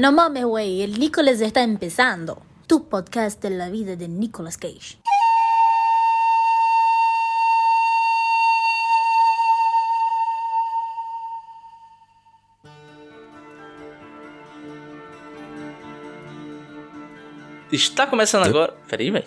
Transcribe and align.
No 0.00 0.12
mames, 0.12 0.44
güey, 0.46 0.80
el 0.80 0.98
Nicholas 0.98 1.42
está 1.42 1.62
empezando. 1.62 2.49
Tu 2.70 2.88
podcast 2.88 3.42
de 3.42 3.50
la 3.50 3.68
vida 3.68 3.96
de 3.96 4.06
Nicolas 4.06 4.56
Cage. 4.56 5.00
Está 17.72 18.06
começando 18.06 18.44
agora. 18.44 18.72
Peraí, 18.88 19.10
velho. 19.10 19.26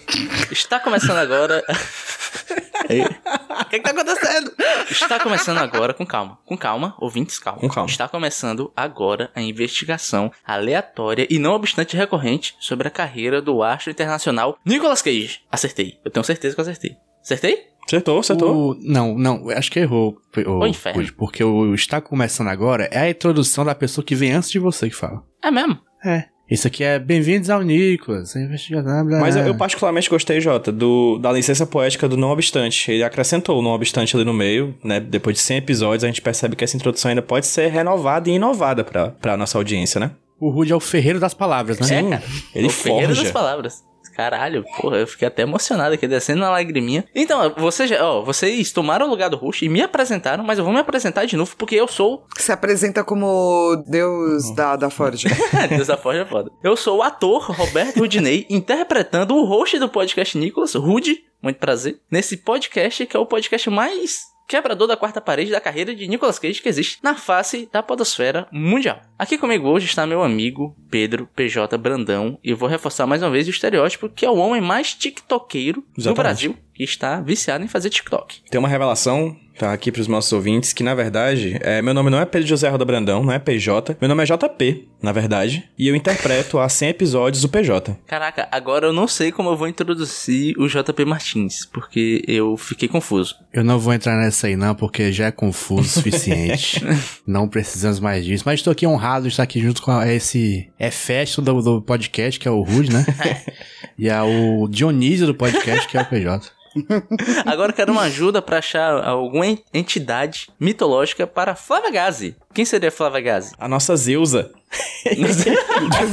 Está 0.50 0.80
começando 0.80 1.18
agora. 1.18 1.62
O 3.74 3.76
que, 3.76 3.80
que 3.80 3.92
tá 3.92 4.02
acontecendo? 4.02 4.54
Está 4.92 5.20
começando 5.20 5.58
agora, 5.58 5.96
com 5.96 6.06
calma. 6.06 6.38
Com 6.46 6.56
calma, 6.56 6.96
ouvintes, 7.00 7.40
calma. 7.40 7.60
Com 7.60 7.68
calma. 7.68 7.90
Está 7.90 8.08
começando 8.08 8.72
agora 8.76 9.32
a 9.34 9.42
investigação 9.42 10.32
aleatória 10.46 11.26
e 11.28 11.40
não 11.40 11.54
obstante 11.54 11.98
recorrente 11.98 12.56
sobre 12.60 12.88
a 12.88 12.92
carreira 12.92 13.42
do 13.42 13.64
astro 13.64 13.90
internacional 13.90 14.60
Nicolas 14.64 15.02
Cage. 15.02 15.42
Acertei. 15.52 16.00
Eu 16.06 16.12
tenho 16.12 16.24
certeza 16.24 16.54
que 16.54 16.62
eu 16.62 16.64
acertei. 16.64 16.96
Acertei? 17.24 17.64
Acertou, 17.88 18.20
acertou. 18.20 18.72
O- 18.72 18.78
não, 18.80 19.18
não, 19.18 19.50
acho 19.50 19.72
que 19.72 19.80
errou. 19.80 20.18
O, 20.46 20.52
Ô, 20.60 20.68
inferno. 20.68 21.12
Porque 21.18 21.44
o 21.44 21.74
está 21.74 22.00
começando 22.00 22.50
agora 22.50 22.88
é 22.92 23.00
a 23.00 23.10
introdução 23.10 23.66
da 23.66 23.74
pessoa 23.74 24.06
que 24.06 24.14
vem 24.14 24.34
antes 24.34 24.52
de 24.52 24.60
você 24.60 24.88
que 24.88 24.96
fala. 24.96 25.24
É 25.44 25.50
mesmo? 25.50 25.80
É. 26.06 26.26
Isso 26.50 26.68
aqui 26.68 26.84
é 26.84 27.00
Bem-vindos 27.00 27.50
ao 27.50 27.62
Nicolas, 27.62 28.36
investigação. 28.36 29.06
blá, 29.06 29.20
Mas 29.20 29.36
eu, 29.36 29.44
eu 29.44 29.56
particularmente 29.56 30.10
gostei, 30.10 30.42
Jota, 30.42 30.72
do, 30.72 31.18
da 31.18 31.32
licença 31.32 31.66
poética 31.66 32.08
do 32.08 32.18
Não 32.18 32.30
Obstante. 32.32 32.92
Ele 32.92 33.04
acrescentou 33.04 33.60
o 33.60 33.62
Não 33.62 33.72
Obstante 33.72 34.16
ali 34.16 34.26
no 34.26 34.34
meio, 34.34 34.76
né? 34.84 35.00
Depois 35.00 35.38
de 35.38 35.42
100 35.42 35.58
episódios, 35.58 36.04
a 36.04 36.08
gente 36.08 36.22
percebe 36.22 36.56
que 36.56 36.64
essa 36.64 36.76
introdução 36.76 37.10
ainda 37.10 37.22
pode 37.22 37.48
ser 37.48 37.68
renovada 37.72 38.30
e 38.30 38.34
inovada 38.34 38.84
pra, 38.84 39.10
pra 39.10 39.38
nossa 39.38 39.58
audiência, 39.58 40.00
né? 40.00 40.12
O 40.40 40.50
Rude 40.50 40.74
é 40.74 40.76
o 40.76 40.80
ferreiro 40.82 41.20
das 41.20 41.34
palavras, 41.34 41.80
né? 41.80 42.00
É, 42.00 42.04
cara. 42.10 42.24
Ele 42.54 42.68
o 42.68 42.70
ferreiro 42.70 43.08
forja. 43.08 43.24
das 43.24 43.32
palavras. 43.32 43.84
Caralho, 44.16 44.64
porra, 44.80 44.98
eu 44.98 45.08
fiquei 45.08 45.28
até 45.28 45.44
emocionado 45.44 45.94
aqui, 45.94 46.08
descendo 46.08 46.42
na 46.42 46.52
lagriminha. 46.52 47.06
Então, 47.16 47.54
você 47.58 47.88
já, 47.88 48.04
ó, 48.06 48.22
vocês 48.22 48.72
tomaram 48.72 49.08
o 49.08 49.10
lugar 49.10 49.30
do 49.30 49.38
Rush 49.38 49.64
e 49.64 49.70
me 49.70 49.82
apresentaram, 49.82 50.44
mas 50.44 50.58
eu 50.58 50.64
vou 50.64 50.74
me 50.74 50.80
apresentar 50.80 51.26
de 51.26 51.36
novo 51.36 51.56
porque 51.58 51.76
eu 51.76 51.88
sou. 51.88 52.26
Se 52.38 52.52
apresenta 52.52 53.04
como 53.04 53.84
Deus 53.88 54.54
da, 54.56 54.76
da 54.76 54.90
Ford. 54.90 55.24
Deus 55.70 55.88
da 55.88 55.98
Forja 55.98 56.22
é 56.22 56.26
foda. 56.26 56.52
Eu 56.64 56.76
sou 56.76 57.00
o 57.00 57.04
ator 57.04 57.52
Roberto 57.52 58.00
Rudinei, 58.00 58.46
interpretando 58.50 59.36
o 59.36 59.46
host 59.46 59.80
do 59.80 59.90
podcast 59.90 60.38
Nicolas, 60.38 60.76
Rude, 60.76 61.24
muito 61.42 61.58
prazer, 61.58 62.00
nesse 62.10 62.38
podcast 62.38 63.06
que 63.06 63.18
é 63.18 63.20
o 63.20 63.26
podcast 63.26 63.70
mais 63.70 64.33
quebrador 64.54 64.88
da 64.88 64.96
quarta 64.96 65.20
parede 65.20 65.50
da 65.50 65.60
carreira 65.60 65.96
de 65.96 66.08
Nicolas 66.08 66.38
Cage 66.38 66.62
que 66.62 66.70
existe 66.70 67.00
na 67.02 67.16
face 67.16 67.68
da 67.72 67.82
podosfera 67.82 68.48
mundial. 68.52 69.02
Aqui 69.18 69.36
comigo 69.36 69.68
hoje 69.68 69.88
está 69.88 70.06
meu 70.06 70.22
amigo 70.22 70.78
Pedro 70.92 71.28
PJ 71.36 71.76
Brandão 71.76 72.38
e 72.44 72.52
eu 72.52 72.58
vou 72.58 72.70
reforçar 72.70 73.08
mais 73.08 73.24
uma 73.24 73.32
vez 73.32 73.48
o 73.48 73.50
estereótipo 73.50 74.10
que 74.10 74.24
é 74.24 74.30
o 74.30 74.38
homem 74.38 74.62
mais 74.62 74.94
tiktokeiro 74.94 75.82
do 75.82 76.02
Exatamente. 76.02 76.16
Brasil 76.16 76.58
que 76.72 76.84
está 76.84 77.20
viciado 77.20 77.64
em 77.64 77.68
fazer 77.68 77.90
TikTok. 77.90 78.42
Tem 78.48 78.60
uma 78.60 78.68
revelação, 78.68 79.36
tá 79.58 79.72
aqui 79.74 79.92
pros 79.92 80.08
nossos 80.08 80.32
ouvintes, 80.34 80.74
que 80.74 80.84
na 80.84 80.96
verdade, 80.96 81.58
é, 81.62 81.82
meu 81.82 81.94
nome 81.94 82.10
não 82.10 82.20
é 82.20 82.26
Pedro 82.26 82.48
José 82.48 82.68
Roda 82.70 82.86
Brandão, 82.86 83.24
não 83.24 83.32
é 83.34 83.40
PJ. 83.40 83.96
Meu 84.02 84.08
nome 84.10 84.24
é 84.24 84.26
JP, 84.26 84.88
na 85.02 85.12
verdade. 85.12 85.64
E 85.78 85.88
eu 85.88 85.96
interpreto 85.96 86.60
há 86.60 86.68
100 86.68 86.90
episódios 86.90 87.44
o 87.44 87.50
PJ. 87.50 87.98
Caraca, 88.08 88.48
agora 88.52 88.88
eu 88.88 88.94
não 88.94 89.08
sei 89.08 89.32
como 89.32 89.50
eu 89.50 89.58
vou 89.58 89.68
introduzir 89.68 90.58
o 90.58 90.68
JP 90.68 91.06
Martins, 91.06 91.66
porque 91.66 92.24
eu 92.28 92.58
fiquei 92.58 92.88
confuso. 92.88 93.36
Eu 93.54 93.64
não 93.64 93.78
vou 93.80 93.94
entrar 93.94 94.18
nessa 94.18 94.48
aí 94.48 94.56
não, 94.56 94.74
porque 94.76 95.12
já 95.12 95.28
é 95.28 95.32
confuso 95.32 95.82
o 95.82 95.86
suficiente. 95.86 96.82
não 97.28 97.48
precisamos 97.48 98.00
mais 98.00 98.26
disso. 98.26 98.44
Mas 98.46 98.60
estou 98.60 98.72
aqui 98.72 98.88
honrado 98.88 99.24
de 99.24 99.30
estar 99.34 99.44
aqui 99.44 99.60
junto 99.60 99.82
com 99.82 99.92
a- 99.92 100.08
esse 100.12 100.70
efesto 100.80 101.42
do, 101.42 101.62
do 101.62 101.82
podcast, 101.82 102.40
que 102.40 102.48
é 102.48 102.52
o 102.52 102.62
Rude, 102.62 102.92
né? 102.92 103.06
e 103.98 104.10
é 104.10 104.22
o 104.22 104.68
Dionísio 104.68 105.28
do 105.28 105.36
podcast, 105.36 105.88
que 105.88 105.98
é 105.98 106.02
o 106.02 106.06
PJ. 106.06 106.52
Agora 107.46 107.72
eu 107.72 107.76
quero 107.76 107.92
uma 107.92 108.04
ajuda 108.04 108.42
pra 108.42 108.58
achar 108.60 109.04
alguma 109.04 109.46
en- 109.48 109.60
entidade 109.74 110.48
mitológica 110.60 111.26
para 111.28 111.56
Flávia 111.56 111.92
Gazi. 111.92 112.36
Quem 112.54 112.66
seria 112.66 112.92
Flávia 112.92 113.22
Gazi? 113.22 113.54
A 113.60 113.68
nossa 113.68 113.96
Zeusa. 113.96 114.52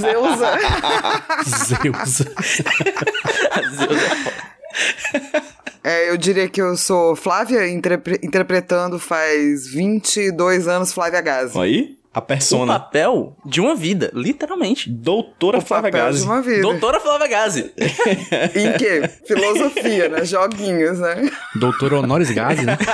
Zeusa. 0.00 0.53
Zeus. 1.44 2.20
É, 5.82 6.10
eu 6.10 6.16
diria 6.16 6.49
que 6.49 6.60
eu 6.60 6.76
sou 6.76 7.16
Flávia, 7.16 7.66
interpre- 7.69 8.20
interpretando 8.22 8.99
faz 8.99 9.66
22 9.72 10.69
anos 10.69 10.93
Flávia 10.93 11.20
Gazi. 11.22 11.59
Aí, 11.59 11.97
a 12.12 12.19
o 12.19 12.22
persona. 12.22 12.78
papel 12.81 13.37
de 13.44 13.60
uma 13.60 13.75
vida, 13.76 14.10
literalmente. 14.15 14.91
Doutora 14.91 15.59
O 15.59 15.60
Flávia 15.60 15.91
Gazi. 15.91 16.21
de 16.22 16.26
uma 16.26 16.43
vida. 16.43 16.62
Doutora 16.62 16.98
Flávia 17.00 17.28
Gazi. 17.28 17.72
Em 18.54 18.72
quê? 18.76 19.09
Filosofia, 19.26 20.09
né? 20.09 20.25
Joguinhos, 20.25 20.99
né? 20.99 21.31
Doutor 21.54 21.94
Honoris 21.94 22.31
Gazi, 22.31 22.65
né? 22.66 22.76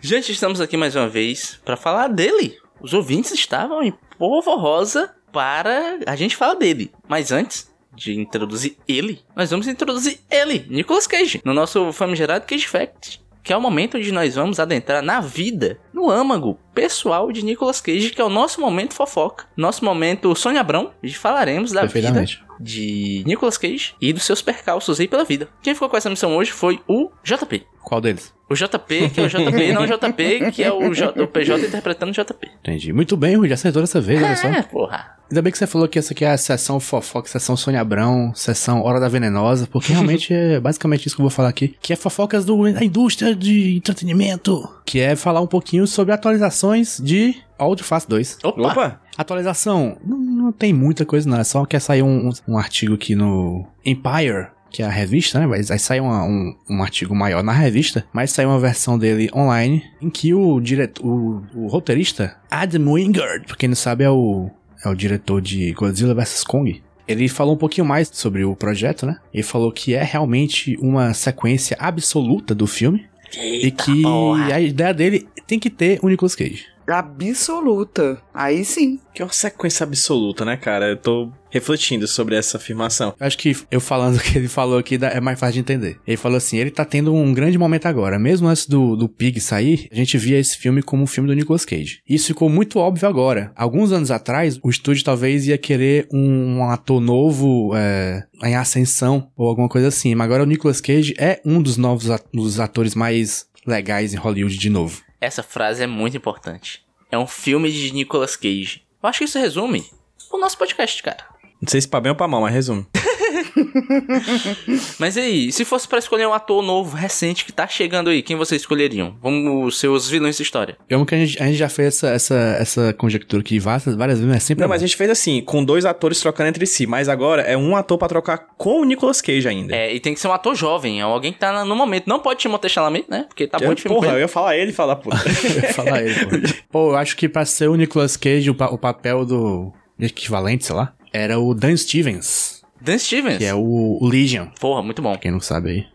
Gente, 0.00 0.32
estamos 0.32 0.60
aqui 0.60 0.76
mais 0.76 0.96
uma 0.96 1.08
vez 1.08 1.60
pra 1.64 1.76
falar 1.76 2.08
dele. 2.08 2.56
Os 2.80 2.94
ouvintes 2.94 3.32
estavam 3.32 3.82
em 3.82 3.92
polvorosa 4.18 5.10
para 5.32 5.98
a 6.06 6.16
gente 6.16 6.36
falar 6.36 6.54
dele. 6.54 6.90
Mas 7.08 7.30
antes 7.32 7.68
de 7.94 8.18
introduzir 8.18 8.76
ele, 8.88 9.20
nós 9.36 9.50
vamos 9.50 9.68
introduzir 9.68 10.18
ele, 10.30 10.66
Nicolas 10.70 11.06
Cage, 11.06 11.40
no 11.44 11.52
nosso 11.52 11.92
famigerado 11.92 12.46
Cage 12.46 12.66
Fact. 12.66 13.20
Que 13.42 13.52
é 13.52 13.56
o 13.56 13.60
momento 13.60 13.96
onde 13.96 14.12
nós 14.12 14.34
vamos 14.34 14.60
adentrar 14.60 15.02
na 15.02 15.20
vida, 15.20 15.78
no 15.92 16.10
âmago 16.10 16.58
pessoal 16.74 17.32
de 17.32 17.44
Nicolas 17.44 17.80
Cage, 17.80 18.10
que 18.10 18.20
é 18.20 18.24
o 18.24 18.28
nosso 18.28 18.60
momento 18.60 18.94
fofoca, 18.94 19.46
nosso 19.56 19.84
momento 19.84 20.34
Sônia 20.34 20.60
Abrão, 20.60 20.92
e 21.02 21.12
falaremos 21.12 21.72
da 21.72 21.84
vida. 21.84 22.49
De 22.60 23.22
Nicolas 23.26 23.56
Cage 23.56 23.94
e 24.00 24.12
dos 24.12 24.24
seus 24.24 24.42
percalços 24.42 25.00
aí 25.00 25.08
pela 25.08 25.24
vida. 25.24 25.48
Quem 25.62 25.74
ficou 25.74 25.88
com 25.88 25.96
essa 25.96 26.10
missão 26.10 26.36
hoje 26.36 26.52
foi 26.52 26.80
o 26.86 27.10
JP. 27.24 27.66
Qual 27.82 28.00
deles? 28.00 28.32
O 28.48 28.54
JP, 28.54 29.10
que 29.10 29.20
é 29.20 29.24
o 29.24 29.28
JP, 29.28 29.72
não 29.72 29.82
o 29.82 29.86
JP, 29.86 30.50
que 30.52 30.62
é 30.62 30.72
o, 30.72 30.92
J, 30.92 31.22
o 31.22 31.28
PJ 31.28 31.66
interpretando 31.66 32.10
o 32.10 32.12
JP. 32.12 32.50
Entendi. 32.60 32.92
Muito 32.92 33.16
bem, 33.16 33.36
Rude. 33.36 33.52
Acertou 33.52 33.80
dessa 33.80 34.00
vez, 34.00 34.22
olha 34.22 34.36
só. 34.36 34.48
É, 34.48 34.62
porra. 34.62 35.20
Ainda 35.30 35.42
bem 35.42 35.52
que 35.52 35.58
você 35.58 35.66
falou 35.68 35.86
que 35.86 35.96
essa 35.96 36.12
aqui 36.12 36.24
é 36.24 36.30
a 36.32 36.36
sessão 36.36 36.80
fofoca, 36.80 37.28
sessão 37.28 37.56
Sônia 37.56 37.80
Abrão, 37.80 38.32
sessão 38.34 38.82
Hora 38.82 38.98
da 38.98 39.08
Venenosa, 39.08 39.68
porque 39.70 39.92
realmente 39.92 40.34
é 40.34 40.58
basicamente 40.58 41.06
isso 41.06 41.14
que 41.14 41.22
eu 41.22 41.24
vou 41.24 41.30
falar 41.30 41.48
aqui, 41.48 41.76
que 41.80 41.92
é 41.92 41.96
fofocas 41.96 42.44
do, 42.44 42.72
da 42.72 42.84
indústria 42.84 43.36
de 43.36 43.76
entretenimento, 43.76 44.68
que 44.84 44.98
é 44.98 45.14
falar 45.14 45.40
um 45.40 45.46
pouquinho 45.46 45.86
sobre 45.86 46.12
atualizações 46.12 46.98
de 47.00 47.36
Old 47.56 47.80
Fast 47.84 48.08
2. 48.08 48.38
Opa! 48.42 48.72
Opa! 48.72 49.00
Atualização, 49.16 49.96
não, 50.04 50.18
não 50.18 50.52
tem 50.52 50.72
muita 50.72 51.04
coisa 51.04 51.28
não, 51.28 51.38
é 51.38 51.44
só 51.44 51.64
que 51.64 51.78
saiu 51.78 52.06
um, 52.06 52.30
um 52.48 52.58
artigo 52.58 52.94
aqui 52.94 53.14
no 53.14 53.66
Empire, 53.84 54.48
que 54.70 54.82
é 54.82 54.86
a 54.86 54.90
revista, 54.90 55.38
né? 55.40 55.46
Mas 55.46 55.70
aí 55.70 55.78
saiu 55.78 56.04
um, 56.04 56.56
um 56.68 56.82
artigo 56.82 57.14
maior 57.14 57.42
na 57.42 57.52
revista, 57.52 58.06
mas 58.12 58.30
saiu 58.30 58.48
uma 58.48 58.58
versão 58.58 58.98
dele 58.98 59.30
online, 59.34 59.84
em 60.00 60.08
que 60.08 60.32
o 60.32 60.60
diretor, 60.60 61.04
o, 61.04 61.42
o 61.54 61.66
roteirista, 61.66 62.36
Adam 62.50 62.92
Wingard, 62.92 63.46
pra 63.46 63.56
quem 63.56 63.68
não 63.68 63.76
sabe 63.76 64.04
é 64.04 64.10
o, 64.10 64.48
é 64.84 64.88
o 64.88 64.94
diretor 64.94 65.40
de 65.40 65.72
Godzilla 65.72 66.14
vs 66.14 66.44
Kong, 66.44 66.82
ele 67.06 67.28
falou 67.28 67.54
um 67.54 67.58
pouquinho 67.58 67.84
mais 67.84 68.08
sobre 68.12 68.44
o 68.44 68.54
projeto, 68.54 69.04
né? 69.04 69.16
Ele 69.34 69.42
falou 69.42 69.72
que 69.72 69.94
é 69.94 70.02
realmente 70.02 70.76
uma 70.80 71.12
sequência 71.12 71.76
absoluta 71.80 72.54
do 72.54 72.66
filme, 72.66 73.04
e 73.36 73.70
que 73.70 74.02
porra. 74.02 74.54
a 74.54 74.60
ideia 74.60 74.94
dele 74.94 75.28
tem 75.46 75.58
que 75.58 75.70
ter 75.70 75.98
o 76.02 76.08
Nicolas 76.08 76.34
Cage. 76.34 76.66
Absoluta. 76.90 78.20
Aí 78.32 78.64
sim. 78.64 78.98
Que 79.14 79.22
é 79.22 79.24
uma 79.24 79.32
sequência 79.32 79.84
absoluta, 79.84 80.44
né, 80.44 80.56
cara? 80.56 80.88
Eu 80.88 80.96
tô 80.96 81.30
refletindo 81.50 82.06
sobre 82.06 82.36
essa 82.36 82.56
afirmação. 82.56 83.12
Eu 83.18 83.26
acho 83.26 83.36
que 83.38 83.56
eu 83.70 83.80
falando 83.80 84.16
o 84.18 84.20
que 84.20 84.38
ele 84.38 84.48
falou 84.48 84.78
aqui 84.78 84.98
é 85.00 85.20
mais 85.20 85.38
fácil 85.38 85.54
de 85.54 85.60
entender. 85.60 85.98
Ele 86.06 86.16
falou 86.16 86.36
assim: 86.36 86.58
ele 86.58 86.70
tá 86.70 86.84
tendo 86.84 87.12
um 87.14 87.32
grande 87.34 87.58
momento 87.58 87.86
agora. 87.86 88.18
Mesmo 88.18 88.48
antes 88.48 88.66
do, 88.66 88.96
do 88.96 89.08
Pig 89.08 89.40
sair, 89.40 89.88
a 89.90 89.94
gente 89.94 90.16
via 90.18 90.38
esse 90.38 90.56
filme 90.56 90.82
como 90.82 91.02
um 91.02 91.06
filme 91.06 91.28
do 91.28 91.34
Nicolas 91.34 91.64
Cage. 91.64 92.00
Isso 92.08 92.28
ficou 92.28 92.48
muito 92.48 92.78
óbvio 92.78 93.08
agora. 93.08 93.52
Alguns 93.56 93.92
anos 93.92 94.10
atrás, 94.10 94.58
o 94.62 94.70
estúdio 94.70 95.04
talvez 95.04 95.46
ia 95.46 95.58
querer 95.58 96.06
um, 96.12 96.58
um 96.58 96.64
ator 96.70 97.00
novo 97.00 97.72
é, 97.74 98.22
em 98.44 98.54
ascensão 98.54 99.28
ou 99.36 99.48
alguma 99.48 99.68
coisa 99.68 99.88
assim. 99.88 100.14
Mas 100.14 100.24
agora 100.26 100.42
o 100.42 100.46
Nicolas 100.46 100.80
Cage 100.80 101.14
é 101.18 101.40
um 101.44 101.60
dos 101.60 101.76
novos 101.76 102.10
at- 102.10 102.24
dos 102.32 102.60
atores 102.60 102.94
mais 102.94 103.46
legais 103.66 104.14
em 104.14 104.16
Hollywood 104.16 104.56
de 104.56 104.70
novo. 104.70 105.02
Essa 105.20 105.42
frase 105.42 105.82
é 105.82 105.86
muito 105.86 106.16
importante. 106.16 106.82
É 107.10 107.18
um 107.18 107.26
filme 107.26 107.70
de 107.70 107.92
Nicolas 107.92 108.36
Cage. 108.36 108.82
Eu 109.02 109.08
acho 109.08 109.18
que 109.18 109.24
isso 109.24 109.38
resume 109.38 109.84
o 110.32 110.38
nosso 110.38 110.56
podcast, 110.56 111.02
cara. 111.02 111.24
Não 111.60 111.68
sei 111.68 111.80
se 111.80 111.88
pra 111.88 112.00
bem 112.00 112.10
ou 112.10 112.16
pra 112.16 112.26
mal, 112.26 112.40
mas 112.40 112.54
resumo. 112.54 112.86
Mas 114.98 115.16
e 115.16 115.20
aí, 115.20 115.52
se 115.52 115.64
fosse 115.64 115.86
pra 115.88 115.98
escolher 115.98 116.26
um 116.26 116.32
ator 116.32 116.62
novo, 116.62 116.96
recente, 116.96 117.44
que 117.44 117.52
tá 117.52 117.66
chegando 117.66 118.10
aí, 118.10 118.22
quem 118.22 118.36
vocês 118.36 118.62
escolheriam? 118.62 119.16
Vamos 119.22 119.78
ser 119.78 119.88
os 119.88 120.08
vilões 120.08 120.38
da 120.38 120.42
história. 120.42 120.76
Eu 120.88 120.96
amo 120.98 121.06
que 121.06 121.14
a 121.14 121.18
gente, 121.18 121.42
a 121.42 121.46
gente 121.46 121.56
já 121.56 121.68
fez 121.68 121.88
essa, 121.94 122.08
essa, 122.10 122.34
essa 122.58 122.92
conjectura 122.94 123.40
aqui 123.42 123.58
várias, 123.58 123.84
várias 123.96 124.18
vezes, 124.18 124.32
mas 124.34 124.42
sempre. 124.42 124.60
Não, 124.60 124.66
é 124.66 124.68
mas 124.68 124.80
a 124.80 124.84
bom. 124.84 124.86
gente 124.86 124.96
fez 124.96 125.10
assim, 125.10 125.40
com 125.42 125.64
dois 125.64 125.84
atores 125.84 126.20
trocando 126.20 126.48
entre 126.48 126.66
si, 126.66 126.86
mas 126.86 127.08
agora 127.08 127.42
é 127.42 127.56
um 127.56 127.76
ator 127.76 127.98
pra 127.98 128.08
trocar 128.08 128.38
com 128.56 128.80
o 128.80 128.84
Nicolas 128.84 129.20
Cage 129.20 129.48
ainda. 129.48 129.74
É, 129.74 129.94
e 129.94 130.00
tem 130.00 130.14
que 130.14 130.20
ser 130.20 130.28
um 130.28 130.32
ator 130.32 130.54
jovem, 130.54 131.00
é 131.00 131.02
alguém 131.02 131.32
que 131.32 131.38
tá 131.38 131.64
no 131.64 131.76
momento. 131.76 132.06
Não 132.06 132.18
pode 132.20 132.40
Timothée 132.40 132.70
Chalamet, 132.70 133.06
né? 133.08 133.24
Porque 133.28 133.46
tá 133.46 133.58
bom 133.58 133.66
eu, 133.66 133.74
de 133.74 133.82
filme 133.82 133.94
porra, 133.96 134.08
eu 134.08 134.14
ele. 134.14 134.20
ia 134.22 134.28
falar 134.28 134.56
ele 134.56 134.70
e 134.70 134.74
falar, 134.74 134.96
pô. 134.96 135.10
Fala 135.74 135.96
aí, 135.98 136.14
pô. 136.14 136.30
Pô, 136.70 136.90
eu 136.92 136.96
acho 136.96 137.16
que 137.16 137.28
pra 137.28 137.44
ser 137.44 137.68
o 137.68 137.74
Nicolas 137.74 138.16
Cage, 138.16 138.48
o, 138.50 138.54
pa- 138.54 138.68
o 138.70 138.78
papel 138.78 139.24
do 139.24 139.72
equivalente, 139.98 140.64
sei 140.64 140.74
lá, 140.76 140.92
era 141.12 141.38
o 141.38 141.52
Dan 141.54 141.76
Stevens, 141.76 142.59
Dan 142.80 142.98
Stevens. 142.98 143.38
que 143.38 143.44
é 143.44 143.54
o, 143.54 143.98
o 144.00 144.06
Legion, 144.08 144.46
Porra, 144.60 144.82
muito 144.82 145.00
bom. 145.02 145.16
quem 145.16 145.30
não 145.30 145.40
sabe 145.40 145.70
aí. 145.70 145.86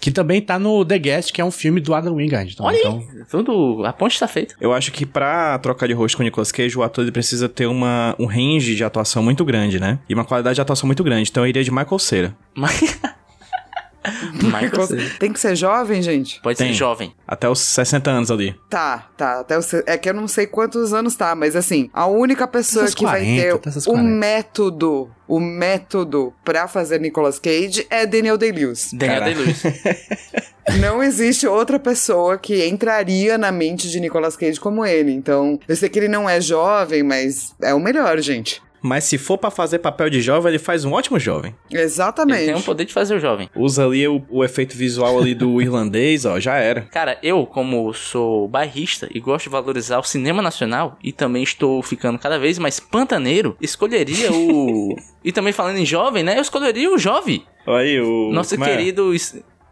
Que 0.00 0.12
também 0.12 0.40
tá 0.40 0.58
no 0.60 0.84
The 0.84 0.96
Guest, 0.98 1.32
que 1.32 1.40
é 1.40 1.44
um 1.44 1.50
filme 1.50 1.80
do 1.80 1.92
Adam 1.92 2.14
Wingard. 2.14 2.52
Então, 2.52 2.66
Olha 2.66 2.78
então, 2.78 2.98
aí, 2.98 3.24
tudo, 3.28 3.84
a 3.84 3.92
ponte 3.92 4.18
tá 4.18 4.28
feita. 4.28 4.54
Eu 4.60 4.72
acho 4.72 4.92
que 4.92 5.04
pra 5.04 5.58
trocar 5.58 5.88
de 5.88 5.92
rosto 5.92 6.16
com 6.16 6.22
o 6.22 6.24
Nicolas 6.24 6.52
Cage, 6.52 6.78
o 6.78 6.84
ator 6.84 7.02
ele 7.02 7.10
precisa 7.10 7.48
ter 7.48 7.66
uma, 7.66 8.14
um 8.16 8.26
range 8.26 8.76
de 8.76 8.84
atuação 8.84 9.24
muito 9.24 9.44
grande, 9.44 9.80
né? 9.80 9.98
E 10.08 10.14
uma 10.14 10.24
qualidade 10.24 10.54
de 10.54 10.60
atuação 10.60 10.86
muito 10.86 11.02
grande. 11.02 11.28
Então 11.28 11.42
eu 11.42 11.48
iria 11.48 11.64
de 11.64 11.70
Michael 11.72 11.98
Cera. 11.98 12.36
Mas... 12.54 13.00
Michael. 14.34 14.88
Tem 15.18 15.32
que 15.32 15.38
ser 15.40 15.54
jovem, 15.56 16.02
gente? 16.02 16.40
Pode 16.42 16.58
Tem. 16.58 16.68
ser 16.68 16.74
jovem. 16.74 17.14
Até 17.26 17.48
os 17.48 17.60
60 17.60 18.10
anos 18.10 18.30
ali. 18.30 18.54
Tá, 18.68 19.08
tá. 19.16 19.40
Até 19.40 19.56
o 19.58 19.62
se- 19.62 19.82
é 19.86 19.96
que 19.96 20.08
eu 20.08 20.14
não 20.14 20.26
sei 20.26 20.46
quantos 20.46 20.92
anos 20.92 21.14
tá, 21.14 21.34
mas 21.34 21.54
assim, 21.56 21.88
a 21.92 22.06
única 22.06 22.46
pessoa 22.48 22.86
que 22.86 23.04
40, 23.04 23.06
vai 23.06 23.36
ter 23.42 23.54
o 23.54 23.58
40. 23.58 24.02
método, 24.02 25.10
o 25.28 25.38
método 25.38 26.32
pra 26.44 26.66
fazer 26.68 27.00
Nicolas 27.00 27.38
Cage 27.38 27.86
é 27.90 28.04
Daniel 28.06 28.36
Day-Lewis. 28.38 28.90
Daniel. 28.92 29.24
Day-Lewis. 29.24 29.62
Não 30.80 31.02
existe 31.02 31.46
outra 31.46 31.78
pessoa 31.78 32.38
que 32.38 32.64
entraria 32.66 33.36
na 33.36 33.50
mente 33.50 33.90
de 33.90 33.98
Nicolas 33.98 34.36
Cage 34.36 34.60
como 34.60 34.86
ele. 34.86 35.12
Então, 35.12 35.58
eu 35.66 35.74
sei 35.74 35.88
que 35.88 35.98
ele 35.98 36.06
não 36.08 36.30
é 36.30 36.40
jovem, 36.40 37.02
mas 37.02 37.52
é 37.60 37.74
o 37.74 37.80
melhor, 37.80 38.18
gente. 38.20 38.62
Mas 38.82 39.04
se 39.04 39.16
for 39.16 39.38
pra 39.38 39.50
fazer 39.50 39.78
papel 39.78 40.10
de 40.10 40.20
jovem, 40.20 40.50
ele 40.50 40.58
faz 40.58 40.84
um 40.84 40.92
ótimo 40.92 41.18
jovem. 41.18 41.54
Ele 41.70 41.80
Exatamente. 41.82 42.46
tem 42.46 42.54
o 42.54 42.62
poder 42.62 42.84
de 42.84 42.92
fazer 42.92 43.14
o 43.14 43.20
jovem. 43.20 43.48
Usa 43.54 43.86
ali 43.86 44.06
o, 44.08 44.20
o 44.28 44.44
efeito 44.44 44.76
visual 44.76 45.18
ali 45.18 45.34
do 45.34 45.60
irlandês, 45.62 46.24
ó, 46.24 46.40
já 46.40 46.56
era. 46.56 46.82
Cara, 46.90 47.16
eu, 47.22 47.46
como 47.46 47.92
sou 47.94 48.48
bairrista 48.48 49.08
e 49.14 49.20
gosto 49.20 49.44
de 49.44 49.50
valorizar 49.50 49.98
o 49.98 50.02
cinema 50.02 50.42
nacional, 50.42 50.98
e 51.02 51.12
também 51.12 51.42
estou 51.42 51.82
ficando 51.82 52.18
cada 52.18 52.38
vez 52.38 52.58
mais 52.58 52.80
pantaneiro, 52.80 53.56
escolheria 53.60 54.32
o. 54.32 54.96
e 55.22 55.30
também 55.30 55.52
falando 55.52 55.76
em 55.78 55.86
jovem, 55.86 56.22
né? 56.24 56.36
Eu 56.36 56.42
escolheria 56.42 56.92
o 56.92 56.98
jovem. 56.98 57.44
Olha 57.66 57.84
aí, 57.84 58.00
o. 58.00 58.32
Nosso 58.32 58.56
como 58.56 58.68
é? 58.68 58.76
querido 58.76 59.12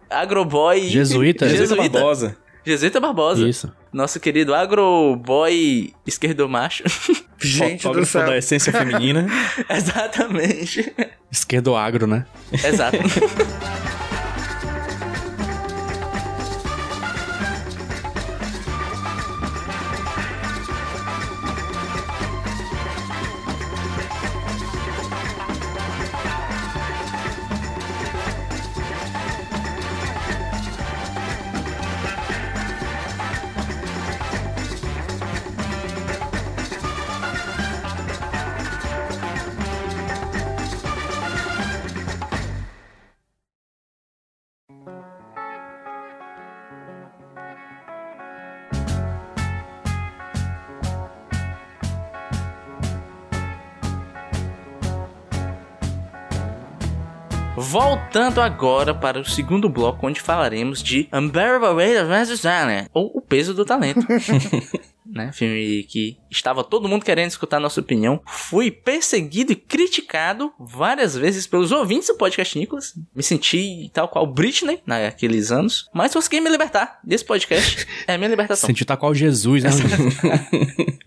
agroboy. 0.09 0.89
Jesuíta. 0.89 1.49
Jesus 1.49 1.71
Jesuíta. 1.71 1.99
Barbosa. 1.99 2.37
Jesuíta 2.65 3.01
Barbosa. 3.01 3.49
Isso. 3.49 3.73
Nosso 3.93 4.21
querido 4.21 4.55
agroboy 4.55 5.93
esquerdomacho. 6.07 6.85
Gente 7.41 7.89
do 7.89 8.05
céu. 8.05 8.27
da 8.27 8.37
essência 8.37 8.73
feminina. 8.73 9.27
Exatamente. 9.69 10.93
Esquerdo 11.31 11.75
agro, 11.75 12.07
né? 12.07 12.27
Exato. 12.53 12.99
Voltando 58.11 58.41
agora 58.41 58.93
para 58.93 59.21
o 59.21 59.25
segundo 59.25 59.69
bloco, 59.69 60.05
onde 60.05 60.21
falaremos 60.21 60.83
de 60.83 61.09
Unbearable 61.13 61.69
Weight 61.69 61.97
of 61.97 62.09
Massive 62.09 62.41
ou 62.93 63.13
O 63.15 63.21
Peso 63.21 63.55
do 63.55 63.65
Talento. 63.65 64.05
né? 65.07 65.31
Filme 65.33 65.85
que 65.85 66.17
estava 66.29 66.65
todo 66.65 66.89
mundo 66.89 67.05
querendo 67.05 67.31
escutar 67.31 67.61
nossa 67.61 67.81
opinião. 67.81 68.21
Fui 68.27 68.69
perseguido 68.69 69.53
e 69.53 69.55
criticado 69.55 70.53
várias 70.59 71.15
vezes 71.15 71.47
pelos 71.47 71.71
ouvintes 71.71 72.09
do 72.09 72.17
podcast 72.17 72.59
Nicolas. 72.59 72.95
Me 73.15 73.23
senti 73.23 73.89
tal 73.95 74.09
qual 74.09 74.27
Britney 74.27 74.83
naqueles 74.85 75.53
anos, 75.53 75.89
mas 75.95 76.13
consegui 76.13 76.41
me 76.41 76.51
libertar 76.51 76.99
desse 77.05 77.25
podcast. 77.25 77.87
É 78.09 78.15
a 78.15 78.19
minha 78.19 78.31
libertação. 78.31 78.67
Sentiu 78.67 78.87
tá 78.87 78.97
qual 78.97 79.15
Jesus, 79.15 79.63
né? 79.63 79.71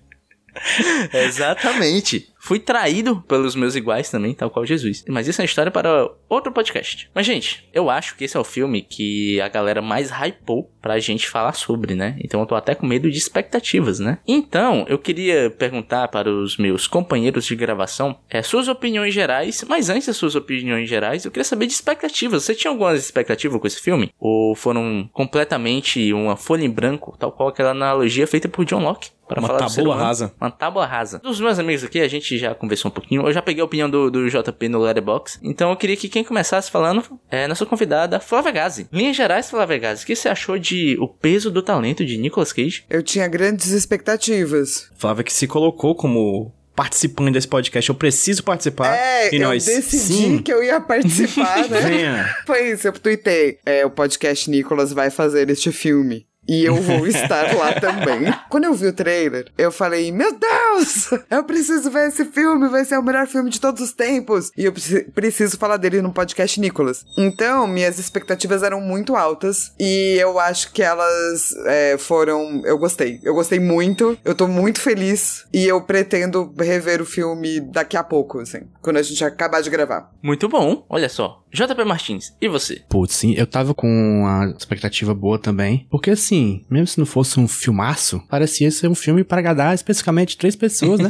Exatamente. 1.11 2.32
Fui 2.43 2.59
traído 2.59 3.21
pelos 3.25 3.55
meus 3.55 3.73
iguais 3.73 4.09
também, 4.09 4.33
tal 4.33 4.49
qual 4.49 4.65
Jesus. 4.65 5.05
Mas 5.07 5.29
isso 5.29 5.39
é 5.39 5.43
uma 5.43 5.45
história 5.45 5.71
para 5.71 6.09
outro 6.27 6.51
podcast. 6.51 7.09
Mas, 7.15 7.25
gente, 7.25 7.69
eu 7.71 7.89
acho 7.89 8.17
que 8.17 8.25
esse 8.25 8.35
é 8.35 8.39
o 8.39 8.43
filme 8.43 8.81
que 8.81 9.39
a 9.39 9.47
galera 9.47 9.81
mais 9.81 10.11
hypou 10.11 10.69
pra 10.81 10.99
gente 10.99 11.29
falar 11.29 11.53
sobre, 11.53 11.95
né? 11.95 12.17
Então 12.19 12.41
eu 12.41 12.45
tô 12.45 12.53
até 12.53 12.75
com 12.75 12.85
medo 12.85 13.09
de 13.09 13.17
expectativas, 13.17 13.97
né? 13.97 14.17
Então, 14.27 14.85
eu 14.89 14.99
queria 14.99 15.49
perguntar 15.51 16.09
para 16.09 16.29
os 16.29 16.57
meus 16.57 16.85
companheiros 16.85 17.45
de 17.45 17.55
gravação 17.55 18.19
é, 18.29 18.41
suas 18.41 18.67
opiniões 18.67 19.13
gerais, 19.13 19.63
mas 19.69 19.89
antes 19.89 20.07
das 20.07 20.17
suas 20.17 20.35
opiniões 20.35 20.89
gerais, 20.89 21.23
eu 21.23 21.31
queria 21.31 21.45
saber 21.45 21.65
de 21.65 21.71
expectativas. 21.71 22.43
Você 22.43 22.53
tinha 22.53 22.71
alguma 22.71 22.93
expectativa 22.93 23.57
com 23.57 23.67
esse 23.67 23.79
filme? 23.79 24.11
Ou 24.19 24.53
foram 24.53 25.09
completamente 25.13 26.11
uma 26.11 26.35
folha 26.35 26.65
em 26.65 26.69
branco, 26.69 27.15
tal 27.17 27.31
qual 27.31 27.47
aquela 27.47 27.71
analogia 27.71 28.27
feita 28.27 28.49
por 28.49 28.65
John 28.65 28.83
Locke? 28.83 29.11
Para 29.27 29.39
Uma 29.39 29.47
falar 29.47 29.67
humano? 29.79 30.03
rasa. 30.03 30.33
Uma 30.39 30.51
tábua 30.51 30.85
rasa. 30.85 31.19
Dos 31.19 31.39
meus 31.39 31.57
amigos 31.57 31.83
aqui, 31.83 32.01
a 32.01 32.07
gente 32.07 32.32
já 32.37 32.53
conversou 32.55 32.89
um 32.89 32.93
pouquinho. 32.93 33.25
Eu 33.27 33.33
já 33.33 33.41
peguei 33.41 33.61
a 33.61 33.65
opinião 33.65 33.89
do, 33.89 34.09
do 34.09 34.29
JP 34.29 34.69
no 34.69 34.79
Letterboxd. 34.79 35.39
Então 35.43 35.69
eu 35.69 35.75
queria 35.75 35.97
que 35.97 36.09
quem 36.09 36.23
começasse 36.23 36.69
falando 36.69 37.03
é 37.29 37.47
nossa 37.47 37.65
convidada, 37.65 38.19
Flávia 38.19 38.51
Gazi. 38.51 38.87
Linhas 38.91 39.15
gerais, 39.15 39.49
Flávia 39.49 39.77
Gazi, 39.77 40.03
o 40.03 40.07
que 40.07 40.15
você 40.15 40.29
achou 40.29 40.57
de 40.57 40.97
O 40.99 41.07
Peso 41.07 41.51
do 41.51 41.61
Talento 41.61 42.05
de 42.05 42.17
Nicolas 42.17 42.53
Cage? 42.53 42.85
Eu 42.89 43.03
tinha 43.03 43.27
grandes 43.27 43.67
expectativas. 43.71 44.89
Flávia 44.97 45.23
que 45.23 45.33
se 45.33 45.47
colocou 45.47 45.95
como 45.95 46.53
participante 46.75 47.33
desse 47.33 47.47
podcast. 47.47 47.89
Eu 47.89 47.95
preciso 47.95 48.43
participar. 48.43 48.95
é, 48.95 49.33
e 49.33 49.37
eu 49.37 49.47
nós, 49.47 49.65
decidi 49.65 50.13
sim, 50.13 50.37
que 50.39 50.51
eu 50.51 50.63
ia 50.63 50.81
participar, 50.81 51.67
né? 51.69 51.81
venha. 51.81 52.35
Foi 52.45 52.71
isso, 52.71 52.87
eu 52.87 52.93
tuitei. 52.93 53.59
É, 53.65 53.85
o 53.85 53.89
podcast 53.89 54.49
Nicolas 54.49 54.91
vai 54.91 55.09
fazer 55.09 55.49
este 55.49 55.71
filme. 55.71 56.25
E 56.47 56.63
eu 56.65 56.75
vou 56.75 57.05
estar 57.07 57.55
lá 57.55 57.73
também. 57.79 58.33
Quando 58.49 58.65
eu 58.65 58.73
vi 58.73 58.87
o 58.87 58.93
trailer, 58.93 59.51
eu 59.57 59.71
falei: 59.71 60.11
Meu 60.11 60.31
Deus! 60.37 61.09
Eu 61.29 61.43
preciso 61.43 61.89
ver 61.89 62.07
esse 62.09 62.25
filme, 62.25 62.67
vai 62.67 62.83
ser 62.85 62.97
o 62.97 63.03
melhor 63.03 63.27
filme 63.27 63.49
de 63.49 63.59
todos 63.59 63.81
os 63.81 63.91
tempos. 63.93 64.51
E 64.57 64.65
eu 64.65 64.71
preci- 64.71 65.03
preciso 65.13 65.57
falar 65.57 65.77
dele 65.77 66.01
no 66.01 66.11
podcast 66.11 66.59
Nicolas. 66.59 67.05
Então, 67.17 67.65
minhas 67.67 67.97
expectativas 67.99 68.61
eram 68.63 68.79
muito 68.81 69.15
altas. 69.15 69.71
E 69.79 70.15
eu 70.19 70.39
acho 70.39 70.71
que 70.71 70.81
elas 70.81 71.51
é, 71.65 71.97
foram. 71.97 72.61
Eu 72.65 72.77
gostei. 72.77 73.19
Eu 73.23 73.33
gostei 73.33 73.59
muito. 73.59 74.17
Eu 74.23 74.35
tô 74.35 74.47
muito 74.47 74.79
feliz. 74.79 75.45
E 75.53 75.65
eu 75.65 75.81
pretendo 75.81 76.53
rever 76.57 77.01
o 77.01 77.05
filme 77.05 77.59
daqui 77.59 77.97
a 77.97 78.03
pouco, 78.03 78.39
assim. 78.39 78.61
Quando 78.81 78.97
a 78.97 79.01
gente 79.03 79.23
acabar 79.23 79.61
de 79.61 79.69
gravar. 79.69 80.11
Muito 80.21 80.47
bom, 80.47 80.85
olha 80.89 81.09
só. 81.09 81.41
JP 81.51 81.83
Martins, 81.85 82.33
e 82.41 82.47
você? 82.47 82.81
Putz, 82.89 83.13
sim, 83.15 83.35
eu 83.37 83.45
tava 83.45 83.75
com 83.75 83.87
uma 83.87 84.51
expectativa 84.57 85.13
boa 85.13 85.37
também. 85.37 85.85
Porque 85.91 86.09
assim, 86.09 86.32
mesmo 86.69 86.87
se 86.87 86.99
não 86.99 87.05
fosse 87.05 87.39
um 87.39 87.47
filmaço, 87.47 88.21
parecia 88.29 88.69
ser 88.71 88.87
um 88.87 88.95
filme 88.95 89.23
para 89.23 89.39
agradar 89.39 89.73
especificamente 89.73 90.37
três 90.37 90.55
pessoas, 90.55 90.99
né? 90.99 91.09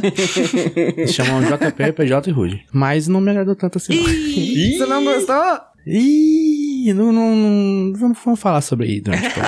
Se 1.06 1.12
chamam 1.12 1.40
JP, 1.42 1.92
PJ 1.92 2.30
e 2.30 2.32
Rude. 2.32 2.64
Mas 2.72 3.08
não 3.08 3.20
me 3.20 3.30
agradou 3.30 3.54
tanto 3.54 3.78
assim. 3.78 3.94
Você 4.76 4.86
não 4.86 5.04
gostou? 5.04 5.60
Ih, 5.86 6.92
não, 6.94 7.12
não, 7.12 7.34
não- 7.36 7.92
vamos, 7.94 8.40
falar 8.40 8.60
sobre 8.60 8.86
aí 8.86 9.00
durante 9.00 9.26
o. 9.26 9.42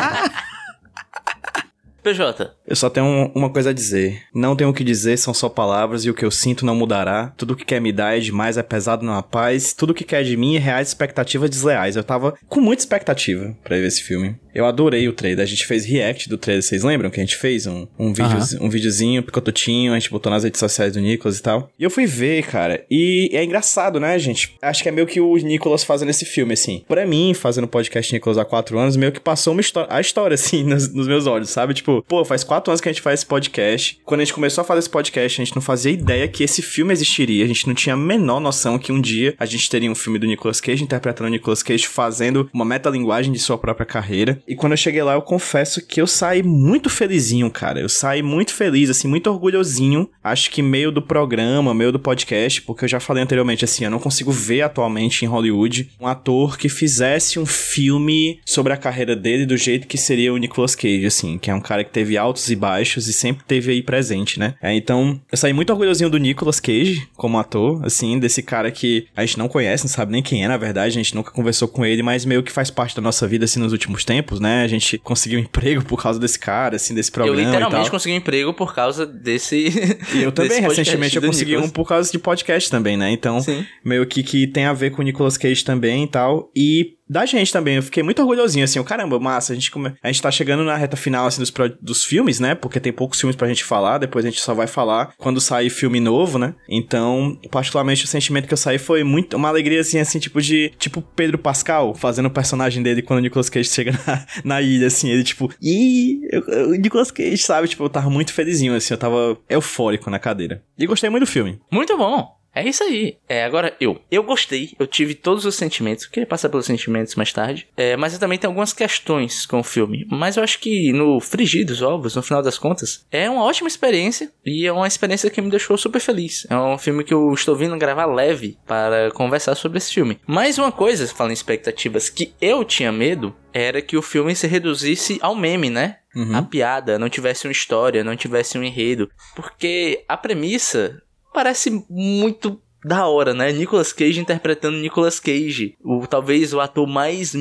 PJ, 2.02 2.50
Eu 2.66 2.76
só 2.76 2.90
tenho 2.90 3.06
um- 3.06 3.30
uma 3.34 3.50
coisa 3.50 3.70
a 3.70 3.72
dizer. 3.72 4.22
Não 4.34 4.56
tenho 4.56 4.70
o 4.70 4.74
que 4.74 4.82
dizer, 4.84 5.16
são 5.18 5.32
só 5.32 5.48
palavras 5.48 6.04
e 6.04 6.10
o 6.10 6.14
que 6.14 6.24
eu 6.24 6.30
sinto 6.30 6.64
não 6.66 6.74
mudará. 6.74 7.32
Tudo 7.36 7.54
que 7.56 7.64
quer 7.64 7.80
me 7.80 7.92
dar 7.92 8.16
é 8.16 8.20
demais, 8.20 8.56
é 8.58 8.62
pesado, 8.62 9.04
não 9.04 9.14
há 9.14 9.22
paz. 9.22 9.72
Tudo 9.72 9.94
que 9.94 10.04
quer 10.04 10.24
de 10.24 10.36
mim 10.36 10.56
é 10.56 10.58
reais 10.58 10.88
expectativas 10.88 11.48
desleais. 11.50 11.96
Eu 11.96 12.04
tava 12.04 12.34
com 12.48 12.60
muita 12.60 12.82
expectativa 12.82 13.56
pra 13.62 13.76
ver 13.76 13.86
esse 13.86 14.02
filme. 14.02 14.36
Eu 14.54 14.64
adorei 14.66 15.06
o 15.08 15.12
trailer. 15.12 15.42
A 15.44 15.46
gente 15.48 15.66
fez 15.66 15.84
react 15.84 16.28
do 16.28 16.38
trailer, 16.38 16.62
vocês 16.62 16.82
lembram 16.82 17.10
que 17.10 17.20
a 17.20 17.22
gente 17.22 17.36
fez 17.36 17.66
um, 17.66 17.86
um, 17.98 18.12
vídeo, 18.12 18.38
um 18.60 18.70
videozinho 18.70 19.22
picototinho, 19.22 19.92
a 19.92 19.98
gente 19.98 20.10
botou 20.10 20.32
nas 20.32 20.44
redes 20.44 20.58
sociais 20.58 20.94
do 20.94 21.00
Nicolas 21.00 21.38
e 21.38 21.42
tal. 21.42 21.70
E 21.78 21.84
eu 21.84 21.90
fui 21.90 22.06
ver, 22.06 22.42
cara, 22.46 22.84
e 22.90 23.28
é 23.32 23.44
engraçado, 23.44 24.00
né, 24.00 24.18
gente? 24.18 24.56
Acho 24.62 24.82
que 24.82 24.88
é 24.88 24.92
meio 24.92 25.06
que 25.06 25.20
o 25.20 25.36
Nicolas 25.36 25.84
fazendo 25.84 26.08
esse 26.08 26.24
filme, 26.24 26.54
assim. 26.54 26.82
Pra 26.88 27.06
mim, 27.06 27.34
fazendo 27.34 27.68
podcast 27.68 28.12
Nicolas 28.12 28.38
há 28.38 28.44
quatro 28.46 28.78
anos, 28.78 28.96
meio 28.96 29.12
que 29.12 29.20
passou 29.20 29.52
uma 29.52 29.60
história, 29.60 29.88
a 29.94 30.00
história, 30.00 30.34
assim, 30.34 30.64
nos, 30.64 30.92
nos 30.92 31.06
meus 31.06 31.26
olhos, 31.26 31.50
sabe? 31.50 31.74
Tipo, 31.74 32.02
pô, 32.08 32.24
faz 32.24 32.42
quatro 32.42 32.55
anos 32.68 32.80
que 32.80 32.88
a 32.88 32.92
gente 32.92 33.02
faz 33.02 33.20
esse 33.20 33.26
podcast. 33.26 34.00
Quando 34.04 34.20
a 34.20 34.24
gente 34.24 34.34
começou 34.34 34.62
a 34.62 34.64
fazer 34.64 34.80
esse 34.80 34.90
podcast, 34.90 35.40
a 35.40 35.44
gente 35.44 35.54
não 35.54 35.62
fazia 35.62 35.92
ideia 35.92 36.28
que 36.28 36.44
esse 36.44 36.62
filme 36.62 36.92
existiria. 36.92 37.44
A 37.44 37.48
gente 37.48 37.66
não 37.66 37.74
tinha 37.74 37.94
a 37.94 37.98
menor 37.98 38.40
noção 38.40 38.78
que 38.78 38.92
um 38.92 39.00
dia 39.00 39.34
a 39.38 39.46
gente 39.46 39.68
teria 39.68 39.90
um 39.90 39.94
filme 39.94 40.18
do 40.18 40.26
Nicolas 40.26 40.60
Cage 40.60 40.82
interpretando 40.82 41.26
o 41.26 41.30
Nicolas 41.30 41.62
Cage 41.62 41.86
fazendo 41.86 42.48
uma 42.52 42.64
metalinguagem 42.64 43.32
de 43.32 43.38
sua 43.38 43.58
própria 43.58 43.86
carreira. 43.86 44.42
E 44.46 44.54
quando 44.54 44.72
eu 44.72 44.76
cheguei 44.76 45.02
lá, 45.02 45.14
eu 45.14 45.22
confesso 45.22 45.84
que 45.86 46.00
eu 46.00 46.06
saí 46.06 46.42
muito 46.42 46.88
felizinho, 46.88 47.50
cara. 47.50 47.80
Eu 47.80 47.88
saí 47.88 48.22
muito 48.22 48.54
feliz, 48.54 48.90
assim, 48.90 49.08
muito 49.08 49.30
orgulhosinho. 49.30 50.08
Acho 50.22 50.50
que 50.50 50.62
meio 50.62 50.90
do 50.90 51.02
programa, 51.02 51.74
meio 51.74 51.92
do 51.92 51.98
podcast, 51.98 52.62
porque 52.62 52.84
eu 52.84 52.88
já 52.88 53.00
falei 53.00 53.22
anteriormente, 53.22 53.64
assim, 53.64 53.84
eu 53.84 53.90
não 53.90 53.98
consigo 53.98 54.30
ver 54.30 54.62
atualmente 54.62 55.24
em 55.24 55.28
Hollywood 55.28 55.90
um 56.00 56.06
ator 56.06 56.56
que 56.56 56.68
fizesse 56.68 57.38
um 57.38 57.46
filme 57.46 58.40
sobre 58.44 58.72
a 58.72 58.76
carreira 58.76 59.14
dele 59.14 59.46
do 59.46 59.56
jeito 59.56 59.86
que 59.86 59.98
seria 59.98 60.32
o 60.32 60.36
Nicolas 60.36 60.74
Cage, 60.74 61.06
assim, 61.06 61.38
que 61.38 61.50
é 61.50 61.54
um 61.54 61.60
cara 61.60 61.84
que 61.84 61.90
teve 61.90 62.16
altos 62.16 62.45
e 62.50 62.56
baixos 62.56 63.08
e 63.08 63.12
sempre 63.12 63.44
teve 63.44 63.72
aí 63.72 63.82
presente, 63.82 64.38
né? 64.38 64.54
É, 64.62 64.74
então, 64.74 65.20
eu 65.30 65.36
saí 65.36 65.52
muito 65.52 65.70
orgulhosinho 65.70 66.10
do 66.10 66.18
Nicolas 66.18 66.60
Cage 66.60 67.08
como 67.16 67.38
ator, 67.38 67.84
assim, 67.84 68.18
desse 68.18 68.42
cara 68.42 68.70
que 68.70 69.06
a 69.16 69.24
gente 69.24 69.38
não 69.38 69.48
conhece, 69.48 69.84
não 69.84 69.90
sabe 69.90 70.12
nem 70.12 70.22
quem 70.22 70.44
é, 70.44 70.48
na 70.48 70.56
verdade, 70.56 70.98
a 70.98 71.02
gente 71.02 71.14
nunca 71.14 71.30
conversou 71.30 71.68
com 71.68 71.84
ele, 71.84 72.02
mas 72.02 72.24
meio 72.24 72.42
que 72.42 72.52
faz 72.52 72.70
parte 72.70 72.94
da 72.96 73.02
nossa 73.02 73.26
vida, 73.26 73.44
assim, 73.44 73.60
nos 73.60 73.72
últimos 73.72 74.04
tempos, 74.04 74.40
né? 74.40 74.62
A 74.62 74.68
gente 74.68 74.98
conseguiu 74.98 75.38
um 75.38 75.42
emprego 75.46 75.84
por 75.84 76.02
causa 76.02 76.18
desse 76.18 76.38
cara, 76.38 76.76
assim, 76.76 76.94
desse 76.94 77.10
programa. 77.10 77.40
Eu 77.40 77.44
literalmente 77.44 77.90
consegui 77.90 78.14
um 78.14 78.18
emprego 78.18 78.54
por 78.54 78.74
causa 78.74 79.06
desse. 79.06 79.66
E 80.14 80.22
eu 80.22 80.32
também, 80.32 80.60
recentemente, 80.60 81.16
eu 81.16 81.22
consegui 81.22 81.52
Nicolas. 81.52 81.70
um 81.70 81.72
por 81.72 81.86
causa 81.86 82.10
de 82.10 82.18
podcast 82.18 82.70
também, 82.70 82.96
né? 82.96 83.10
Então, 83.10 83.40
Sim. 83.40 83.64
meio 83.84 84.06
que, 84.06 84.22
que 84.22 84.46
tem 84.46 84.64
a 84.64 84.72
ver 84.72 84.90
com 84.90 85.02
o 85.02 85.04
Nicolas 85.04 85.36
Cage 85.36 85.64
também 85.64 86.04
e 86.04 86.08
tal. 86.08 86.50
E 86.54 86.95
da 87.08 87.24
gente 87.26 87.52
também, 87.52 87.76
eu 87.76 87.82
fiquei 87.82 88.02
muito 88.02 88.20
orgulhosinho, 88.20 88.64
assim, 88.64 88.78
o 88.78 88.84
caramba, 88.84 89.18
massa, 89.20 89.52
a 89.52 89.54
gente, 89.56 89.70
come... 89.70 89.92
a 90.02 90.06
gente 90.08 90.22
tá 90.22 90.30
chegando 90.30 90.64
na 90.64 90.76
reta 90.76 90.96
final, 90.96 91.26
assim, 91.26 91.40
dos, 91.40 91.50
pro- 91.50 91.76
dos 91.80 92.04
filmes, 92.04 92.40
né, 92.40 92.54
porque 92.54 92.80
tem 92.80 92.92
poucos 92.92 93.18
filmes 93.20 93.36
pra 93.36 93.48
gente 93.48 93.64
falar, 93.64 93.98
depois 93.98 94.24
a 94.24 94.28
gente 94.28 94.40
só 94.40 94.54
vai 94.54 94.66
falar 94.66 95.12
quando 95.16 95.40
sair 95.40 95.70
filme 95.70 96.00
novo, 96.00 96.38
né, 96.38 96.54
então, 96.68 97.38
particularmente, 97.50 98.04
o 98.04 98.08
sentimento 98.08 98.46
que 98.46 98.52
eu 98.54 98.58
saí 98.58 98.78
foi 98.78 99.04
muito, 99.04 99.36
uma 99.36 99.48
alegria, 99.48 99.80
assim, 99.80 99.98
assim, 99.98 100.18
tipo 100.18 100.40
de, 100.40 100.72
tipo 100.78 101.00
Pedro 101.00 101.38
Pascal, 101.38 101.94
fazendo 101.94 102.26
o 102.26 102.30
personagem 102.30 102.82
dele 102.82 103.02
quando 103.02 103.18
o 103.18 103.22
Nicolas 103.22 103.48
Cage 103.48 103.68
chega 103.70 103.92
na, 104.06 104.26
na 104.44 104.62
ilha, 104.62 104.86
assim, 104.88 105.10
ele, 105.10 105.24
tipo, 105.24 105.50
ih, 105.62 106.20
o 106.68 106.72
Nicolas 106.72 107.10
Cage, 107.10 107.38
sabe, 107.38 107.68
tipo, 107.68 107.84
eu 107.84 107.90
tava 107.90 108.10
muito 108.10 108.32
felizinho, 108.32 108.74
assim, 108.74 108.94
eu 108.94 108.98
tava 108.98 109.38
eufórico 109.48 110.10
na 110.10 110.18
cadeira. 110.18 110.62
E 110.78 110.86
gostei 110.86 111.08
muito 111.08 111.24
do 111.24 111.30
filme. 111.30 111.58
Muito 111.70 111.96
bom. 111.96 112.35
É 112.56 112.66
isso 112.66 112.82
aí. 112.82 113.18
É, 113.28 113.44
agora 113.44 113.76
eu. 113.78 114.00
Eu 114.10 114.22
gostei, 114.22 114.74
eu 114.78 114.86
tive 114.86 115.14
todos 115.14 115.44
os 115.44 115.54
sentimentos. 115.54 116.04
Eu 116.04 116.10
queria 116.10 116.26
passar 116.26 116.48
pelos 116.48 116.64
sentimentos 116.64 117.14
mais 117.14 117.30
tarde. 117.30 117.68
É, 117.76 117.98
mas 117.98 118.14
eu 118.14 118.18
também 118.18 118.38
tenho 118.38 118.50
algumas 118.50 118.72
questões 118.72 119.44
com 119.44 119.60
o 119.60 119.62
filme. 119.62 120.06
Mas 120.10 120.38
eu 120.38 120.42
acho 120.42 120.58
que 120.58 120.90
no 120.90 121.20
frigir 121.20 121.66
dos 121.66 121.82
ovos, 121.82 122.16
no 122.16 122.22
final 122.22 122.42
das 122.42 122.58
contas, 122.58 123.04
é 123.10 123.28
uma 123.28 123.44
ótima 123.44 123.68
experiência. 123.68 124.32
E 124.42 124.66
é 124.66 124.72
uma 124.72 124.86
experiência 124.86 125.28
que 125.28 125.42
me 125.42 125.50
deixou 125.50 125.76
super 125.76 126.00
feliz. 126.00 126.46
É 126.48 126.56
um 126.56 126.78
filme 126.78 127.04
que 127.04 127.12
eu 127.12 127.30
estou 127.34 127.54
vindo 127.54 127.76
gravar 127.76 128.06
leve 128.06 128.56
para 128.66 129.10
conversar 129.10 129.54
sobre 129.54 129.76
esse 129.76 129.92
filme. 129.92 130.18
Mais 130.26 130.56
uma 130.56 130.72
coisa, 130.72 131.06
falando 131.08 131.32
em 131.32 131.34
expectativas, 131.34 132.08
que 132.08 132.32
eu 132.40 132.64
tinha 132.64 132.90
medo 132.90 133.36
era 133.52 133.82
que 133.82 133.96
o 133.96 134.02
filme 134.02 134.34
se 134.34 134.46
reduzisse 134.46 135.18
ao 135.20 135.34
meme, 135.34 135.68
né? 135.68 135.98
A 136.34 136.42
piada, 136.42 136.98
não 136.98 137.10
tivesse 137.10 137.46
uma 137.46 137.52
história, 137.52 138.02
não 138.02 138.16
tivesse 138.16 138.56
um 138.56 138.62
enredo. 138.62 139.10
Porque 139.34 140.02
a 140.08 140.16
premissa 140.16 141.02
parece 141.36 141.84
muito 141.90 142.58
da 142.82 143.06
hora, 143.06 143.34
né? 143.34 143.52
Nicolas 143.52 143.92
Cage 143.92 144.18
interpretando 144.18 144.78
Nicolas 144.78 145.20
Cage, 145.20 145.76
o 145.84 146.06
talvez 146.06 146.54
o 146.54 146.60
ator 146.60 146.86
mais 146.86 147.34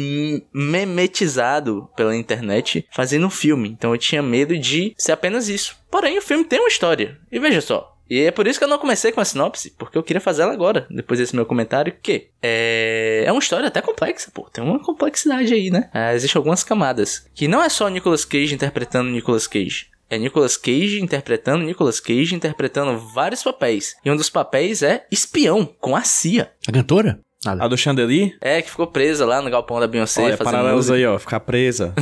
memetizado 0.54 1.88
pela 1.96 2.16
internet, 2.16 2.86
fazendo 2.92 3.28
um 3.28 3.30
filme. 3.30 3.70
Então 3.70 3.94
eu 3.94 3.98
tinha 3.98 4.22
medo 4.22 4.58
de 4.58 4.94
ser 4.98 5.14
apenas 5.14 5.48
isso. 5.48 5.78
Porém, 5.90 6.18
o 6.18 6.22
filme 6.22 6.44
tem 6.44 6.60
uma 6.60 6.68
história. 6.68 7.18
E 7.32 7.40
veja 7.40 7.62
só, 7.62 7.96
e 8.10 8.20
é 8.22 8.32
por 8.32 8.48
isso 8.48 8.60
que 8.60 8.66
eu 8.66 8.70
não 8.70 8.78
comecei 8.78 9.14
com 9.14 9.22
a 9.22 9.26
sinopse, 9.26 9.74
porque 9.78 9.98
eu 9.98 10.04
queria 10.04 10.20
fazer 10.20 10.42
ela 10.42 10.52
agora, 10.52 10.86
depois 10.90 11.20
desse 11.20 11.36
meu 11.36 11.46
comentário, 11.46 11.96
que 12.02 12.28
é, 12.42 13.24
é 13.26 13.32
uma 13.32 13.40
história 13.40 13.68
até 13.68 13.82
complexa, 13.82 14.30
pô. 14.34 14.50
Tem 14.52 14.64
uma 14.64 14.84
complexidade 14.84 15.54
aí, 15.54 15.70
né? 15.72 15.90
Ah, 15.94 16.14
Existem 16.14 16.38
algumas 16.38 16.64
camadas. 16.64 17.30
Que 17.34 17.48
não 17.48 17.64
é 17.64 17.70
só 17.70 17.88
Nicolas 17.88 18.26
Cage 18.26 18.54
interpretando 18.54 19.10
Nicolas 19.10 19.48
Cage. 19.48 19.88
É 20.10 20.18
Nicolas 20.18 20.56
Cage 20.58 21.02
interpretando 21.02 21.64
Nicolas 21.64 22.00
Cage 22.00 22.36
interpretando 22.36 22.98
vários 22.98 23.44
papéis. 23.44 23.96
E 24.06 24.12
um 24.12 24.16
dos 24.16 24.30
papéis 24.30 24.84
é 24.84 25.06
espião, 25.12 25.66
com 25.80 25.96
a 25.96 26.02
CIA. 26.02 26.52
A 26.68 26.72
cantora? 26.72 27.20
Nada. 27.44 27.64
A 27.64 27.68
do 27.68 27.78
Chandelier, 27.78 28.36
É, 28.42 28.60
que 28.60 28.72
ficou 28.72 28.88
presa 28.88 29.24
lá 29.24 29.40
no 29.40 29.52
galpão 29.52 29.80
da 29.80 29.86
Beyoncé 29.86 30.24
olha, 30.24 30.38
fazendo 30.38 30.52
paralelos 30.52 30.90
música. 30.90 30.96
aí, 30.96 31.06
ó, 31.06 31.20
ficar 31.20 31.40
presa. 31.42 31.94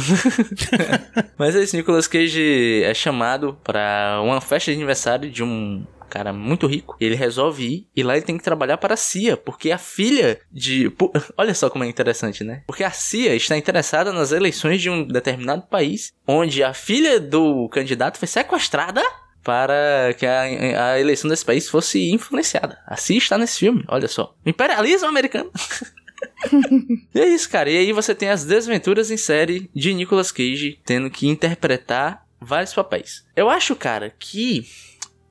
Mas 1.37 1.53
esse 1.55 1.75
Nicolas 1.75 2.07
Cage 2.07 2.81
é 2.83 2.93
chamado 2.93 3.57
pra 3.63 4.21
uma 4.23 4.39
festa 4.39 4.71
de 4.71 4.77
aniversário 4.77 5.29
de 5.29 5.43
um 5.43 5.85
cara 6.13 6.31
muito 6.31 6.67
rico. 6.67 6.95
Ele 6.99 7.15
resolve 7.15 7.65
ir 7.65 7.87
e 7.95 8.03
lá 8.03 8.15
ele 8.15 8.25
tem 8.25 8.37
que 8.37 8.43
trabalhar 8.43 8.77
para 8.77 8.93
a 8.93 8.97
CIA, 8.97 9.35
porque 9.35 9.71
a 9.71 9.79
filha 9.79 10.39
de. 10.51 10.91
Olha 11.35 11.55
só 11.55 11.69
como 11.71 11.83
é 11.83 11.87
interessante, 11.87 12.43
né? 12.43 12.61
Porque 12.67 12.83
a 12.83 12.91
CIA 12.91 13.35
está 13.35 13.57
interessada 13.57 14.13
nas 14.13 14.31
eleições 14.31 14.79
de 14.79 14.91
um 14.91 15.07
determinado 15.07 15.63
país, 15.63 16.13
onde 16.27 16.63
a 16.63 16.73
filha 16.73 17.19
do 17.19 17.67
candidato 17.69 18.19
foi 18.19 18.27
sequestrada. 18.27 19.01
Para 19.43 20.15
que 20.17 20.25
a, 20.25 20.91
a 20.91 20.99
eleição 21.01 21.29
desse 21.29 21.43
país 21.43 21.67
fosse 21.67 22.11
influenciada. 22.11 22.79
A 22.87 22.95
CIA 22.95 23.17
está 23.17 23.37
nesse 23.37 23.59
filme, 23.59 23.83
olha 23.89 24.07
só. 24.07 24.33
Imperialismo 24.45 25.09
americano. 25.09 25.51
E 27.13 27.19
é 27.19 27.27
isso, 27.27 27.49
cara. 27.49 27.69
E 27.69 27.77
aí 27.77 27.91
você 27.91 28.15
tem 28.15 28.29
as 28.29 28.45
desventuras 28.45 29.11
em 29.11 29.17
série 29.17 29.69
de 29.75 29.93
Nicolas 29.93 30.31
Cage 30.31 30.79
tendo 30.85 31.09
que 31.09 31.27
interpretar 31.27 32.25
vários 32.43 32.73
papéis. 32.73 33.25
Eu 33.35 33.49
acho, 33.49 33.75
cara, 33.75 34.13
que. 34.19 34.65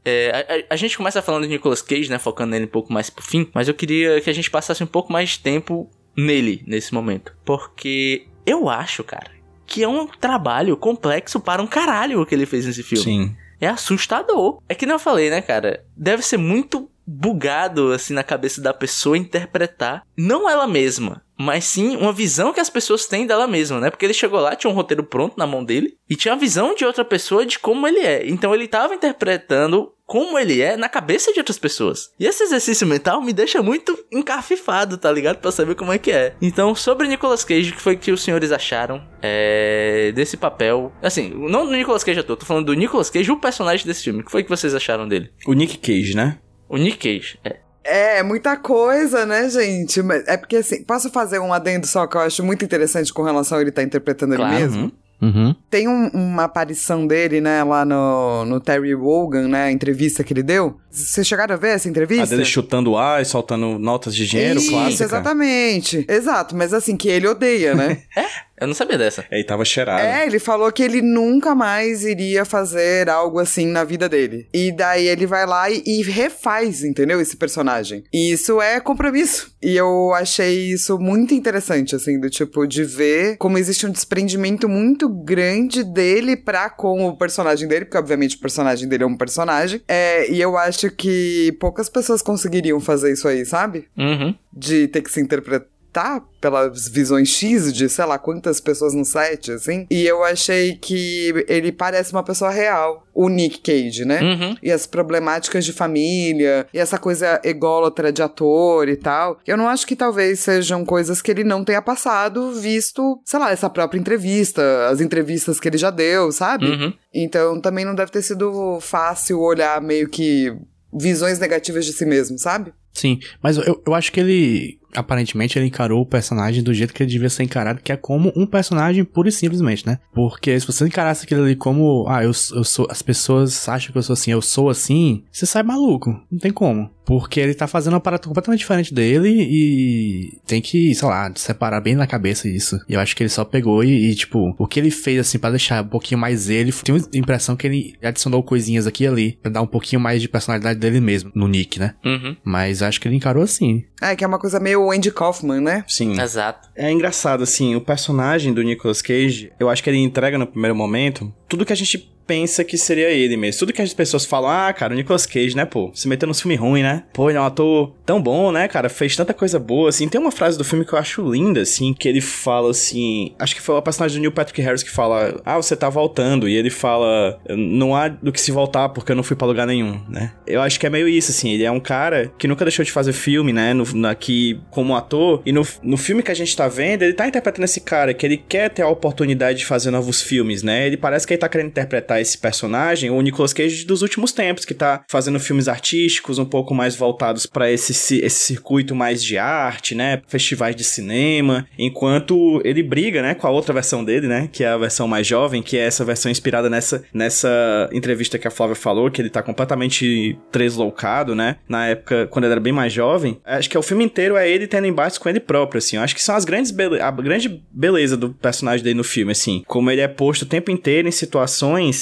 É, 0.05 0.31
a, 0.31 0.55
a- 0.55 0.65
a 0.71 0.77
gente 0.77 0.97
começa 0.97 1.23
falando 1.23 1.43
de 1.45 1.49
Nicolas 1.51 1.83
Cage, 1.83 2.11
né? 2.11 2.19
Focando 2.19 2.51
nele 2.51 2.65
um 2.65 2.69
pouco 2.69 2.93
mais 2.93 3.09
pro 3.11 3.25
fim. 3.25 3.49
Mas 3.55 3.69
eu 3.69 3.75
queria 3.75 4.21
que 4.21 4.29
a 4.31 4.33
gente 4.33 4.51
passasse 4.51 4.83
um 4.83 4.87
pouco 4.87 5.13
mais 5.13 5.31
de 5.31 5.39
tempo 5.41 5.89
nele, 6.17 6.63
nesse 6.67 6.93
momento. 6.95 7.33
Porque 7.45 8.27
eu 8.45 8.69
acho, 8.69 9.03
cara, 9.05 9.31
que 9.67 9.83
é 9.83 9.89
um 9.89 10.07
trabalho 10.07 10.77
complexo 10.77 11.41
para 11.41 11.63
um 11.63 11.67
caralho 11.67 12.21
o 12.21 12.27
que 12.27 12.35
ele 12.35 12.45
fez 12.47 12.67
nesse 12.67 12.83
filme 12.83 13.05
Sim. 13.05 13.37
é 13.61 13.67
assustador. 13.69 14.61
É 14.69 14.75
que 14.75 14.85
nem 14.87 14.93
eu 14.95 14.99
falei, 14.99 15.31
né, 15.31 15.41
cara? 15.41 15.85
Deve 15.97 16.23
ser 16.23 16.37
muito 16.37 16.91
bugado, 17.07 17.93
assim, 17.93 18.15
na 18.15 18.23
cabeça 18.23 18.61
da 18.61 18.73
pessoa 18.73 19.19
interpretar, 19.19 20.03
não 20.17 20.49
ela 20.49 20.67
mesma, 20.67 21.23
mas 21.39 21.65
sim 21.65 21.97
uma 21.97 22.13
visão 22.13 22.53
que 22.53 22.61
as 22.61 22.71
pessoas 22.71 23.07
têm 23.07 23.27
dela 23.27 23.47
mesma, 23.47 23.81
né? 23.81 23.91
Porque 23.91 24.05
ele 24.05 24.15
chegou 24.15 24.41
lá, 24.41 24.55
tinha 24.55 24.71
um 24.71 24.75
roteiro 24.75 25.03
pronto 25.03 25.37
na 25.37 25.47
mão 25.47 25.65
dele, 25.65 25.97
e 26.09 26.15
tinha 26.15 26.35
a 26.35 26.37
visão 26.37 26.75
de 26.75 26.85
outra 26.85 27.05
pessoa 27.05 27.45
de 27.45 27.59
como 27.59 27.87
ele 27.87 28.01
é. 28.01 28.29
Então 28.29 28.55
ele 28.55 28.69
tava 28.69 28.95
interpretando 28.95 29.93
como 30.07 30.39
ele 30.39 30.61
é 30.61 30.77
na 30.77 30.89
cabeça 30.91 31.33
de 31.33 31.39
outras 31.39 31.59
pessoas. 31.59 32.11
E 32.21 32.27
esse 32.27 32.43
exercício 32.43 32.87
mental 32.87 33.23
me 33.23 33.33
deixa 33.33 33.63
muito 33.63 33.99
encafifado, 34.13 34.99
tá 34.99 35.11
ligado? 35.11 35.39
Pra 35.39 35.51
saber 35.51 35.75
como 35.75 35.93
é 35.93 35.99
que 35.99 36.13
é. 36.13 36.37
Então, 36.41 36.75
sobre 36.75 37.09
Nicolas 37.09 37.45
Cage, 37.45 37.71
o 37.71 37.75
que 37.75 37.81
foi 37.81 37.97
que 37.97 38.13
os 38.13 38.23
senhores 38.23 38.53
acharam 38.53 39.03
é, 39.23 40.13
desse 40.15 40.37
papel? 40.37 40.93
Assim, 41.03 41.31
não 41.31 41.65
do 41.65 41.73
Nicolas 41.73 42.05
Cage 42.05 42.21
ator, 42.21 42.37
tô 42.37 42.45
falando 42.45 42.67
do 42.67 42.75
Nicolas 42.75 43.09
Cage, 43.09 43.33
o 43.33 43.41
personagem 43.41 43.87
desse 43.87 44.05
filme. 44.05 44.21
O 44.21 44.25
que 44.25 44.31
foi 44.31 44.43
que 44.43 44.51
vocês 44.51 44.75
acharam 44.75 45.09
dele? 45.09 45.31
O 45.47 45.55
Nick 45.55 45.79
Cage, 45.79 46.15
né? 46.15 46.39
O 46.73 46.77
Nick 46.79 46.97
Cage, 46.99 47.39
é. 47.45 47.57
É, 47.85 48.23
muita 48.23 48.57
coisa, 48.57 49.27
né, 49.27 49.49
gente? 49.49 50.01
Mas 50.03 50.27
é 50.27 50.37
porque 50.37 50.57
assim, 50.57 50.83
posso 50.85 51.11
fazer 51.11 51.39
um 51.41 51.53
adendo 51.53 51.87
só 51.87 52.07
que 52.07 52.17
eu 52.17 52.21
acho 52.21 52.43
muito 52.45 52.65
interessante 52.65 53.13
com 53.13 53.23
relação 53.23 53.59
a 53.59 53.61
ele 53.61 53.71
estar 53.71 53.83
interpretando 53.83 54.37
Claro. 54.37 54.55
ele 54.55 54.63
mesmo? 54.63 54.83
Uhum. 54.85 54.93
Uhum. 55.23 55.55
Tem 55.71 55.87
um- 55.87 56.09
uma 56.13 56.45
aparição 56.45 57.07
dele, 57.07 57.41
né, 57.41 57.63
lá 57.63 57.85
no, 57.85 58.45
no 58.45 58.59
Terry 58.61 58.93
Wogan, 58.93 59.47
né, 59.47 59.65
a 59.67 59.71
entrevista 59.71 60.25
que 60.25 60.33
ele 60.33 60.43
deu. 60.43 60.81
Vocês 60.91 61.25
chegaram 61.25 61.55
a 61.55 61.59
ver 61.59 61.69
essa 61.77 61.89
entrevista? 61.89 62.25
A 62.25 62.27
dele 62.27 62.45
chutando 62.45 62.97
ar 62.97 63.23
e 63.23 63.25
soltando 63.25 63.79
notas 63.79 64.17
de 64.17 64.27
dinheiro, 64.27 64.59
Isso, 64.59 64.71
clássica. 64.73 65.05
exatamente. 65.05 66.05
Exato, 66.09 66.57
mas 66.57 66.75
assim, 66.75 66.97
que 66.97 67.09
ele 67.09 67.29
odeia, 67.29 67.73
né? 67.75 67.99
Eu 68.63 68.69
não 68.69 68.75
sabia 68.75 68.97
dessa. 68.97 69.25
Ele 69.31 69.43
tava 69.43 69.65
cheirado. 69.65 70.01
É, 70.01 70.25
ele 70.25 70.39
falou 70.39 70.71
que 70.71 70.83
ele 70.83 71.03
nunca 71.03 71.53
mais 71.53 72.05
iria 72.05 72.45
fazer 72.45 73.09
algo 73.09 73.41
assim 73.41 73.67
na 73.67 73.83
vida 73.83 74.09
dele. 74.09 74.47
E 74.55 74.71
daí 74.71 75.09
ele 75.09 75.27
vai 75.27 75.45
lá 75.45 75.69
e, 75.69 75.83
e 75.85 76.03
refaz, 76.03 76.85
entendeu? 76.85 77.21
Esse 77.21 77.37
personagem. 77.37 78.05
E 78.13 78.33
isso 78.33 78.63
é 78.63 78.79
compromisso. 78.79 79.53
E 79.61 79.77
eu 79.77 80.15
achei 80.15 80.73
isso 80.73 80.97
muito 80.99 81.35
interessante, 81.35 81.97
assim, 81.97 82.21
do 82.21 82.31
tipo, 82.31 82.67
de 82.67 82.85
ver 82.85 83.37
como 83.37 83.59
existe 83.59 83.85
um 83.85 83.91
desprendimento 83.91 84.69
muito 84.69 85.09
grande 85.09 85.83
dele 85.83 86.37
pra 86.37 86.71
com 86.71 87.09
o 87.09 87.17
personagem 87.17 87.67
dele, 87.67 87.85
porque 87.85 87.99
obviamente 87.99 88.37
o 88.37 88.41
personagem 88.41 88.89
dele 88.89 89.03
é 89.03 89.07
um 89.07 89.17
personagem. 89.17 89.83
É, 89.89 90.31
e 90.31 90.41
eu 90.41 90.57
acho 90.57 90.89
que 90.91 91.57
poucas 91.59 91.89
pessoas 91.89 92.23
conseguiriam 92.23 92.79
fazer 92.81 93.13
isso 93.13 93.27
aí, 93.27 93.45
sabe? 93.45 93.89
Uhum. 93.99 94.35
de 94.53 94.87
ter 94.89 95.01
que 95.01 95.11
se 95.11 95.21
interpretar. 95.21 95.67
Tá 95.93 96.23
pelas 96.41 96.89
visões 96.89 97.29
X 97.29 97.73
de 97.73 97.89
sei 97.89 98.05
lá 98.05 98.19
quantas 98.19 98.61
pessoas 98.61 98.95
no 98.95 99.05
set, 99.05 99.53
assim. 99.53 99.87
E 99.91 100.05
eu 100.05 100.25
achei 100.25 100.75
que 100.75 101.45
ele 101.47 101.71
parece 101.71 102.13
uma 102.13 102.23
pessoa 102.23 102.51
real. 102.51 103.07
O 103.15 103.29
Nick 103.29 103.59
Cage, 103.61 104.05
né? 104.05 104.21
Uhum. 104.23 104.57
E 104.63 104.73
as 104.73 104.87
problemáticas 104.87 105.65
de 105.65 105.73
família, 105.73 106.67
e 106.73 106.79
essa 106.79 106.99
coisa 106.99 107.41
ególatra 107.45 108.11
de 108.11 108.23
ator 108.23 108.89
e 108.89 108.97
tal. 108.97 109.39
Eu 109.47 109.57
não 109.57 109.69
acho 109.69 109.87
que 109.87 109.95
talvez 109.95 110.41
sejam 110.41 110.85
coisas 110.85 111.21
que 111.21 111.31
ele 111.31 111.45
não 111.45 111.63
tenha 111.63 111.83
passado, 111.83 112.53
visto, 112.53 113.21
sei 113.25 113.39
lá, 113.39 113.51
essa 113.53 113.69
própria 113.69 114.01
entrevista, 114.01 114.89
as 114.89 115.01
entrevistas 115.01 115.61
que 115.61 115.69
ele 115.69 115.79
já 115.79 115.91
deu, 115.91 116.33
sabe? 116.33 116.67
Uhum. 116.67 116.93
Então 117.15 117.61
também 117.61 117.85
não 117.85 117.95
deve 117.95 118.11
ter 118.11 118.23
sido 118.23 118.81
fácil 118.81 119.41
olhar 119.41 119.81
meio 119.81 120.09
que 120.09 120.57
visões 120.93 121.39
negativas 121.39 121.85
de 121.85 121.93
si 121.93 122.07
mesmo, 122.07 122.39
sabe? 122.39 122.73
Sim, 122.93 123.19
mas 123.43 123.57
eu, 123.57 123.83
eu 123.87 123.95
acho 123.95 124.13
que 124.13 124.21
ele, 124.21 124.79
aparentemente, 124.95 125.59
ele 125.59 125.67
encarou 125.67 126.03
o 126.03 126.07
personagem 126.07 126.63
do 126.63 126.75
jeito 126.75 126.93
que 126.93 127.03
ele 127.03 127.11
devia 127.11 127.31
ser 127.31 127.43
encarado, 127.43 127.81
que 127.83 127.93
é 127.93 127.97
como 127.97 128.33
um 128.37 128.47
personagem 128.47 129.05
pura 129.05 129.29
e 129.29 129.33
simplesmente, 129.33 129.87
né? 129.87 129.99
Porque 130.13 130.59
se 130.59 130.67
você 130.67 130.87
encarasse 130.87 131.25
aquilo 131.25 131.45
ali 131.45 131.57
como, 131.57 132.07
ah, 132.09 132.23
eu, 132.23 132.31
eu 132.31 132.65
sou, 132.65 132.87
as 132.91 133.03
pessoas 133.03 133.69
acham 133.69 133.93
que 133.93 133.99
eu 133.99 134.03
sou 134.03 134.15
assim, 134.15 134.31
eu 134.31 134.43
sou 134.43 134.71
assim, 134.71 135.25
você 135.31 135.47
sai 135.47 135.63
maluco, 135.63 136.11
não 136.31 136.39
tem 136.39 136.53
como. 136.53 136.91
Porque 137.05 137.41
ele 137.41 137.55
tá 137.55 137.67
fazendo 137.67 137.95
uma 137.95 138.01
parada 138.01 138.23
completamente 138.23 138.61
diferente 138.61 138.95
dele 138.95 139.29
e 139.29 140.39
tem 140.47 140.63
que, 140.63 140.95
sei 140.95 141.09
lá, 141.09 141.33
separar 141.35 141.81
bem 141.81 141.97
na 141.97 142.07
cabeça 142.07 142.49
isso. 142.49 142.79
E 142.89 142.95
eu 142.95 143.01
acho 143.01 143.17
que 143.17 143.23
ele 143.23 143.31
só 143.31 143.45
pegou 143.45 143.83
e, 143.83 144.11
e, 144.11 144.15
tipo, 144.15 144.55
o 144.57 144.67
que 144.67 144.79
ele 144.79 144.91
fez, 144.91 145.19
assim, 145.19 145.39
pra 145.39 145.51
deixar 145.51 145.83
um 145.83 145.89
pouquinho 145.89 146.21
mais 146.21 146.49
ele, 146.49 146.73
tem 146.73 146.95
a 146.95 147.19
impressão 147.19 147.57
que 147.57 147.67
ele 147.67 147.95
adicionou 148.03 148.43
coisinhas 148.43 148.87
aqui 148.87 149.05
e 149.05 149.07
ali, 149.09 149.39
pra 149.43 149.51
dar 149.51 149.63
um 149.63 149.67
pouquinho 149.67 150.01
mais 150.01 150.23
de 150.23 150.29
personalidade 150.29 150.79
dele 150.79 151.01
mesmo, 151.01 151.33
no 151.35 151.49
Nick, 151.49 151.81
né? 151.81 151.95
Uhum. 152.05 152.37
Mas 152.45 152.83
acho 152.83 153.01
que 153.01 153.09
ele 153.09 153.17
encarou 153.17 153.43
assim. 153.43 153.85
É, 154.03 154.17
que 154.17 154.25
é 154.25 154.27
uma 154.27 154.39
coisa 154.39 154.59
meio 154.59 154.91
Andy 154.91 155.13
Kaufman, 155.13 155.61
né? 155.61 155.85
Sim. 155.87 156.21
Exato. 156.21 156.69
É 156.75 156.91
engraçado, 156.91 157.43
assim, 157.45 157.77
o 157.77 157.81
personagem 157.81 158.53
do 158.53 158.61
Nicolas 158.63 159.01
Cage, 159.01 159.53
eu 159.61 159.71
acho 159.71 159.83
que 159.83 159.89
ele 159.89 159.99
entrega 159.99 160.37
no 160.37 160.47
primeiro 160.47 160.75
momento 160.75 161.33
tudo 161.49 161.65
que 161.65 161.73
a 161.73 161.77
gente 161.77 162.13
pensa 162.27 162.65
que 162.65 162.77
seria 162.79 163.11
ele 163.11 163.37
mesmo. 163.37 163.59
Tudo 163.61 163.73
que 163.73 163.83
as 163.83 163.93
pessoas 163.95 164.25
falam, 164.25 164.51
ah, 164.51 164.73
cara, 164.73 164.93
o 164.93 164.97
Nicolas 164.97 165.27
Cage, 165.27 165.57
né, 165.57 165.65
pô, 165.65 165.91
se 165.95 166.09
meteu 166.09 166.27
nos 166.27 166.41
filmes 166.41 166.59
ruins, 166.59 166.83
né? 166.83 167.05
Pô, 167.13 167.29
ele 167.31 167.39
é 167.39 167.41
um 167.41 167.45
ator 167.45 167.93
tão 168.07 168.21
bom, 168.23 168.51
né, 168.53 168.69
cara, 168.69 168.89
fez 168.89 169.15
tanta 169.17 169.35
coisa 169.35 169.59
boa, 169.59 169.89
assim. 169.89 170.09
Tem 170.09 170.21
uma 170.21 170.31
frase 170.33 170.57
do 170.59 170.65
filme 170.65 170.85
que 170.85 170.93
eu 170.93 170.99
acho 170.99 171.23
linda, 171.31 171.61
assim, 171.63 171.93
que 171.95 172.09
ele 172.09 172.21
fala 172.21 172.71
assim, 172.71 173.35
acho 173.39 173.55
que 173.55 173.61
foi 173.63 173.75
o 173.75 173.83
personagem 173.83 174.17
do 174.19 174.21
Neil 174.21 174.33
Patrick 174.33 174.61
Harris 174.63 174.83
que 174.83 174.91
fala, 174.91 175.41
ah, 175.45 175.57
você 175.57 175.77
tá 175.77 175.89
voltando, 175.89 176.49
e 176.49 176.55
ele 176.57 176.71
fala, 176.71 177.39
não 177.57 177.95
há 177.95 178.09
do 178.09 178.33
que 178.33 178.41
se 178.41 178.51
voltar 178.51 178.89
porque 178.91 179.13
eu 179.13 179.17
não 179.17 179.23
fui 179.23 179.37
pra 179.37 179.47
lugar 179.47 179.67
nenhum, 179.67 180.01
né? 180.09 180.33
Eu 180.47 180.61
acho 180.61 180.79
que 180.79 180.87
é 180.87 180.91
meio 180.91 181.09
isso, 181.09 181.31
assim, 181.31 181.53
ele 181.53 181.65
é 181.65 181.71
um 181.71 181.81
cara 181.81 182.33
que 182.39 182.47
nunca 182.49 182.65
deixou 182.65 182.85
de 182.85 182.93
fazer 182.93 183.13
filme, 183.13 183.53
né, 183.53 183.73
no, 183.75 183.85
no- 183.85 184.09
aqui 184.09 184.61
como 184.71 184.95
ator, 184.97 185.43
e 185.45 185.53
no, 185.53 185.67
no 185.83 185.97
filme 185.97 186.23
que 186.23 186.31
a 186.31 186.35
gente 186.35 186.57
tá 186.57 186.69
vendo, 186.69 187.03
ele 187.03 187.13
tá 187.15 187.27
interpretando 187.27 187.65
esse 187.65 187.81
cara 187.81 188.13
que 188.15 188.25
ele 188.27 188.37
quer 188.37 188.69
ter 188.71 188.83
a 188.83 188.89
oportunidade 188.89 189.59
de 189.59 189.67
fazer 189.67 189.91
novos 189.91 190.21
filmes, 190.23 190.63
né? 190.63 190.87
Ele 190.87 190.97
parece 190.97 191.27
que 191.27 191.33
ele 191.35 191.41
tá 191.41 191.49
querendo 191.49 191.69
interpretar 191.69 192.12
esse 192.21 192.37
personagem, 192.39 193.11
o 193.11 193.21
Nicolas 193.21 193.53
Cage 193.53 193.85
dos 193.85 194.03
últimos 194.03 194.33
tempos, 194.33 194.65
que 194.65 194.75
tá 194.75 195.03
fazendo 195.09 195.41
filmes 195.41 195.69
artísticos 195.69 196.39
um 196.39 196.45
pouco 196.45 196.75
mais 196.75 196.95
voltados 196.97 197.47
pra 197.47 197.71
esse, 197.71 197.93
esse 197.93 198.41
circuito 198.41 198.95
mais 198.95 199.23
de 199.23 199.39
arte, 199.39 199.95
né? 199.95 200.23
Festivais 200.27 200.77
de 200.77 200.85
cinema, 200.85 201.67
enquanto 201.79 202.61
ele 202.65 202.83
briga, 202.83 203.23
né, 203.23 203.35
com 203.35 203.47
a 203.47 203.51
outra 203.51 203.73
versão 203.73 204.05
dele, 204.05 204.27
né, 204.27 204.49
que 204.53 204.65
é 204.65 204.69
a 204.69 204.77
versão 204.77 205.09
mais 205.09 205.27
jovem, 205.27 205.63
que 205.63 205.77
é 205.77 205.81
essa 205.81 206.05
versão 206.05 206.31
inspirada 206.31 206.69
nessa, 206.69 207.03
nessa 207.13 207.89
entrevista 207.93 208.39
que 208.39 208.47
a 208.47 208.51
Flávia 208.51 208.77
falou, 208.77 209.11
que 209.11 209.21
ele 209.21 209.31
tá 209.31 209.43
completamente 209.43 210.39
tresloucado, 210.51 211.35
né, 211.35 211.57
na 211.69 211.89
época, 211.89 212.27
quando 212.29 212.45
ele 212.45 212.53
era 212.53 212.61
bem 212.61 212.73
mais 212.73 212.93
jovem. 212.93 213.39
Acho 213.45 213.69
que 213.69 213.77
é 213.77 213.81
o 213.81 213.83
filme 213.83 214.05
inteiro 214.05 214.37
é 214.37 214.49
ele 214.49 214.67
tendo 214.67 214.87
embates 214.87 215.19
com 215.19 215.29
ele 215.29 215.41
próprio, 215.41 215.79
assim. 215.79 215.97
Eu 215.97 216.03
acho 216.03 216.15
que 216.15 216.23
são 216.23 216.35
as 216.35 216.45
grandes 216.45 216.73
a 217.01 217.11
grande 217.11 217.63
beleza 217.71 218.17
do 218.17 218.31
personagem 218.31 218.83
dele 218.83 218.97
no 218.97 219.05
filme, 219.05 219.33
assim. 219.33 219.63
Como 219.67 219.91
ele 219.91 220.01
é 220.01 220.09
posto 220.09 220.43
o 220.43 220.47
tempo 220.47 220.71
inteiro 220.71 221.09
em 221.09 221.13
situações 221.13 222.02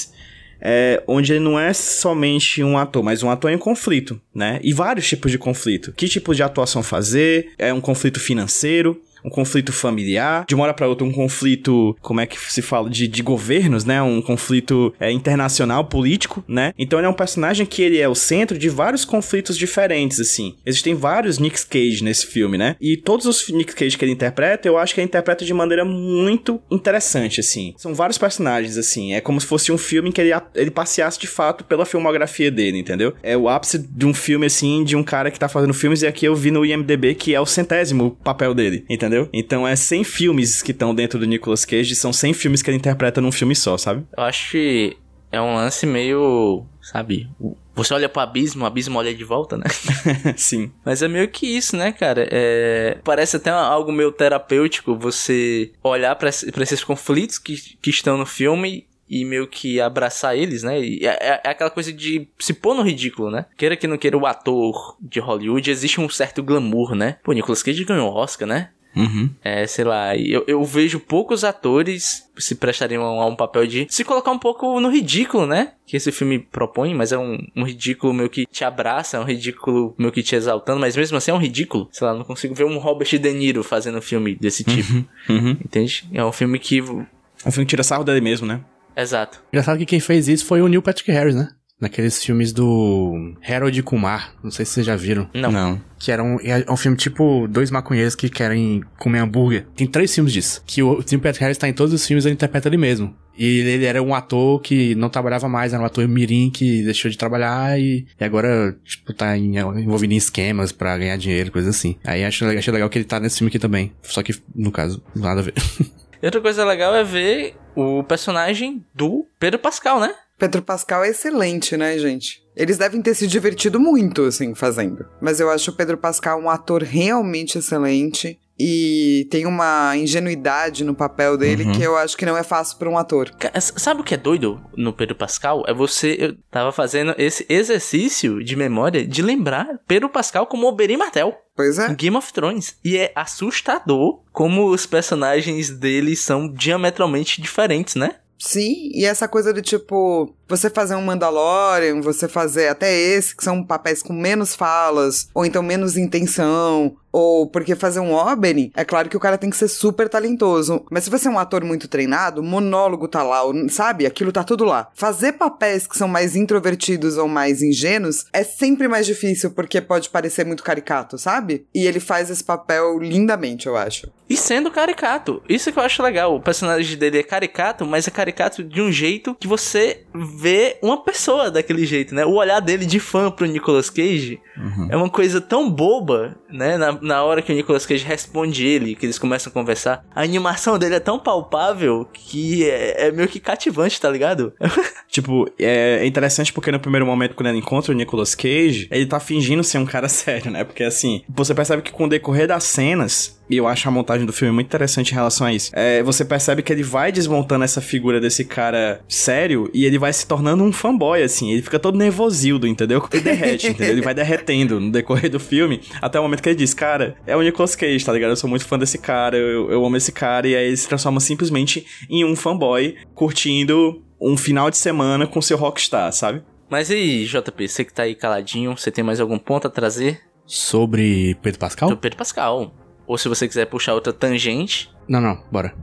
é, 0.60 1.02
onde 1.06 1.32
ele 1.32 1.40
não 1.40 1.58
é 1.58 1.72
somente 1.72 2.62
um 2.62 2.76
ator, 2.76 3.02
mas 3.02 3.22
um 3.22 3.30
ator 3.30 3.50
em 3.50 3.58
conflito, 3.58 4.20
né? 4.34 4.60
E 4.62 4.72
vários 4.72 5.08
tipos 5.08 5.30
de 5.30 5.38
conflito. 5.38 5.92
Que 5.92 6.08
tipo 6.08 6.34
de 6.34 6.42
atuação 6.42 6.82
fazer? 6.82 7.52
É 7.58 7.72
um 7.72 7.80
conflito 7.80 8.20
financeiro? 8.20 9.00
Um 9.24 9.30
conflito 9.30 9.72
familiar, 9.72 10.44
de 10.46 10.54
uma 10.54 10.64
hora 10.64 10.74
pra 10.74 10.88
outra 10.88 11.06
um 11.06 11.12
conflito, 11.12 11.96
como 12.00 12.20
é 12.20 12.26
que 12.26 12.38
se 12.38 12.62
fala, 12.62 12.88
de, 12.88 13.06
de 13.06 13.22
governos, 13.22 13.84
né? 13.84 14.00
Um 14.02 14.22
conflito 14.22 14.94
é, 14.98 15.10
internacional, 15.10 15.84
político, 15.84 16.44
né? 16.46 16.72
Então 16.78 16.98
ele 16.98 17.06
é 17.06 17.10
um 17.10 17.14
personagem 17.14 17.66
que 17.66 17.82
ele 17.82 17.98
é 17.98 18.08
o 18.08 18.14
centro 18.14 18.58
de 18.58 18.68
vários 18.68 19.04
conflitos 19.04 19.56
diferentes, 19.56 20.20
assim. 20.20 20.56
Existem 20.64 20.94
vários 20.94 21.38
Nick 21.38 21.66
Cage 21.66 22.02
nesse 22.02 22.26
filme, 22.26 22.56
né? 22.56 22.76
E 22.80 22.96
todos 22.96 23.26
os 23.26 23.48
Nick 23.48 23.74
Cage 23.74 23.96
que 23.96 24.04
ele 24.04 24.12
interpreta, 24.12 24.68
eu 24.68 24.78
acho 24.78 24.94
que 24.94 25.00
ele 25.00 25.06
interpreta 25.06 25.44
de 25.44 25.52
maneira 25.52 25.84
muito 25.84 26.60
interessante, 26.70 27.40
assim. 27.40 27.74
São 27.76 27.94
vários 27.94 28.18
personagens, 28.18 28.76
assim. 28.76 29.14
É 29.14 29.20
como 29.20 29.40
se 29.40 29.46
fosse 29.46 29.72
um 29.72 29.78
filme 29.78 30.08
em 30.08 30.12
que 30.12 30.20
ele, 30.20 30.32
ele 30.54 30.70
passeasse 30.70 31.18
de 31.18 31.26
fato 31.26 31.64
pela 31.64 31.84
filmografia 31.84 32.50
dele, 32.50 32.78
entendeu? 32.78 33.14
É 33.22 33.36
o 33.36 33.48
ápice 33.48 33.78
de 33.78 34.06
um 34.06 34.14
filme, 34.14 34.46
assim, 34.46 34.84
de 34.84 34.96
um 34.96 35.02
cara 35.02 35.30
que 35.30 35.38
tá 35.38 35.48
fazendo 35.48 35.74
filmes, 35.74 36.02
e 36.02 36.06
aqui 36.06 36.26
eu 36.26 36.34
vi 36.34 36.50
no 36.50 36.64
IMDB 36.64 37.14
que 37.14 37.34
é 37.34 37.40
o 37.40 37.46
centésimo 37.46 38.16
papel 38.22 38.54
dele, 38.54 38.84
entendeu? 39.10 39.28
Então 39.32 39.66
é 39.66 39.74
100 39.76 40.04
filmes 40.04 40.62
que 40.62 40.70
estão 40.72 40.94
dentro 40.94 41.18
do 41.18 41.26
Nicolas 41.26 41.64
Cage, 41.64 41.94
são 41.96 42.12
100 42.12 42.32
filmes 42.34 42.62
que 42.62 42.70
ele 42.70 42.76
interpreta 42.78 43.20
num 43.20 43.32
filme 43.32 43.54
só, 43.56 43.76
sabe? 43.76 44.04
Eu 44.16 44.22
acho 44.24 44.50
que 44.52 44.96
é 45.32 45.40
um 45.40 45.54
lance 45.54 45.86
meio, 45.86 46.64
sabe? 46.80 47.28
Você 47.74 47.94
olha 47.94 48.08
pro 48.08 48.20
abismo, 48.20 48.64
o 48.64 48.66
abismo 48.66 48.98
olha 48.98 49.14
de 49.14 49.24
volta, 49.24 49.56
né? 49.56 49.64
Sim. 50.36 50.70
Mas 50.84 51.02
é 51.02 51.08
meio 51.08 51.28
que 51.28 51.46
isso, 51.46 51.76
né, 51.76 51.92
cara? 51.92 52.28
É... 52.30 52.98
Parece 53.04 53.36
até 53.36 53.50
algo 53.50 53.90
meio 53.92 54.12
terapêutico 54.12 54.96
você 54.96 55.72
olhar 55.82 56.14
pra 56.16 56.28
esses 56.28 56.84
conflitos 56.84 57.38
que, 57.38 57.56
que 57.80 57.90
estão 57.90 58.18
no 58.18 58.26
filme 58.26 58.86
e 59.08 59.24
meio 59.24 59.46
que 59.48 59.80
abraçar 59.80 60.36
eles, 60.36 60.62
né? 60.62 60.78
É, 60.80 61.06
é- 61.06 61.40
é 61.44 61.50
aquela 61.50 61.70
coisa 61.70 61.92
de 61.92 62.28
se 62.38 62.52
pôr 62.52 62.74
no 62.74 62.82
ridículo, 62.82 63.30
né? 63.30 63.46
Queira 63.56 63.76
que 63.76 63.86
não 63.86 63.98
queira 63.98 64.16
o 64.18 64.26
ator 64.26 64.96
de 65.00 65.18
Hollywood, 65.18 65.68
existe 65.70 66.00
um 66.00 66.08
certo 66.08 66.42
glamour, 66.42 66.94
né? 66.94 67.16
Pô, 67.24 67.32
Nicolas 67.32 67.62
Cage 67.62 67.84
ganhou 67.84 68.12
Oscar, 68.14 68.46
né? 68.46 68.70
Uhum. 68.96 69.30
É, 69.44 69.66
sei 69.66 69.84
lá, 69.84 70.16
eu, 70.16 70.44
eu 70.46 70.64
vejo 70.64 70.98
poucos 70.98 71.44
atores 71.44 72.28
se 72.36 72.54
prestariam 72.54 73.04
a 73.04 73.26
um 73.26 73.36
papel 73.36 73.66
de 73.66 73.86
se 73.90 74.02
colocar 74.02 74.30
um 74.30 74.38
pouco 74.38 74.80
no 74.80 74.90
ridículo, 74.90 75.46
né? 75.46 75.72
Que 75.86 75.96
esse 75.96 76.10
filme 76.10 76.38
propõe, 76.38 76.94
mas 76.94 77.12
é 77.12 77.18
um, 77.18 77.38
um 77.54 77.64
ridículo 77.64 78.12
meio 78.14 78.28
que 78.30 78.46
te 78.46 78.64
abraça, 78.64 79.16
é 79.16 79.20
um 79.20 79.24
ridículo 79.24 79.94
meio 79.98 80.10
que 80.10 80.22
te 80.22 80.34
exaltando, 80.34 80.80
mas 80.80 80.96
mesmo 80.96 81.16
assim 81.18 81.30
é 81.30 81.34
um 81.34 81.38
ridículo. 81.38 81.88
Sei 81.92 82.06
lá, 82.06 82.14
não 82.14 82.24
consigo 82.24 82.54
ver 82.54 82.64
um 82.64 82.78
Robert 82.78 83.08
De 83.18 83.32
Niro 83.32 83.62
fazendo 83.62 83.98
um 83.98 84.02
filme 84.02 84.34
desse 84.34 84.64
tipo, 84.64 84.92
Uhum. 85.28 85.50
entende? 85.64 86.08
É 86.12 86.24
um 86.24 86.32
filme 86.32 86.58
que. 86.58 86.80
Um 86.82 87.50
filme 87.50 87.64
que 87.66 87.70
tira 87.70 87.82
sarro 87.82 88.04
dele 88.04 88.20
mesmo, 88.20 88.46
né? 88.46 88.60
Exato. 88.96 89.40
Engraçado 89.52 89.78
que 89.78 89.86
quem 89.86 90.00
fez 90.00 90.26
isso 90.28 90.44
foi 90.44 90.60
o 90.62 90.68
Neil 90.68 90.82
Patrick 90.82 91.10
Harris, 91.12 91.34
né? 91.34 91.48
Naqueles 91.80 92.22
filmes 92.22 92.52
do 92.52 93.34
Harold 93.48 93.82
Kumar, 93.82 94.34
não 94.42 94.50
sei 94.50 94.64
se 94.66 94.72
vocês 94.72 94.86
já 94.86 94.96
viram. 94.96 95.28
Não. 95.32 95.50
Não. 95.50 95.80
Que 95.98 96.12
era 96.12 96.22
um, 96.22 96.36
é 96.42 96.64
um 96.70 96.76
filme 96.76 96.96
tipo 96.96 97.46
dois 97.48 97.70
maconheiros 97.70 98.14
que 98.14 98.28
querem 98.28 98.82
comer 98.98 99.18
hambúrguer. 99.20 99.66
Tem 99.74 99.86
três 99.86 100.14
filmes 100.14 100.32
disso. 100.32 100.62
Que 100.66 100.82
o 100.82 100.96
Neil 100.98 101.20
Patrick 101.20 101.40
Harris 101.40 101.58
tá 101.58 101.68
em 101.68 101.72
todos 101.72 101.92
os 101.94 102.06
filmes, 102.06 102.24
ele 102.26 102.34
interpreta 102.34 102.68
ele 102.68 102.76
mesmo. 102.76 103.14
E 103.38 103.60
ele, 103.60 103.84
era 103.86 104.02
um 104.02 104.14
ator 104.14 104.60
que 104.60 104.94
não 104.96 105.08
trabalhava 105.08 105.48
mais, 105.48 105.72
era 105.72 105.82
um 105.82 105.86
ator 105.86 106.06
mirim 106.06 106.50
que 106.50 106.82
deixou 106.82 107.10
de 107.10 107.16
trabalhar 107.16 107.80
e, 107.80 108.06
e 108.20 108.24
agora, 108.24 108.76
tipo, 108.84 109.14
tá 109.14 109.36
em- 109.38 109.56
envolvido 109.56 110.12
em 110.12 110.16
esquemas 110.16 110.72
pra 110.72 110.98
ganhar 110.98 111.16
dinheiro, 111.16 111.50
coisa 111.50 111.70
assim. 111.70 111.96
Aí 112.04 112.22
achei, 112.24 112.46
legal- 112.46 112.58
achei 112.58 112.72
legal 112.74 112.90
que 112.90 112.98
ele 112.98 113.04
tá 113.06 113.18
nesse 113.18 113.38
filme 113.38 113.48
aqui 113.48 113.58
também. 113.58 113.92
Só 114.02 114.22
que, 114.22 114.34
no 114.54 114.70
caso, 114.70 115.02
nada 115.16 115.40
a 115.40 115.44
ver. 115.44 115.54
E 116.22 116.26
outra 116.26 116.42
coisa 116.42 116.66
legal 116.66 116.94
é 116.94 117.02
ver 117.02 117.54
o 117.74 118.04
personagem 118.04 118.84
do 118.94 119.24
Pedro 119.38 119.58
Pascal, 119.58 119.98
né? 119.98 120.12
Pedro 120.40 120.62
Pascal 120.62 121.04
é 121.04 121.10
excelente, 121.10 121.76
né, 121.76 121.96
gente? 121.98 122.42
Eles 122.56 122.78
devem 122.78 123.00
ter 123.00 123.14
se 123.14 123.26
divertido 123.26 123.78
muito, 123.78 124.22
assim, 124.24 124.54
fazendo. 124.54 125.06
Mas 125.20 125.38
eu 125.38 125.48
acho 125.50 125.70
o 125.70 125.74
Pedro 125.74 125.96
Pascal 125.98 126.40
um 126.40 126.50
ator 126.50 126.82
realmente 126.82 127.58
excelente. 127.58 128.38
E 128.62 129.26
tem 129.30 129.46
uma 129.46 129.96
ingenuidade 129.96 130.84
no 130.84 130.94
papel 130.94 131.38
dele 131.38 131.64
Uhum. 131.64 131.72
que 131.72 131.82
eu 131.82 131.96
acho 131.96 132.14
que 132.14 132.26
não 132.26 132.36
é 132.36 132.42
fácil 132.42 132.76
pra 132.76 132.90
um 132.90 132.98
ator. 132.98 133.30
Sabe 133.58 134.02
o 134.02 134.04
que 134.04 134.12
é 134.12 134.18
doido 134.18 134.60
no 134.76 134.92
Pedro 134.92 135.14
Pascal? 135.14 135.62
É 135.66 135.72
você. 135.72 136.16
Eu 136.18 136.36
tava 136.50 136.70
fazendo 136.70 137.14
esse 137.16 137.46
exercício 137.48 138.44
de 138.44 138.56
memória 138.56 139.06
de 139.06 139.22
lembrar 139.22 139.66
Pedro 139.88 140.10
Pascal 140.10 140.46
como 140.46 140.66
Oberyn 140.66 140.98
Martel. 140.98 141.34
Pois 141.56 141.78
é. 141.78 141.94
Game 141.94 142.16
of 142.16 142.30
Thrones. 142.34 142.76
E 142.84 142.98
é 142.98 143.12
assustador 143.14 144.20
como 144.30 144.66
os 144.68 144.84
personagens 144.84 145.70
dele 145.70 146.14
são 146.14 146.46
diametralmente 146.52 147.40
diferentes, 147.40 147.94
né? 147.94 148.16
Sim, 148.42 148.90
e 148.94 149.04
essa 149.04 149.28
coisa 149.28 149.52
de 149.52 149.60
tipo, 149.60 150.34
você 150.48 150.70
fazer 150.70 150.94
um 150.94 151.02
Mandalorian, 151.02 152.00
você 152.00 152.26
fazer 152.26 152.68
até 152.68 152.90
esse, 152.90 153.36
que 153.36 153.44
são 153.44 153.62
papéis 153.62 154.02
com 154.02 154.14
menos 154.14 154.54
falas, 154.54 155.28
ou 155.34 155.44
então 155.44 155.62
menos 155.62 155.94
intenção, 155.98 156.96
Ou 157.12 157.46
porque 157.46 157.74
fazer 157.74 158.00
um 158.00 158.14
Oberyn, 158.14 158.70
é 158.74 158.84
claro 158.84 159.08
que 159.08 159.16
o 159.16 159.20
cara 159.20 159.38
tem 159.38 159.50
que 159.50 159.56
ser 159.56 159.68
super 159.68 160.08
talentoso. 160.08 160.84
Mas 160.90 161.04
se 161.04 161.10
você 161.10 161.28
é 161.28 161.30
um 161.30 161.38
ator 161.38 161.64
muito 161.64 161.88
treinado, 161.88 162.40
o 162.40 162.44
monólogo 162.44 163.08
tá 163.08 163.22
lá, 163.22 163.40
sabe? 163.68 164.06
Aquilo 164.06 164.32
tá 164.32 164.44
tudo 164.44 164.64
lá. 164.64 164.88
Fazer 164.94 165.32
papéis 165.32 165.86
que 165.86 165.96
são 165.96 166.08
mais 166.08 166.36
introvertidos 166.36 167.16
ou 167.16 167.28
mais 167.28 167.62
ingênuos 167.62 168.26
é 168.32 168.44
sempre 168.44 168.88
mais 168.88 169.06
difícil 169.06 169.50
porque 169.50 169.80
pode 169.80 170.08
parecer 170.08 170.44
muito 170.44 170.62
caricato, 170.62 171.18
sabe? 171.18 171.66
E 171.74 171.86
ele 171.86 172.00
faz 172.00 172.30
esse 172.30 172.44
papel 172.44 172.98
lindamente, 172.98 173.66
eu 173.66 173.76
acho. 173.76 174.08
E 174.28 174.36
sendo 174.36 174.70
caricato. 174.70 175.42
Isso 175.48 175.72
que 175.72 175.78
eu 175.78 175.82
acho 175.82 176.02
legal. 176.02 176.36
O 176.36 176.40
personagem 176.40 176.96
dele 176.96 177.18
é 177.18 177.22
caricato, 177.22 177.84
mas 177.84 178.06
é 178.06 178.12
caricato 178.12 178.62
de 178.62 178.80
um 178.80 178.92
jeito 178.92 179.34
que 179.34 179.48
você 179.48 180.04
vê 180.14 180.78
uma 180.80 181.02
pessoa 181.02 181.50
daquele 181.50 181.84
jeito, 181.84 182.14
né? 182.14 182.24
O 182.24 182.34
olhar 182.34 182.60
dele 182.60 182.86
de 182.86 183.00
fã 183.00 183.28
pro 183.28 183.46
Nicolas 183.46 183.90
Cage 183.90 184.40
é 184.88 184.96
uma 184.96 185.10
coisa 185.10 185.40
tão 185.40 185.68
boba, 185.68 186.36
né? 186.48 186.78
Na, 186.78 186.92
na 187.00 187.22
hora 187.22 187.42
que 187.42 187.52
o 187.52 187.54
Nicolas 187.54 187.86
Cage 187.86 188.04
responde 188.04 188.66
ele, 188.66 188.94
que 188.94 189.06
eles 189.06 189.18
começam 189.18 189.50
a 189.50 189.54
conversar, 189.54 190.04
a 190.14 190.22
animação 190.22 190.78
dele 190.78 190.96
é 190.96 191.00
tão 191.00 191.18
palpável 191.18 192.08
que 192.12 192.68
é, 192.68 193.08
é 193.08 193.12
meio 193.12 193.28
que 193.28 193.40
cativante, 193.40 194.00
tá 194.00 194.10
ligado? 194.10 194.52
Tipo, 195.10 195.50
é 195.58 196.06
interessante 196.06 196.52
porque 196.52 196.70
no 196.70 196.78
primeiro 196.78 197.04
momento, 197.04 197.34
quando 197.34 197.48
ele 197.48 197.58
encontra 197.58 197.92
o 197.92 197.94
Nicolas 197.94 198.34
Cage, 198.34 198.86
ele 198.90 199.06
tá 199.06 199.18
fingindo 199.18 199.64
ser 199.64 199.78
um 199.78 199.84
cara 199.84 200.06
sério, 200.08 200.50
né? 200.50 200.62
Porque 200.62 200.84
assim, 200.84 201.22
você 201.28 201.54
percebe 201.54 201.82
que 201.82 201.90
com 201.90 202.04
o 202.04 202.08
decorrer 202.08 202.46
das 202.46 202.64
cenas, 202.64 203.40
e 203.50 203.56
eu 203.56 203.66
acho 203.66 203.88
a 203.88 203.90
montagem 203.90 204.24
do 204.24 204.32
filme 204.32 204.54
muito 204.54 204.68
interessante 204.68 205.10
em 205.10 205.14
relação 205.14 205.46
a 205.46 205.52
isso, 205.52 205.72
é, 205.74 206.02
você 206.04 206.24
percebe 206.24 206.62
que 206.62 206.72
ele 206.72 206.84
vai 206.84 207.10
desmontando 207.10 207.64
essa 207.64 207.80
figura 207.80 208.20
desse 208.20 208.44
cara 208.44 209.00
sério 209.08 209.68
e 209.74 209.84
ele 209.84 209.98
vai 209.98 210.12
se 210.12 210.24
tornando 210.26 210.62
um 210.62 210.72
fanboy, 210.72 211.20
assim. 211.20 211.50
Ele 211.50 211.62
fica 211.62 211.78
todo 211.78 211.98
nervosildo, 211.98 212.66
entendeu? 212.66 213.04
Ele 213.12 213.22
derrete, 213.22 213.66
entendeu? 213.66 213.92
Ele 213.92 214.02
vai 214.02 214.14
derretendo 214.14 214.78
no 214.78 214.92
decorrer 214.92 215.28
do 215.28 215.40
filme, 215.40 215.80
até 216.00 216.20
o 216.20 216.22
momento 216.22 216.42
que 216.42 216.48
ele 216.48 216.56
diz, 216.56 216.72
cara, 216.72 217.16
é 217.26 217.36
o 217.36 217.42
Nicolas 217.42 217.74
Cage, 217.74 218.04
tá 218.04 218.12
ligado? 218.12 218.30
Eu 218.30 218.36
sou 218.36 218.48
muito 218.48 218.64
fã 218.64 218.78
desse 218.78 218.98
cara, 218.98 219.36
eu, 219.36 219.70
eu 219.72 219.84
amo 219.84 219.96
esse 219.96 220.12
cara, 220.12 220.46
e 220.46 220.54
aí 220.54 220.68
ele 220.68 220.76
se 220.76 220.86
transforma 220.86 221.18
simplesmente 221.18 221.84
em 222.08 222.24
um 222.24 222.36
fanboy 222.36 222.94
curtindo 223.14 224.04
um 224.20 224.36
final 224.36 224.70
de 224.70 224.76
semana 224.76 225.26
com 225.26 225.40
seu 225.40 225.56
rockstar, 225.56 226.12
sabe? 226.12 226.42
Mas 226.68 226.90
e 226.90 226.94
aí, 226.94 227.24
JP, 227.24 227.68
você 227.68 227.84
que 227.84 227.92
tá 227.92 228.04
aí 228.04 228.14
caladinho, 228.14 228.76
você 228.76 228.90
tem 228.90 229.02
mais 229.02 229.20
algum 229.20 229.38
ponto 229.38 229.66
a 229.66 229.70
trazer? 229.70 230.20
Sobre 230.46 231.36
Pedro 231.42 231.58
Pascal? 231.58 231.88
Do 231.88 231.96
Pedro 231.96 232.18
Pascal. 232.18 232.74
Ou 233.06 233.18
se 233.18 233.28
você 233.28 233.48
quiser 233.48 233.66
puxar 233.66 233.94
outra 233.94 234.12
tangente. 234.12 234.90
Não, 235.08 235.20
não, 235.20 235.42
bora. 235.50 235.74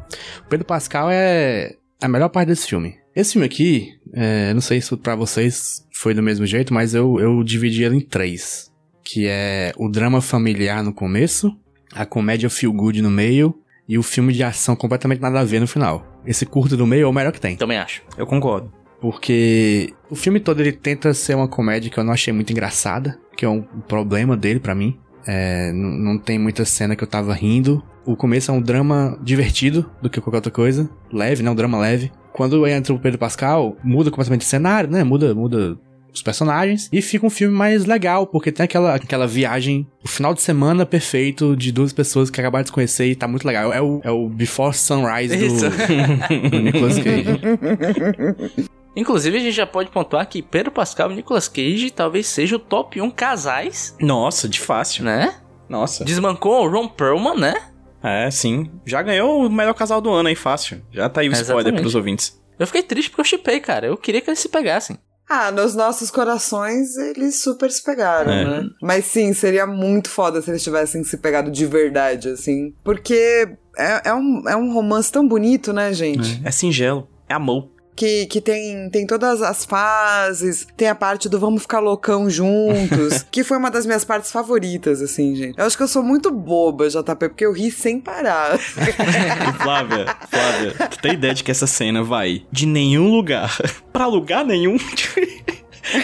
O 0.46 0.50
Pedro 0.50 0.66
Pascal 0.66 1.10
é 1.12 1.76
a 2.02 2.08
melhor 2.08 2.30
parte 2.30 2.48
desse 2.48 2.68
filme. 2.68 2.96
Esse 3.14 3.34
filme 3.34 3.46
aqui, 3.46 4.00
é, 4.14 4.54
não 4.54 4.62
sei 4.62 4.80
se 4.80 4.96
pra 4.96 5.16
vocês 5.16 5.86
foi 5.92 6.14
do 6.14 6.22
mesmo 6.22 6.46
jeito, 6.46 6.74
mas 6.74 6.94
eu, 6.94 7.20
eu 7.20 7.44
dividi 7.44 7.84
ele 7.84 7.98
em 7.98 8.02
três. 8.02 8.72
Que 9.04 9.28
é 9.28 9.74
o 9.78 9.90
drama 9.90 10.22
familiar 10.22 10.84
no 10.84 10.94
começo, 10.94 11.58
a 11.94 12.06
comédia 12.06 12.50
feel 12.50 12.72
good 12.72 13.02
no 13.02 13.10
meio 13.10 13.60
e 13.88 13.98
o 13.98 14.04
filme 14.04 14.34
de 14.34 14.44
ação 14.44 14.76
completamente 14.76 15.22
nada 15.22 15.40
a 15.40 15.44
ver 15.44 15.60
no 15.60 15.68
final. 15.68 16.17
Esse 16.28 16.46
curto 16.46 16.76
do 16.76 16.86
meio 16.86 17.06
é 17.06 17.08
o 17.08 17.14
melhor 17.14 17.32
que 17.32 17.40
tem. 17.40 17.56
Também 17.56 17.78
acho. 17.78 18.04
Eu 18.18 18.28
concordo. 18.28 18.72
Porque 19.00 19.94
o 20.10 20.16
filme 20.16 20.40
todo 20.40 20.60
ele 20.60 20.72
tenta 20.72 21.14
ser 21.14 21.36
uma 21.36 21.48
comédia 21.48 21.90
que 21.90 21.98
eu 21.98 22.04
não 22.04 22.14
achei 22.14 22.34
muito 22.34 22.52
engraçada, 22.52 23.18
que 23.36 23.46
é 23.46 23.50
um 23.50 23.62
problema 23.62 24.36
dele 24.36 24.60
pra 24.60 24.76
mim. 24.76 24.98
É, 25.26 25.72
não 25.74 26.18
tem 26.18 26.40
muita 26.40 26.66
cena 26.66 26.96
que 26.96 27.04
eu 27.04 27.08
tava 27.08 27.34
rindo. 27.34 27.84
O 28.06 28.16
começo 28.16 28.50
é 28.50 28.54
um 28.54 28.62
drama 28.62 29.18
divertido 29.22 29.90
do 30.02 30.10
que 30.10 30.20
qualquer 30.22 30.38
outra 30.38 30.52
coisa. 30.52 30.90
Leve, 31.12 31.44
né? 31.44 31.52
Um 31.52 31.56
drama 31.56 31.78
leve. 31.78 32.12
Quando 32.34 32.66
entra 32.68 32.94
o 32.94 33.00
Pedro 33.00 33.20
Pascal, 33.20 33.76
muda 33.84 34.10
completamente 34.10 34.42
o 34.42 34.46
cenário, 34.46 34.90
né? 34.90 35.04
Muda, 35.04 35.34
muda 35.34 35.78
os 36.18 36.24
personagens. 36.24 36.90
E 36.92 37.02
fica 37.02 37.26
um 37.26 37.30
filme 37.30 37.56
mais 37.56 37.86
legal, 37.86 38.28
porque 38.28 38.52
tem 38.52 38.64
aquela, 38.64 38.96
aquela 38.96 39.28
viagem, 39.28 39.88
o 40.04 40.08
final 40.08 40.34
de 40.34 40.42
semana 40.42 40.86
perfeito 40.86 41.56
de 41.56 41.72
duas 41.72 41.94
pessoas 41.94 42.30
que 42.30 42.40
acabaram 42.40 42.64
de 42.64 42.70
se 42.70 42.74
conhecer 42.74 43.08
e 43.08 43.16
tá 43.16 43.28
muito 43.28 43.46
legal. 43.46 43.72
É 43.72 43.82
o, 43.82 44.02
é 44.04 44.12
o 44.12 44.28
Before 44.28 44.76
Sunrise 44.76 45.36
Isso. 45.36 45.70
do, 45.70 46.50
do 46.50 46.60
Nicolas 46.60 46.98
Cage. 46.98 48.68
Inclusive, 48.96 49.38
a 49.38 49.40
gente 49.40 49.56
já 49.56 49.68
pode 49.68 49.92
pontuar 49.92 50.28
que 50.28 50.42
Pedro 50.42 50.72
Pascal 50.72 51.12
e 51.12 51.16
Nicolas 51.16 51.48
Cage 51.48 51.92
talvez 51.92 52.26
seja 52.26 52.56
o 52.56 52.60
top 52.60 53.00
1 53.00 53.12
casais, 53.12 53.96
Nossa, 54.02 54.50
de 54.50 54.60
fácil. 54.60 55.04
né? 55.04 55.36
Nossa. 55.70 56.04
Desmancou 56.04 56.66
o 56.66 56.70
Ron 56.70 56.88
Perlman, 56.88 57.36
né? 57.36 57.54
É, 58.02 58.32
sim. 58.32 58.72
Já 58.86 59.02
ganhou 59.02 59.46
o 59.46 59.50
melhor 59.52 59.74
casal 59.74 60.02
do 60.02 60.10
ano 60.12 60.30
aí, 60.30 60.36
fácil. 60.36 60.82
Já 60.92 61.10
tá 61.10 61.22
aí 61.22 61.30
o 61.30 61.32
spoiler 61.34 61.58
Exatamente. 61.60 61.82
pros 61.82 61.94
ouvintes. 61.94 62.42
Eu 62.58 62.66
fiquei 62.66 62.82
triste 62.82 63.10
porque 63.10 63.22
eu 63.22 63.26
chipei, 63.26 63.60
cara. 63.60 63.86
Eu 63.88 63.98
queria 63.98 64.22
que 64.22 64.30
eles 64.30 64.40
se 64.40 64.50
pegassem. 64.50 64.98
Ah, 65.30 65.52
nos 65.52 65.76
nossos 65.76 66.10
corações 66.10 66.96
eles 66.98 67.42
super 67.42 67.70
se 67.70 67.84
pegaram, 67.84 68.32
É. 68.32 68.46
né? 68.46 68.70
Mas 68.82 69.06
sim, 69.06 69.34
seria 69.34 69.68
muito 69.68 70.10
foda 70.10 70.42
se 70.42 70.50
eles 70.50 70.64
tivessem 70.64 71.04
se 71.04 71.18
pegado 71.18 71.52
de 71.52 71.66
verdade, 71.66 72.30
assim. 72.30 72.74
Porque 72.84 73.48
é, 73.78 74.10
é, 74.10 74.14
um, 74.14 74.48
é 74.48 74.56
um 74.56 74.72
romance 74.74 75.12
tão 75.12 75.28
bonito, 75.28 75.74
né, 75.74 75.92
gente? 75.94 76.42
É 76.46 76.52
singelo. 76.52 77.10
É 77.28 77.34
amor. 77.34 77.70
Que, 77.98 78.28
que 78.28 78.40
tem, 78.40 78.90
tem 78.92 79.08
todas 79.08 79.42
as 79.42 79.66
fases, 79.66 80.68
tem 80.78 80.88
a 80.88 80.94
parte 80.94 81.28
do 81.28 81.40
vamos 81.40 81.64
ficar 81.64 81.80
loucão 81.80 82.30
juntos, 82.30 83.26
que 83.32 83.44
foi 83.44 83.58
uma 83.58 83.72
das 83.72 83.88
minhas 83.88 84.06
partes 84.06 84.32
favoritas, 84.32 85.02
assim, 85.02 85.34
gente. 85.36 85.58
Eu 85.58 85.66
acho 85.66 85.76
que 85.76 85.82
eu 85.82 85.88
sou 85.88 86.04
muito 86.04 86.30
boba, 86.30 86.88
JP, 86.90 87.30
porque 87.30 87.44
eu 87.44 87.52
ri 87.52 87.72
sem 87.72 88.00
parar. 88.00 88.54
E 88.56 88.60
Flávia, 89.64 90.06
Flávia, 90.30 90.74
tu 90.92 91.00
tem 91.00 91.14
ideia 91.14 91.34
de 91.34 91.44
que 91.44 91.50
essa 91.50 91.66
cena 91.66 92.04
vai 92.04 92.44
de 92.52 92.68
nenhum 92.68 93.10
lugar 93.10 93.58
pra 93.92 94.06
lugar 94.06 94.46
nenhum? 94.46 94.78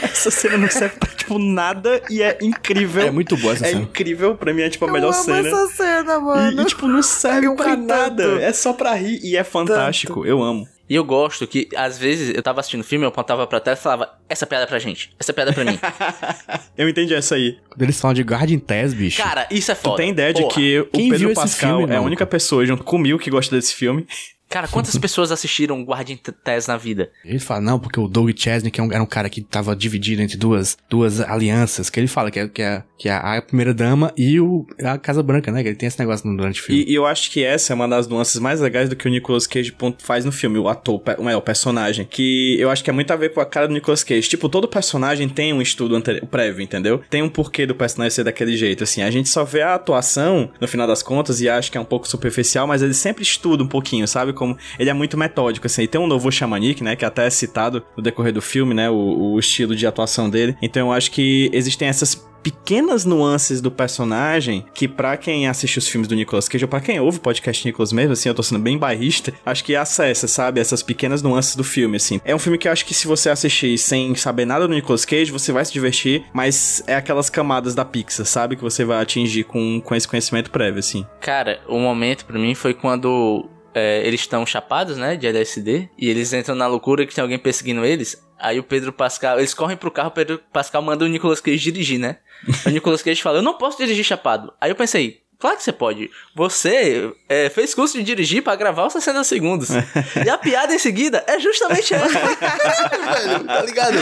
essa 0.02 0.32
cena 0.32 0.58
não 0.58 0.70
serve 0.72 0.96
pra, 0.98 1.10
tipo, 1.10 1.38
nada 1.38 2.02
e 2.10 2.22
é 2.24 2.38
incrível. 2.42 3.04
É 3.04 3.12
muito 3.12 3.36
boa 3.38 3.54
essa 3.54 3.68
É 3.68 3.70
cena. 3.72 3.82
incrível, 3.82 4.36
pra 4.36 4.54
mim 4.54 4.62
é, 4.62 4.70
tipo, 4.70 4.86
a 4.86 4.88
eu 4.88 4.94
melhor 4.94 5.14
amo 5.14 5.24
cena. 5.24 5.48
essa 5.48 5.68
cena, 5.68 6.14
E, 6.16 6.20
mano. 6.22 6.62
e, 6.62 6.66
tipo, 6.66 6.88
não 6.88 7.04
serve 7.04 7.48
Eu 7.48 7.56
pra 7.56 7.76
nada. 7.76 8.24
tanto. 8.24 8.40
É 8.42 8.52
só 8.54 8.74
pra 8.74 8.94
rir 8.96 9.20
e 9.24 9.36
é 9.38 9.44
fantástico. 9.44 10.26
Eu 10.26 10.42
amo. 10.42 10.68
E 10.94 10.96
eu 10.96 11.04
gosto 11.04 11.48
que, 11.48 11.68
às 11.76 11.98
vezes, 11.98 12.36
eu 12.36 12.44
tava 12.44 12.60
assistindo 12.60 12.82
o 12.82 12.84
filme, 12.84 13.04
eu 13.04 13.10
apontava 13.10 13.48
pra 13.48 13.60
tela 13.60 13.76
e 13.76 13.80
falava, 13.80 14.14
essa 14.30 14.46
piada 14.46 14.66
é 14.66 14.68
pra 14.68 14.78
gente, 14.78 15.10
essa 15.20 15.34
piada 15.34 15.50
é 15.50 15.54
pra 15.56 15.66
mim. 15.66 15.80
Eu 16.78 16.88
entendi 16.88 17.16
essa 17.16 17.34
aí. 17.34 17.58
Quando 17.68 17.82
eles 17.82 18.00
falam 18.00 18.14
de 18.14 18.22
Guardian 18.22 18.60
Tess, 18.60 18.94
bicho. 18.94 19.20
Cara, 19.20 19.48
isso 19.50 19.72
é 19.72 19.76
Tu 19.76 19.82
foda. 19.82 19.98
tem 19.98 20.12
ideia 20.12 20.32
de 20.32 20.42
Porra. 20.44 20.54
que 20.54 20.80
o 20.82 20.86
Quem 20.86 21.02
viu 21.10 21.12
Pedro 21.14 21.32
esse 21.32 21.42
Pascal 21.42 21.78
filme, 21.80 21.94
é 21.96 21.98
a 21.98 22.02
única 22.02 22.28
pessoa 22.28 22.64
junto 22.64 22.84
comigo 22.84 23.18
que 23.18 23.32
gosta 23.32 23.56
desse 23.56 23.74
filme? 23.74 24.06
Cara, 24.54 24.68
quantas 24.68 24.96
pessoas 25.00 25.32
assistiram 25.32 25.84
Guardian 25.84 26.16
Tess 26.16 26.68
na 26.68 26.78
vida? 26.78 27.10
Ele 27.26 27.40
fala, 27.40 27.60
não, 27.60 27.80
porque 27.80 28.00
o 28.00 28.08
Doug 28.08 28.30
Chesney 28.36 28.72
é 28.78 28.82
um, 28.84 28.92
era 28.92 29.02
um 29.02 29.08
cara 29.08 29.28
que 29.28 29.42
tava 29.42 29.76
dividido 29.76 30.22
entre 30.22 30.38
duas, 30.38 30.78
duas 30.88 31.20
alianças, 31.20 31.90
que 31.90 32.00
ele 32.00 32.08
fala 32.08 32.30
que 32.30 32.40
é, 32.40 32.48
que 32.48 32.62
é, 32.62 32.84
que 32.96 33.10
é 33.10 33.14
a 33.14 33.42
primeira 33.42 33.74
dama 33.74 34.14
e 34.16 34.40
o, 34.40 34.68
a 34.84 35.00
Casa 35.00 35.24
Branca, 35.24 35.52
né? 35.52 35.64
Que 35.64 35.70
ele 35.70 35.76
tem 35.76 35.88
esse 35.88 35.98
negócio 35.98 36.30
durante 36.38 36.62
o 36.62 36.64
filme. 36.64 36.84
E, 36.84 36.92
e 36.92 36.94
eu 36.94 37.04
acho 37.04 37.32
que 37.32 37.44
essa 37.44 37.74
é 37.74 37.76
uma 37.76 37.88
das 37.88 38.08
nuances 38.08 38.40
mais 38.40 38.62
legais 38.62 38.90
do 38.90 38.96
que 38.96 39.08
o 39.08 39.10
Nicolas 39.10 39.48
Cage 39.48 39.76
faz 39.98 40.24
no 40.24 40.32
filme, 40.32 40.60
o 40.60 40.70
ator, 40.70 41.02
o 41.18 41.24
melhor, 41.24 41.40
o 41.40 41.42
personagem. 41.42 42.06
Que 42.08 42.56
eu 42.60 42.70
acho 42.70 42.84
que 42.84 42.92
é 42.92 42.94
muito 42.94 43.10
a 43.12 43.16
ver 43.16 43.34
com 43.34 43.42
a 43.42 43.46
cara 43.48 43.68
do 43.68 43.74
Nicolas 43.74 44.04
Cage. 44.04 44.30
Tipo, 44.30 44.48
todo 44.48 44.68
personagem 44.68 45.28
tem 45.28 45.52
um 45.52 45.64
estudo 45.64 46.00
prévio, 46.30 46.62
entendeu? 46.62 47.02
Tem 47.10 47.24
um 47.24 47.30
porquê 47.30 47.66
do 47.66 47.74
personagem 47.74 48.14
ser 48.14 48.24
daquele 48.24 48.56
jeito, 48.56 48.84
assim. 48.84 49.02
A 49.02 49.10
gente 49.10 49.30
só 49.30 49.44
vê 49.44 49.64
a 49.64 49.74
atuação, 49.74 50.52
no 50.62 50.68
final 50.68 50.86
das 50.86 51.02
contas, 51.02 51.42
e 51.42 51.50
acha 51.50 51.72
que 51.72 51.78
é 51.78 51.82
um 51.82 51.86
pouco 51.86 52.08
superficial, 52.08 52.68
mas 52.68 52.84
ele 52.84 52.94
sempre 52.94 53.24
estuda 53.24 53.64
um 53.64 53.68
pouquinho, 53.68 54.08
sabe? 54.08 54.32
Como 54.44 54.58
ele 54.78 54.90
é 54.90 54.94
muito 54.94 55.18
metódico, 55.18 55.68
assim. 55.68 55.84
E 55.84 55.88
tem 55.88 56.02
um 56.02 56.08
novo 56.08 56.30
Xamanique, 56.30 56.84
né? 56.84 56.98
Que 56.98 57.06
até 57.06 57.26
é 57.28 57.30
citado 57.30 57.82
no 57.96 58.04
decorrer 58.04 58.34
do 58.34 58.42
filme, 58.42 58.74
né? 58.74 58.90
O, 58.90 59.34
o 59.34 59.40
estilo 59.40 59.74
de 59.74 59.88
atuação 59.88 60.30
dele. 60.30 60.58
Então 60.62 60.88
eu 60.88 60.94
acho 60.94 61.12
que 61.12 61.50
existem 61.54 61.88
essas 61.88 62.14
pequenas 62.44 63.06
nuances 63.06 63.62
do 63.62 63.72
personagem 63.72 64.66
que 64.74 64.86
pra 64.86 65.16
quem 65.16 65.48
assiste 65.48 65.80
os 65.80 65.88
filmes 65.88 66.10
do 66.10 66.16
Nicolas 66.16 66.50
Cage 66.50 66.66
ou 66.66 66.70
pra 66.70 66.82
quem 66.82 67.00
ouve 67.00 67.18
o 67.18 67.22
podcast 67.22 67.66
Nicolas 67.66 67.94
mesmo, 67.94 68.12
assim, 68.12 68.28
eu 68.28 68.36
tô 68.36 68.44
sendo 68.44 68.60
bem 68.60 68.78
bairrista, 68.78 69.34
acho 69.46 69.64
que 69.64 69.76
acessa, 69.76 70.28
sabe, 70.28 70.60
essas 70.60 70.84
pequenas 70.84 71.22
nuances 71.22 71.56
do 71.56 71.64
filme, 71.64 71.96
assim. 71.96 72.20
É 72.26 72.36
um 72.36 72.40
filme 72.40 72.58
que 72.58 72.68
eu 72.68 72.72
acho 72.74 72.86
que 72.86 72.94
se 72.94 73.08
você 73.08 73.30
assistir 73.30 73.78
sem 73.78 74.14
saber 74.16 74.46
nada 74.46 74.68
do 74.68 74.74
Nicolas 74.74 75.06
Cage, 75.06 75.32
você 75.32 75.54
vai 75.54 75.64
se 75.64 75.72
divertir, 75.72 76.26
mas 76.34 76.84
é 76.86 76.96
aquelas 76.96 77.30
camadas 77.30 77.74
da 77.74 77.86
Pixar, 77.86 78.26
sabe, 78.26 78.58
que 78.58 78.62
você 78.62 78.84
vai 78.84 79.02
atingir 79.02 79.46
com, 79.46 79.80
com 79.80 79.96
esse 79.96 80.08
conhecimento 80.08 80.52
prévio, 80.52 80.80
assim. 80.80 81.06
Cara, 81.22 81.62
o 81.66 81.80
momento 81.80 82.26
pra 82.26 82.38
mim 82.38 82.54
foi 82.54 82.74
quando 82.74 83.50
é, 83.74 84.06
eles 84.06 84.22
estão 84.22 84.46
chapados, 84.46 84.98
né, 84.98 85.16
de 85.16 85.28
LSD, 85.28 85.90
e 85.98 86.10
eles 86.10 86.32
entram 86.34 86.56
na 86.56 86.68
loucura 86.68 87.06
que 87.06 87.14
tem 87.14 87.22
alguém 87.22 87.40
perseguindo 87.40 87.86
eles. 87.86 88.22
Aí 88.40 88.60
o 88.60 88.64
Pedro 88.64 88.92
Pascal, 88.92 89.40
eles 89.40 89.54
correm 89.54 89.78
pro 89.78 89.92
carro, 89.92 90.10
o 90.10 90.12
Pedro 90.12 90.42
Pascal 90.52 90.82
manda 90.82 91.06
o 91.06 91.08
Nicolas 91.08 91.40
Cage 91.40 91.58
dirigir, 91.58 92.00
né? 92.00 92.18
o 92.66 92.70
Nicolas 92.70 93.02
Cage 93.02 93.22
fala, 93.22 93.38
eu 93.38 93.44
não 93.44 93.58
posso 93.58 93.78
dirigir 93.78 94.04
chapado. 94.04 94.54
Aí 94.60 94.70
eu 94.70 94.76
pensei, 94.76 95.22
claro 95.40 95.58
que 95.58 95.64
você 95.64 95.72
pode. 95.72 96.12
Você 96.36 97.14
é, 97.30 97.50
fez 97.50 97.74
curso 97.74 97.98
de 97.98 98.04
dirigir 98.04 98.44
pra 98.44 98.56
gravar 98.56 98.88
os 98.88 98.94
60 98.94 99.24
segundos. 99.24 99.70
e 100.26 100.30
a 100.30 100.38
piada 100.38 100.76
em 100.76 100.80
seguida 100.80 101.24
é 101.28 101.40
justamente 101.40 101.94
essa. 101.94 102.20
Caralho, 102.36 103.30
velho, 103.30 103.46
tá 103.46 103.62
ligado? 103.62 103.98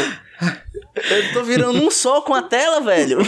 Eu 0.96 1.34
tô 1.34 1.44
virando 1.44 1.82
um 1.82 1.90
só 1.90 2.22
com 2.22 2.34
a 2.34 2.42
tela, 2.42 2.82
velho. 2.82 3.20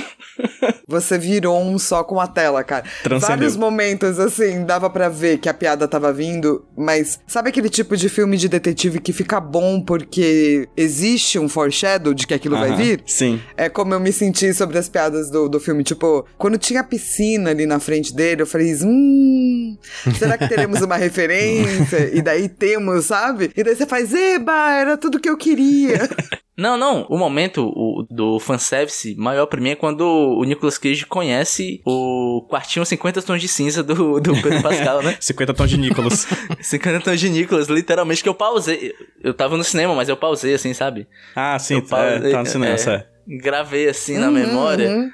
você 0.88 1.18
virou 1.18 1.62
um 1.62 1.80
só 1.80 2.04
com 2.04 2.20
a 2.20 2.28
tela, 2.28 2.64
cara. 2.64 2.84
Transcendeu. 3.02 3.38
Vários 3.38 3.56
momentos, 3.56 4.20
assim, 4.20 4.66
dava 4.66 4.90
pra 4.90 5.10
ver 5.10 5.38
que 5.38 5.48
a 5.48 5.54
piada 5.54 5.88
tava 5.88 6.12
vindo, 6.12 6.66
mas 6.78 7.20
sabe 7.28 7.50
aquele 7.50 7.70
tipo 7.70 7.96
de 7.96 8.10
filme 8.10 8.38
de 8.38 8.50
detetive 8.50 9.00
que 9.00 9.14
fica 9.14 9.40
bom 9.40 9.82
porque 9.82 10.68
existe 10.76 11.40
um 11.40 11.48
foreshadow 11.48 12.14
de 12.14 12.28
que 12.28 12.34
aquilo 12.34 12.58
vai 12.58 12.76
vir? 12.76 13.02
Sim. 13.06 13.42
É 13.56 13.70
como 13.70 13.94
eu 13.94 14.00
me 14.00 14.12
senti 14.12 14.54
sobre 14.54 14.78
as 14.78 14.90
piadas 14.90 15.30
do, 15.30 15.48
do 15.48 15.60
filme. 15.60 15.84
Tipo, 15.84 16.26
quando 16.38 16.58
tinha 16.58 16.82
a 16.82 16.84
piscina 16.84 17.52
ali 17.52 17.66
na 17.66 17.80
frente 17.80 18.14
dele, 18.14 18.42
eu 18.42 18.48
falei, 18.48 18.74
hum, 18.84 19.78
será 20.18 20.38
que 20.38 20.48
teremos 20.48 20.82
uma 20.82 20.98
referência? 20.98 22.10
e 22.14 22.22
daí 22.22 22.50
temos, 22.50 23.06
sabe? 23.06 23.52
E 23.56 23.64
daí 23.64 23.76
você 23.76 23.86
faz, 23.86 24.14
eba, 24.14 24.74
era 24.74 24.98
tudo 24.98 25.20
que 25.20 25.30
eu 25.30 25.38
queria. 25.38 26.10
Não, 26.56 26.78
não. 26.78 27.06
O 27.10 27.18
momento 27.18 27.66
o, 27.76 28.06
do 28.10 28.40
fanservice 28.40 29.16
maior 29.16 29.48
pra 29.48 29.60
mim 29.60 29.72
é 29.72 29.76
quando 29.76 30.02
o 30.06 30.44
Nicolas 30.44 30.78
Cage 30.78 31.06
conhece 31.06 31.82
o 31.86 32.46
quartinho 32.50 32.86
50 32.86 33.22
tons 33.24 33.42
de 33.42 33.48
cinza 33.48 33.82
do, 33.82 34.20
do 34.20 34.40
Pedro 34.42 34.62
Pascal, 34.62 35.02
né? 35.02 35.18
50 35.22 35.54
tons 35.54 35.70
de 35.70 35.78
Nicholas. 35.78 36.28
50 36.62 37.00
tons 37.06 37.20
de 37.20 37.30
Nicolas, 37.30 37.68
literalmente, 37.68 38.22
que 38.22 38.30
eu 38.30 38.36
pausei. 38.36 38.94
Eu 39.24 39.34
tava 39.34 39.58
no 39.58 39.64
cinema, 39.64 39.96
mas 39.96 40.10
eu 40.10 40.16
pausei 40.18 40.54
assim, 40.54 40.74
sabe? 40.74 41.08
ah, 41.36 41.58
sim, 41.58 41.76
Eu 41.76 41.82
pausei, 41.88 42.30
é, 42.30 42.32
tá 42.32 42.40
no 42.40 42.46
cinema, 42.46 42.74
é. 42.74 42.78
certo. 42.78 43.08
Gravei 43.28 43.88
assim 43.90 44.18
na 44.18 44.28
Uhum, 44.28 44.34
memória. 44.34 44.90
uhum. 44.90 45.10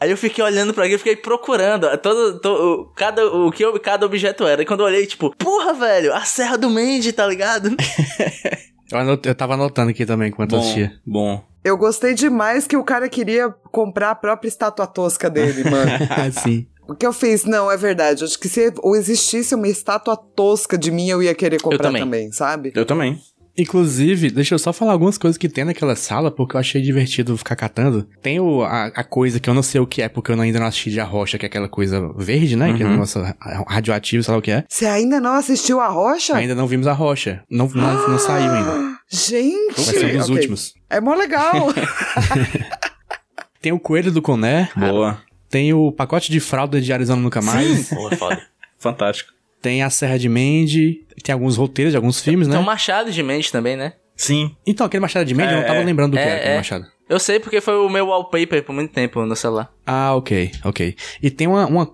Aí 0.00 0.10
eu 0.10 0.18
fiquei 0.18 0.44
olhando 0.44 0.74
pra 0.74 0.84
aquilo, 0.84 0.98
fiquei 0.98 1.16
procurando 1.16 1.86
todo, 1.98 2.38
todo, 2.40 2.92
cada, 2.94 3.24
o 3.26 3.50
que 3.50 3.64
cada 3.78 4.04
objeto 4.04 4.46
era. 4.46 4.60
E 4.60 4.66
quando 4.66 4.80
eu 4.80 4.86
olhei, 4.86 5.06
tipo, 5.06 5.34
porra, 5.38 5.72
velho, 5.72 6.12
a 6.12 6.20
Serra 6.22 6.58
do 6.58 6.68
Mandy, 6.68 7.10
tá 7.12 7.26
ligado? 7.26 7.74
Eu, 8.90 8.98
anot- 8.98 9.26
eu 9.26 9.34
tava 9.34 9.54
anotando 9.54 9.90
aqui 9.90 10.04
também 10.06 10.28
enquanto 10.28 10.50
Bom, 10.52 10.58
assistia. 10.60 10.92
bom. 11.06 11.42
Eu 11.64 11.76
gostei 11.78 12.14
demais 12.14 12.66
que 12.66 12.76
o 12.76 12.84
cara 12.84 13.08
queria 13.08 13.48
comprar 13.72 14.10
a 14.10 14.14
própria 14.14 14.48
estátua 14.48 14.86
tosca 14.86 15.30
dele, 15.30 15.64
mano. 15.68 15.90
Ah, 16.10 16.30
sim. 16.32 16.66
O 16.86 16.94
que 16.94 17.06
eu 17.06 17.12
fiz? 17.14 17.44
Não, 17.46 17.70
é 17.70 17.76
verdade. 17.78 18.24
Acho 18.24 18.38
que 18.38 18.46
se 18.48 18.70
ou 18.82 18.94
existisse 18.94 19.54
uma 19.54 19.66
estátua 19.68 20.14
tosca 20.16 20.76
de 20.76 20.90
mim, 20.90 21.08
eu 21.08 21.22
ia 21.22 21.34
querer 21.34 21.58
comprar 21.62 21.84
também. 21.88 22.02
também, 22.02 22.32
sabe? 22.32 22.72
Eu 22.74 22.84
também. 22.84 23.18
Inclusive, 23.56 24.30
deixa 24.30 24.54
eu 24.54 24.58
só 24.58 24.72
falar 24.72 24.92
algumas 24.92 25.16
coisas 25.16 25.38
que 25.38 25.48
tem 25.48 25.64
naquela 25.64 25.94
sala, 25.94 26.30
porque 26.30 26.56
eu 26.56 26.60
achei 26.60 26.82
divertido 26.82 27.36
ficar 27.36 27.54
catando. 27.54 28.06
Tem 28.20 28.40
o, 28.40 28.62
a, 28.62 28.86
a 28.86 29.04
coisa 29.04 29.38
que 29.38 29.48
eu 29.48 29.54
não 29.54 29.62
sei 29.62 29.80
o 29.80 29.86
que 29.86 30.02
é, 30.02 30.08
porque 30.08 30.32
eu 30.32 30.40
ainda 30.40 30.58
não 30.58 30.66
assisti 30.66 30.90
de 30.90 30.98
a 31.00 31.04
rocha, 31.04 31.38
que 31.38 31.46
é 31.46 31.48
aquela 31.48 31.68
coisa 31.68 32.12
verde, 32.16 32.56
né? 32.56 32.74
Que 32.76 32.82
é 32.82 32.86
o 32.86 32.96
nosso 32.96 33.20
ra- 33.20 33.36
radioativo, 33.68 34.24
sei 34.24 34.32
lá 34.32 34.38
o 34.38 34.42
que 34.42 34.50
é. 34.50 34.64
Você 34.68 34.86
ainda 34.86 35.20
não 35.20 35.34
assistiu 35.34 35.80
a 35.80 35.86
Rocha? 35.88 36.34
Ainda 36.36 36.54
não 36.54 36.66
vimos 36.66 36.86
a 36.86 36.92
rocha. 36.92 37.42
Não, 37.48 37.68
não, 37.68 38.08
não 38.08 38.18
saiu 38.18 38.50
ainda. 38.52 38.94
Gente! 39.08 39.74
Vai 39.76 39.84
ser 39.84 40.04
um 40.06 40.18
dos 40.18 40.24
Ok. 40.24 40.34
últimos. 40.36 40.74
É 40.90 41.00
mó 41.00 41.14
legal. 41.14 41.68
Tem 43.60 43.72
o 43.72 43.78
coelho 43.78 44.10
do 44.12 44.20
Coné. 44.20 44.68
Boa. 44.76 45.18
Tem 45.48 45.72
o 45.72 45.92
pacote 45.92 46.30
de 46.32 46.40
fralda 46.40 46.80
de 46.80 46.92
Arizona 46.92 47.22
Nunca 47.22 47.40
Mais. 47.40 47.88
Porra, 47.88 48.16
foda. 48.16 48.42
Fantástico. 48.78 49.32
Tem 49.64 49.82
a 49.82 49.88
Serra 49.88 50.18
de 50.18 50.28
Mandy. 50.28 51.06
Tem 51.22 51.32
alguns 51.32 51.56
roteiros 51.56 51.94
de 51.94 51.96
alguns 51.96 52.20
filmes, 52.20 52.46
né? 52.46 52.52
Tem 52.54 52.62
o 52.62 52.66
Machado 52.66 53.10
de 53.10 53.22
Mente 53.22 53.50
também, 53.50 53.76
né? 53.76 53.94
Sim. 54.14 54.54
Então, 54.66 54.86
aquele 54.86 55.00
Machado 55.00 55.24
de 55.24 55.34
Mandy, 55.34 55.52
eu 55.52 55.56
não 55.56 55.64
É, 55.64 55.66
tava 55.66 55.80
lembrando 55.80 56.10
do 56.10 56.18
que 56.18 56.22
é, 56.22 56.26
era 56.26 56.36
aquele 56.36 56.52
é. 56.52 56.56
Machado. 56.58 56.84
Eu 57.08 57.18
sei 57.18 57.40
porque 57.40 57.62
foi 57.62 57.74
o 57.78 57.88
meu 57.88 58.08
wallpaper 58.08 58.62
por 58.62 58.74
muito 58.74 58.92
tempo 58.92 59.24
no 59.24 59.34
celular. 59.34 59.72
Ah, 59.86 60.14
ok, 60.14 60.52
ok. 60.64 60.94
E 61.22 61.30
tem 61.30 61.46
uma, 61.46 61.66
uma. 61.66 61.90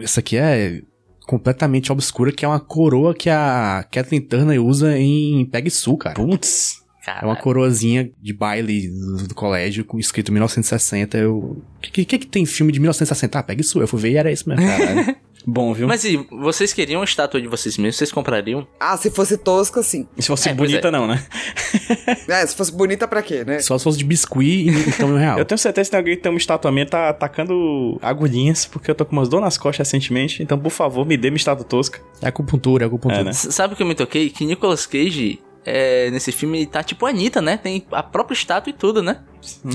Essa 0.00 0.20
aqui 0.20 0.36
é 0.36 0.80
completamente 1.26 1.90
obscura, 1.90 2.30
que 2.30 2.44
é 2.44 2.48
uma 2.48 2.60
coroa 2.60 3.12
que 3.12 3.28
a 3.28 3.84
Kathleen 3.90 4.22
Turner 4.22 4.64
usa 4.64 4.96
em 4.96 5.44
Peg 5.46 5.68
Sul, 5.70 5.98
cara. 5.98 6.14
Putz. 6.14 6.84
Cara, 7.08 7.20
É 7.22 7.24
uma 7.26 7.36
coroazinha 7.36 8.10
de 8.20 8.32
baile 8.32 8.88
do, 8.88 9.28
do 9.28 9.34
colégio, 9.34 9.84
com 9.84 9.98
escrito 9.98 10.30
1960. 10.32 11.16
Eu. 11.16 11.36
O 11.38 11.62
que, 11.80 12.04
que, 12.04 12.18
que 12.18 12.26
tem 12.26 12.44
filme 12.44 12.72
de 12.72 12.78
1960? 12.80 13.38
Ah, 13.38 13.42
Peg 13.42 13.62
Sul. 13.62 13.80
Eu 13.80 13.88
fui 13.88 14.00
ver 14.00 14.10
e 14.10 14.16
era 14.16 14.30
isso 14.30 14.48
mesmo. 14.48 14.66
Caralho. 14.66 15.16
Bom, 15.46 15.72
viu? 15.72 15.86
Mas 15.88 16.04
e 16.04 16.16
vocês 16.30 16.74
queriam 16.74 17.00
a 17.00 17.04
estátua 17.04 17.40
de 17.40 17.46
vocês 17.46 17.78
mesmos? 17.78 17.96
Vocês 17.96 18.12
comprariam? 18.12 18.66
ah, 18.78 18.96
se 18.98 19.08
fosse 19.10 19.38
tosca, 19.38 19.82
sim. 19.82 20.06
E 20.16 20.20
se 20.20 20.28
fosse 20.28 20.50
É, 20.50 20.52
bonita, 20.54 20.90
não, 20.90 21.06
né? 21.06 21.24
É, 22.28 22.44
se 22.46 22.54
fosse 22.54 22.72
bonita 22.72 23.08
pra 23.08 23.22
quê, 23.22 23.44
né? 23.44 23.60
Só 23.60 23.78
se 23.78 23.84
fosse 23.84 23.96
de 23.96 24.04
biscuit 24.04 24.68
e 24.68 24.92
tamanho 24.92 25.16
real. 25.18 25.38
Eu 25.38 25.44
tenho 25.44 25.58
certeza 25.58 25.86
que 25.86 25.90
tem 25.92 25.98
alguém 25.98 26.16
que 26.16 26.22
tem 26.22 26.30
uma 26.30 26.38
estátua 26.38 26.70
minha 26.70 26.84
tá 26.84 27.08
atacando 27.08 27.98
agulhinhas, 28.02 28.66
porque 28.66 28.90
eu 28.90 28.94
tô 28.94 29.06
com 29.06 29.12
umas 29.12 29.28
dor 29.28 29.40
nas 29.40 29.56
costas 29.56 29.86
recentemente. 29.86 30.42
Então, 30.42 30.58
por 30.58 30.70
favor, 30.70 31.06
me 31.06 31.16
dê 31.16 31.30
minha 31.30 31.38
estátua 31.38 31.64
tosca. 31.64 32.00
É 32.20 32.28
acupuntura, 32.28 32.84
é 32.84 32.86
acupuntura. 32.86 33.20
É, 33.20 33.24
né? 33.24 33.32
Sabe 33.32 33.72
o 33.74 33.76
que 33.76 33.82
eu 33.82 33.86
me 33.86 33.94
toquei? 33.94 34.28
Que 34.28 34.44
Nicolas 34.44 34.84
Cage, 34.86 35.40
é, 35.64 36.10
nesse 36.10 36.32
filme, 36.32 36.64
tá 36.66 36.82
tipo 36.82 37.04
a 37.06 37.10
Anitta, 37.10 37.40
né? 37.42 37.56
Tem 37.56 37.86
a 37.92 38.02
própria 38.02 38.34
estátua 38.34 38.70
e 38.70 38.72
tudo, 38.72 39.02
né? 39.02 39.20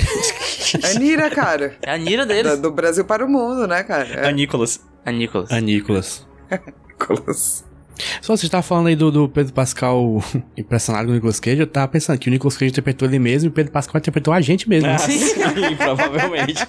É 0.84 0.98
Nira, 1.00 1.30
cara. 1.30 1.78
É 1.82 1.92
a 1.94 1.98
Nira 1.98 2.26
deles. 2.26 2.60
do 2.60 2.72
Brasil 2.72 3.06
para 3.06 3.24
o 3.24 3.30
mundo, 3.30 3.68
né, 3.68 3.84
cara? 3.84 4.26
A 4.26 4.30
É. 4.30 4.34
Nicholas. 4.34 4.80
A 5.06 5.12
Nicolas. 5.12 5.52
A 5.52 5.60
Nicolas. 5.60 6.28
Nicolas. 6.90 7.66
Só 8.22 8.36
você 8.36 8.50
tava 8.50 8.64
falando 8.64 8.88
aí 8.88 8.96
do, 8.96 9.12
do 9.12 9.30
Pedro 9.30 9.54
Pascal 9.54 10.24
impressionado 10.58 11.06
com 11.06 11.12
o 11.12 11.14
Nicolas 11.14 11.40
Cage, 11.40 11.60
eu 11.60 11.68
tava 11.68 11.88
pensando 11.90 12.18
que 12.18 12.28
o 12.28 12.32
Nicolas 12.32 12.58
Cage 12.58 12.72
interpretou 12.72 13.08
ele 13.08 13.20
mesmo 13.20 13.48
e 13.48 13.50
o 13.50 13.54
Pedro 13.54 13.72
Pascal 13.72 14.00
interpretou 14.00 14.34
a 14.34 14.42
gente 14.42 14.68
mesmo. 14.68 14.88
né? 14.90 14.96
Ah, 14.96 15.00
sim, 15.00 15.76
provavelmente. 15.78 16.68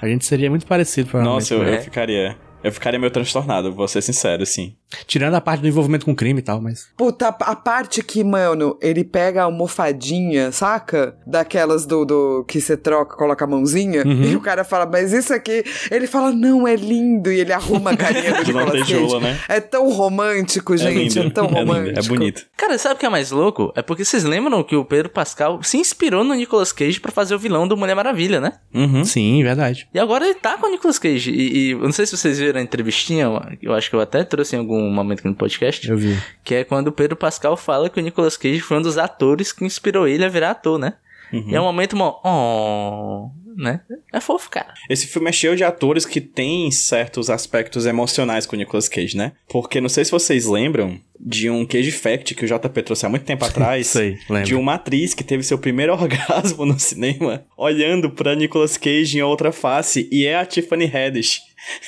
A 0.00 0.06
gente 0.06 0.24
seria 0.24 0.48
muito 0.48 0.64
parecido, 0.66 1.08
provavelmente. 1.10 1.50
Nossa, 1.50 1.54
eu, 1.54 1.62
eu 1.64 1.74
É. 1.74 1.80
ficaria. 1.80 2.36
Eu 2.62 2.70
ficaria 2.70 3.00
meio 3.00 3.10
transtornado, 3.10 3.72
vou 3.72 3.88
ser 3.88 4.00
sincero, 4.02 4.42
assim. 4.44 4.76
Tirando 5.06 5.34
a 5.34 5.40
parte 5.40 5.60
do 5.60 5.68
envolvimento 5.68 6.04
com 6.04 6.14
crime 6.14 6.40
e 6.40 6.42
tal, 6.42 6.60
mas. 6.60 6.88
Puta, 6.96 7.28
a 7.28 7.56
parte 7.56 8.02
que, 8.02 8.24
mano, 8.24 8.76
ele 8.80 9.04
pega 9.04 9.42
a 9.42 9.44
almofadinha, 9.44 10.52
saca? 10.52 11.16
Daquelas 11.26 11.86
do, 11.86 12.04
do 12.04 12.44
que 12.46 12.60
você 12.60 12.76
troca, 12.76 13.16
coloca 13.16 13.44
a 13.44 13.48
mãozinha. 13.48 14.02
Uhum. 14.04 14.24
E 14.24 14.36
o 14.36 14.40
cara 14.40 14.64
fala, 14.64 14.86
mas 14.86 15.12
isso 15.12 15.32
aqui. 15.32 15.64
Ele 15.90 16.06
fala, 16.06 16.32
não, 16.32 16.66
é 16.66 16.74
lindo. 16.76 17.30
E 17.30 17.40
ele 17.40 17.52
arruma 17.52 17.92
a 17.92 17.96
carinha 17.96 18.34
do 18.34 18.44
De 18.44 18.52
Nicolas 18.52 18.88
Cage. 18.88 19.20
né? 19.20 19.38
É 19.48 19.60
tão 19.60 19.90
romântico, 19.90 20.76
gente. 20.76 20.90
É, 21.20 21.22
lindo, 21.22 21.34
tão 21.34 21.44
é 21.44 21.48
lindo, 21.48 21.60
romântico. 21.60 21.98
é 21.98 22.02
bonito. 22.02 22.46
Cara, 22.56 22.76
sabe 22.78 22.96
o 22.96 22.98
que 22.98 23.06
é 23.06 23.08
mais 23.08 23.30
louco? 23.30 23.72
É 23.76 23.82
porque 23.82 24.04
vocês 24.04 24.24
lembram 24.24 24.62
que 24.62 24.76
o 24.76 24.84
Pedro 24.84 25.08
Pascal 25.08 25.62
se 25.62 25.76
inspirou 25.76 26.24
no 26.24 26.34
Nicolas 26.34 26.72
Cage 26.72 27.00
pra 27.00 27.12
fazer 27.12 27.34
o 27.34 27.38
vilão 27.38 27.66
do 27.66 27.76
Mulher 27.76 27.94
Maravilha, 27.94 28.40
né? 28.40 28.52
Uhum. 28.74 29.04
Sim, 29.04 29.42
verdade. 29.42 29.88
E 29.94 29.98
agora 29.98 30.24
ele 30.24 30.34
tá 30.34 30.58
com 30.58 30.66
o 30.66 30.70
Nicolas 30.70 30.98
Cage. 30.98 31.30
E, 31.30 31.68
e 31.68 31.70
eu 31.72 31.78
não 31.80 31.92
sei 31.92 32.06
se 32.06 32.16
vocês 32.16 32.38
viram 32.38 32.60
a 32.60 32.62
entrevistinha, 32.62 33.26
eu 33.62 33.72
acho 33.72 33.88
que 33.88 33.96
eu 33.96 34.00
até 34.00 34.24
trouxe 34.24 34.56
em 34.56 34.58
algum 34.58 34.79
momento 34.88 35.18
aqui 35.18 35.28
no 35.28 35.34
podcast. 35.34 35.88
Eu 35.88 35.98
vi. 35.98 36.16
Que 36.44 36.54
é 36.54 36.64
quando 36.64 36.88
o 36.88 36.92
Pedro 36.92 37.16
Pascal 37.16 37.56
fala 37.56 37.90
que 37.90 37.98
o 37.98 38.02
Nicolas 38.02 38.36
Cage 38.36 38.60
foi 38.60 38.78
um 38.78 38.82
dos 38.82 38.96
atores 38.96 39.52
que 39.52 39.64
inspirou 39.64 40.06
ele 40.06 40.24
a 40.24 40.28
virar 40.28 40.52
ator, 40.52 40.78
né? 40.78 40.94
E 41.32 41.54
é 41.54 41.60
um 41.60 41.64
momento, 41.64 41.96
mó, 41.96 42.20
oh, 42.24 43.30
né? 43.56 43.80
É 44.12 44.20
fofo, 44.20 44.50
cara. 44.50 44.74
Esse 44.88 45.06
filme 45.06 45.28
é 45.28 45.32
cheio 45.32 45.56
de 45.56 45.62
atores 45.62 46.04
que 46.04 46.20
têm 46.20 46.70
certos 46.70 47.30
aspectos 47.30 47.86
emocionais 47.86 48.46
com 48.46 48.56
o 48.56 48.58
Nicolas 48.58 48.88
Cage, 48.88 49.16
né? 49.16 49.32
Porque 49.48 49.80
não 49.80 49.88
sei 49.88 50.04
se 50.04 50.10
vocês 50.10 50.46
lembram 50.46 51.00
de 51.18 51.48
um 51.48 51.64
Cage 51.64 51.92
Fact 51.92 52.34
que 52.34 52.44
o 52.44 52.48
JP 52.48 52.82
trouxe 52.82 53.06
há 53.06 53.08
muito 53.08 53.24
tempo 53.24 53.44
atrás. 53.46 53.86
Sei, 53.86 54.18
lembro. 54.28 54.46
De 54.46 54.54
uma 54.54 54.74
atriz 54.74 55.14
que 55.14 55.22
teve 55.22 55.42
seu 55.44 55.58
primeiro 55.58 55.92
orgasmo 55.94 56.66
no 56.66 56.78
cinema 56.78 57.44
olhando 57.56 58.10
pra 58.10 58.34
Nicolas 58.34 58.76
Cage 58.76 59.18
em 59.18 59.22
outra 59.22 59.52
face 59.52 60.08
e 60.10 60.26
é 60.26 60.36
a 60.36 60.44
Tiffany 60.44 60.86
Haddish. 60.86 61.40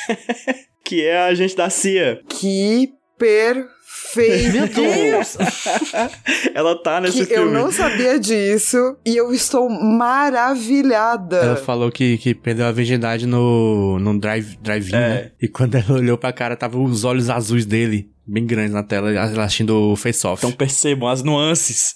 que 0.85 1.05
é 1.05 1.19
a 1.19 1.27
agente 1.27 1.57
da 1.57 1.69
CIA. 1.71 2.21
Que 2.29 2.93
perfeito. 3.19 4.53
Meu 4.53 4.69
Deus! 4.69 5.37
Ela 6.55 6.83
tá 6.83 7.01
nesse 7.01 7.25
Que 7.27 7.33
eu 7.35 7.43
filme. 7.45 7.53
não 7.53 7.71
sabia 7.71 8.19
disso 8.19 8.97
e 9.07 9.17
eu 9.17 9.33
estou 9.33 9.69
maravilhada. 9.71 11.37
Ela 11.37 11.57
falou 11.57 11.91
que, 11.91 12.19
que 12.19 12.35
perdeu 12.35 12.67
a 12.67 12.73
virgindade 12.73 13.27
no, 13.27 13.99
no 13.99 14.19
drive, 14.19 14.57
drive-in, 14.63 14.95
É. 14.95 14.99
né? 14.99 15.31
E 15.41 15.49
quando 15.49 15.75
ela 15.77 15.93
olhou 15.93 16.19
pra 16.19 16.33
cara, 16.33 16.57
tava 16.57 16.79
os 16.79 17.05
olhos 17.05 17.31
azuis 17.31 17.65
dele, 17.67 18.11
bem 18.27 18.47
grandes 18.47 18.73
na 18.73 18.83
tela, 18.83 19.11
ela 19.11 19.45
assistindo 19.45 19.93
o 19.93 19.97
Face 19.97 20.27
Off. 20.27 20.45
Então 20.45 20.57
percebam 20.57 21.09
as 21.09 21.23
nuances. 21.23 21.95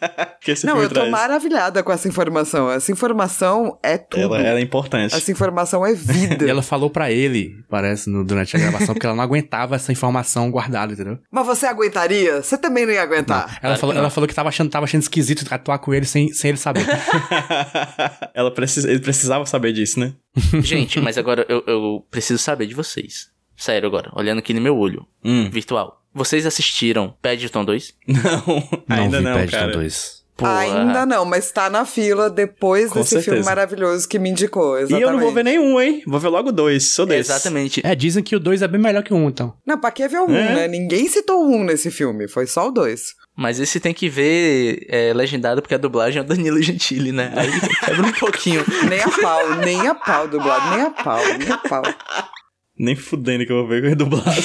que 0.40 0.50
esse 0.52 0.64
Não, 0.66 0.72
filme 0.72 0.86
eu 0.86 0.88
tô 0.88 0.94
traz. 0.94 1.10
maravilhada 1.10 1.82
com 1.82 1.92
essa 1.92 2.08
informação. 2.08 2.70
Essa 2.70 2.90
informação 2.90 3.78
é 3.82 3.98
tudo. 3.98 4.22
Ela, 4.22 4.40
ela 4.40 4.58
é 4.58 4.62
importante. 4.62 5.14
Essa 5.14 5.30
informação 5.30 5.84
é 5.84 5.94
vida. 5.94 6.44
E 6.46 6.50
ela 6.50 6.62
falou 6.62 6.88
pra 6.90 7.10
ele, 7.12 7.54
parece, 7.68 8.08
no- 8.08 8.24
durante 8.24 8.56
a 8.56 8.58
gravação, 8.58 8.94
porque 8.94 9.06
ela 9.06 9.14
não 9.14 9.22
aguentava 9.22 9.76
essa 9.76 9.92
informação 9.92 10.50
guardada, 10.50 10.92
entendeu? 10.94 11.18
Mas 11.30 11.46
você 11.46 11.66
aguentaria? 11.66 12.42
Você 12.42 12.56
também 12.56 12.86
não 12.86 12.92
ia 12.92 13.02
aguentar. 13.02 13.58
Ela, 13.62 13.76
falou, 13.76 13.94
ela 13.94 14.10
falou 14.10 14.26
que 14.26 14.34
tava 14.34 14.48
achando, 14.48 14.70
tava 14.70 14.84
achando 14.84 15.02
esquisito 15.02 15.44
atuar 15.52 15.78
com 15.78 15.92
ele 15.92 16.06
sem, 16.06 16.32
sem 16.32 16.48
ele 16.50 16.58
saber. 16.58 16.86
ela 18.34 18.50
precis... 18.52 18.84
Ele 18.84 19.00
precisava 19.00 19.44
saber 19.46 19.72
disso, 19.72 20.00
né? 20.00 20.14
Gente, 20.62 21.00
mas 21.00 21.18
agora 21.18 21.44
eu, 21.48 21.62
eu 21.66 22.06
preciso 22.10 22.38
saber 22.42 22.66
de 22.66 22.74
vocês. 22.74 23.28
Sério 23.60 23.86
agora, 23.86 24.10
olhando 24.16 24.38
aqui 24.38 24.54
no 24.54 24.60
meu 24.60 24.76
olho, 24.76 25.06
Hum. 25.24 25.48
virtual. 25.50 26.00
Vocês 26.14 26.44
assistiram 26.46 27.14
Paddington 27.22 27.62
2? 27.66 27.94
Não, 28.08 28.68
ainda 28.88 29.18
vi 29.18 29.24
não, 29.24 29.32
Paddington 29.34 29.56
cara. 29.58 29.72
2. 29.72 30.20
Porra. 30.36 30.58
Ainda 30.60 31.04
não, 31.04 31.26
mas 31.26 31.52
tá 31.52 31.68
na 31.68 31.84
fila 31.84 32.30
depois 32.30 32.90
Com 32.90 33.00
desse 33.00 33.10
certeza. 33.10 33.30
filme 33.32 33.44
maravilhoso 33.44 34.08
que 34.08 34.18
me 34.18 34.30
indicou. 34.30 34.78
E 34.78 34.84
Exatamente. 34.84 35.02
eu 35.02 35.12
não 35.12 35.20
vou 35.20 35.32
ver 35.32 35.44
nenhum, 35.44 35.78
hein? 35.78 36.02
Vou 36.06 36.18
ver 36.18 36.28
logo 36.28 36.50
dois. 36.50 36.84
Sou 36.92 37.04
desse. 37.04 37.30
Exatamente. 37.30 37.82
É, 37.84 37.94
dizem 37.94 38.24
que 38.24 38.34
o 38.34 38.40
2 38.40 38.62
é 38.62 38.66
bem 38.68 38.80
melhor 38.80 39.02
que 39.02 39.12
o 39.12 39.16
1, 39.18 39.22
um, 39.24 39.28
então. 39.28 39.52
Não, 39.66 39.76
pra 39.78 39.90
que 39.90 40.08
ver 40.08 40.16
o 40.20 40.24
um, 40.30 40.34
É. 40.34 40.54
né? 40.54 40.68
Ninguém 40.68 41.06
citou 41.08 41.44
o 41.44 41.54
um 41.56 41.62
nesse 41.62 41.90
filme, 41.90 42.26
foi 42.26 42.46
só 42.46 42.68
o 42.68 42.70
dois. 42.70 43.12
Mas 43.36 43.60
esse 43.60 43.78
tem 43.78 43.92
que 43.92 44.08
ver 44.08 44.86
é, 44.88 45.12
legendado, 45.12 45.60
porque 45.60 45.74
a 45.74 45.78
dublagem 45.78 46.20
é 46.20 46.24
o 46.24 46.26
Danilo 46.26 46.60
Gentili, 46.62 47.12
né? 47.12 47.32
Aí 47.36 47.50
quebra 47.84 48.06
um 48.06 48.12
pouquinho. 48.12 48.64
Nem 48.88 49.00
a 49.02 49.10
pau, 49.10 49.54
nem 49.56 49.86
a 49.88 49.94
pau 49.94 50.26
dublado, 50.26 50.74
nem 50.74 50.86
a 50.86 50.90
pau, 50.90 51.20
nem 51.38 51.50
a 51.50 51.58
pau. 51.58 51.82
Nem 52.80 52.96
fudendo 52.96 53.44
que 53.44 53.52
eu 53.52 53.56
vou 53.56 53.68
ver 53.68 53.94
dublado. 53.94 54.24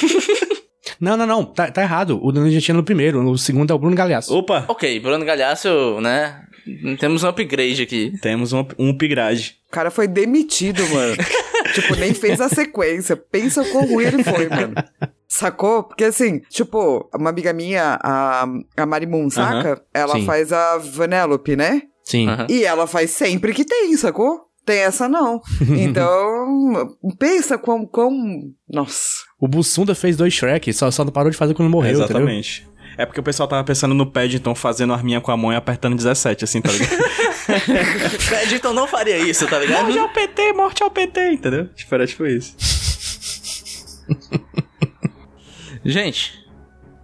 Não, 0.98 1.18
não, 1.18 1.26
não. 1.26 1.44
Tá, 1.44 1.70
tá 1.70 1.82
errado. 1.82 2.18
O 2.24 2.32
Danilo 2.32 2.54
Gentili 2.54 2.78
é 2.78 2.78
no 2.78 2.84
primeiro. 2.84 3.22
O 3.30 3.38
segundo 3.38 3.70
é 3.70 3.76
o 3.76 3.78
Bruno 3.78 3.96
Galhaço. 3.98 4.34
Opa! 4.34 4.64
Ok, 4.70 4.98
Bruno 5.02 5.26
Galhaço, 5.26 6.00
né? 6.00 6.42
Temos 7.02 7.22
um 7.22 7.28
upgrade 7.28 7.82
aqui. 7.84 8.14
Temos 8.22 8.54
um, 8.54 8.66
um 8.80 8.92
upgrade. 8.92 9.58
O 9.68 9.72
cara 9.72 9.92
foi 9.92 10.08
demitido, 10.08 10.88
mano. 10.88 11.18
tipo, 11.76 11.96
nem 11.98 12.14
fez 12.14 12.40
a 12.40 12.48
sequência. 12.48 13.18
Pensa 13.18 13.62
o 13.62 13.70
quão 13.72 13.86
ruim 13.86 14.06
ele 14.06 14.24
foi, 14.24 14.48
mano. 14.48 14.74
Sacou? 15.28 15.84
Porque 15.84 16.06
assim, 16.06 16.40
tipo, 16.50 17.10
uma 17.14 17.30
amiga 17.30 17.52
minha, 17.52 18.00
a, 18.02 18.48
a 18.78 18.86
Mari 18.86 19.06
Moon, 19.06 19.30
saca? 19.30 19.82
Ela 19.94 20.14
Sim. 20.14 20.26
faz 20.26 20.54
a 20.54 20.78
Vanellope, 20.78 21.58
né? 21.58 21.82
Sim. 22.06 22.30
Aham. 22.30 22.48
E 22.50 22.64
ela 22.64 22.88
faz 22.88 23.12
sempre 23.12 23.54
que 23.54 23.66
tem, 23.66 23.98
sacou? 23.98 24.46
Tem 24.66 24.80
essa 24.80 25.08
não. 25.08 25.42
Então, 25.78 26.98
pensa 27.20 27.58
quão, 27.58 27.86
quão... 27.86 28.12
Nossa. 28.68 29.24
O 29.40 29.48
Bussunda 29.48 29.94
fez 29.94 30.18
dois 30.18 30.34
Shrek, 30.34 30.74
só, 30.74 30.90
só 30.90 31.04
não 31.06 31.12
parou 31.12 31.30
de 31.30 31.38
fazer 31.38 31.54
quando 31.54 31.70
morreu, 31.70 32.00
entendeu? 32.00 32.06
Exatamente. 32.06 32.68
É 32.98 33.06
porque 33.06 33.20
o 33.20 33.24
pessoal 33.24 33.48
tava 33.48 33.64
pensando 33.64 33.94
no 33.94 34.10
pad, 34.10 34.36
então 34.36 34.56
fazendo 34.56 34.94
arminha 34.94 35.20
com 35.20 35.30
a 35.30 35.38
mão 35.38 35.52
e 35.52 35.56
apertando 35.56 35.96
17, 35.96 36.46
assim, 36.46 36.62
tá 36.62 36.72
ligado? 36.72 36.98
Paddington 38.30 38.74
não 38.74 38.88
faria 38.88 39.18
isso, 39.18 39.46
tá 39.48 39.60
ligado? 39.60 39.84
morte 39.84 40.00
ao 40.00 40.10
PT, 40.10 40.54
morte 40.54 40.84
ao 40.84 40.90
PT, 40.90 41.34
entendeu? 41.34 41.68
Tipo, 41.76 41.96
era 41.96 42.08
tipo 42.08 42.26
isso. 42.26 42.56
Gente, 45.84 46.46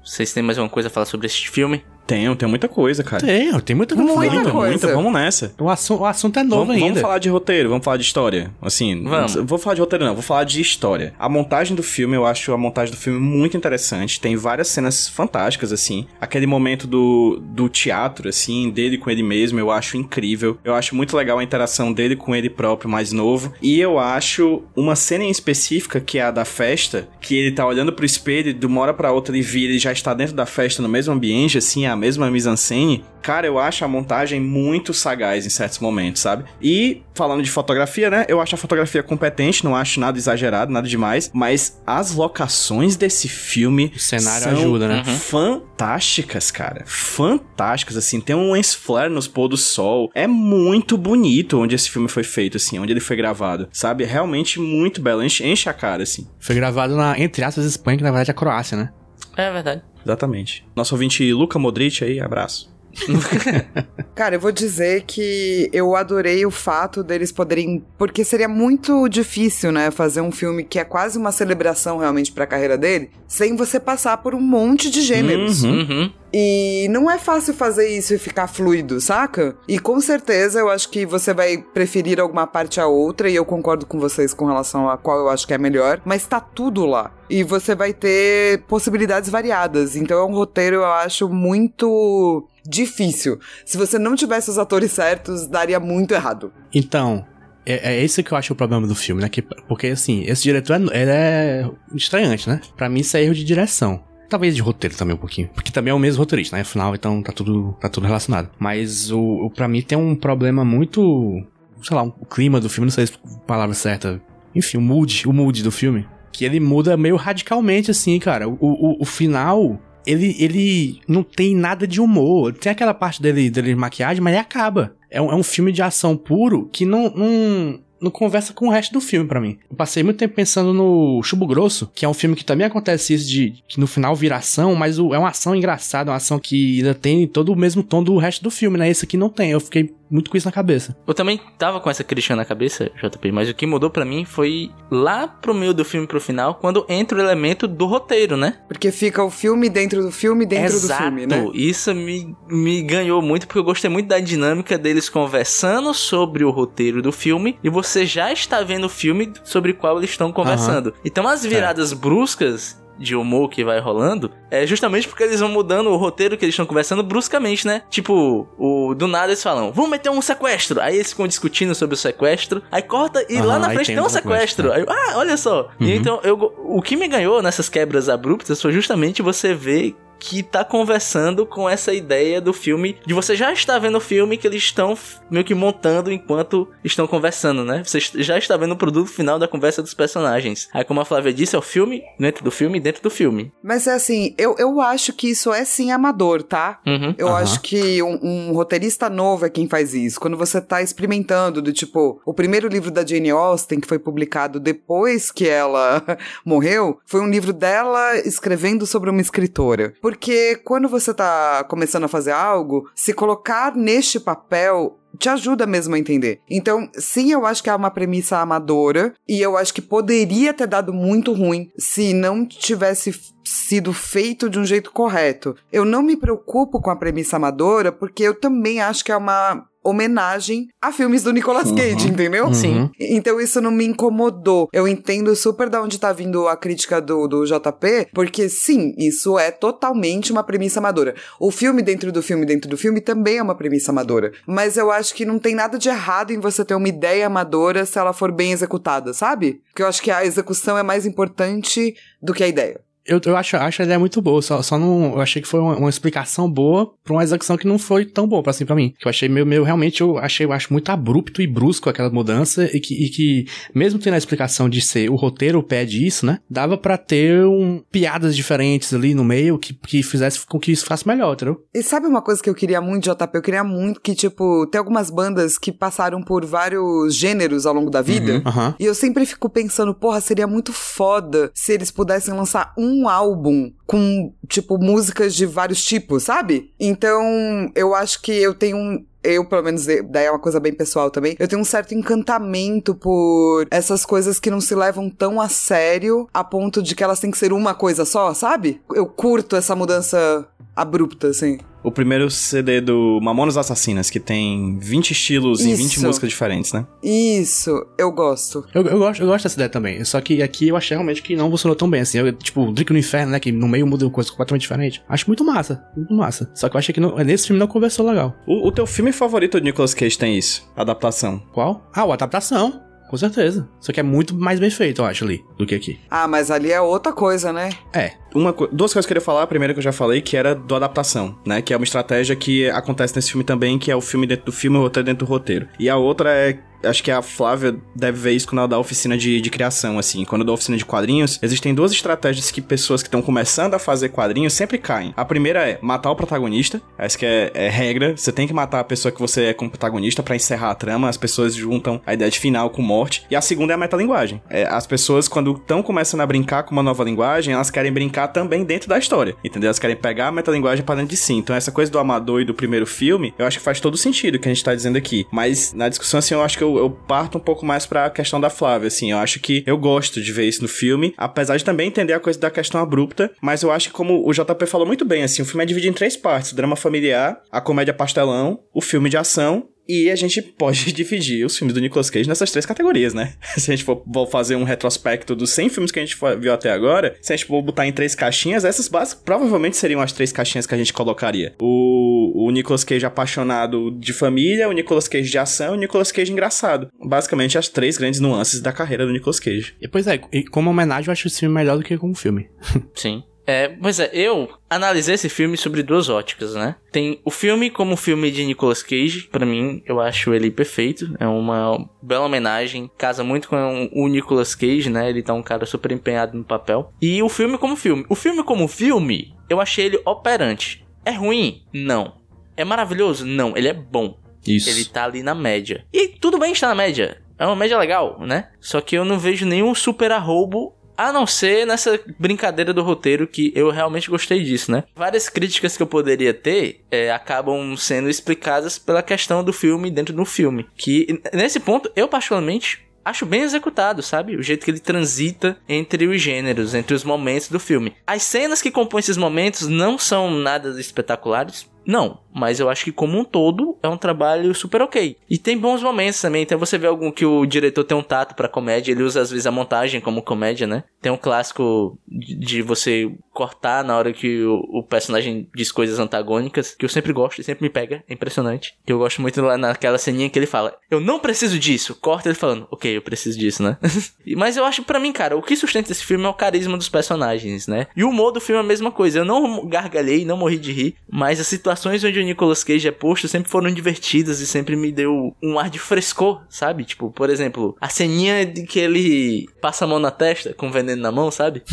vocês 0.04 0.34
têm 0.34 0.42
mais 0.42 0.58
alguma 0.58 0.74
coisa 0.74 0.88
a 0.88 0.92
falar 0.92 1.06
sobre 1.06 1.28
esse 1.28 1.48
filme? 1.48 1.84
Tenho, 2.12 2.36
tem 2.36 2.50
muita 2.50 2.68
coisa, 2.68 3.06
cara. 3.06 3.26
Tem, 3.26 3.58
tem 3.62 3.74
muita 3.74 3.96
coisa. 3.96 4.12
Muita 4.14 4.32
falando. 4.32 4.52
coisa. 4.52 4.70
muita. 4.70 4.94
Vamos 4.94 5.14
nessa. 5.14 5.54
O 5.58 5.70
assunto, 5.70 6.02
o 6.02 6.06
assunto 6.06 6.38
é 6.40 6.44
novo 6.44 6.66
vamos, 6.66 6.76
ainda. 6.76 6.88
vamos 6.88 7.02
falar 7.02 7.20
de 7.20 7.30
roteiro, 7.30 7.70
vamos 7.70 7.86
falar 7.86 7.96
de 7.96 8.04
história. 8.04 8.52
Assim, 8.62 9.02
Vamos. 9.02 9.36
não 9.36 9.46
vou 9.46 9.58
falar 9.58 9.76
de 9.76 9.82
roteiro 9.82 10.04
não, 10.04 10.14
vou 10.14 10.22
falar 10.22 10.44
de 10.44 10.60
história. 10.60 11.14
A 11.18 11.30
montagem 11.30 11.74
do 11.74 11.82
filme, 11.82 12.18
eu 12.18 12.26
acho 12.26 12.52
a 12.52 12.58
montagem 12.58 12.94
do 12.94 13.00
filme 13.00 13.18
muito 13.18 13.56
interessante. 13.56 14.20
Tem 14.20 14.36
várias 14.36 14.68
cenas 14.68 15.08
fantásticas, 15.08 15.72
assim. 15.72 16.06
Aquele 16.20 16.46
momento 16.46 16.86
do, 16.86 17.42
do 17.42 17.70
teatro, 17.70 18.28
assim, 18.28 18.70
dele 18.70 18.98
com 18.98 19.10
ele 19.10 19.24
mesmo, 19.24 19.58
eu 19.58 19.72
acho 19.72 19.96
incrível. 19.96 20.58
Eu 20.66 20.76
acho 20.76 20.94
muito 20.94 21.16
legal 21.16 21.40
a 21.40 21.44
interação 21.44 21.94
dele 21.94 22.18
com 22.18 22.36
ele 22.36 22.50
próprio, 22.50 22.90
mais 22.90 23.14
novo. 23.14 23.54
E 23.62 23.80
eu 23.80 23.98
acho 23.98 24.64
uma 24.76 24.98
cena 24.98 25.24
em 25.24 25.30
específica, 25.30 26.02
que 26.02 26.20
é 26.20 26.24
a 26.24 26.32
da 26.32 26.44
festa, 26.44 27.08
que 27.22 27.38
ele 27.38 27.54
tá 27.54 27.66
olhando 27.66 27.94
pro 27.94 28.06
espelho 28.06 28.50
e 28.50 28.54
de 28.54 28.66
uma 28.66 28.82
hora 28.82 28.94
pra 28.94 29.14
outra 29.14 29.34
ele 29.34 29.42
vira, 29.42 29.72
ele 29.72 29.80
já 29.80 29.94
está 29.94 30.14
dentro 30.14 30.36
da 30.36 30.46
festa, 30.46 30.82
no 30.82 30.90
mesmo 30.90 31.14
ambiente, 31.14 31.58
assim, 31.58 31.86
a 31.86 32.01
mesma 32.02 32.32
mise-en-scène. 32.32 33.06
Cara, 33.22 33.46
eu 33.46 33.60
acho 33.60 33.86
a 33.86 33.88
montagem 33.88 34.40
muito 34.40 34.96
sagaz 34.96 35.46
em 35.46 35.50
certos 35.50 35.78
momentos, 35.78 36.24
sabe? 36.24 36.44
E 36.60 37.04
falando 37.14 37.44
de 37.44 37.52
fotografia, 37.52 38.10
né? 38.10 38.26
Eu 38.28 38.42
acho 38.42 38.56
a 38.56 38.58
fotografia 38.58 39.04
competente, 39.04 39.64
não 39.64 39.76
acho 39.76 40.00
nada 40.00 40.18
exagerado, 40.18 40.72
nada 40.72 40.88
demais, 40.88 41.30
mas 41.32 41.80
as 41.86 42.16
locações 42.16 42.96
desse 42.96 43.30
filme 43.30 43.92
O 43.96 44.00
cenário 44.00 44.44
são 44.44 44.54
ajuda, 44.54 44.88
né? 44.88 45.04
Fantásticas, 45.04 46.50
cara. 46.50 46.84
Fantásticas, 46.88 47.96
assim. 47.96 48.20
Tem 48.20 48.36
um 48.36 48.54
lens 48.54 48.74
flare 48.74 49.14
nos 49.14 49.28
pôr 49.28 49.48
do 49.48 49.58
sol. 49.58 50.10
É 50.16 50.26
muito 50.26 50.98
bonito 50.98 51.60
onde 51.60 51.76
esse 51.76 51.92
filme 51.92 52.08
foi 52.08 52.24
feito, 52.24 52.58
assim, 52.58 52.80
onde 52.80 52.92
ele 52.92 53.00
foi 53.00 53.16
gravado, 53.16 53.70
sabe? 53.72 54.04
É 54.04 54.08
realmente 54.08 54.60
muito 54.60 55.00
belo. 55.00 55.24
Enche, 55.24 55.48
enche 55.48 55.70
a 55.70 55.74
cara, 55.74 56.02
assim. 56.02 56.28
Foi 56.40 56.56
gravado 56.56 56.96
na, 56.96 57.20
entre 57.20 57.44
aspas, 57.44 57.66
Espanha, 57.66 57.98
que 57.98 58.04
na 58.04 58.10
verdade 58.10 58.32
é 58.32 58.34
a 58.34 58.36
Croácia, 58.36 58.76
né? 58.76 58.90
É 59.38 59.52
verdade. 59.52 59.82
Exatamente. 60.04 60.66
Nosso 60.76 60.96
ouvinte 60.96 61.32
Luca 61.34 61.60
Modric 61.60 62.04
aí, 62.04 62.20
abraço. 62.20 62.72
Cara, 64.16 64.36
eu 64.36 64.40
vou 64.40 64.52
dizer 64.52 65.04
que 65.08 65.70
eu 65.74 65.96
adorei 65.96 66.46
o 66.46 66.52
fato 66.52 67.04
deles 67.04 67.32
poderem. 67.32 67.84
Porque 67.98 68.24
seria 68.24 68.48
muito 68.48 69.08
difícil, 69.08 69.72
né? 69.72 69.92
Fazer 69.92 70.22
um 70.22 70.32
filme 70.32 70.64
que 70.64 70.80
é 70.80 70.84
quase 70.84 71.18
uma 71.18 71.32
celebração 71.32 71.98
realmente 71.98 72.32
pra 72.32 72.48
carreira 72.48 72.78
dele, 72.78 73.10
sem 73.28 73.56
você 73.56 73.80
passar 73.80 74.18
por 74.18 74.36
um 74.36 74.42
monte 74.42 74.90
de 74.90 75.02
gêneros. 75.02 75.64
Uhum. 75.64 75.72
Uhum. 75.72 76.12
E 76.34 76.88
não 76.90 77.12
é 77.12 77.18
fácil 77.18 77.54
fazer 77.54 77.90
isso 77.90 78.14
e 78.14 78.18
ficar 78.18 78.48
fluido, 78.48 79.02
saca? 79.02 79.56
E 79.68 79.78
com 79.78 80.00
certeza 80.00 80.60
eu 80.60 80.70
acho 80.70 80.90
que 80.90 81.06
você 81.06 81.34
vai 81.34 81.58
preferir 81.58 82.22
alguma 82.22 82.48
parte 82.48 82.80
a 82.80 82.88
outra, 82.88 83.30
e 83.30 83.36
eu 83.36 83.44
concordo 83.44 83.86
com 83.86 84.00
vocês 84.00 84.34
com 84.34 84.46
relação 84.46 84.90
a 84.90 84.98
qual 84.98 85.20
eu 85.20 85.30
acho 85.30 85.46
que 85.46 85.54
é 85.54 85.58
melhor, 85.58 86.02
mas 86.06 86.26
tá 86.26 86.40
tudo 86.40 86.86
lá. 86.86 87.12
E 87.30 87.44
você 87.44 87.76
vai 87.76 87.94
ter 87.94 88.64
possibilidades 88.64 89.30
variadas. 89.30 89.96
Então 89.96 90.18
é 90.18 90.26
um 90.26 90.34
roteiro, 90.34 90.78
eu 90.78 90.86
acho, 90.86 91.28
muito 91.28 92.48
difícil. 92.68 93.40
Se 93.66 93.78
você 93.78 93.98
não 94.00 94.16
tivesse 94.16 94.50
os 94.50 94.58
atores 94.58 94.92
certos, 94.92 95.48
daria 95.48 95.80
muito 95.80 96.14
errado. 96.14 96.52
Então, 96.74 97.26
é, 97.66 97.94
é 97.96 98.04
esse 98.04 98.24
que 98.24 98.32
eu 98.32 98.38
acho 98.38 98.54
o 98.54 98.56
problema 98.56 98.88
do 98.88 98.96
filme, 98.96 99.22
né? 99.22 99.30
Que, 99.30 99.42
porque, 99.42 99.88
assim, 99.88 100.24
esse 100.26 100.44
diretor 100.44 100.74
é, 100.92 101.02
ele 101.02 101.12
é 101.12 101.70
estranhante, 101.96 102.48
né? 102.50 102.62
Pra 102.76 102.90
mim, 102.90 103.02
isso 103.02 103.16
é 103.18 103.24
erro 103.24 103.34
de 103.36 103.44
direção. 103.44 104.04
Talvez 104.30 104.56
de 104.56 104.62
roteiro 104.62 104.96
também 104.96 105.14
um 105.14 105.20
pouquinho. 105.20 105.50
Porque 105.54 105.72
também 105.72 105.92
é 105.92 105.94
o 105.94 106.00
mesmo 106.00 106.20
roteirista, 106.20 106.56
né? 106.56 106.62
Afinal, 106.62 106.96
então 106.96 107.22
tá 107.22 107.34
tudo, 107.34 107.76
tá 107.82 107.90
tudo 107.90 108.08
relacionado. 108.08 108.50
Mas 108.58 109.12
o, 109.12 109.20
o 109.20 109.50
pra 109.50 109.68
mim 109.68 109.82
tem 109.82 109.98
um 109.98 110.16
problema 110.16 110.64
muito. 110.64 111.44
Sei 111.84 111.96
lá, 111.96 112.04
um- 112.04 112.14
o 112.20 112.26
clima 112.26 112.60
do 112.60 112.70
filme, 112.70 112.86
não 112.86 112.92
sei 112.94 113.08
se 113.08 113.14
a 113.26 113.40
palavra 113.40 113.76
certa. 113.76 114.22
Enfim, 114.56 114.78
o 114.78 114.82
mood, 114.82 115.28
o 115.28 115.34
mood 115.34 115.62
do 115.62 115.72
filme. 115.72 116.08
Que 116.32 116.46
ele 116.46 116.62
muda 116.62 116.96
meio 116.96 117.18
radicalmente, 117.18 117.92
assim, 117.92 118.18
cara. 118.20 118.48
O, 118.48 118.58
o, 118.62 119.02
o 119.02 119.06
final. 119.06 119.78
Ele, 120.06 120.36
ele 120.40 121.02
não 121.08 121.24
tem 121.24 121.56
nada 121.56 121.86
de 121.88 122.02
humor. 122.02 122.54
Tem 122.54 122.72
aquela 122.72 122.94
parte 122.94 123.22
dele, 123.22 123.50
dele 123.50 123.70
de 123.70 123.76
maquiagem, 123.76 124.22
mas 124.22 124.34
ele 124.34 124.42
acaba. 124.42 124.96
É 125.10 125.22
um, 125.22 125.32
é 125.32 125.36
um 125.36 125.44
filme 125.44 125.72
de 125.72 125.82
ação 125.82 126.16
puro 126.18 126.70
que 126.72 126.86
não, 126.86 127.10
não, 127.14 127.80
não 128.02 128.10
conversa 128.12 128.54
com 128.54 128.68
o 128.68 128.72
resto 128.72 128.94
do 128.94 129.02
filme 129.02 129.28
pra 129.28 129.40
mim. 129.42 129.58
Eu 129.70 129.76
passei 129.76 130.02
muito 130.04 130.18
tempo 130.18 130.34
pensando 130.34 130.74
no 130.74 131.22
Chubo 131.22 131.46
Grosso, 131.46 131.90
que 131.94 132.06
é 132.06 132.10
um 132.10 132.14
filme 132.14 132.36
que 132.36 132.46
também 132.46 132.66
acontece 132.66 133.14
isso 133.14 133.28
de 133.30 133.56
que 133.68 133.80
no 133.80 133.88
final 133.88 134.16
vira 134.16 134.38
ação, 134.38 134.74
mas 134.76 134.98
o- 134.98 135.14
é 135.14 135.20
uma 135.20 135.30
ação 135.30 135.56
engraçada, 135.56 136.10
uma 136.12 136.18
ação 136.18 136.40
que 136.40 136.78
ainda 136.78 136.96
tem 136.96 137.28
todo 137.28 137.52
o 137.52 137.56
mesmo 137.56 137.84
tom 137.84 138.02
do 138.04 138.18
resto 138.18 138.42
do 138.42 138.50
filme, 138.50 138.78
né? 138.78 138.90
Esse 138.90 139.06
aqui 139.06 139.18
não 139.18 139.30
tem. 139.30 139.52
Eu 139.52 139.60
fiquei 139.60 139.94
muito 140.12 140.30
com 140.30 140.38
isso 140.38 140.48
na 140.48 140.52
cabeça. 140.52 140.96
Eu 141.08 141.14
também 141.14 141.40
tava 141.58 141.80
com 141.80 141.90
essa 141.90 142.04
crítica 142.04 142.36
na 142.36 142.46
cabeça, 142.46 142.92
JP, 143.02 143.32
mas 143.32 143.50
o 143.50 143.54
que 143.54 143.66
mudou 143.66 143.90
pra 143.90 144.04
mim 144.04 144.26
foi 144.26 144.70
lá 144.92 145.28
pro 145.28 145.54
meio 145.54 145.74
do 145.74 145.86
filme 145.86 146.06
pro 146.06 146.20
final, 146.20 146.56
quando 146.56 146.86
entra 146.90 147.18
o 147.18 147.22
elemento 147.22 147.68
do 147.68 147.86
roteiro, 147.86 148.36
né? 148.36 148.58
Porque 148.68 148.92
fica 148.92 149.24
o 149.24 149.30
filme 149.30 149.70
dentro 149.70 150.02
do 150.02 150.12
filme 150.12 150.46
dentro 150.46 150.76
Exato. 150.76 151.02
do 151.02 151.06
filme, 151.06 151.28
né? 151.28 151.50
Isso 151.54 151.94
me, 151.96 152.36
me 152.50 152.82
ganhou 152.82 153.22
muito, 153.22 153.48
porque 153.48 153.60
eu 153.60 153.64
gostei 153.64 153.90
muito 153.90 154.08
da 154.08 154.20
dinâmica 154.20 154.78
deles 154.78 155.08
conversando 155.08 155.94
sobre 155.94 156.44
o 156.44 156.50
roteiro 156.50 157.02
do 157.02 157.12
filme 157.12 157.58
e 157.64 157.70
você 157.70 158.06
já 158.06 158.32
está 158.32 158.62
vendo 158.62 158.86
o 158.86 158.90
filme 158.90 159.32
sobre 159.44 159.72
o 159.72 159.76
qual 159.76 159.98
eles 159.98 160.10
estão 160.10 160.32
conversando. 160.32 160.94
Então 161.06 161.28
as 161.28 161.46
viradas 161.46 161.94
bruscas 161.94 162.81
de 163.02 163.16
humor 163.16 163.50
que 163.50 163.64
vai 163.64 163.80
rolando 163.80 164.32
é 164.50 164.66
justamente 164.66 165.08
porque 165.08 165.24
eles 165.24 165.40
vão 165.40 165.50
mudando 165.50 165.90
o 165.90 165.98
roteiro 165.98 166.38
que 166.38 166.46
eles 166.46 166.54
estão 166.54 166.66
conversando 166.66 167.04
bruscamente, 167.04 167.66
né? 167.66 167.82
Tipo, 167.90 168.48
o 168.58 168.94
do 168.94 169.08
nada 169.08 169.28
eles 169.32 169.42
falam, 169.44 169.72
vamos 169.72 169.90
meter 169.92 170.10
um 170.10 170.22
sequestro. 170.22 170.80
Aí 170.82 170.96
eles 170.96 171.10
ficam 171.10 171.28
discutindo 171.28 171.74
sobre 171.74 171.96
o 171.96 171.98
sequestro. 171.98 172.62
Aí 172.72 172.82
corta 172.82 173.26
e 173.30 173.42
lá 173.42 173.58
na 173.60 173.70
frente 173.72 173.88
tem 173.88 173.96
tem 173.96 174.06
um 174.06 174.10
sequestro, 174.10 174.70
sequestro. 174.70 174.72
Aí, 174.74 174.86
ah, 175.14 175.18
olha 175.18 175.36
só. 175.38 175.70
E 175.80 175.86
Uhum. 175.86 175.90
então 175.92 176.20
eu, 176.24 176.54
o 176.66 176.82
que 176.82 176.96
me 176.96 177.08
ganhou 177.08 177.42
nessas 177.42 177.68
quebras 177.70 178.08
abruptas 178.10 178.62
foi 178.62 178.72
justamente 178.72 179.22
você 179.22 179.54
ver 179.54 179.96
que 180.22 180.44
tá 180.44 180.64
conversando 180.64 181.48
com 181.48 181.68
essa 181.68 181.92
ideia 181.92 182.40
do 182.40 182.54
filme, 182.54 182.96
de 183.04 183.12
você 183.12 183.36
já 183.36 183.52
está 183.52 183.80
vendo 183.80 183.98
o 183.98 184.00
filme 184.00 184.38
que 184.38 184.46
eles 184.46 184.62
estão 184.62 184.96
meio 185.32 185.44
que 185.44 185.56
montando 185.56 186.12
enquanto 186.12 186.68
estão 186.84 187.08
conversando, 187.08 187.66
né? 187.66 187.84
Você 187.84 188.00
já 188.00 188.38
está 188.38 188.56
vendo 188.56 188.74
o 188.74 188.78
produto 188.78 189.08
final 189.10 189.40
da 189.40 189.48
conversa 189.48 189.82
dos 189.82 189.96
personagens. 189.96 190.70
Aí, 190.72 190.84
como 190.84 191.02
a 191.02 191.06
Flávia 191.06 191.34
disse, 191.34 191.56
é 191.56 191.60
o 191.60 191.62
filme 191.62 192.04
dentro 192.20 192.44
do 192.44 192.52
filme 192.52 192.80
dentro 192.80 193.02
do 193.02 193.10
filme. 193.10 193.52
Mas 193.64 193.88
é 193.88 193.94
assim, 193.96 194.36
eu, 194.38 194.56
eu 194.60 194.80
acho 194.80 195.12
que 195.12 195.32
isso 195.32 195.52
é 195.52 195.66
sim 195.66 195.92
amador, 195.92 196.44
tá? 196.44 196.80
Uhum. 196.86 197.16
Eu 197.18 197.30
Aham. 197.30 197.38
acho 197.38 197.60
que 197.62 198.04
um, 198.04 198.20
um 198.22 198.54
roteirista 198.54 199.10
novo 199.10 199.48
é 199.48 199.50
quem 199.50 199.68
faz 199.68 199.96
isso. 199.96 200.20
Quando 200.20 200.38
você 200.38 200.62
tá 200.62 200.84
experimentando, 200.84 201.64
do 201.64 201.74
tipo, 201.74 202.22
o 202.24 202.34
primeiro 202.34 202.68
livro 202.68 202.92
da 202.92 203.04
Jane 203.04 203.32
Austen, 203.32 203.80
que 203.80 203.88
foi 203.88 203.98
publicado 203.98 204.60
depois 204.60 205.32
que 205.32 205.50
ela 205.50 206.04
morreu, 206.46 207.00
foi 207.08 207.22
um 207.22 207.30
livro 207.30 207.52
dela 207.52 208.18
escrevendo 208.20 208.86
sobre 208.86 209.10
uma 209.10 209.22
escritora. 209.22 209.94
Porque 210.12 210.58
quando 210.66 210.90
você 210.90 211.14
tá 211.14 211.64
começando 211.70 212.04
a 212.04 212.08
fazer 212.10 212.32
algo, 212.32 212.92
se 212.94 213.14
colocar 213.14 213.74
neste 213.74 214.20
papel 214.20 215.00
te 215.18 215.30
ajuda 215.30 215.66
mesmo 215.66 215.96
a 215.96 216.00
entender. 216.00 216.42
Então, 216.50 216.90
sim, 216.96 217.32
eu 217.32 217.46
acho 217.46 217.64
que 217.64 217.70
é 217.70 217.76
uma 217.76 217.90
premissa 217.90 218.38
amadora 218.40 219.14
e 219.26 219.40
eu 219.40 219.56
acho 219.56 219.74
que 219.74 219.82
poderia 219.82 220.54
ter 220.54 220.68
dado 220.68 220.94
muito 220.94 221.32
ruim 221.32 221.72
se 221.78 222.14
não 222.14 222.46
tivesse 222.46 223.14
sido 223.52 223.94
feito 223.94 224.50
de 224.50 224.60
um 224.60 224.66
jeito 224.66 224.92
correto. 224.92 225.56
Eu 225.72 225.86
não 225.86 226.02
me 226.02 226.16
preocupo 226.16 226.82
com 226.82 226.90
a 226.90 226.96
premissa 226.96 227.36
amadora, 227.36 227.92
porque 227.92 228.24
eu 228.24 228.34
também 228.34 228.82
acho 228.82 229.04
que 229.04 229.12
é 229.12 229.18
uma 229.18 229.66
homenagem 229.84 230.68
a 230.80 230.92
filmes 230.92 231.24
do 231.24 231.34
Nicolas 231.34 231.72
Cage, 231.72 232.08
entendeu? 232.10 232.54
Sim. 232.54 232.90
Então 233.00 233.40
isso 233.40 233.60
não 233.60 233.72
me 233.72 233.86
incomodou. 233.86 234.70
Eu 234.72 234.88
entendo 234.88 235.36
super 235.36 235.70
da 235.70 235.82
onde 235.82 236.00
tá 236.00 236.14
vindo 236.14 236.48
a 236.48 236.56
crítica 236.56 237.02
do, 237.02 237.28
do 237.28 237.46
JP, 237.46 238.10
porque 238.14 238.48
sim, 238.48 238.94
isso 238.98 239.40
é 239.40 239.50
totalmente 239.52 240.32
uma 240.32 240.44
premissa 240.44 240.80
amadora. 240.80 241.16
O 241.40 241.52
filme 241.52 241.82
dentro 241.82 242.12
do 242.12 242.22
filme 242.22 242.46
dentro 242.46 242.70
do 242.70 242.78
filme 242.78 243.02
também 243.02 243.38
é 243.38 243.44
uma 243.44 243.56
premissa 243.56 243.92
amadora. 243.92 244.32
Mas 244.46 244.78
eu 244.78 244.92
acho 244.92 245.16
que 245.16 245.26
não 245.26 245.40
tem 245.40 245.56
nada 245.56 245.78
de 245.78 245.90
errado 245.90 246.32
em 246.32 246.40
você 246.40 246.64
ter 246.64 246.76
uma 246.76 246.88
ideia 246.88 247.28
amadora 247.28 247.86
se 247.86 247.98
ela 247.98 248.14
for 248.14 248.32
bem 248.32 248.52
executada, 248.52 249.14
sabe? 249.14 249.62
Porque 249.70 249.82
eu 249.82 249.88
acho 249.88 250.02
que 250.02 250.12
a 250.12 250.24
execução 250.24 250.78
é 250.78 250.84
mais 250.84 251.06
importante 251.06 251.96
do 252.22 252.34
que 252.34 252.44
a 252.44 252.48
ideia. 252.48 252.82
Eu, 253.06 253.20
eu 253.26 253.36
acho, 253.36 253.58
acho 253.58 253.82
a 253.82 253.86
ideia 253.86 254.00
muito 254.00 254.22
boa, 254.22 254.42
só, 254.42 254.62
só 254.62 254.78
não. 254.78 255.14
Eu 255.14 255.22
achei 255.22 255.42
que 255.42 255.48
foi 255.48 255.60
uma, 255.60 255.76
uma 255.76 255.90
explicação 255.90 256.50
boa 256.50 256.94
pra 257.04 257.14
uma 257.14 257.24
execução 257.24 257.58
que 257.58 257.68
não 257.68 257.80
foi 257.80 258.06
tão 258.06 258.28
boa 258.28 258.44
pra, 258.44 258.52
assim, 258.52 258.66
pra 258.66 258.76
mim. 258.76 258.94
Que 259.00 259.08
eu 259.08 259.10
achei 259.10 259.28
meio, 259.28 259.46
meio 259.46 259.64
realmente, 259.64 260.02
eu 260.02 260.18
achei, 260.18 260.46
eu 260.46 260.52
acho 260.52 260.72
muito 260.72 260.90
abrupto 260.90 261.42
e 261.42 261.48
brusco 261.48 261.90
aquela 261.90 262.10
mudança, 262.10 262.66
e 262.66 262.80
que, 262.80 263.06
e 263.06 263.10
que, 263.10 263.46
mesmo 263.74 264.00
tendo 264.00 264.14
a 264.14 264.18
explicação 264.18 264.70
de 264.70 264.82
ser 264.82 265.10
o 265.10 265.16
roteiro 265.16 265.62
pede 265.64 266.06
isso, 266.06 266.26
né? 266.26 266.40
Dava 266.50 266.78
pra 266.78 266.98
ter 266.98 267.46
um, 267.46 267.84
piadas 267.92 268.36
diferentes 268.36 268.94
ali 268.94 269.14
no 269.16 269.24
meio 269.24 269.58
que, 269.58 269.74
que 269.74 270.04
fizesse 270.04 270.46
com 270.46 270.60
que 270.60 270.72
isso 270.72 270.84
ficasse 270.84 271.08
melhor, 271.08 271.34
entendeu? 271.34 271.64
E 271.74 271.82
sabe 271.82 272.08
uma 272.08 272.22
coisa 272.22 272.42
que 272.42 272.50
eu 272.50 272.56
queria 272.56 272.82
muito, 272.82 273.06
JP? 273.06 273.30
Eu 273.34 273.42
queria 273.42 273.64
muito 273.64 274.02
que, 274.02 274.14
tipo, 274.14 274.68
tem 274.68 274.80
algumas 274.80 275.10
bandas 275.10 275.58
que 275.58 275.72
passaram 275.72 276.22
por 276.22 276.46
vários 276.46 277.16
gêneros 277.16 277.66
ao 277.66 277.74
longo 277.74 277.90
da 277.90 278.02
vida. 278.02 278.42
Aham. 278.46 278.76
E 278.80 278.86
eu 278.86 278.94
sempre 278.94 279.26
fico 279.26 279.50
pensando, 279.50 279.94
porra, 279.94 280.22
seria 280.22 280.48
muito 280.48 280.72
foda 280.72 281.52
se 281.54 281.74
eles 281.74 281.92
pudessem 281.92 282.34
lançar 282.34 282.74
um 282.78 282.91
álbum 283.08 283.72
com, 283.86 284.34
tipo, 284.48 284.78
músicas 284.78 285.36
de 285.36 285.46
vários 285.46 285.84
tipos, 285.84 286.24
sabe? 286.24 286.74
Então, 286.80 287.72
eu 287.76 287.94
acho 287.94 288.22
que 288.22 288.32
eu 288.32 288.54
tenho 288.54 288.78
um. 288.78 289.06
Eu, 289.24 289.46
pelo 289.46 289.62
menos, 289.62 289.86
daí 289.86 290.26
é 290.26 290.32
uma 290.32 290.40
coisa 290.40 290.60
bem 290.60 290.74
pessoal 290.74 291.12
também. 291.12 291.36
Eu 291.38 291.48
tenho 291.48 291.62
um 291.62 291.66
certo 291.66 291.94
encantamento 291.94 292.96
por 292.96 293.68
essas 293.70 294.04
coisas 294.04 294.40
que 294.40 294.50
não 294.50 294.60
se 294.60 294.74
levam 294.74 295.12
tão 295.12 295.40
a 295.40 295.48
sério 295.48 296.28
a 296.34 296.44
ponto 296.44 296.82
de 296.82 296.96
que 296.96 297.04
elas 297.04 297.20
têm 297.20 297.30
que 297.30 297.38
ser 297.38 297.54
uma 297.54 297.76
coisa 297.76 298.04
só, 298.04 298.34
sabe? 298.34 298.82
Eu 298.96 299.06
curto 299.06 299.56
essa 299.56 299.76
mudança 299.76 300.48
abrupta, 300.82 301.28
assim. 301.28 301.58
O 301.84 301.92
primeiro 301.92 302.30
CD 302.30 302.80
do 302.80 303.20
Mamonas 303.22 303.58
Assassinas, 303.58 304.10
que 304.10 304.20
tem 304.20 304.78
20 304.78 305.12
estilos 305.12 305.62
e 305.66 305.74
20 305.74 305.94
Isso. 305.96 306.06
músicas 306.06 306.30
diferentes, 306.30 306.72
né? 306.74 306.86
Isso, 307.02 307.72
eu 307.98 308.12
gosto. 308.12 308.64
Eu, 308.74 308.84
eu, 308.86 309.00
gosto, 309.00 309.22
eu 309.22 309.28
gosto 309.28 309.44
dessa 309.44 309.56
ideia 309.56 309.70
também. 309.70 310.04
Só 310.06 310.22
que 310.22 310.44
aqui 310.44 310.68
eu 310.68 310.76
achei 310.76 310.96
realmente 310.96 311.24
que 311.24 311.36
não 311.36 311.50
funcionou 311.50 311.76
tão 311.76 311.90
bem 311.90 312.02
assim. 312.02 312.20
Eu, 312.20 312.32
tipo, 312.34 312.62
o 312.62 312.72
Drink 312.72 312.92
no 312.94 313.00
Inferno, 313.00 313.32
né? 313.32 313.40
Que 313.40 313.52
no 313.52 313.68
meio 313.68 313.88
muda 313.88 314.06
uma 314.06 314.12
coisa 314.12 314.30
completamente 314.30 314.62
diferente. 314.62 315.02
Acho 315.10 315.26
muito 315.28 315.44
massa. 315.44 315.84
Muito 315.98 316.14
massa. 316.14 316.52
Só 316.54 316.70
que 316.70 316.76
eu 316.76 316.80
achei 316.80 316.94
que 316.94 317.00
não- 317.02 317.16
nesse 317.18 317.48
filme 317.48 317.60
não 317.60 317.68
conversou 317.68 318.06
legal. 318.08 318.36
O, 318.46 318.68
o 318.68 318.72
teu 318.72 318.86
filme 318.86 319.12
favorito 319.12 319.60
do 319.60 319.64
Nicolas 319.64 319.94
Cage 319.96 320.18
tem 320.18 320.38
isso? 320.38 320.70
Adaptação. 320.76 321.42
Qual? 321.52 321.90
Ah, 321.94 322.06
o 322.06 322.12
Adaptação. 322.12 322.82
Com 323.10 323.18
certeza. 323.18 323.68
Só 323.82 323.92
que 323.92 324.00
é 324.00 324.04
muito 324.04 324.34
mais 324.34 324.58
bem 324.58 324.70
feito, 324.70 325.02
eu 325.02 325.06
acho, 325.06 325.26
ali, 325.26 325.44
do 325.58 325.66
que 325.66 325.76
aqui. 325.76 326.00
Ah, 326.10 326.30
mas 326.30 326.50
ali 326.50 326.72
é 326.72 326.80
outra 326.80 327.12
coisa, 327.12 327.52
né? 327.52 327.70
É. 327.92 328.14
Uma, 328.34 328.54
duas 328.72 328.94
coisas 328.94 329.06
que 329.06 329.12
eu 329.12 329.16
queria 329.16 329.22
falar. 329.22 329.44
A 329.44 329.48
primeira 329.48 329.74
que 329.74 329.80
eu 329.80 329.84
já 329.84 329.92
falei, 329.92 330.22
que 330.22 330.38
era 330.38 330.56
do 330.56 330.76
adaptação, 330.76 331.38
né? 331.46 331.62
Que 331.62 331.74
é 331.74 331.78
uma 331.78 331.84
estratégia 331.84 332.36
que 332.36 332.70
acontece 332.70 333.16
nesse 333.16 333.32
filme 333.32 333.44
também, 333.44 333.78
que 333.78 333.92
é 333.92 333.96
o 333.96 334.02
filme 334.02 334.26
dentro 334.28 334.46
do 334.46 334.52
filme 334.52 334.78
o 334.78 334.82
roteiro 334.82 335.06
dentro 335.06 335.26
do 335.26 335.30
roteiro. 335.30 335.68
E 335.80 335.90
a 335.90 335.98
outra 335.98 336.32
é. 336.32 336.60
Acho 336.84 337.04
que 337.04 337.12
a 337.12 337.22
Flávia 337.22 337.76
deve 337.96 338.18
ver 338.18 338.32
isso 338.32 338.48
quando 338.48 338.58
ela 338.58 338.68
dá 338.68 338.80
oficina 338.80 339.16
de, 339.16 339.40
de 339.40 339.50
criação, 339.52 340.00
assim. 340.00 340.26
Quando 340.26 340.42
eu 340.42 340.48
dou 340.48 340.56
oficina 340.56 340.76
de 340.76 340.84
quadrinhos, 340.84 341.38
existem 341.44 341.76
duas 341.76 341.92
estratégias 341.92 342.50
que 342.50 342.60
pessoas 342.60 343.04
que 343.04 343.08
estão 343.08 343.22
começando 343.22 343.76
a 343.76 343.80
fazer 343.80 344.10
quadrinhos 344.10 344.54
sempre 344.54 344.80
caem. 344.80 345.14
A 345.16 345.24
primeira 345.24 345.70
é 345.70 345.78
matar 345.80 346.10
o 346.10 346.16
protagonista. 346.16 346.82
Essa 346.98 347.20
que 347.20 347.24
é, 347.24 347.52
é 347.54 347.70
regra. 347.70 348.18
Você 348.18 348.32
tem 348.32 348.48
que 348.48 348.54
matar 348.54 348.80
a 348.80 348.84
pessoa 348.84 349.12
que 349.12 349.22
você 349.22 349.46
é 349.46 349.54
como 349.54 349.70
protagonista 349.70 350.24
pra 350.24 350.36
encerrar 350.36 350.72
a 350.72 350.74
trama. 350.74 351.08
As 351.08 351.18
pessoas 351.18 351.54
juntam 351.54 352.02
a 352.04 352.16
ideia 352.16 352.32
de 352.32 352.40
final 352.40 352.72
com 352.72 352.82
morte. 352.82 353.28
E 353.30 353.36
a 353.36 353.42
segunda 353.42 353.74
é 353.74 353.76
a 353.76 353.78
metalinguagem. 353.78 354.42
É, 354.50 354.64
as 354.64 354.88
pessoas, 354.88 355.28
quando 355.28 355.52
estão 355.52 355.84
começando 355.84 356.22
a 356.22 356.26
brincar 356.26 356.64
com 356.64 356.72
uma 356.72 356.82
nova 356.82 357.04
linguagem, 357.04 357.54
elas 357.54 357.70
querem 357.70 357.94
brincar 357.94 358.21
também 358.28 358.64
dentro 358.64 358.90
da 358.90 358.98
história. 358.98 359.36
Entendeu? 359.44 359.68
Elas 359.68 359.80
querem 359.80 359.96
pegar 359.96 360.28
a 360.28 360.32
metalinguagem 360.32 360.84
pra 360.84 360.96
dentro 360.96 361.10
de 361.10 361.18
si. 361.18 361.34
Então, 361.34 361.56
essa 361.56 361.72
coisa 361.72 361.92
do 361.92 362.00
amador 362.00 362.42
e 362.42 362.46
do 362.46 362.54
primeiro 362.54 362.86
filme, 362.86 363.34
eu 363.38 363.46
acho 363.46 363.60
que 363.60 363.64
faz 363.64 363.80
todo 363.80 363.98
sentido 363.98 364.36
o 364.36 364.40
que 364.40 364.48
a 364.48 364.54
gente 364.54 364.64
tá 364.64 364.74
dizendo 364.74 364.98
aqui. 364.98 365.28
Mas 365.32 365.74
na 365.74 365.90
discussão, 365.90 366.20
assim, 366.20 366.34
eu 366.34 366.42
acho 366.42 366.58
que 366.58 366.64
eu, 366.64 366.78
eu 366.78 366.90
parto 366.90 367.38
um 367.38 367.42
pouco 367.42 367.66
mais 367.66 367.86
pra 367.86 368.10
questão 368.10 368.40
da 368.40 368.50
Flávia, 368.50 368.88
assim. 368.88 369.12
Eu 369.12 369.18
acho 369.18 369.40
que 369.40 369.64
eu 369.66 369.78
gosto 369.78 370.22
de 370.22 370.32
ver 370.32 370.46
isso 370.46 370.62
no 370.62 370.68
filme, 370.68 371.14
apesar 371.18 371.58
de 371.58 371.64
também 371.64 371.88
entender 371.88 372.14
a 372.14 372.20
coisa 372.20 372.40
da 372.40 372.50
questão 372.50 372.82
abrupta. 372.82 373.32
Mas 373.42 373.64
eu 373.64 373.72
acho 373.72 373.90
que, 373.90 373.94
como 373.94 374.28
o 374.28 374.34
JP 374.34 374.66
falou 374.66 374.86
muito 374.86 375.06
bem, 375.06 375.24
assim, 375.24 375.42
o 375.42 375.46
filme 375.46 375.64
é 375.64 375.66
dividido 375.66 375.92
em 375.92 375.96
três 375.96 376.16
partes: 376.16 376.52
o 376.52 376.56
drama 376.56 376.76
familiar, 376.76 377.42
a 377.52 377.62
comédia 377.62 377.94
pastelão, 377.94 378.60
o 378.74 378.82
filme 378.82 379.10
de 379.10 379.18
ação 379.18 379.68
e 379.92 380.10
a 380.10 380.16
gente 380.16 380.42
pode 380.42 380.92
dividir 380.94 381.46
os 381.46 381.58
filmes 381.58 381.74
do 381.74 381.82
Nicolas 381.82 382.10
Cage 382.10 382.30
nessas 382.30 382.50
três 382.50 382.66
categorias, 382.66 383.14
né? 383.14 383.34
Se 383.58 383.70
a 383.72 383.76
gente 383.76 383.84
for, 383.84 384.02
for 384.14 384.28
fazer 384.28 384.56
um 384.56 384.64
retrospecto 384.64 385.36
dos 385.36 385.50
100 385.52 385.70
filmes 385.70 385.92
que 385.92 386.00
a 386.00 386.06
gente 386.06 386.18
viu 386.40 386.54
até 386.54 386.72
agora, 386.72 387.18
se 387.22 387.34
a 387.34 387.36
gente 387.36 387.46
for 387.46 387.62
botar 387.62 387.86
em 387.86 387.92
três 387.92 388.16
caixinhas, 388.16 388.64
essas 388.64 388.88
básicas 388.88 389.22
provavelmente 389.24 389.76
seriam 389.76 390.02
as 390.02 390.12
três 390.12 390.32
caixinhas 390.32 390.66
que 390.66 390.74
a 390.74 390.78
gente 390.78 390.94
colocaria. 390.94 391.54
O, 391.60 392.48
o 392.48 392.52
Nicolas 392.52 392.84
Cage 392.84 393.06
apaixonado 393.06 393.92
de 393.92 394.14
família, 394.14 394.70
o 394.70 394.72
Nicolas 394.72 395.08
Cage 395.08 395.30
de 395.30 395.38
ação 395.38 395.74
e 395.74 395.78
o 395.78 395.80
Nicolas 395.80 396.12
Cage 396.12 396.32
engraçado. 396.32 396.90
Basicamente 397.04 397.58
as 397.58 397.68
três 397.68 397.98
grandes 397.98 398.20
nuances 398.20 398.62
da 398.62 398.72
carreira 398.72 399.06
do 399.06 399.12
Nicolas 399.12 399.40
Cage. 399.40 399.76
E, 399.82 399.88
pois 399.88 400.08
é, 400.08 400.20
e 400.32 400.44
como 400.44 400.70
homenagem 400.70 401.08
eu 401.08 401.12
acho 401.12 401.28
esse 401.28 401.40
filme 401.40 401.56
melhor 401.56 401.78
do 401.78 401.84
que 401.84 401.98
como 401.98 402.16
filme. 402.16 402.50
Sim. 402.96 403.24
É, 403.46 403.70
pois 403.70 404.00
é, 404.00 404.10
eu 404.14 404.50
analisei 404.70 405.16
esse 405.16 405.28
filme 405.30 405.58
sobre 405.58 405.84
duas 405.84 406.10
óticas, 406.10 406.54
né? 406.56 406.76
Tem 406.92 407.20
o 407.26 407.32
filme 407.32 407.70
como 407.70 407.98
filme 407.98 408.32
de 408.32 408.46
Nicolas 408.46 408.84
Cage, 408.84 409.28
pra 409.32 409.46
mim, 409.46 409.82
eu 409.86 410.00
acho 410.00 410.34
ele 410.34 410.52
perfeito. 410.52 411.16
É 411.20 411.28
uma 411.28 411.90
bela 412.02 412.26
homenagem, 412.26 412.90
casa 412.98 413.24
muito 413.24 413.50
com 413.50 413.90
o 413.94 414.08
Nicolas 414.08 414.56
Cage, 414.56 414.90
né? 414.90 415.10
Ele 415.10 415.24
tá 415.24 415.34
um 415.34 415.44
cara 415.44 415.66
super 415.66 415.92
empenhado 415.92 416.38
no 416.38 416.44
papel. 416.44 416.94
E 417.02 417.22
o 417.22 417.30
filme 417.30 417.58
como 417.58 417.76
filme. 417.76 418.06
O 418.10 418.16
filme 418.16 418.44
como 418.44 418.68
filme, 418.68 419.34
eu 419.50 419.60
achei 419.60 419.86
ele 419.86 420.02
operante. 420.06 420.86
É 421.04 421.12
ruim? 421.12 421.64
Não. 421.74 422.14
É 422.56 422.64
maravilhoso? 422.64 423.26
Não, 423.26 423.58
ele 423.58 423.68
é 423.68 423.74
bom. 423.74 424.18
Isso. 424.46 424.70
Ele 424.70 424.86
tá 424.86 425.06
ali 425.06 425.24
na 425.24 425.36
média. 425.36 425.86
E 425.92 426.08
tudo 426.08 426.38
bem 426.38 426.52
estar 426.52 426.68
na 426.68 426.76
média. 426.76 427.22
É 427.38 427.46
uma 427.46 427.56
média 427.56 427.78
legal, 427.78 428.20
né? 428.22 428.50
Só 428.60 428.82
que 428.82 428.96
eu 428.96 429.04
não 429.04 429.18
vejo 429.18 429.48
nenhum 429.48 429.74
super 429.74 430.12
arrobo. 430.12 430.76
A 431.02 431.12
não 431.12 431.26
ser 431.26 431.66
nessa 431.66 432.00
brincadeira 432.20 432.72
do 432.72 432.84
roteiro 432.84 433.26
que 433.26 433.52
eu 433.56 433.72
realmente 433.72 434.08
gostei 434.08 434.44
disso, 434.44 434.72
né? 434.72 434.84
Várias 434.96 435.28
críticas 435.30 435.76
que 435.76 435.82
eu 435.82 435.88
poderia 435.88 436.32
ter 436.32 436.82
é, 436.92 437.12
acabam 437.12 437.76
sendo 437.76 438.08
explicadas 438.08 438.78
pela 438.78 439.02
questão 439.02 439.44
do 439.44 439.52
filme 439.52 439.90
dentro 439.90 440.14
do 440.14 440.24
filme. 440.26 440.68
Que 440.78 441.20
nesse 441.34 441.60
ponto, 441.60 441.92
eu 441.96 442.08
particularmente 442.08 442.86
acho 443.04 443.26
bem 443.26 443.42
executado, 443.42 444.04
sabe? 444.04 444.36
O 444.36 444.44
jeito 444.44 444.64
que 444.64 444.70
ele 444.70 444.80
transita 444.80 445.58
entre 445.68 446.06
os 446.06 446.22
gêneros, 446.22 446.76
entre 446.76 446.94
os 446.94 447.04
momentos 447.04 447.50
do 447.50 447.60
filme. 447.60 447.96
As 448.06 448.22
cenas 448.22 448.62
que 448.62 448.70
compõem 448.70 449.00
esses 449.00 449.18
momentos 449.18 449.68
não 449.68 449.98
são 449.98 450.30
nada 450.30 450.80
espetaculares. 450.80 451.68
Não, 451.86 452.20
mas 452.34 452.60
eu 452.60 452.70
acho 452.70 452.84
que 452.86 452.92
como 452.92 453.20
um 453.20 453.24
todo 453.24 453.78
é 453.82 453.88
um 453.88 453.98
trabalho 453.98 454.54
super 454.54 454.82
ok. 454.82 455.18
E 455.30 455.38
tem 455.38 455.58
bons 455.58 455.84
momentos 455.84 456.22
também. 456.22 456.44
Então 456.44 456.58
você 456.58 456.78
vê 456.78 456.88
algum 456.88 457.12
que 457.12 457.26
o 457.26 457.46
diretor 457.46 457.84
tem 457.84 457.98
um 457.98 458.04
tato 458.04 458.36
pra 458.36 458.48
comédia, 458.48 458.92
ele 458.92 459.04
usa 459.04 459.22
às 459.22 459.32
vezes 459.32 459.46
a 459.46 459.52
montagem 459.52 460.00
como 460.00 460.22
comédia, 460.22 460.68
né? 460.68 460.84
Tem 461.02 461.12
um 461.12 461.18
clássico 461.18 461.98
de 462.08 462.62
você 462.62 463.12
cortar 463.34 463.84
na 463.84 463.98
hora 463.98 464.14
que 464.14 464.44
o, 464.44 464.84
personagem 464.84 465.48
diz 465.56 465.72
coisas 465.72 466.00
antagônicas, 466.00 466.76
que 466.76 466.86
eu 466.86 466.90
sempre 466.90 467.14
gosto 467.14 467.40
e 467.40 467.44
sempre 467.44 467.64
me 467.64 467.70
pega, 467.70 468.04
é 468.08 468.14
impressionante. 468.14 468.76
Que 468.86 468.94
eu 468.94 469.00
gosto 469.00 469.22
muito 469.22 469.42
lá 469.42 469.58
naquela 469.58 469.98
ceninha 469.98 470.30
que 470.30 470.38
ele 470.38 470.46
fala: 470.46 470.78
"Eu 470.90 471.00
não 471.00 471.20
preciso 471.20 471.58
disso". 471.58 471.96
Corta 471.96 472.30
ele 472.30 472.36
falando: 472.36 472.68
"OK, 472.70 472.98
eu 472.98 473.02
preciso 473.02 473.40
disso", 473.40 473.64
né? 473.64 473.78
Mas 474.38 474.58
eu 474.58 474.66
acho 474.66 474.84
pra 474.84 475.00
mim, 475.00 475.12
cara, 475.12 475.36
o 475.36 475.42
que 475.42 475.56
sustenta 475.56 475.92
esse 475.92 476.04
filme 476.04 476.26
é 476.26 476.28
o 476.28 476.34
carisma 476.34 476.78
dos 476.78 476.90
personagens, 476.90 477.68
né? 477.68 477.88
E 477.96 478.04
o 478.04 478.10
humor 478.10 478.32
do 478.32 478.42
filme 478.42 478.62
é 478.62 478.64
a 478.64 478.68
mesma 478.68 478.92
coisa. 478.92 479.20
Eu 479.20 479.26
não 479.26 479.66
gargalhei, 479.66 480.26
não 480.26 480.38
morri 480.38 480.58
de 480.58 480.72
rir, 480.72 480.96
mas 481.10 481.40
as 481.40 481.48
situações 481.76 482.04
onde 482.04 482.20
o 482.20 482.24
Nicolas 482.24 482.64
Cage 482.64 482.88
é 482.88 482.92
posto 482.92 483.28
sempre 483.28 483.50
foram 483.50 483.72
divertidas 483.74 484.40
e 484.40 484.48
sempre 484.48 484.76
me 484.76 484.92
deu 484.92 485.36
um 485.42 485.58
ar 485.60 485.70
de 485.70 485.80
frescor, 485.80 486.42
sabe? 486.50 486.84
Tipo, 486.84 487.12
por 487.12 487.30
exemplo, 487.30 487.76
a 487.80 487.90
ceninha 487.90 488.46
de 488.46 488.64
que 488.64 488.80
ele 488.80 489.48
passa 489.62 489.86
a 489.86 489.88
mão 489.88 490.00
na 490.00 490.12
testa 490.12 490.54
com 490.54 490.72
veneno 490.72 491.02
na 491.02 491.12
mão, 491.12 491.32
sabe? 491.32 491.64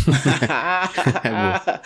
É 1.25 1.31
boa. 1.31 1.81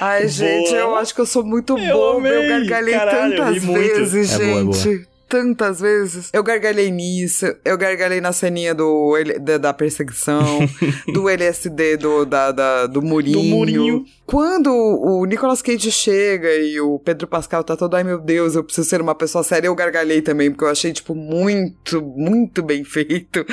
Ai, 0.00 0.28
gente, 0.28 0.72
eu 0.74 0.94
acho 0.96 1.14
que 1.14 1.20
eu 1.20 1.26
sou 1.26 1.44
muito 1.44 1.76
Eu. 1.78 1.84
Eu 1.96 2.16
amei. 2.18 2.48
gargalhei 2.48 2.94
Caralho, 2.94 3.34
eu 3.34 3.36
tantas 3.44 3.62
ri 3.62 3.68
muito. 3.68 3.94
vezes, 3.94 4.32
É 4.32 4.38
boa, 4.38 4.60
é 4.60 4.64
boa. 4.64 5.11
Tantas 5.32 5.80
vezes. 5.80 6.28
Eu 6.30 6.42
gargalhei 6.42 6.90
nisso, 6.90 7.46
eu 7.64 7.78
gargalhei 7.78 8.20
na 8.20 8.32
ceninha 8.32 8.74
do, 8.74 9.14
da, 9.40 9.56
da 9.56 9.72
perseguição, 9.72 10.44
do 11.10 11.26
LSD 11.26 11.96
do, 11.96 12.26
da, 12.26 12.52
da- 12.52 12.86
do 12.86 13.00
Murinho. 13.00 13.38
Do 13.38 13.42
Murinho. 13.44 14.04
Quando 14.26 14.70
o 14.70 15.24
Nicolas 15.24 15.62
Cage 15.62 15.90
chega 15.90 16.54
e 16.54 16.78
o 16.80 16.98
Pedro 16.98 17.26
Pascal 17.26 17.64
tá 17.64 17.74
todo, 17.76 17.94
ai 17.94 18.04
meu 18.04 18.18
Deus, 18.18 18.54
eu 18.54 18.62
preciso 18.62 18.86
ser 18.86 19.00
uma 19.00 19.14
pessoa 19.14 19.42
séria, 19.42 19.68
eu 19.68 19.74
gargalhei 19.74 20.20
também, 20.20 20.50
porque 20.50 20.64
eu 20.64 20.68
achei, 20.68 20.92
tipo, 20.92 21.14
muito, 21.14 22.02
muito 22.02 22.62
bem 22.62 22.84
feito 22.84 23.44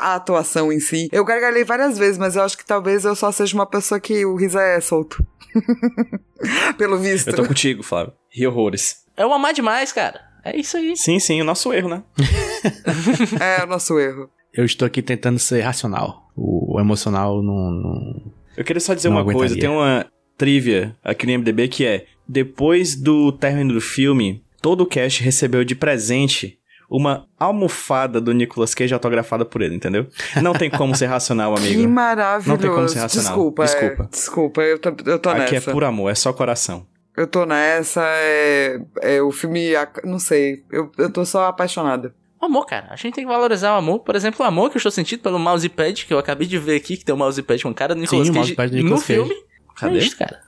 a 0.00 0.16
atuação 0.16 0.72
em 0.72 0.80
si. 0.80 1.08
Eu 1.12 1.24
gargalhei 1.24 1.62
várias 1.62 1.96
vezes, 1.96 2.18
mas 2.18 2.34
eu 2.34 2.42
acho 2.42 2.58
que 2.58 2.64
talvez 2.64 3.04
eu 3.04 3.14
só 3.14 3.30
seja 3.30 3.54
uma 3.54 3.66
pessoa 3.66 4.00
que 4.00 4.26
o 4.26 4.34
riso 4.34 4.58
é 4.58 4.80
solto. 4.80 5.24
Pelo 6.76 6.98
visto. 6.98 7.28
Eu 7.28 7.36
tô 7.36 7.44
contigo, 7.44 7.82
Flávio. 7.84 8.12
Ri 8.30 8.46
horrores. 8.46 9.04
É 9.16 9.24
o 9.26 9.32
amar 9.32 9.52
demais, 9.52 9.92
cara. 9.92 10.29
É 10.52 10.56
isso 10.58 10.76
aí. 10.76 10.96
Sim, 10.96 11.18
sim, 11.18 11.40
o 11.40 11.44
nosso 11.44 11.72
erro, 11.72 11.88
né? 11.88 12.02
É 13.40 13.64
o 13.64 13.66
nosso 13.66 13.98
erro. 13.98 14.28
Eu 14.52 14.64
estou 14.64 14.84
aqui 14.86 15.00
tentando 15.02 15.38
ser 15.38 15.60
racional. 15.60 16.30
O, 16.36 16.78
emocional 16.80 17.42
não, 17.42 17.70
não- 17.70 18.32
Eu 18.56 18.64
queria 18.64 18.80
só 18.80 18.94
dizer 18.94 19.08
Não 19.08 19.16
uma 19.22 19.32
coisa. 19.32 19.56
Tem 19.56 19.68
uma 19.68 20.06
trivia 20.36 20.96
aqui 21.04 21.26
no 21.26 21.32
MDB 21.32 21.68
que 21.68 21.84
é: 21.86 22.06
depois 22.28 22.96
do 22.96 23.30
término 23.32 23.74
do 23.74 23.80
filme, 23.80 24.42
todo 24.60 24.82
o 24.82 24.86
cast 24.86 25.22
recebeu 25.22 25.64
de 25.64 25.74
presente 25.74 26.58
uma 26.90 27.26
almofada 27.38 28.20
do 28.20 28.32
Nicolas 28.34 28.74
Cage 28.74 28.92
autografada 28.92 29.44
por 29.44 29.62
ele, 29.62 29.76
entendeu? 29.76 30.08
Não 30.42 30.52
tem 30.52 30.68
como 30.68 30.92
ser 30.96 31.06
racional, 31.06 31.54
Que 31.62 31.74
amigo. 31.74 31.88
maravilhoso. 31.88 32.48
Não 32.48 32.56
tem 32.58 32.68
como 32.70 32.88
ser 32.88 32.98
racional. 32.98 33.28
Desculpa, 33.32 33.64
Desculpa. 33.64 34.02
É, 34.02 34.06
desculpa, 34.10 34.60
eu 34.62 34.78
tô, 34.80 34.88
eu 35.06 35.18
tô 35.20 35.28
Aqui 35.30 35.52
nessa. 35.54 35.70
é 35.70 35.72
por 35.72 35.84
amor, 35.84 36.10
é 36.10 36.14
só 36.16 36.32
coração. 36.32 36.84
Eu 37.20 37.26
tô 37.26 37.44
nessa, 37.44 38.02
é, 38.02 38.80
é 39.02 39.20
o 39.22 39.30
filme, 39.30 39.72
não 40.04 40.18
sei, 40.18 40.64
eu, 40.70 40.90
eu 40.96 41.12
tô 41.12 41.24
só 41.26 41.44
apaixonada. 41.46 42.14
O 42.40 42.46
amor, 42.46 42.64
cara. 42.64 42.86
A 42.88 42.96
gente 42.96 43.12
tem 43.14 43.24
que 43.24 43.30
valorizar 43.30 43.74
o 43.74 43.78
amor. 43.78 43.98
Por 44.00 44.16
exemplo, 44.16 44.42
o 44.42 44.48
amor 44.48 44.70
que 44.70 44.76
eu 44.76 44.78
estou 44.78 44.90
sentindo 44.90 45.20
pelo 45.20 45.38
mousepad, 45.38 46.06
que 46.06 46.14
eu 46.14 46.18
acabei 46.18 46.46
de 46.46 46.56
ver 46.56 46.76
aqui, 46.76 46.96
que 46.96 47.04
tem 47.04 47.14
um 47.14 47.18
mousepad 47.18 47.62
com 47.62 47.74
cara 47.74 47.94
do 47.94 48.00
Nicolas 48.00 48.26
Sim, 48.26 48.32
Cage 48.32 48.38
mousepad 48.56 48.70
do 48.70 48.76
no 48.78 48.82
Nicolas 48.84 49.02
Cage. 49.04 49.12
filme. 49.20 49.34
Cadê? 49.76 49.98
É 49.98 49.98
isso, 50.02 50.16
cara. 50.16 50.40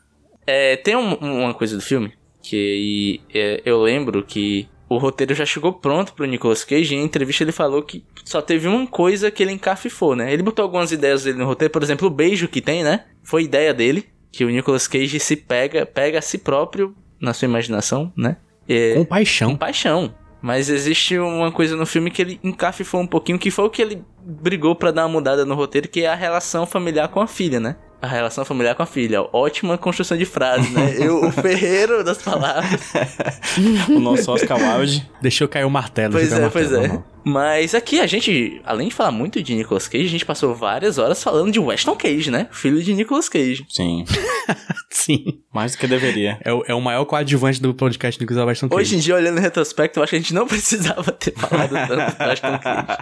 É, 0.47 0.77
tem 0.77 0.97
um- 0.97 1.15
uma 1.17 1.53
coisa 1.53 1.77
do 1.77 1.83
filme 1.83 2.15
que 2.43 3.21
é, 3.35 3.61
eu 3.67 3.83
lembro 3.83 4.23
que 4.25 4.67
o 4.89 4.97
roteiro 4.99 5.35
já 5.35 5.45
chegou 5.45 5.75
pronto 5.75 6.15
pro 6.15 6.25
Nicolas 6.27 6.65
Cage 6.65 6.95
e 6.95 6.99
em 6.99 7.05
entrevista 7.05 7.45
ele 7.45 7.53
falou 7.53 7.83
que 7.83 8.03
só 8.25 8.41
teve 8.41 8.67
uma 8.69 8.87
coisa 8.87 9.31
que 9.31 9.43
ele 9.43 9.53
encafifou, 9.53 10.17
né? 10.17 10.33
Ele 10.33 10.43
botou 10.43 10.63
algumas 10.63 10.93
ideias 10.93 11.25
dele 11.25 11.37
no 11.39 11.45
roteiro, 11.45 11.71
por 11.73 11.83
exemplo, 11.83 12.09
o 12.09 12.11
beijo 12.11 12.49
que 12.49 12.61
tem, 12.63 12.83
né? 12.83 13.05
Foi 13.23 13.43
ideia 13.45 13.73
dele, 13.75 14.07
que 14.33 14.45
o 14.45 14.49
Nicolas 14.51 14.89
Cage 14.89 15.21
se 15.21 15.37
pega, 15.37 15.85
pega 15.87 16.19
a 16.19 16.23
si 16.23 16.39
próprio 16.39 16.97
na 17.21 17.33
sua 17.35 17.47
imaginação, 17.47 18.13
né? 18.17 18.39
É, 18.69 18.95
Com 18.95 19.01
com 19.01 19.05
paixão. 19.05 19.57
paixão. 19.57 20.15
Mas 20.41 20.69
existe 20.69 21.17
uma 21.19 21.53
coisa 21.53 21.77
no 21.77 21.87
filme 21.87 22.11
que 22.11 22.21
ele 22.21 22.41
encafifou 22.43 23.01
um 23.01 23.07
pouquinho, 23.07 23.39
que 23.39 23.51
foi 23.51 23.65
o 23.67 23.71
que 23.71 23.81
ele 23.81 24.03
brigou 24.25 24.75
pra 24.75 24.91
dar 24.91 25.03
uma 25.05 25.13
mudada 25.13 25.45
no 25.45 25.55
roteiro, 25.55 25.87
que 25.89 26.01
é 26.03 26.09
a 26.09 26.17
relação 26.17 26.67
familiar 26.67 27.09
com 27.09 27.21
a 27.21 27.29
filha, 27.29 27.61
né? 27.61 27.77
A 28.03 28.09
relação 28.09 28.45
familiar 28.45 28.75
com 28.75 28.83
a 28.83 28.87
filha. 28.87 29.23
Ótima 29.33 29.79
construção 29.79 30.19
de 30.19 30.25
frase, 30.25 30.69
né? 30.71 30.97
Eu, 30.99 31.25
o 31.25 31.31
ferreiro 31.31 32.03
das 32.03 32.19
palavras. 32.19 32.81
O 33.89 34.01
nosso 34.01 34.31
Oscar 34.33 34.59
Wilde. 34.59 35.09
Deixou 35.21 35.47
cair 35.47 35.65
o 35.65 35.71
martelo. 35.71 36.15
Pois 36.15 36.31
cair 36.31 36.43
é, 36.43 36.47
o 36.47 36.51
pois 36.51 36.71
martelo, 36.71 36.85
é. 36.85 36.89
vamos 36.89 37.05
lá. 37.05 37.13
Mas 37.25 37.75
aqui 37.75 38.01
a 38.01 38.07
gente, 38.07 38.61
além 38.65 38.89
de 38.89 38.95
falar 38.95 39.13
muito 39.13 39.41
de 39.41 39.55
Nicolas 39.55 39.87
Cage, 39.87 40.07
a 40.07 40.11
gente 40.11 40.25
passou 40.25 40.55
várias 40.55 40.99
horas 40.99 41.23
falando 41.23 41.53
de 41.53 41.61
Weston 41.61 41.95
Cage, 41.95 42.31
né? 42.31 42.49
Filho 42.51 42.83
de 42.83 42.93
Nicolas 42.95 43.29
Cage. 43.29 43.65
Sim, 43.69 44.05
Sim. 44.91 45.41
mais 45.55 45.73
do 45.73 45.79
que 45.79 45.87
deveria. 45.87 46.39
É 46.45 46.53
o, 46.53 46.65
é 46.67 46.75
o 46.75 46.81
maior 46.81 47.05
coadjuvante 47.05 47.63
do 47.63 47.73
podcast 47.73 48.21
Nicolas 48.21 48.47
Weston 48.47 48.69
Cage. 48.69 48.81
Hoje 48.81 48.97
em 48.97 48.99
dia, 48.99 49.15
olhando 49.15 49.39
em 49.39 49.43
retrospecto, 49.43 50.01
eu 50.01 50.03
acho 50.03 50.11
que 50.11 50.17
a 50.17 50.19
gente 50.19 50.35
não 50.35 50.47
precisava 50.49 51.13
ter 51.13 51.33
falado 51.35 51.71
tanto 51.71 52.19
do 52.19 52.29
Weston 52.29 52.59
Cage. 52.59 52.99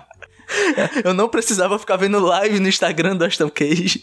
Eu 1.05 1.15
não 1.15 1.29
precisava 1.29 1.79
ficar 1.79 1.97
vendo 1.97 2.19
live 2.19 2.59
no 2.61 2.69
Instagram 2.69 3.17
do 3.17 3.25
Weston 3.25 3.49
Cage. 3.49 4.03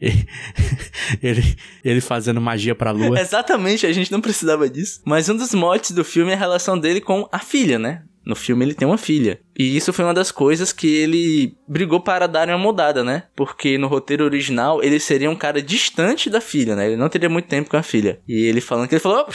ele, 1.22 1.56
ele 1.84 2.00
fazendo 2.00 2.40
magia 2.40 2.74
pra 2.74 2.92
lua. 2.92 3.20
Exatamente, 3.20 3.86
a 3.86 3.92
gente 3.92 4.12
não 4.12 4.20
precisava 4.20 4.68
disso. 4.68 5.00
Mas 5.04 5.28
um 5.28 5.36
dos 5.36 5.52
motes 5.52 5.90
do 5.90 6.04
filme 6.04 6.30
é 6.30 6.34
a 6.34 6.38
relação 6.38 6.78
dele 6.78 7.00
com 7.00 7.28
a 7.32 7.38
filha, 7.38 7.78
né? 7.78 8.02
No 8.24 8.36
filme 8.36 8.62
ele 8.62 8.74
tem 8.74 8.86
uma 8.86 8.98
filha. 8.98 9.40
E 9.58 9.74
isso 9.74 9.90
foi 9.90 10.04
uma 10.04 10.12
das 10.12 10.30
coisas 10.30 10.70
que 10.70 10.86
ele 10.86 11.56
brigou 11.66 11.98
para 11.98 12.26
dar 12.26 12.46
uma 12.46 12.58
mudada, 12.58 13.02
né? 13.02 13.22
Porque 13.34 13.78
no 13.78 13.88
roteiro 13.88 14.22
original 14.22 14.82
ele 14.82 15.00
seria 15.00 15.30
um 15.30 15.34
cara 15.34 15.62
distante 15.62 16.28
da 16.28 16.40
filha, 16.40 16.76
né? 16.76 16.88
Ele 16.88 16.96
não 16.96 17.08
teria 17.08 17.30
muito 17.30 17.48
tempo 17.48 17.70
com 17.70 17.76
a 17.78 17.82
filha. 17.82 18.20
E 18.28 18.44
ele 18.44 18.60
falando 18.60 18.86
que 18.86 18.94
ele 18.94 19.00
falou: 19.00 19.24
"Oh, 19.26 19.32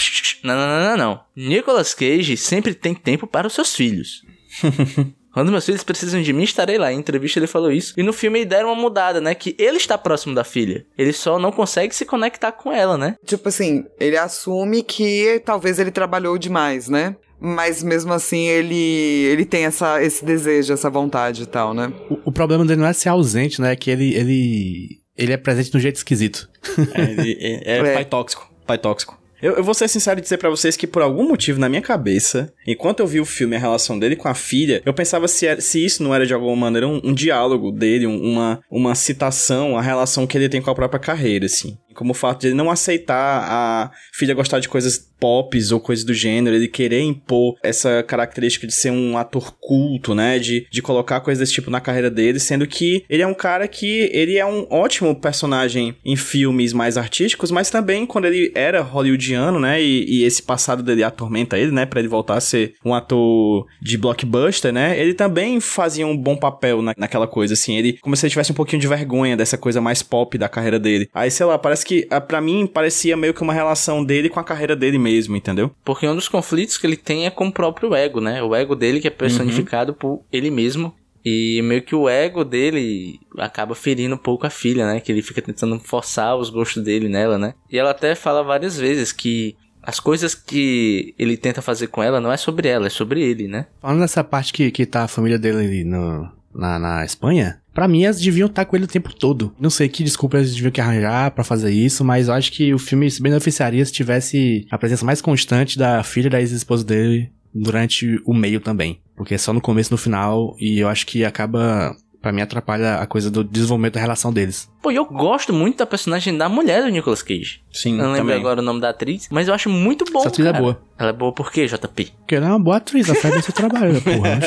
não, 0.47 0.55
não, 0.55 0.67
não, 0.67 0.89
não, 0.89 0.97
não. 0.97 1.23
Nicolas 1.35 1.95
Cage 1.95 2.37
sempre 2.37 2.75
tem 2.75 2.93
tempo 2.93 3.25
para 3.25 3.47
os 3.47 3.53
seus 3.53 3.75
filhos. 3.75 4.23
Quando 5.33 5.51
meus 5.51 5.65
filhos 5.65 5.83
precisam 5.83 6.21
de 6.21 6.31
mim, 6.31 6.43
estarei 6.43 6.77
lá. 6.77 6.93
Em 6.93 6.99
entrevista 6.99 7.39
ele 7.39 7.47
falou 7.47 7.71
isso. 7.71 7.93
E 7.97 8.03
no 8.03 8.13
filme 8.13 8.39
ele 8.39 8.45
deram 8.45 8.69
uma 8.71 8.79
mudada, 8.81 9.19
né? 9.19 9.33
Que 9.33 9.55
ele 9.57 9.77
está 9.77 9.97
próximo 9.97 10.35
da 10.35 10.43
filha. 10.43 10.85
Ele 10.97 11.11
só 11.11 11.39
não 11.39 11.51
consegue 11.51 11.95
se 11.95 12.05
conectar 12.05 12.51
com 12.51 12.71
ela, 12.71 12.97
né? 12.97 13.15
Tipo 13.25 13.49
assim, 13.49 13.83
ele 13.99 14.15
assume 14.17 14.83
que 14.83 15.41
talvez 15.43 15.79
ele 15.79 15.91
trabalhou 15.91 16.37
demais, 16.37 16.87
né? 16.87 17.15
Mas 17.45 17.83
mesmo 17.83 18.13
assim 18.13 18.47
ele 18.47 18.75
ele 18.75 19.43
tem 19.43 19.65
essa, 19.65 20.01
esse 20.01 20.23
desejo, 20.23 20.71
essa 20.71 20.89
vontade 20.89 21.43
e 21.43 21.45
tal, 21.45 21.73
né? 21.73 21.91
O, 22.09 22.29
o 22.29 22.31
problema 22.31 22.63
dele 22.65 22.79
não 22.81 22.87
é 22.87 22.93
ser 22.93 23.09
ausente, 23.09 23.59
né? 23.59 23.73
É 23.73 23.75
que 23.75 23.89
ele, 23.91 24.13
ele, 24.13 24.99
ele 25.17 25.33
é 25.33 25.37
presente 25.37 25.71
de 25.71 25.77
um 25.77 25.79
jeito 25.79 25.95
esquisito. 25.97 26.47
É, 26.93 27.01
ele- 27.01 27.37
é, 27.41 27.73
é 27.75 27.77
É. 27.79 27.93
pai 27.95 28.05
tóxico. 28.05 28.49
Pai 28.65 28.77
tóxico. 28.77 29.21
Eu, 29.43 29.57
eu 29.57 29.63
vou 29.63 29.73
ser 29.73 29.87
sincero 29.89 30.19
e 30.19 30.23
dizer 30.23 30.37
pra 30.37 30.49
vocês 30.49 30.77
que 30.77 30.87
por 30.87 31.01
algum 31.01 31.27
motivo 31.27 31.59
na 31.59 31.67
minha 31.67 31.81
cabeça, 31.81 32.53
enquanto 32.65 33.01
eu 33.01 33.07
vi 33.07 33.19
o 33.19 33.25
filme, 33.25 33.55
a 33.55 33.59
relação 33.59 33.99
dele 33.99 34.15
com 34.15 34.29
a 34.29 34.33
filha, 34.33 34.81
eu 34.85 34.93
pensava 34.93 35.27
se, 35.27 35.45
era- 35.45 35.59
se 35.59 35.83
isso 35.83 36.01
não 36.01 36.15
era 36.15 36.25
de 36.25 36.33
alguma 36.33 36.55
maneira 36.55 36.87
um, 36.87 37.01
um 37.03 37.13
diálogo 37.13 37.69
dele, 37.71 38.07
um- 38.07 38.21
uma, 38.23 38.61
uma 38.71 38.95
citação, 38.95 39.77
a 39.77 39.81
relação 39.81 40.25
que 40.25 40.37
ele 40.37 40.47
tem 40.47 40.61
com 40.61 40.69
a 40.71 40.75
própria 40.75 40.99
carreira, 40.99 41.45
assim. 41.45 41.77
Como 41.93 42.11
o 42.11 42.15
fato 42.15 42.41
de 42.41 42.47
ele 42.47 42.55
não 42.55 42.71
aceitar 42.71 43.45
a 43.47 43.91
filha 44.11 44.33
gostar 44.33 44.59
de 44.59 44.69
coisas 44.69 45.13
pops 45.23 45.71
ou 45.71 45.79
coisas 45.79 46.03
do 46.03 46.13
gênero, 46.13 46.53
ele 46.53 46.67
querer 46.67 47.01
impor 47.01 47.55
essa 47.63 48.03
característica 48.03 48.67
de 48.67 48.73
ser 48.73 48.91
um 48.91 49.17
ator 49.17 49.55
culto, 49.57 50.13
né? 50.13 50.37
De, 50.37 50.67
de 50.69 50.81
colocar 50.81 51.21
coisas 51.21 51.39
desse 51.39 51.53
tipo 51.53 51.71
na 51.71 51.79
carreira 51.79 52.11
dele, 52.11 52.41
sendo 52.41 52.67
que 52.67 53.05
ele 53.09 53.21
é 53.21 53.27
um 53.27 53.33
cara 53.33 53.65
que 53.65 54.09
ele 54.11 54.37
é 54.37 54.45
um 54.45 54.67
ótimo 54.69 55.15
personagem 55.15 55.95
em 56.03 56.17
filmes 56.17 56.73
mais 56.73 56.97
artísticos, 56.97 57.51
mas 57.51 57.69
também 57.69 58.05
quando 58.05 58.25
ele 58.25 58.51
era 58.53 58.81
hollywoodiano, 58.81 59.61
né? 59.61 59.81
E, 59.81 60.03
e 60.05 60.23
esse 60.25 60.43
passado 60.43 60.83
dele 60.83 61.03
atormenta 61.03 61.57
ele, 61.57 61.71
né? 61.71 61.85
Pra 61.85 62.01
ele 62.01 62.09
voltar 62.09 62.35
a 62.35 62.41
ser 62.41 62.73
um 62.83 62.93
ator 62.93 63.65
de 63.81 63.97
blockbuster, 63.97 64.73
né? 64.73 64.99
Ele 64.99 65.13
também 65.13 65.61
fazia 65.61 66.05
um 66.05 66.17
bom 66.17 66.35
papel 66.35 66.81
na, 66.81 66.93
naquela 66.97 67.27
coisa, 67.27 67.53
assim. 67.53 67.77
Ele, 67.77 67.97
como 68.01 68.17
se 68.17 68.25
ele 68.25 68.31
tivesse 68.31 68.51
um 68.51 68.55
pouquinho 68.55 68.81
de 68.81 68.87
vergonha 68.87 69.37
dessa 69.37 69.57
coisa 69.57 69.79
mais 69.79 70.03
pop 70.03 70.37
da 70.37 70.49
carreira 70.49 70.79
dele. 70.79 71.09
Aí, 71.13 71.31
sei 71.31 71.45
lá, 71.45 71.57
parece 71.57 71.82
que, 71.83 72.07
ah, 72.09 72.21
pra 72.21 72.41
mim, 72.41 72.67
parecia 72.67 73.17
meio 73.17 73.33
que 73.33 73.41
uma 73.41 73.53
relação 73.53 74.03
dele 74.03 74.29
com 74.29 74.39
a 74.39 74.43
carreira 74.43 74.75
dele 74.75 74.97
mesmo, 74.97 75.35
entendeu? 75.35 75.71
Porque 75.83 76.07
um 76.07 76.15
dos 76.15 76.27
conflitos 76.27 76.77
que 76.77 76.87
ele 76.87 76.97
tem 76.97 77.25
é 77.25 77.29
com 77.29 77.47
o 77.47 77.51
próprio 77.51 77.93
ego, 77.93 78.19
né? 78.19 78.41
O 78.41 78.55
ego 78.55 78.75
dele 78.75 78.99
que 78.99 79.07
é 79.07 79.11
personificado 79.11 79.93
por 79.93 80.23
ele 80.31 80.49
mesmo. 80.49 80.93
E 81.25 81.61
meio 81.63 81.81
que 81.81 81.95
o 81.95 82.09
ego 82.09 82.43
dele 82.43 83.17
acaba 83.37 83.73
ferindo 83.73 84.15
um 84.15 84.17
pouco 84.17 84.45
a 84.45 84.49
filha, 84.49 84.85
né? 84.85 84.99
Que 84.99 85.11
ele 85.11 85.21
fica 85.21 85.41
tentando 85.41 85.79
forçar 85.79 86.35
os 86.35 86.49
gostos 86.49 86.83
dele 86.83 87.07
nela, 87.07 87.37
né? 87.37 87.53
E 87.71 87.77
ela 87.77 87.91
até 87.91 88.13
fala 88.13 88.43
várias 88.43 88.77
vezes 88.77 89.13
que 89.13 89.55
as 89.81 89.99
coisas 89.99 90.35
que 90.35 91.13
ele 91.17 91.37
tenta 91.37 91.61
fazer 91.61 91.87
com 91.87 92.03
ela 92.03 92.19
não 92.19 92.31
é 92.31 92.37
sobre 92.37 92.67
ela, 92.67 92.87
é 92.87 92.89
sobre 92.89 93.21
ele, 93.21 93.47
né? 93.47 93.67
Falando 93.81 93.99
nessa 93.99 94.23
parte 94.23 94.51
que, 94.51 94.71
que 94.71 94.85
tá 94.85 95.03
a 95.03 95.07
família 95.07 95.39
dele 95.39 95.57
ali 95.57 95.83
no, 95.83 96.29
na, 96.53 96.77
na 96.77 97.05
Espanha, 97.05 97.61
pra 97.73 97.87
mim 97.87 98.03
elas 98.03 98.19
deviam 98.19 98.47
estar 98.47 98.65
com 98.65 98.75
ele 98.75 98.85
o 98.85 98.87
tempo 98.87 99.13
todo. 99.13 99.53
Não 99.59 99.69
sei 99.69 99.89
que 99.89 100.03
desculpa 100.03 100.37
eles 100.37 100.53
deviam 100.53 100.71
que 100.71 100.81
arranjar 100.81 101.31
pra 101.31 101.43
fazer 101.43 101.71
isso, 101.71 102.03
mas 102.03 102.27
eu 102.27 102.33
acho 102.33 102.51
que 102.51 102.73
o 102.73 102.79
filme 102.79 103.09
se 103.09 103.21
beneficiaria 103.21 103.85
se 103.85 103.91
tivesse 103.91 104.67
a 104.69 104.77
presença 104.77 105.05
mais 105.05 105.21
constante 105.21 105.77
da 105.77 106.03
filha 106.03 106.29
da 106.29 106.39
ex-esposa 106.39 106.83
dele 106.83 107.31
durante 107.53 108.21
o 108.25 108.33
meio 108.33 108.59
também. 108.59 108.99
Porque 109.15 109.35
é 109.35 109.37
só 109.37 109.53
no 109.53 109.61
começo 109.61 109.91
e 109.91 109.93
no 109.93 109.97
final, 109.97 110.55
e 110.59 110.79
eu 110.79 110.87
acho 110.87 111.05
que 111.05 111.23
acaba, 111.23 111.95
pra 112.21 112.31
mim, 112.31 112.41
atrapalha 112.41 112.95
a 112.95 113.05
coisa 113.05 113.29
do 113.29 113.43
desenvolvimento 113.43 113.93
da 113.93 114.01
relação 114.01 114.33
deles. 114.33 114.69
Pô, 114.83 114.91
e 114.91 114.95
eu 114.97 115.05
gosto 115.05 115.53
muito 115.53 115.77
da 115.77 115.85
personagem 115.85 116.37
da 116.37 116.49
mulher 116.49 116.83
do 116.83 116.89
Nicolas 116.89 117.23
Cage. 117.23 117.61
Sim, 117.71 117.93
Eu 117.97 118.03
não 118.03 118.11
lembro 118.11 118.27
também. 118.27 118.35
agora 118.39 118.59
o 118.59 118.63
nome 118.63 118.81
da 118.81 118.89
atriz, 118.89 119.27
mas 119.31 119.47
eu 119.47 119.53
acho 119.53 119.69
muito 119.69 120.03
bom. 120.11 120.19
Essa 120.19 120.27
atriz 120.27 120.45
é 120.45 120.51
cara. 120.51 120.61
boa. 120.61 120.81
Ela 120.99 121.09
é 121.09 121.13
boa 121.13 121.31
por 121.33 121.51
quê, 121.51 121.65
JP? 121.65 122.11
Porque 122.19 122.35
ela 122.35 122.45
é 122.45 122.49
uma 122.49 122.59
boa 122.59 122.77
atriz, 122.77 123.09
ela 123.09 123.17
faz 123.17 123.33
bem 123.33 123.41
seu 123.41 123.53
trabalho, 123.53 123.99
porra. 124.03 124.39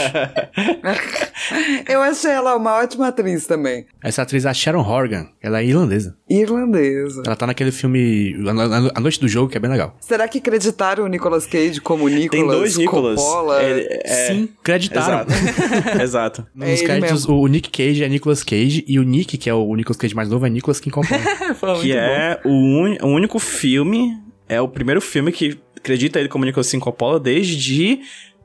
acho. 0.84 1.91
Eu 1.91 2.03
achei 2.03 2.30
ela 2.30 2.55
uma 2.57 2.76
ótima 2.76 3.09
atriz 3.09 3.47
também. 3.47 3.87
Essa 4.03 4.22
atriz 4.22 4.45
é 4.45 4.49
a 4.51 4.55
Sharon 4.55 4.80
Horgan, 4.87 5.26
ela 5.43 5.61
é 5.61 5.64
irlandesa. 5.64 6.16
Irlandesa. 6.28 7.22
Ela 7.26 7.34
tá 7.37 7.47
naquele 7.47 7.72
filme 7.72 8.34
A 8.49 8.53
No- 8.53 8.91
A 8.95 9.01
Noite 9.01 9.20
do 9.20 9.28
Jogo, 9.28 9.51
que 9.51 9.57
é 9.57 9.61
bem 9.61 9.70
legal. 9.70 9.97
Será 10.01 10.28
que 10.28 10.39
acreditaram 10.39 11.05
o 11.05 11.09
Nicolas 11.09 11.47
Cage 11.47 11.80
como 11.80 12.09
Nicolas 12.09 12.30
Tem 12.30 12.47
dois 12.47 12.76
Nicolas. 12.76 13.20
Coppola? 13.20 13.62
É- 13.62 14.01
é- 14.05 14.26
Sim, 14.28 14.49
creditaram. 14.62 15.26
Exato. 15.28 15.32
Exato. 16.03 16.47
Nos 16.55 16.68
É 16.68 16.72
ele 16.74 16.82
créditos, 16.84 17.26
mesmo. 17.26 17.41
o 17.41 17.47
Nick 17.49 17.70
Cage 17.70 18.05
é 18.05 18.09
Nicolas 18.09 18.43
Cage 18.43 18.84
e 18.87 18.99
o 18.99 19.03
Nick, 19.03 19.37
que 19.37 19.51
é 19.51 19.55
o 19.55 19.74
Nicolas 19.74 19.97
Cage 19.97 20.14
mais 20.14 20.25
novo, 20.30 20.46
é 20.46 20.50
Nicolas 20.50 20.80
King 20.80 20.94
muito 20.96 21.80
Que 21.82 21.92
é 21.92 22.40
o, 22.44 22.50
uni- 22.50 22.98
o 23.02 23.06
único 23.06 23.38
filme, 23.38 24.16
é 24.48 24.60
o 24.60 24.68
primeiro 24.68 25.00
filme 25.00 25.32
que 25.32 25.58
acredita 25.76 26.18
ele 26.20 26.28
como 26.28 26.44
Nicolas 26.44 26.70
Coppola 26.80 27.18
desde 27.20 28.00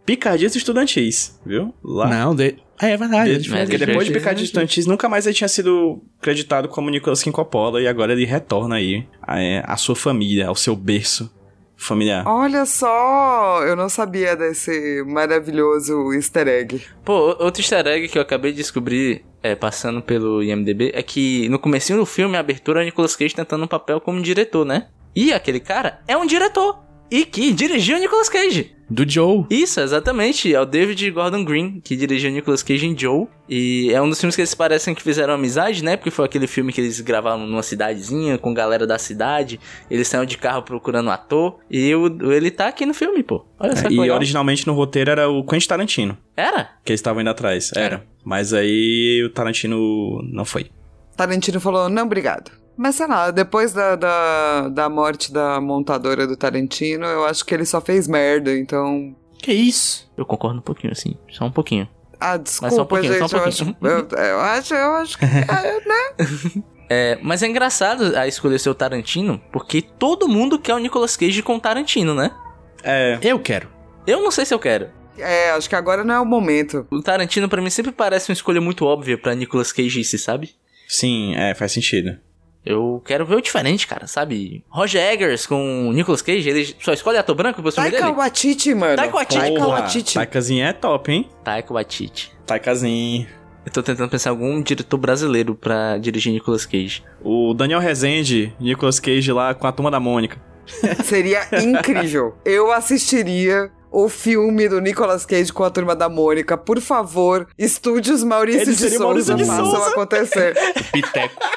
Picadinhas 0.05 0.55
Estudantis, 0.55 1.39
viu? 1.45 1.73
Lá. 1.83 2.07
Não, 2.07 2.35
de... 2.35 2.55
ah, 2.79 2.87
é 2.87 2.97
verdade. 2.97 3.29
De- 3.29 3.35
ele 3.35 3.43
fez- 3.43 3.69
porque 3.69 3.85
depois 3.85 4.07
de 4.07 4.13
Picadinhas 4.13 4.47
Estudantis, 4.47 4.85
nunca 4.85 5.07
mais 5.07 5.25
ele 5.25 5.35
tinha 5.35 5.47
sido 5.47 6.01
creditado 6.19 6.67
como 6.67 6.89
Nicolas 6.89 7.21
King 7.23 7.35
Coppola 7.35 7.81
e 7.81 7.87
agora 7.87 8.11
ele 8.13 8.25
retorna 8.25 8.75
aí 8.75 9.05
a, 9.21 9.73
a 9.73 9.77
sua 9.77 9.95
família, 9.95 10.47
ao 10.47 10.55
seu 10.55 10.75
berço 10.75 11.31
familiar. 11.81 12.23
Olha 12.27 12.65
só, 12.65 13.63
eu 13.63 13.75
não 13.75 13.89
sabia 13.89 14.35
desse 14.35 15.03
maravilhoso 15.07 16.13
easter 16.13 16.47
egg. 16.47 16.81
Pô, 17.03 17.35
outro 17.39 17.61
easter 17.61 17.87
egg 17.87 18.07
que 18.07 18.17
eu 18.17 18.21
acabei 18.21 18.51
de 18.51 18.57
descobrir, 18.57 19.25
é, 19.41 19.55
passando 19.55 20.01
pelo 20.01 20.43
IMDB, 20.43 20.91
é 20.93 21.01
que 21.01 21.49
no 21.49 21.59
comecinho 21.59 21.99
do 21.99 22.05
filme, 22.05 22.37
a 22.37 22.39
abertura 22.39 22.79
é 22.79 22.83
o 22.83 22.85
Nicolas 22.85 23.15
Cage 23.15 23.35
tentando 23.35 23.63
um 23.63 23.67
papel 23.67 23.99
como 23.99 24.21
diretor, 24.21 24.65
né? 24.65 24.87
E 25.15 25.33
aquele 25.33 25.59
cara 25.59 26.01
é 26.07 26.15
um 26.15 26.25
diretor. 26.25 26.79
E 27.09 27.25
que 27.25 27.51
dirigiu 27.51 27.97
o 27.97 27.99
Nicolas 27.99 28.29
Cage. 28.29 28.73
Do 28.91 29.09
Joe. 29.09 29.45
Isso, 29.49 29.79
exatamente. 29.79 30.53
É 30.53 30.59
o 30.59 30.65
David 30.65 31.09
Gordon 31.11 31.45
Green, 31.45 31.79
que 31.79 31.95
dirigiu 31.95 32.29
Nicolas 32.29 32.61
Cage 32.61 32.85
em 32.85 32.97
Joe. 32.97 33.25
E 33.47 33.89
é 33.93 34.01
um 34.01 34.09
dos 34.09 34.19
filmes 34.19 34.35
que 34.35 34.41
eles 34.41 34.53
parecem 34.53 34.93
que 34.93 35.01
fizeram 35.01 35.33
amizade, 35.33 35.81
né? 35.81 35.95
Porque 35.95 36.11
foi 36.11 36.25
aquele 36.25 36.45
filme 36.45 36.73
que 36.73 36.81
eles 36.81 36.99
gravaram 36.99 37.47
numa 37.47 37.63
cidadezinha, 37.63 38.37
com 38.37 38.53
galera 38.53 38.85
da 38.85 38.97
cidade. 38.99 39.59
Eles 39.89 40.09
saíram 40.09 40.25
de 40.25 40.37
carro 40.37 40.63
procurando 40.63 41.07
um 41.07 41.11
ator. 41.11 41.59
E 41.69 41.95
o, 41.95 42.33
ele 42.33 42.51
tá 42.51 42.67
aqui 42.67 42.85
no 42.85 42.93
filme, 42.93 43.23
pô. 43.23 43.45
Olha 43.57 43.77
só 43.77 43.87
que 43.87 43.93
e 43.93 43.99
legal. 43.99 44.17
originalmente 44.17 44.67
no 44.67 44.73
roteiro 44.73 45.09
era 45.09 45.29
o 45.29 45.41
Quentin 45.45 45.67
Tarantino, 45.69 46.17
Era? 46.35 46.71
que 46.83 46.91
eles 46.91 46.99
estavam 46.99 47.21
indo 47.21 47.29
atrás. 47.29 47.71
Era. 47.73 48.03
Mas 48.25 48.53
aí 48.53 49.23
o 49.25 49.29
Tarantino 49.29 50.21
não 50.23 50.43
foi. 50.43 50.67
Tarantino 51.15 51.61
falou, 51.61 51.87
não, 51.87 52.03
obrigado. 52.03 52.51
Mas 52.77 52.95
sei 52.95 53.07
lá, 53.07 53.31
depois 53.31 53.73
da, 53.73 53.95
da, 53.95 54.69
da 54.69 54.89
morte 54.89 55.31
da 55.31 55.59
montadora 55.61 56.25
do 56.25 56.35
Tarantino, 56.35 57.05
eu 57.05 57.25
acho 57.25 57.45
que 57.45 57.53
ele 57.53 57.65
só 57.65 57.79
fez 57.79 58.07
merda, 58.07 58.55
então. 58.55 59.15
Que 59.37 59.51
isso? 59.53 60.11
Eu 60.17 60.25
concordo 60.25 60.59
um 60.59 60.63
pouquinho, 60.63 60.93
assim. 60.93 61.15
Só 61.29 61.45
um 61.45 61.51
pouquinho. 61.51 61.87
Ah, 62.19 62.33
só 62.45 62.65
um 62.65 62.69
desculpa, 62.69 62.85
pouquinho, 62.85 63.13
gente. 63.13 63.29
só 63.29 63.37
um 63.37 63.39
eu, 63.39 63.47
acho, 63.47 63.63
eu, 63.81 64.17
eu 64.17 64.39
acho, 64.39 64.73
eu 64.75 64.95
acho 64.95 65.17
que. 65.17 65.25
é, 65.25 65.79
né? 65.87 66.63
É, 66.89 67.17
mas 67.21 67.41
é 67.41 67.47
engraçado 67.47 68.15
a 68.17 68.27
escolher 68.27 68.59
seu 68.59 68.75
Tarantino, 68.75 69.41
porque 69.51 69.81
todo 69.81 70.27
mundo 70.27 70.59
quer 70.59 70.75
o 70.75 70.77
Nicolas 70.77 71.15
Cage 71.15 71.41
com 71.41 71.55
o 71.55 71.59
Tarantino, 71.59 72.13
né? 72.13 72.31
É. 72.83 73.17
Eu 73.21 73.39
quero. 73.39 73.69
Eu 74.05 74.21
não 74.21 74.29
sei 74.29 74.45
se 74.45 74.53
eu 74.53 74.59
quero. 74.59 74.89
É, 75.17 75.51
acho 75.51 75.69
que 75.69 75.75
agora 75.75 76.03
não 76.03 76.15
é 76.15 76.19
o 76.19 76.25
momento. 76.25 76.85
O 76.91 77.01
Tarantino, 77.01 77.47
pra 77.47 77.61
mim, 77.61 77.69
sempre 77.69 77.91
parece 77.91 78.29
uma 78.29 78.33
escolha 78.33 78.59
muito 78.59 78.85
óbvia 78.85 79.17
pra 79.17 79.35
Nicolas 79.35 79.71
Cage, 79.71 80.03
sabe? 80.17 80.53
Sim, 80.87 81.33
é, 81.35 81.53
faz 81.53 81.71
sentido. 81.71 82.17
Eu 82.65 83.01
quero 83.05 83.25
ver 83.25 83.35
o 83.35 83.41
diferente, 83.41 83.87
cara, 83.87 84.05
sabe? 84.05 84.63
Roger 84.69 85.01
Eggers 85.01 85.47
com 85.47 85.91
Nicolas 85.93 86.21
Cage, 86.21 86.47
ele 86.47 86.75
só 86.79 86.93
escolhe 86.93 87.17
ator 87.17 87.35
branco 87.35 87.61
pro 87.61 87.71
filme 87.71 87.89
Taika 87.89 88.05
dele? 88.05 88.17
Waititi, 88.17 88.75
mano. 88.75 88.95
Taika 88.95 89.15
Waititi. 89.15 89.39
Taika 89.39 89.67
Waititi. 89.67 90.13
Taikazinho 90.13 90.65
é 90.65 90.73
top, 90.73 91.11
hein? 91.11 91.29
Taika 91.43 91.73
Waititi. 91.73 92.31
Taikazinho. 92.45 93.27
Eu 93.65 93.71
tô 93.71 93.83
tentando 93.83 94.09
pensar 94.09 94.29
em 94.29 94.33
algum 94.33 94.61
diretor 94.61 94.97
brasileiro 94.97 95.55
pra 95.55 95.97
dirigir 95.97 96.31
Nicolas 96.33 96.65
Cage. 96.65 97.03
O 97.23 97.53
Daniel 97.53 97.79
Rezende, 97.79 98.53
Nicolas 98.59 98.99
Cage 98.99 99.31
lá 99.31 99.53
com 99.53 99.65
a 99.67 99.71
turma 99.71 99.89
da 99.91 99.99
Mônica. 99.99 100.37
Seria 101.03 101.47
incrível. 101.63 102.35
Eu 102.45 102.71
assistiria 102.71 103.71
o 103.91 104.07
filme 104.07 104.69
do 104.69 104.79
Nicolas 104.79 105.25
Cage 105.25 105.51
com 105.51 105.63
a 105.63 105.69
turma 105.69 105.95
da 105.95 106.07
Mônica. 106.09 106.57
Por 106.57 106.79
favor, 106.79 107.47
estúdios 107.57 108.23
Maurício 108.23 108.61
Ele 108.61 108.71
de 108.75 108.89
Souza 108.89 109.03
Maurício 109.03 109.35
de 109.35 109.45
façam 109.45 109.65
Souza. 109.65 109.89
acontecer. 109.89 110.55
Piteco. 110.93 111.35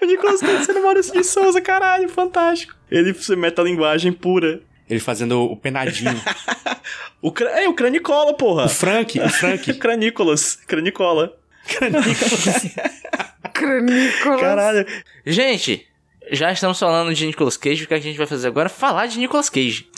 O 0.00 0.06
Nicolas 0.06 0.40
Cage 0.40 0.64
sendo 0.64 0.82
Maurício 0.82 1.12
de 1.12 1.24
Souza, 1.24 1.60
caralho, 1.60 2.08
fantástico. 2.08 2.74
Ele 2.90 3.14
se 3.14 3.34
mete 3.36 3.60
a 3.60 3.64
linguagem 3.64 4.12
pura. 4.12 4.60
Ele 4.88 5.00
fazendo 5.00 5.40
o 5.42 5.56
penadinho. 5.56 6.20
O, 7.22 7.30
cra... 7.30 7.48
é, 7.50 7.68
o 7.68 7.72
Cranicola, 7.72 8.34
porra. 8.34 8.64
o 8.64 8.68
Frank, 8.68 9.20
o 9.20 9.28
Frank. 9.28 9.72
Cranicolas. 9.78 10.56
Cranicola. 10.66 11.32
Nicolas. 11.80 12.72
Caralho. 14.40 14.84
Gente, 15.24 15.86
já 16.32 16.50
estamos 16.50 16.80
falando 16.80 17.14
de 17.14 17.24
Nicolas 17.24 17.56
Cage, 17.56 17.84
o 17.84 17.86
que 17.86 17.94
a 17.94 18.00
gente 18.00 18.18
vai 18.18 18.26
fazer 18.26 18.48
agora? 18.48 18.68
Falar 18.68 19.06
de 19.06 19.20
Nicolas 19.20 19.48
Cage. 19.48 19.88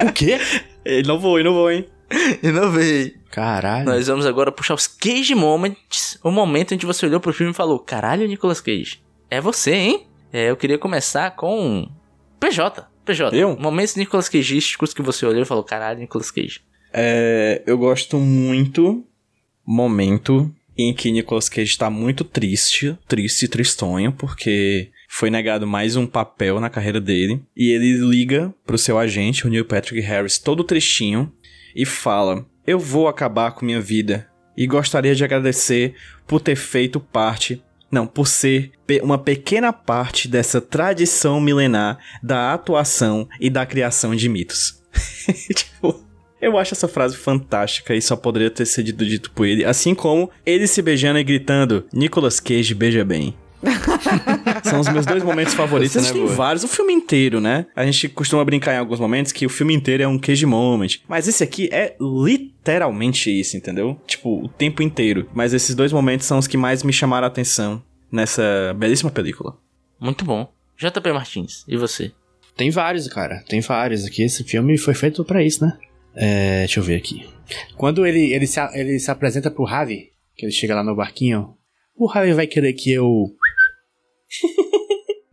o 0.00 0.12
quê? 0.12 0.38
Ele 0.84 1.08
não 1.08 1.16
ele 1.36 1.42
não 1.42 1.54
voou, 1.54 1.72
hein? 1.72 1.88
Inovei. 2.42 3.14
Caralho. 3.30 3.86
Nós 3.86 4.06
vamos 4.06 4.26
agora 4.26 4.52
puxar 4.52 4.74
os 4.74 4.86
Cage 4.86 5.34
Moments, 5.34 6.18
o 6.22 6.30
momento 6.30 6.74
em 6.74 6.78
que 6.78 6.86
você 6.86 7.06
olhou 7.06 7.20
pro 7.20 7.32
filme 7.32 7.52
e 7.52 7.56
falou, 7.56 7.78
caralho, 7.78 8.26
Nicolas 8.26 8.60
Cage, 8.60 9.02
é 9.30 9.40
você, 9.40 9.72
hein? 9.72 10.06
É, 10.32 10.50
eu 10.50 10.56
queria 10.56 10.78
começar 10.78 11.30
com 11.32 11.88
PJ. 12.38 12.86
PJ, 13.04 13.36
Eu? 13.36 13.56
momentos 13.58 13.96
Nicolas 13.96 14.28
Cageísticos 14.28 14.94
que 14.94 15.02
você 15.02 15.26
olhou 15.26 15.42
e 15.42 15.46
falou, 15.46 15.62
caralho, 15.62 16.00
Nicolas 16.00 16.30
Cage. 16.30 16.60
É, 16.92 17.62
eu 17.66 17.76
gosto 17.76 18.18
muito 18.18 19.04
momento 19.66 20.52
em 20.76 20.92
que 20.92 21.10
Nicolas 21.10 21.48
Cage 21.48 21.76
tá 21.76 21.88
muito 21.90 22.24
triste, 22.24 22.96
triste, 23.06 23.48
tristonho, 23.48 24.12
porque 24.12 24.90
foi 25.08 25.30
negado 25.30 25.66
mais 25.66 25.96
um 25.96 26.06
papel 26.06 26.58
na 26.58 26.70
carreira 26.70 27.00
dele. 27.00 27.40
E 27.56 27.70
ele 27.70 27.98
liga 27.98 28.52
pro 28.66 28.78
seu 28.78 28.98
agente, 28.98 29.46
o 29.46 29.50
Neil 29.50 29.64
Patrick 29.64 30.00
Harris, 30.00 30.38
todo 30.38 30.64
tristinho, 30.64 31.32
e 31.74 31.84
fala: 31.84 32.46
Eu 32.66 32.78
vou 32.78 33.08
acabar 33.08 33.52
com 33.52 33.66
minha 33.66 33.80
vida. 33.80 34.28
E 34.56 34.66
gostaria 34.66 35.14
de 35.14 35.24
agradecer 35.24 35.94
por 36.26 36.40
ter 36.40 36.56
feito 36.56 37.00
parte. 37.00 37.62
Não, 37.90 38.06
por 38.06 38.26
ser 38.26 38.72
uma 39.02 39.18
pequena 39.18 39.72
parte 39.72 40.26
dessa 40.28 40.60
tradição 40.60 41.40
milenar 41.40 41.98
da 42.22 42.52
atuação 42.52 43.28
e 43.40 43.48
da 43.48 43.64
criação 43.66 44.14
de 44.14 44.28
mitos. 44.28 44.82
tipo, 45.54 46.04
eu 46.40 46.58
acho 46.58 46.74
essa 46.74 46.88
frase 46.88 47.16
fantástica 47.16 47.94
e 47.94 48.02
só 48.02 48.16
poderia 48.16 48.50
ter 48.50 48.66
sido 48.66 49.04
dito 49.04 49.30
por 49.30 49.46
ele, 49.46 49.64
assim 49.64 49.94
como 49.94 50.30
ele 50.44 50.66
se 50.66 50.82
beijando 50.82 51.18
e 51.18 51.24
gritando: 51.24 51.86
Nicolas 51.92 52.40
Cage 52.40 52.74
beija 52.74 53.04
bem. 53.04 53.36
São 54.64 54.80
os 54.80 54.88
meus 54.88 55.06
dois 55.06 55.22
momentos 55.22 55.54
favoritos. 55.54 55.96
É 55.96 56.00
Existem 56.00 56.22
boa. 56.22 56.34
vários, 56.34 56.64
o 56.64 56.68
filme 56.68 56.92
inteiro, 56.92 57.40
né? 57.40 57.66
A 57.74 57.84
gente 57.84 58.08
costuma 58.08 58.44
brincar 58.44 58.74
em 58.74 58.78
alguns 58.78 59.00
momentos 59.00 59.32
que 59.32 59.46
o 59.46 59.48
filme 59.50 59.74
inteiro 59.74 60.02
é 60.02 60.08
um 60.08 60.18
Cage 60.18 60.46
Moment. 60.46 61.00
Mas 61.08 61.28
esse 61.28 61.42
aqui 61.42 61.68
é 61.72 61.96
literalmente 62.00 63.30
isso, 63.30 63.56
entendeu? 63.56 64.00
Tipo, 64.06 64.44
o 64.44 64.48
tempo 64.48 64.82
inteiro. 64.82 65.28
Mas 65.34 65.52
esses 65.52 65.74
dois 65.74 65.92
momentos 65.92 66.26
são 66.26 66.38
os 66.38 66.46
que 66.46 66.56
mais 66.56 66.82
me 66.82 66.92
chamaram 66.92 67.24
a 67.24 67.28
atenção 67.28 67.82
nessa 68.10 68.74
belíssima 68.76 69.10
película. 69.10 69.56
Muito 70.00 70.24
bom. 70.24 70.52
JP 70.76 71.12
Martins, 71.12 71.64
e 71.68 71.76
você? 71.76 72.12
Tem 72.56 72.70
vários, 72.70 73.08
cara. 73.08 73.42
Tem 73.48 73.60
vários 73.60 74.04
aqui. 74.04 74.22
Esse 74.22 74.44
filme 74.44 74.76
foi 74.78 74.94
feito 74.94 75.24
pra 75.24 75.42
isso, 75.42 75.64
né? 75.64 75.76
É, 76.14 76.60
deixa 76.60 76.80
eu 76.80 76.84
ver 76.84 76.96
aqui. 76.96 77.28
Quando 77.76 78.06
ele, 78.06 78.32
ele, 78.32 78.46
se, 78.46 78.60
ele 78.74 78.98
se 78.98 79.10
apresenta 79.10 79.50
pro 79.50 79.64
Ravi, 79.64 80.10
que 80.36 80.46
ele 80.46 80.52
chega 80.52 80.74
lá 80.74 80.82
no 80.82 80.94
barquinho, 80.94 81.54
o 81.96 82.06
Ravi 82.06 82.32
vai 82.32 82.46
querer 82.46 82.72
que 82.72 82.92
eu. 82.92 83.26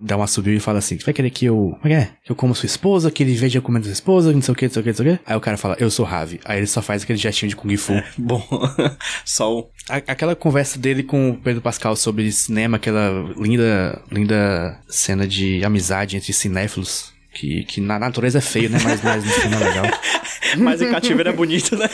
Dá 0.03 0.17
uma 0.17 0.25
subida 0.25 0.57
e 0.57 0.59
fala 0.59 0.79
assim: 0.79 0.97
vai 0.97 1.13
querer 1.13 1.29
que 1.29 1.45
eu. 1.45 1.77
Como 1.79 1.85
é 1.85 1.87
que 1.89 1.93
é? 1.93 2.09
Que 2.23 2.31
eu 2.31 2.35
como 2.35 2.55
sua 2.55 2.65
esposa, 2.65 3.11
que 3.11 3.21
ele 3.21 3.35
veja 3.35 3.61
comendo 3.61 3.85
sua 3.85 3.93
esposa, 3.93 4.33
não 4.33 4.41
sei 4.41 4.51
o 4.51 4.55
que, 4.55 4.65
não 4.65 4.73
sei 4.73 4.79
o 4.79 4.83
que, 4.83 4.89
não 4.89 4.95
sei 4.95 5.13
o 5.13 5.17
que. 5.17 5.23
Aí 5.25 5.35
o 5.35 5.41
cara 5.41 5.57
fala: 5.57 5.77
eu 5.79 5.91
sou 5.91 6.05
Ravi. 6.05 6.39
Aí 6.43 6.57
ele 6.57 6.67
só 6.67 6.81
faz 6.81 7.03
aquele 7.03 7.19
gestinho 7.19 7.49
de 7.49 7.55
Kung 7.55 7.75
Fu. 7.77 7.93
Bom, 8.17 8.43
só 9.23 9.59
o. 9.59 9.69
Aquela 9.87 10.35
conversa 10.35 10.79
dele 10.79 11.03
com 11.03 11.31
o 11.31 11.37
Pedro 11.37 11.61
Pascal 11.61 11.95
sobre 11.95 12.31
cinema, 12.31 12.77
aquela 12.77 13.31
linda, 13.37 14.01
linda 14.11 14.81
cena 14.87 15.27
de 15.27 15.63
amizade 15.63 16.17
entre 16.17 16.33
cinéfilos. 16.33 17.11
Que, 17.33 17.63
que 17.63 17.79
na 17.79 17.97
natureza 17.97 18.39
é 18.39 18.41
feio, 18.41 18.69
né? 18.69 18.77
Mas, 18.83 19.01
mas 19.01 19.23
no 19.23 19.31
filme 19.31 19.55
é 19.55 19.59
legal. 19.59 19.85
Mas 20.57 20.81
em 20.81 20.91
cativeiro 20.91 21.29
é 21.29 21.33
bonito, 21.33 21.77
né? 21.77 21.87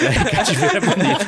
É, 0.00 0.30
cativeiro 0.30 0.76
é 0.76 0.80
bonito. 0.80 1.26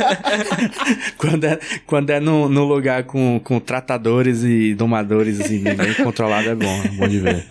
quando 1.19 1.45
é, 1.45 1.59
quando 1.87 2.11
é 2.11 2.21
no, 2.21 2.49
no 2.49 2.65
lugar 2.65 3.05
com, 3.05 3.41
com 3.43 3.61
tratadores 3.61 4.43
e 4.45 4.75
domadores 4.75 5.41
assim, 5.41 5.63
bem 5.63 5.95
controlado 6.03 6.49
é 6.49 6.55
bom, 6.55 6.83
é 6.85 6.89
bom 6.89 7.09
de 7.09 7.19
ver. 7.21 7.45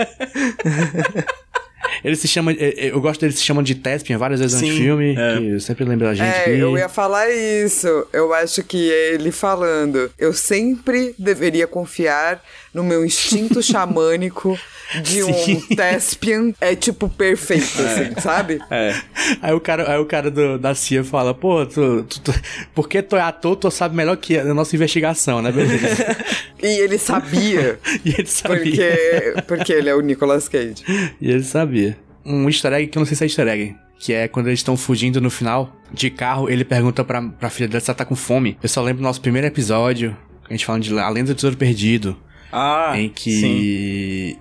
Ele 2.04 2.16
se 2.16 2.28
chama. 2.28 2.52
eh, 2.54 2.58
eh, 2.78 2.90
Eu 2.92 3.00
gosto 3.02 3.22
dele 3.22 3.34
se 3.34 3.44
chamam 3.44 3.62
de 3.62 3.76
Tespian 3.76 4.18
várias 4.18 4.40
vezes 4.40 4.60
no 4.60 4.68
Sim, 4.68 4.76
filme. 4.76 5.16
é. 5.16 5.38
Que 5.38 5.60
sempre 5.60 5.84
lembra 5.86 6.08
da 6.08 6.14
gente 6.16 6.28
É, 6.34 6.44
que. 6.46 6.50
eu 6.52 6.76
ia 6.78 6.90
falar 6.90 7.30
isso. 7.30 8.08
Eu 8.12 8.34
acho 8.34 8.64
que 8.64 8.78
ele 8.90 9.32
falando. 9.32 10.10
Eu 10.18 10.34
sempre 10.34 11.14
deveria 11.20 11.68
confiar 11.68 12.42
no 12.74 12.84
meu 12.84 13.06
instinto 13.06 13.62
xamânico 13.64 14.58
de 15.04 15.24
um 15.24 15.34
Sim. 15.34 15.62
Thespian. 15.76 16.54
É 16.60 16.76
tipo 16.76 17.08
perfeito, 17.10 17.64
assim, 17.82 18.20
sabe? 18.22 18.60
É. 18.70 18.94
Aí 19.42 19.54
o 19.54 19.60
cara, 19.60 19.92
aí 19.92 20.00
o 20.00 20.06
cara 20.06 20.30
do- 20.30 20.58
da 20.60 20.76
CIA 20.76 21.04
fala, 21.04 21.34
pô, 21.34 21.66
tu, 21.66 22.04
tu, 22.04 22.22
tu, 22.22 22.34
porque 22.76 23.02
tu 23.02 23.16
é 23.16 23.22
ator, 23.22 23.56
tu 23.56 23.72
sabe 23.72 23.96
melhor 23.96 24.18
que 24.18 24.38
a 24.38 24.54
nossa 24.54 24.76
investigação, 24.76 25.42
né, 25.42 25.52
beleza? 25.52 25.88
E 26.64 26.80
ele 26.80 27.00
sabia. 27.00 27.80
e 28.06 28.10
ele 28.10 28.28
sabia. 28.28 28.60
Porque, 28.62 29.42
porque 29.48 29.74
ele 29.74 29.90
é 29.90 29.96
o 29.96 30.00
Nicolas 30.02 30.48
Cage. 30.48 30.84
E 31.20 31.32
ele 31.32 31.44
sabia. 31.44 31.98
Um 32.24 32.48
easter 32.48 32.72
egg 32.74 32.86
que 32.88 32.98
eu 32.98 33.00
não 33.00 33.06
sei 33.08 33.18
se 33.18 33.24
é 33.24 33.26
easter 33.28 33.48
egg. 33.48 33.76
Que 34.00 34.14
é 34.14 34.28
quando 34.28 34.46
eles 34.48 34.60
estão 34.60 34.78
fugindo 34.78 35.20
no 35.20 35.32
final 35.32 35.76
de 35.92 36.12
carro, 36.12 36.50
ele 36.52 36.64
pergunta 36.64 37.04
pra, 37.04 37.20
pra 37.20 37.50
filha 37.50 37.68
dela 37.68 37.80
se 37.80 37.90
ela 37.90 37.98
tá 37.98 38.06
com 38.06 38.16
fome. 38.16 38.60
Eu 38.62 38.70
só 38.70 38.80
lembro 38.82 39.02
do 39.02 39.04
nosso 39.04 39.20
primeiro 39.22 39.48
episódio, 39.48 40.16
a 40.48 40.54
gente 40.54 40.64
falando 40.66 40.84
de 40.84 41.00
A 41.00 41.10
Lenda 41.10 41.34
do 41.34 41.36
Tesouro 41.36 41.58
Perdido, 41.58 42.16
Ah, 42.52 42.94
em 42.96 43.08
sim. 43.08 43.14
que 43.16 44.38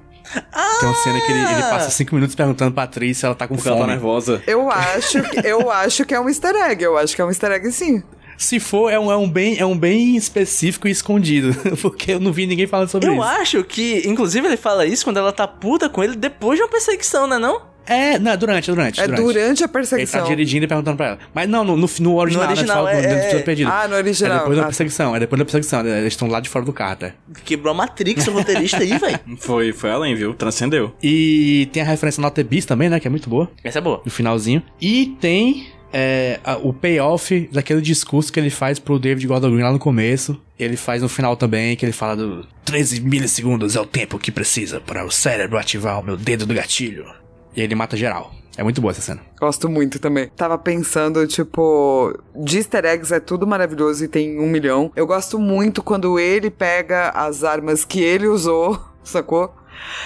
Tem 0.81 0.89
uma 0.89 0.95
cena 0.97 1.21
que 1.21 1.33
ele, 1.33 1.41
ele 1.41 1.63
passa 1.63 1.91
cinco 1.91 2.15
minutos 2.15 2.35
perguntando 2.35 2.73
pra 2.73 2.85
atriz 2.85 3.19
se 3.19 3.27
ela 3.27 3.35
tá 3.35 3.47
com 3.49 3.55
Porque 3.57 3.69
ela 3.69 3.79
tá 3.79 3.83
fome. 3.85 3.93
nervosa. 3.95 4.43
Eu 4.47 4.71
acho, 4.71 5.23
que- 5.23 5.47
eu 5.47 5.71
acho 5.71 6.05
que 6.05 6.15
é 6.15 6.21
um 6.21 6.29
easter 6.29 6.55
egg. 6.57 6.83
Eu 6.83 6.97
acho 6.97 7.15
que 7.15 7.21
é 7.21 7.25
um 7.25 7.29
easter 7.29 7.51
egg 7.53 7.71
sim. 7.73 8.03
Se 8.39 8.59
for, 8.59 8.91
é 8.91 8.99
um, 8.99 9.13
é, 9.13 9.17
um 9.17 9.29
bem, 9.29 9.59
é 9.59 9.67
um 9.67 9.77
bem 9.77 10.17
específico 10.17 10.89
e 10.89 10.91
escondido. 10.91 11.55
Porque 11.83 12.13
eu 12.13 12.21
não 12.21 12.33
vi 12.33 12.47
ninguém 12.47 12.67
falando 12.67 12.89
sobre 12.89 13.09
Eu 13.09 13.15
isso. 13.15 13.23
acho 13.23 13.65
que, 13.65 14.03
inclusive, 14.09 14.47
ele 14.47 14.57
fala 14.57 14.87
isso 14.87 15.05
quando 15.05 15.19
ela 15.19 15.33
tá 15.33 15.47
puta 15.47 15.89
com 15.91 16.03
ele 16.03 16.17
depois 16.17 16.57
de 16.59 16.63
uma 16.63 16.69
perseguição, 16.71 17.27
né 17.27 17.39
não? 17.39 17.70
É, 17.87 18.19
não, 18.19 18.37
durante, 18.37 18.71
durante. 18.71 19.01
É 19.01 19.09
durante 19.09 19.39
a 19.39 19.45
Ele 19.51 19.57
tá 19.57 19.69
perseguição. 19.69 20.25
dirigindo 20.27 20.65
e 20.65 20.69
perguntando 20.69 20.97
pra 20.97 21.07
ela. 21.07 21.19
Mas 21.35 21.49
não, 21.49 21.65
no, 21.65 21.77
no, 21.77 21.89
no 22.01 22.17
original, 22.17 22.43
No 22.43 22.49
né, 22.49 22.53
original, 22.57 22.77
fala, 22.77 22.93
é- 22.93 23.05
é- 23.05 23.19
episódio 23.21 23.45
perdido. 23.45 23.71
Ah, 23.71 23.89
no 23.89 23.97
original. 23.97 24.37
É 24.37 24.39
depois 24.41 24.59
da 24.59 24.65
perseguição, 24.65 25.17
é 25.17 25.21
depois 25.21 25.39
da 25.39 25.45
perseguição. 25.45 25.87
Eles 25.87 26.13
estão 26.13 26.29
lá 26.29 26.41
de 26.41 26.49
fora 26.49 26.65
do 26.65 26.73
carro, 26.73 26.93
até. 26.93 27.15
Quebrou 27.45 27.73
a 27.73 27.77
Matrix, 27.77 28.27
o 28.29 28.33
roteirista 28.33 28.79
aí, 28.79 28.97
velho. 28.97 29.19
Foi, 29.39 29.73
foi 29.73 29.91
além, 29.91 30.15
viu? 30.15 30.35
Transcendeu. 30.35 30.95
E 31.03 31.69
tem 31.73 31.83
a 31.83 31.87
referência 31.87 32.21
no 32.21 32.31
The 32.31 32.43
Beast 32.45 32.69
também, 32.69 32.89
né? 32.89 33.01
Que 33.01 33.07
é 33.09 33.11
muito 33.11 33.29
boa. 33.29 33.51
Essa 33.65 33.79
é 33.79 33.83
boa. 33.83 34.01
No 34.05 34.11
finalzinho. 34.11 34.63
E 34.81 35.17
tem 35.21 35.67
é, 35.93 36.39
a- 36.45 36.57
o 36.59 36.73
payoff 36.73 37.49
daquele 37.53 37.81
discurso 37.81 38.33
que 38.33 38.39
ele 38.39 38.51
faz 38.51 38.79
pro 38.79 38.99
David 38.99 39.27
Gordon 39.27 39.51
Green 39.51 39.63
lá 39.65 39.73
no 39.73 39.79
começo. 39.79 40.41
Ele 40.59 40.77
faz 40.77 41.03
no 41.03 41.09
final 41.09 41.37
também, 41.37 41.75
que 41.75 41.85
ele 41.85 41.93
fala 41.93 42.15
do 42.17 42.47
13 42.65 43.01
milissegundos 43.01 43.75
é 43.77 43.81
o 43.81 43.87
tempo 43.87 44.19
que 44.19 44.31
precisa 44.31 44.79
para 44.81 45.05
o 45.05 45.11
cérebro 45.11 45.59
ativar 45.59 45.99
o 45.99 46.05
meu 46.05 46.17
dedo 46.17 46.45
do 46.47 46.55
gatilho. 46.55 47.07
E 47.55 47.61
ele 47.61 47.75
mata 47.75 47.97
geral. 47.97 48.33
É 48.57 48.63
muito 48.63 48.81
boa 48.81 48.91
essa 48.91 49.01
cena. 49.01 49.21
Gosto 49.39 49.69
muito 49.69 49.99
também. 49.99 50.29
Tava 50.37 50.59
pensando, 50.59 51.27
tipo, 51.27 52.15
de 52.35 52.59
easter 52.59 52.85
eggs 52.85 53.15
é 53.15 53.21
tudo 53.21 53.47
maravilhoso 53.47 54.05
e 54.05 54.09
tem 54.09 54.39
um 54.39 54.49
milhão. 54.49 54.93
Eu 54.95 55.07
gosto 55.07 55.39
muito 55.39 55.83
quando 55.83 56.19
ele 56.19 56.51
pega 56.51 57.11
as 57.11 57.43
armas 57.45 57.85
que 57.85 58.03
ele 58.03 58.27
usou, 58.27 58.79
sacou? 59.03 59.55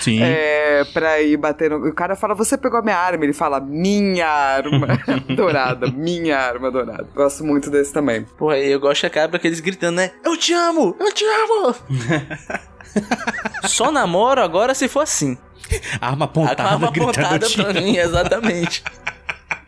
Sim. 0.01 0.22
É, 0.22 0.84
pra 0.92 1.20
ir 1.20 1.36
bater 1.36 1.70
no... 1.70 1.88
O 1.88 1.92
cara 1.92 2.14
fala, 2.14 2.34
você 2.34 2.57
pegou 2.57 2.78
a 2.78 2.82
minha 2.82 2.97
arma. 2.97 3.24
Ele 3.24 3.32
fala, 3.32 3.59
minha 3.61 4.28
arma 4.28 4.86
dourada, 5.34 5.90
minha 5.90 6.38
arma 6.38 6.70
dourada. 6.70 7.09
Gosto 7.14 7.45
muito 7.45 7.70
desse 7.70 7.92
também. 7.92 8.24
Porra, 8.38 8.59
eu 8.59 8.78
gosto 8.78 9.01
que 9.01 9.07
acaba 9.07 9.36
aqueles 9.36 9.59
gritando, 9.61 9.97
né? 9.97 10.12
Eu 10.24 10.36
te 10.36 10.53
amo! 10.53 10.95
Eu 11.01 11.12
te 11.12 11.24
amo! 11.24 11.74
Só 13.66 13.90
namoro 13.90 14.40
agora 14.40 14.74
se 14.74 14.86
for 14.86 15.01
assim. 15.01 15.36
Arma 16.01 16.25
a 16.25 16.29
apontada, 16.29 16.62
arma 16.62 16.89
apontada 16.89 17.47
"Te 17.47 17.57
pra 17.62 17.73
mim, 17.75 17.97
exatamente. 17.97 18.83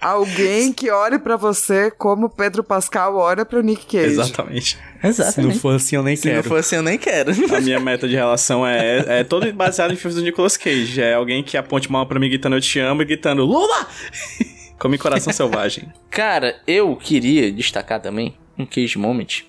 Alguém 0.00 0.72
que 0.72 0.90
olhe 0.90 1.18
pra 1.18 1.36
você 1.36 1.90
como 1.90 2.28
Pedro 2.28 2.62
Pascal 2.62 3.16
olha 3.16 3.44
pro 3.44 3.62
Nick 3.62 3.86
Cage. 3.86 4.04
Exatamente. 4.12 4.76
Se 4.76 4.78
não 5.02 5.10
Exatamente. 5.10 5.58
for 5.58 5.74
assim, 5.74 5.96
eu 5.96 6.02
nem 6.02 6.14
Se 6.16 6.28
não 6.28 6.34
quero. 6.36 6.48
for 6.48 6.58
assim, 6.58 6.76
eu 6.76 6.82
nem 6.82 6.98
quero. 6.98 7.32
A 7.32 7.60
minha 7.60 7.80
meta 7.80 8.06
de 8.06 8.14
relação 8.14 8.64
é, 8.66 9.20
é 9.20 9.24
todo 9.24 9.50
baseado 9.52 9.92
em 9.92 9.96
filmes 9.96 10.14
do 10.16 10.22
Nicolas 10.22 10.56
Cage. 10.56 11.00
É 11.00 11.14
alguém 11.14 11.42
que 11.42 11.56
aponte 11.56 11.90
mal 11.90 12.06
pra 12.06 12.20
mim 12.20 12.28
gritando 12.28 12.54
eu 12.56 12.60
te 12.60 12.78
amo 12.78 13.02
e 13.02 13.04
gritando 13.04 13.44
Lula! 13.44 13.86
Come 14.78 14.98
coração 14.98 15.32
selvagem. 15.32 15.90
Cara, 16.10 16.56
eu 16.66 16.94
queria 16.96 17.50
destacar 17.50 17.98
também 18.00 18.36
um 18.58 18.66
cage 18.66 18.98
moment, 18.98 19.42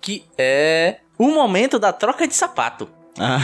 que 0.00 0.24
é 0.36 0.98
o 1.18 1.28
momento 1.28 1.78
da 1.78 1.92
troca 1.92 2.28
de 2.28 2.34
sapato. 2.34 2.88
Ah, 3.18 3.40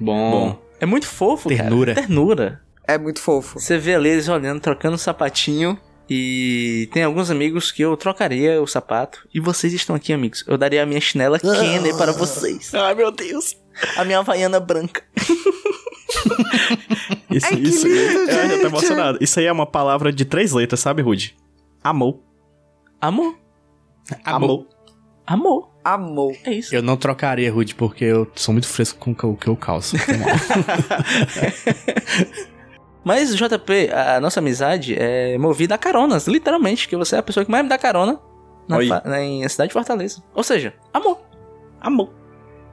Bom. 0.00 0.30
Bom. 0.30 0.61
É 0.82 0.86
muito 0.86 1.06
fofo, 1.06 1.48
Ternura. 1.48 1.94
cara. 1.94 2.06
Ternura. 2.08 2.60
É 2.88 2.98
muito 2.98 3.20
fofo. 3.20 3.60
Você 3.60 3.78
vê 3.78 3.94
ali 3.94 4.08
eles 4.08 4.28
olhando, 4.28 4.60
trocando 4.60 4.96
o 4.96 4.98
sapatinho. 4.98 5.78
E 6.10 6.88
tem 6.92 7.04
alguns 7.04 7.30
amigos 7.30 7.70
que 7.70 7.82
eu 7.82 7.96
trocaria 7.96 8.60
o 8.60 8.66
sapato. 8.66 9.24
E 9.32 9.38
vocês 9.38 9.72
estão 9.72 9.94
aqui, 9.94 10.12
amigos. 10.12 10.44
Eu 10.48 10.58
daria 10.58 10.82
a 10.82 10.86
minha 10.86 11.00
chinela 11.00 11.38
Kenner 11.38 11.96
para 11.96 12.10
vocês. 12.10 12.74
Ai, 12.74 12.96
meu 12.96 13.12
Deus. 13.12 13.56
A 13.96 14.04
minha 14.04 14.18
havaiana 14.18 14.58
branca. 14.58 15.04
Isso, 17.30 17.46
Ai, 17.46 17.56
que 17.56 17.62
isso. 17.68 17.86
lindo, 17.86 18.30
eu 18.30 18.48
já 18.48 18.58
tô 18.60 18.66
emocionado. 18.66 19.18
Isso 19.20 19.38
aí 19.40 19.46
é 19.46 19.52
uma 19.52 19.64
palavra 19.64 20.12
de 20.12 20.24
três 20.24 20.52
letras, 20.52 20.80
sabe, 20.80 21.00
Rude? 21.00 21.34
Amor. 21.82 22.20
Amor. 23.00 23.38
Amor. 24.24 24.66
Amor. 25.26 25.71
Amor. 25.84 26.34
É 26.44 26.52
isso. 26.52 26.74
Eu 26.74 26.82
não 26.82 26.96
trocaria, 26.96 27.52
Rude, 27.52 27.74
porque 27.74 28.04
eu 28.04 28.30
sou 28.34 28.52
muito 28.52 28.68
fresco 28.68 28.98
com 28.98 29.30
o 29.30 29.36
que 29.36 29.48
eu 29.48 29.56
calço. 29.56 29.96
Mas, 33.04 33.34
JP, 33.36 33.90
a 33.92 34.20
nossa 34.20 34.38
amizade 34.38 34.94
é 34.96 35.36
movida 35.36 35.74
a 35.74 35.78
caronas, 35.78 36.28
literalmente, 36.28 36.88
que 36.88 36.96
você 36.96 37.16
é 37.16 37.18
a 37.18 37.22
pessoa 37.22 37.44
que 37.44 37.50
mais 37.50 37.64
me 37.64 37.68
dá 37.68 37.76
carona 37.76 38.20
na, 38.68 38.78
na 38.78 39.48
cidade 39.48 39.70
de 39.70 39.72
Fortaleza. 39.72 40.22
Ou 40.34 40.44
seja, 40.44 40.72
amor. 40.94 41.20
Amor. 41.80 42.12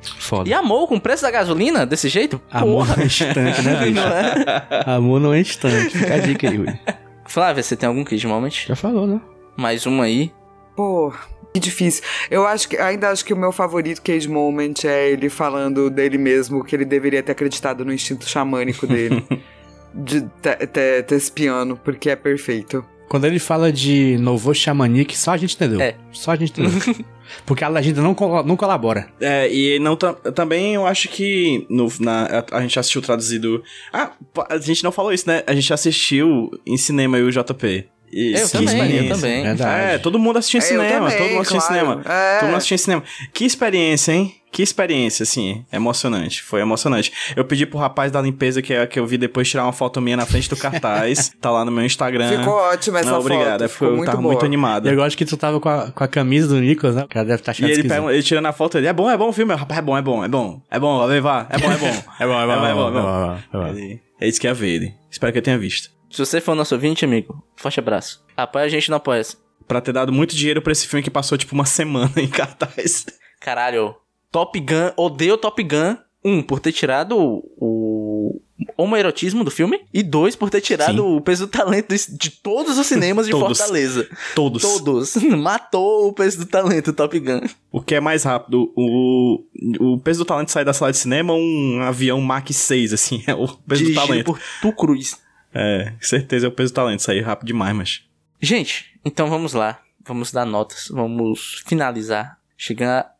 Foda. 0.01 0.47
E 0.47 0.53
amor 0.53 0.87
com 0.87 0.95
o 0.95 1.01
preço 1.01 1.23
da 1.23 1.31
gasolina 1.31 1.85
desse 1.85 2.07
jeito? 2.07 2.39
Amor 2.51 2.85
Porra. 2.85 2.95
não 2.95 3.03
é 3.03 3.05
instante, 3.07 3.61
né, 3.63 3.75
bicho? 3.83 3.93
Não 3.95 4.07
é? 4.07 4.83
Amor 4.85 5.19
não 5.19 5.33
é 5.33 5.39
instante. 5.41 5.97
Fica 5.97 6.13
a 6.13 6.19
dica 6.19 6.49
aí, 6.49 6.57
Rude. 6.57 6.79
Flávia, 7.25 7.63
você 7.63 7.75
tem 7.75 7.87
algum 7.87 8.03
cage 8.03 8.25
moment? 8.27 8.51
Já 8.67 8.75
falou, 8.75 9.05
né? 9.05 9.19
Mais 9.57 9.85
um 9.85 10.01
aí. 10.01 10.31
Pô, 10.75 11.13
que 11.53 11.59
difícil. 11.59 12.03
Eu 12.29 12.45
acho 12.45 12.69
que 12.69 12.77
ainda 12.77 13.09
acho 13.09 13.25
que 13.25 13.33
o 13.33 13.37
meu 13.37 13.51
favorito 13.51 14.01
Cage 14.01 14.27
Moment 14.27 14.73
é 14.85 15.09
ele 15.09 15.29
falando 15.29 15.89
dele 15.89 16.17
mesmo 16.17 16.63
que 16.63 16.75
ele 16.75 16.85
deveria 16.85 17.23
ter 17.23 17.31
acreditado 17.31 17.83
no 17.83 17.93
instinto 17.93 18.27
xamânico 18.27 18.85
dele. 18.85 19.23
de 19.93 20.21
ter, 20.41 21.05
esse 21.11 21.31
piano, 21.31 21.75
porque 21.83 22.09
é 22.09 22.15
perfeito. 22.15 22.85
Quando 23.07 23.25
ele 23.25 23.39
fala 23.39 23.71
de 23.71 24.17
novo 24.19 24.53
xamanique, 24.53 25.17
só 25.17 25.31
a 25.31 25.37
gente 25.37 25.55
entendeu. 25.55 25.81
É. 25.81 25.95
Só 26.11 26.31
a 26.31 26.35
gente 26.35 26.51
entendeu. 26.51 27.05
Porque 27.45 27.63
a 27.63 27.67
legenda 27.67 28.01
não, 28.01 28.15
não 28.43 28.55
colabora. 28.55 29.07
É, 29.21 29.51
e 29.53 29.77
não 29.77 29.95
tam- 29.95 30.15
também 30.33 30.73
eu 30.73 30.87
acho 30.87 31.07
que 31.09 31.65
no, 31.69 31.87
na, 31.99 32.25
a, 32.51 32.57
a 32.57 32.61
gente 32.61 32.79
assistiu 32.79 33.03
traduzido. 33.03 33.63
Ah, 33.93 34.13
a 34.49 34.57
gente 34.57 34.83
não 34.83 34.91
falou 34.91 35.13
isso, 35.13 35.27
né? 35.27 35.43
A 35.45 35.53
gente 35.53 35.71
assistiu 35.71 36.49
em 36.65 36.75
cinema 36.75 37.19
e 37.19 37.21
o 37.21 37.31
JP. 37.31 37.87
E 38.11 38.33
Eu 38.33 38.45
que 38.47 38.51
também, 38.51 38.95
eu 39.07 39.15
também. 39.15 39.43
Verdade. 39.43 39.93
É, 39.93 39.97
todo 39.97 40.17
mundo 40.17 40.39
assistia 40.39 40.59
É, 40.59 40.61
cinema, 40.61 41.09
também, 41.11 41.17
todo 41.17 41.27
mundo 41.29 41.41
assistia 41.41 41.59
claro. 41.59 41.73
cinema. 41.73 42.01
É. 42.05 42.39
Todo 42.39 42.45
mundo 42.47 42.57
assistia 42.57 42.75
em 42.75 42.77
cinema. 42.79 43.03
Que 43.33 43.45
experiência, 43.45 44.11
hein? 44.13 44.35
Que 44.51 44.63
experiência, 44.63 45.21
assim, 45.21 45.63
emocionante. 45.71 46.41
Foi 46.41 46.59
emocionante. 46.59 47.13
Eu 47.35 47.45
pedi 47.45 47.67
pro 47.67 47.77
rapaz 47.77 48.11
da 48.11 48.19
limpeza 48.19 48.63
que, 48.63 48.87
que 48.87 48.99
eu 48.99 49.05
vi 49.05 49.15
depois 49.15 49.47
tirar 49.47 49.63
uma 49.63 49.71
foto 49.71 50.01
minha 50.01 50.17
na 50.17 50.25
frente 50.25 50.49
do 50.49 50.57
cartaz. 50.57 51.31
tá 51.39 51.51
lá 51.51 51.63
no 51.63 51.71
meu 51.71 51.85
Instagram. 51.85 52.39
Ficou 52.39 52.55
ótima 52.55 52.99
essa 52.99 53.11
não, 53.11 53.19
obrigado. 53.19 53.59
foto. 53.61 53.69
Ficou 53.69 53.87
eu 53.89 53.95
muito 53.97 54.05
tava 54.07 54.17
boa. 54.21 54.33
muito 54.33 54.45
animado. 54.45 54.89
E 54.89 54.93
eu 54.93 55.03
acho 55.03 55.15
que 55.15 55.23
tu 55.23 55.37
tava 55.37 55.59
com 55.59 55.69
a, 55.69 55.91
com 55.91 56.03
a 56.03 56.07
camisa 56.07 56.47
do 56.47 56.59
Nicolas, 56.59 56.95
né? 56.95 57.03
O 57.03 57.07
cara 57.07 57.25
deve 57.27 57.41
estar 57.41 57.51
E 57.51 57.53
achando 57.53 57.65
ele, 57.65 57.73
esquisito. 57.73 57.95
pega, 58.01 58.11
ele 58.11 58.23
tira 58.23 58.41
na 58.41 58.51
foto 58.51 58.79
ele, 58.79 58.87
é 58.87 58.93
bom, 58.93 59.07
é 59.07 59.15
bom 59.15 59.29
o 59.29 59.33
filme. 59.33 59.53
Rapaz, 59.53 59.77
é 59.77 59.81
bom, 59.83 59.95
é 59.95 60.01
bom, 60.01 60.23
é 60.23 60.27
bom. 60.27 60.59
É 60.71 60.79
bom, 60.79 60.97
vai 60.97 61.07
levar. 61.09 61.45
É 61.51 61.57
bom, 61.59 61.71
é 61.71 61.77
bom. 61.77 61.85
É 61.87 62.25
bom, 62.25 62.41
é 62.41 62.45
bom, 62.47 62.51
É 62.53 62.57
bom, 62.57 62.65
é 62.65 62.73
bom, 62.73 63.37
é 63.37 63.57
bom. 63.59 63.67
Ele, 63.67 64.01
é 64.19 64.27
isso 64.27 64.41
que 64.41 64.47
ia 64.47 64.53
ver 64.55 64.69
ele. 64.69 64.93
Espero 65.11 65.31
que 65.31 65.37
eu 65.37 65.43
tenha 65.43 65.59
visto. 65.59 65.91
Se 66.09 66.25
você 66.25 66.41
for 66.41 66.55
nosso 66.55 66.73
ouvinte, 66.75 67.05
amigo, 67.05 67.43
forte 67.55 67.79
abraço. 67.79 68.23
Apoia 68.35 68.65
a 68.65 68.69
gente 68.69 68.89
no 68.89 68.95
Apoia-se. 68.95 69.37
Pra 69.67 69.81
ter 69.81 69.93
dado 69.93 70.11
muito 70.11 70.35
dinheiro 70.35 70.61
pra 70.61 70.71
esse 70.71 70.87
filme 70.87 71.03
que 71.03 71.11
passou, 71.11 71.37
tipo, 71.37 71.53
uma 71.53 71.65
semana 71.65 72.11
em 72.17 72.27
cartaz. 72.27 73.05
Caralho, 73.39 73.95
Top 74.31 74.59
Gun, 74.59 74.91
odeio 74.97 75.37
Top 75.37 75.61
Gun. 75.63 75.97
Um, 76.23 76.41
por 76.41 76.59
ter 76.59 76.73
tirado 76.73 77.15
o, 77.17 78.41
homoerotismo 78.77 79.43
do 79.43 79.51
filme. 79.51 79.81
E 79.93 80.03
dois, 80.03 80.35
por 80.35 80.49
ter 80.49 80.61
tirado 80.61 81.01
Sim. 81.01 81.17
o 81.17 81.21
peso 81.21 81.45
do 81.45 81.51
talento 81.51 81.95
de, 81.95 82.29
todos 82.31 82.77
os 82.77 82.87
cinemas 82.87 83.25
de 83.25 83.31
Todos. 83.39 83.57
Fortaleza. 83.57 84.07
Todos. 84.35 84.61
Todos. 84.61 85.15
Matou 85.23 86.07
o 86.07 86.13
peso 86.13 86.39
do 86.39 86.45
talento, 86.45 86.93
Top 86.93 87.17
Gun. 87.19 87.41
O 87.71 87.81
que 87.81 87.95
é 87.95 87.99
mais 87.99 88.23
rápido? 88.23 88.71
O, 88.75 89.43
o 89.79 89.99
peso 89.99 90.19
do 90.19 90.25
talento 90.25 90.51
sair 90.51 90.65
da 90.65 90.73
sala 90.73 90.91
de 90.91 90.97
cinema 90.97 91.33
ou 91.33 91.39
um 91.39 91.81
avião 91.81 92.19
Mach 92.21 92.51
6, 92.51 92.93
assim? 92.93 93.23
É 93.27 93.33
o 93.33 93.47
peso 93.47 93.57
do 93.57 93.75
Dirigido 93.75 94.07
talento. 94.07 94.25
por 94.25 94.39
Tu 94.61 94.71
Cruz. 94.73 95.17
É, 95.53 95.93
certeza 95.99 96.47
é 96.47 96.49
o 96.49 96.51
peso 96.51 96.73
do 96.73 96.75
talento. 96.75 97.01
Sair 97.01 97.21
rápido 97.21 97.47
demais, 97.47 97.75
mas. 97.75 98.03
Gente, 98.41 98.99
então 99.03 99.29
vamos 99.29 99.53
lá. 99.53 99.81
Vamos 100.05 100.31
dar 100.31 100.45
notas. 100.45 100.87
Vamos 100.89 101.63
finalizar. 101.67 102.39
Chegar. 102.57 103.13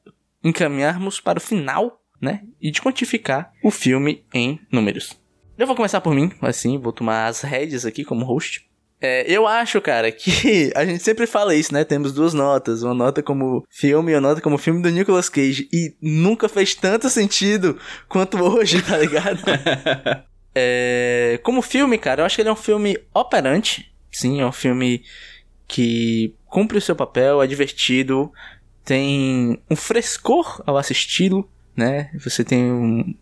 Encaminharmos 0.44 1.20
para 1.20 1.38
o 1.38 1.42
final, 1.42 2.02
né? 2.22 2.44
E 2.62 2.72
de 2.72 2.82
quantificar 2.82 3.52
o 3.64 3.70
filme 3.70 4.24
em 4.34 4.60
números. 4.72 5.20
Eu 5.58 5.68
vou 5.68 5.76
começar 5.76 6.00
por 6.00 6.16
mim, 6.16 6.32
assim, 6.42 6.78
vou 6.78 6.94
tomar 6.94 7.28
as 7.28 7.42
rédeas 7.42 7.86
aqui 7.86 8.06
como 8.06 8.24
host. 8.24 8.66
É, 9.02 9.30
eu 9.30 9.48
acho, 9.48 9.80
cara, 9.82 10.12
que 10.12 10.72
a 10.76 10.86
gente 10.86 11.04
sempre 11.04 11.26
fala 11.26 11.56
isso, 11.56 11.74
né? 11.74 11.84
Temos 11.84 12.14
duas 12.14 12.34
notas, 12.34 12.84
uma 12.84 12.94
nota 12.94 13.24
como 13.24 13.66
filme 13.70 14.12
e 14.12 14.16
uma 14.16 14.22
nota 14.22 14.42
como 14.42 14.58
filme 14.58 14.82
do 14.82 14.90
Nicolas 14.90 15.30
Cage. 15.30 15.70
E 15.72 15.96
nunca 16.02 16.50
fez 16.50 16.76
tanto 16.76 17.10
sentido 17.10 17.78
quanto 18.08 18.42
hoje, 18.42 18.82
tá 18.82 18.98
ligado? 18.98 19.40
É, 20.56 21.40
como 21.44 21.62
filme, 21.62 21.98
cara, 21.98 22.22
eu 22.22 22.26
acho 22.26 22.36
que 22.36 22.42
ele 22.42 22.50
é 22.50 22.54
um 22.54 22.56
filme 22.56 22.98
operante. 23.14 23.92
Sim, 24.12 24.42
é 24.42 24.46
um 24.46 24.52
filme 24.52 25.04
que 25.68 26.34
cumpre 26.48 26.78
o 26.78 26.82
seu 26.82 26.96
papel, 26.96 27.42
é 27.44 27.48
divertido, 27.48 28.32
tem 28.84 29.62
um 29.70 29.76
frescor 29.76 30.62
ao 30.66 30.78
assisti-lo, 30.78 31.48
né? 31.76 32.10
Você 32.16 32.44
tem 32.44 32.64
um- 32.64 33.16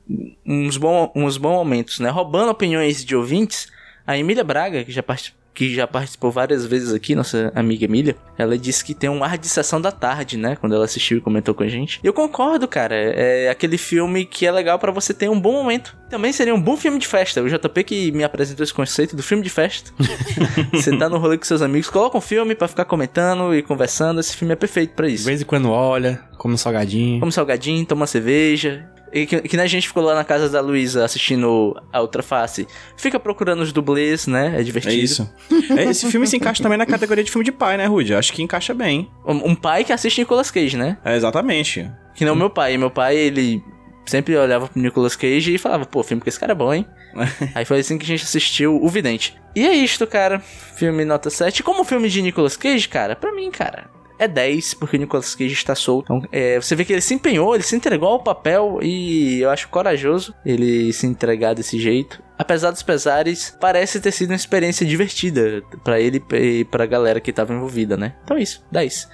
uns, 0.46 0.78
bom, 0.78 1.12
uns 1.14 1.38
bons 1.38 1.56
momentos, 1.56 2.00
né? 2.00 2.10
Roubando 2.10 2.50
opiniões 2.52 3.04
de 3.04 3.16
ouvintes, 3.16 3.68
a 4.06 4.18
Emília 4.18 4.44
Braga, 4.44 4.84
que 4.86 4.92
já, 4.92 5.04
part- 5.04 5.36
que 5.58 5.74
já 5.74 5.88
participou 5.88 6.30
várias 6.32 6.68
vezes 6.68 6.94
aqui, 6.94 7.16
nossa 7.16 7.52
amiga 7.56 7.86
Emília, 7.86 8.16
ela 8.38 8.56
disse 8.56 8.86
que 8.86 8.94
tem 8.94 9.10
um 9.10 9.24
ar 9.24 9.40
de 9.40 9.50
sessão 9.50 9.82
da 9.82 9.92
tarde, 9.92 10.38
né? 10.38 10.56
Quando 10.56 10.76
ela 10.76 10.86
assistiu 10.86 11.18
e 11.18 11.22
comentou 11.22 11.56
com 11.56 11.64
a 11.64 11.68
gente. 11.68 12.00
E 12.04 12.06
eu 12.06 12.14
concordo, 12.14 12.68
cara. 12.68 12.94
É 12.96 13.50
aquele 13.50 13.76
filme 13.76 14.24
que 14.24 14.46
é 14.46 14.52
legal 14.52 14.78
para 14.78 14.92
você 14.92 15.16
ter 15.16 15.28
um 15.32 15.40
bom 15.40 15.54
momento. 15.54 15.98
Também 16.12 16.32
seria 16.32 16.54
um 16.54 16.62
bom 16.62 16.78
filme 16.78 17.00
de 17.00 17.08
festa. 17.08 17.42
O 17.42 17.50
JP 17.50 17.84
que 17.84 18.12
me 18.12 18.24
apresentou 18.24 18.64
esse 18.64 18.74
conceito 18.74 19.16
do 19.16 19.24
filme 19.24 19.44
de 19.44 19.50
festa. 19.50 19.92
você 20.72 20.96
tá 20.96 21.10
no 21.10 21.18
rolê 21.18 21.40
com 21.40 21.44
seus 21.44 21.64
amigos, 21.64 21.90
coloca 21.90 22.16
um 22.16 22.22
filme 22.22 22.54
para 22.54 22.68
ficar 22.68 22.86
comentando 22.86 23.56
e 23.56 23.64
conversando. 23.64 24.20
Esse 24.20 24.38
filme 24.38 24.54
é 24.54 24.56
perfeito 24.56 24.94
para 24.94 25.08
De 25.08 25.16
isso. 25.16 25.26
vez 25.26 25.42
em 25.42 25.46
quando 25.46 25.72
olha, 25.72 26.22
come 26.38 26.54
um 26.54 26.58
salgadinho. 26.58 27.20
Come 27.20 27.32
salgadinho, 27.32 27.84
toma 27.84 28.06
cerveja. 28.06 28.88
E 29.14 29.26
que, 29.26 29.42
que 29.42 29.56
nem 29.58 29.64
a 29.66 29.68
gente 29.70 29.88
ficou 29.88 30.04
lá 30.04 30.14
na 30.16 30.24
casa 30.24 30.50
da 30.50 30.60
Luísa 30.62 31.04
assistindo 31.06 31.76
a 31.94 32.02
outra 32.02 32.22
face. 32.22 32.68
Fica 32.98 33.20
procurando 33.20 33.62
os 33.62 33.72
dublês, 33.72 34.28
né? 34.28 34.54
É 34.56 34.60
É 34.60 34.64
divertido. 34.64 34.96
isso. 34.96 35.30
É, 35.78 35.84
Esse 35.86 36.10
filme 36.12 36.28
se 36.28 36.36
encaixa 36.38 36.62
também 36.62 36.78
na 36.78 36.86
categoria 36.86 37.24
de 37.24 37.32
filme 37.32 37.46
de 37.46 37.52
pai, 37.52 37.78
né, 37.78 37.86
Rudy? 37.86 38.14
Acho 38.14 38.34
que 38.34 38.44
encaixa 38.44 38.74
bem. 38.74 39.10
Um, 39.26 39.52
um 39.52 39.56
pai 39.56 39.84
que 39.84 39.94
assiste 39.94 40.20
Nicolas 40.20 40.52
Cage, 40.52 40.76
né? 40.78 40.98
É, 41.06 41.16
exatamente. 41.16 41.90
Que 42.16 42.26
não 42.26 42.36
meu 42.36 42.50
pai. 42.50 42.78
Meu 42.78 42.90
pai, 42.92 43.16
ele 43.16 43.64
sempre 44.06 44.36
olhava 44.38 44.68
pro 44.68 44.82
Nicolas 44.82 45.16
Cage 45.16 45.54
e 45.54 45.58
falava, 45.58 45.86
pô, 45.86 46.02
filme 46.04 46.22
que 46.22 46.30
esse 46.30 46.40
cara 46.40 46.52
é 46.54 46.56
bom, 46.56 46.74
hein? 46.74 46.86
Aí 47.56 47.66
foi 47.66 47.80
assim 47.80 47.98
que 47.98 48.04
a 48.06 48.08
gente 48.08 48.24
assistiu 48.24 48.76
O 48.82 48.90
Vidente. 48.90 49.36
E 49.56 49.66
é 49.66 49.74
isto, 49.74 50.06
cara. 50.06 50.40
Filme 50.40 51.04
nota 51.04 51.30
7. 51.30 51.64
Como 51.64 51.84
filme 51.84 52.10
de 52.10 52.22
Nicolas 52.22 52.56
Cage, 52.56 52.88
cara, 52.88 53.16
pra 53.16 53.32
mim, 53.34 53.50
cara, 53.50 53.90
é 54.20 54.28
10, 54.28 54.76
porque 54.76 54.98
o 54.98 55.00
Nicolas 55.00 55.36
Cage 55.36 55.54
está 55.54 55.76
solto. 55.76 56.14
Então, 56.14 56.30
é, 56.32 56.60
você 56.60 56.76
vê 56.76 56.84
que 56.84 56.94
ele 56.94 57.02
se 57.02 57.14
empenhou, 57.14 57.54
ele 57.54 57.64
se 57.64 57.76
entregou 57.76 58.10
ao 58.10 58.24
papel 58.24 58.80
e 58.82 59.42
eu 59.42 59.50
acho 59.50 59.70
corajoso 59.70 60.34
ele 60.46 60.92
se 60.94 61.06
entregar 61.06 61.54
desse 61.54 61.80
jeito. 61.80 62.22
Apesar 62.38 62.72
dos 62.72 62.84
pesares, 62.84 63.56
parece 63.60 64.00
ter 64.00 64.12
sido 64.12 64.30
uma 64.30 64.36
experiência 64.36 64.86
divertida 64.86 65.64
pra 65.84 66.00
ele 66.00 66.24
e 66.34 66.66
pra 66.66 66.86
galera 66.86 67.20
que 67.20 67.34
tava 67.34 67.54
envolvida, 67.54 67.98
né? 67.98 68.16
Então 68.24 68.38
é 68.38 68.44
isso, 68.44 68.64
10. 68.72 69.10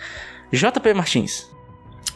JP 0.52 0.94
Martins. 0.94 1.50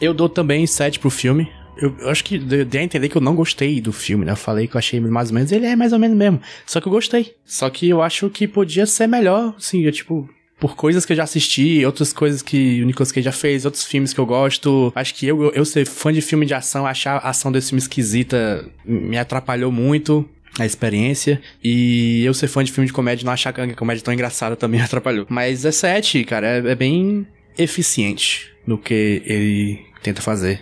Eu 0.00 0.14
dou 0.14 0.28
também 0.28 0.66
7 0.66 0.98
pro 0.98 1.10
filme. 1.10 1.50
Eu, 1.76 1.94
eu 2.00 2.08
acho 2.08 2.24
que 2.24 2.38
deu 2.38 2.80
a 2.80 2.84
entender 2.84 3.08
que 3.08 3.16
eu 3.16 3.20
não 3.20 3.34
gostei 3.34 3.80
do 3.80 3.92
filme, 3.92 4.24
né? 4.24 4.32
Eu 4.32 4.36
falei 4.36 4.66
que 4.66 4.76
eu 4.76 4.78
achei 4.78 5.00
mais 5.00 5.30
ou 5.30 5.34
menos. 5.34 5.52
Ele 5.52 5.66
é 5.66 5.76
mais 5.76 5.92
ou 5.92 5.98
menos 5.98 6.16
mesmo. 6.16 6.40
Só 6.66 6.80
que 6.80 6.88
eu 6.88 6.92
gostei. 6.92 7.34
Só 7.44 7.70
que 7.70 7.88
eu 7.88 8.02
acho 8.02 8.28
que 8.30 8.48
podia 8.48 8.84
ser 8.84 9.06
melhor, 9.06 9.54
assim, 9.56 9.82
eu, 9.82 9.92
tipo. 9.92 10.28
Por 10.58 10.74
coisas 10.74 11.06
que 11.06 11.12
eu 11.12 11.16
já 11.16 11.22
assisti, 11.22 11.84
outras 11.84 12.12
coisas 12.12 12.42
que 12.42 12.82
o 12.82 12.86
Nicolas 12.86 13.12
Cage 13.12 13.24
já 13.24 13.32
fez, 13.32 13.64
outros 13.64 13.84
filmes 13.84 14.12
que 14.12 14.18
eu 14.18 14.26
gosto. 14.26 14.92
Acho 14.94 15.14
que 15.14 15.26
eu, 15.26 15.44
eu, 15.44 15.52
eu 15.52 15.64
ser 15.64 15.86
fã 15.86 16.12
de 16.12 16.20
filme 16.20 16.44
de 16.44 16.54
ação, 16.54 16.86
achar 16.86 17.16
a 17.18 17.30
ação 17.30 17.52
desse 17.52 17.68
filme 17.68 17.80
esquisita 17.80 18.68
me 18.84 19.16
atrapalhou 19.16 19.70
muito 19.70 20.28
a 20.58 20.66
experiência. 20.66 21.40
E 21.62 22.24
eu 22.24 22.34
ser 22.34 22.48
fã 22.48 22.64
de 22.64 22.72
filme 22.72 22.86
de 22.86 22.92
comédia, 22.92 23.24
não 23.24 23.32
achar 23.32 23.52
que 23.52 23.60
a 23.60 23.74
comédia 23.74 24.02
tão 24.02 24.12
engraçada 24.12 24.54
também 24.56 24.80
atrapalhou. 24.80 25.26
Mas 25.28 25.64
é 25.64 25.70
7, 25.70 26.24
cara, 26.24 26.46
é, 26.46 26.72
é 26.72 26.74
bem 26.74 27.26
eficiente 27.56 28.52
no 28.66 28.78
que 28.78 29.22
ele 29.24 29.86
tenta 30.02 30.20
fazer. 30.20 30.60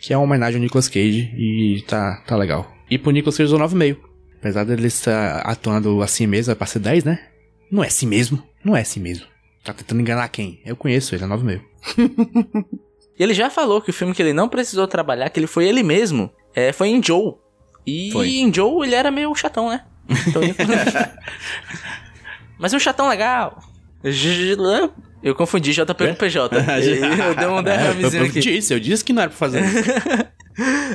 Que 0.00 0.12
é 0.12 0.16
uma 0.16 0.24
homenagem 0.24 0.56
ao 0.56 0.62
Nicolas 0.62 0.88
Cage 0.88 1.32
e 1.36 1.82
tá, 1.86 2.22
tá 2.26 2.36
legal. 2.36 2.72
E 2.90 2.96
pro 2.98 3.10
Nicolas 3.10 3.36
Cage 3.36 3.50
dou 3.50 3.58
9,5. 3.60 3.96
Apesar 4.38 4.64
dele 4.64 4.86
estar 4.86 5.40
atuando 5.40 6.00
assim 6.00 6.26
mesmo, 6.26 6.52
é 6.52 6.54
pra 6.54 6.66
ser 6.66 6.78
10, 6.78 7.04
né? 7.04 7.18
Não 7.70 7.82
é 7.82 7.88
assim 7.88 8.06
mesmo. 8.06 8.40
Não 8.64 8.76
é 8.76 8.82
assim 8.82 9.00
mesmo. 9.00 9.26
Tá 9.68 9.74
tentando 9.74 10.00
enganar 10.00 10.26
quem? 10.28 10.62
Eu 10.64 10.74
conheço 10.74 11.14
ele, 11.14 11.24
é 11.24 11.26
9,5. 11.26 11.60
E 13.18 13.20
ele 13.22 13.34
já 13.34 13.50
falou 13.50 13.82
que 13.82 13.90
o 13.90 13.92
filme 13.92 14.14
que 14.14 14.22
ele 14.22 14.32
não 14.32 14.48
precisou 14.48 14.88
trabalhar, 14.88 15.28
que 15.28 15.38
ele 15.38 15.46
foi 15.46 15.68
ele 15.68 15.82
mesmo, 15.82 16.30
é, 16.54 16.72
foi 16.72 16.88
em 16.88 17.02
Joe. 17.02 17.34
E 17.86 18.10
Foi. 18.10 18.30
em 18.30 18.52
Joe 18.52 18.86
ele 18.86 18.94
era 18.94 19.10
meio 19.10 19.34
chatão, 19.34 19.68
né? 19.68 19.84
Então, 20.26 20.40
Mas 22.58 22.72
um 22.72 22.78
chatão 22.78 23.10
legal. 23.10 23.62
Eu 25.22 25.34
confundi 25.34 25.74
JP 25.74 25.84
com 26.08 26.14
PJ. 26.14 26.56
eu 26.56 27.34
dei 27.34 27.46
um 27.46 27.56
É, 27.58 27.60
eu, 27.60 27.62
derramezinho 27.62 28.22
eu 28.22 28.26
aqui. 28.30 28.40
disse, 28.40 28.72
eu 28.72 28.80
disse 28.80 29.04
que 29.04 29.12
não 29.12 29.20
era 29.20 29.30
pra 29.30 29.38
fazer 29.38 29.62
isso. 29.64 29.90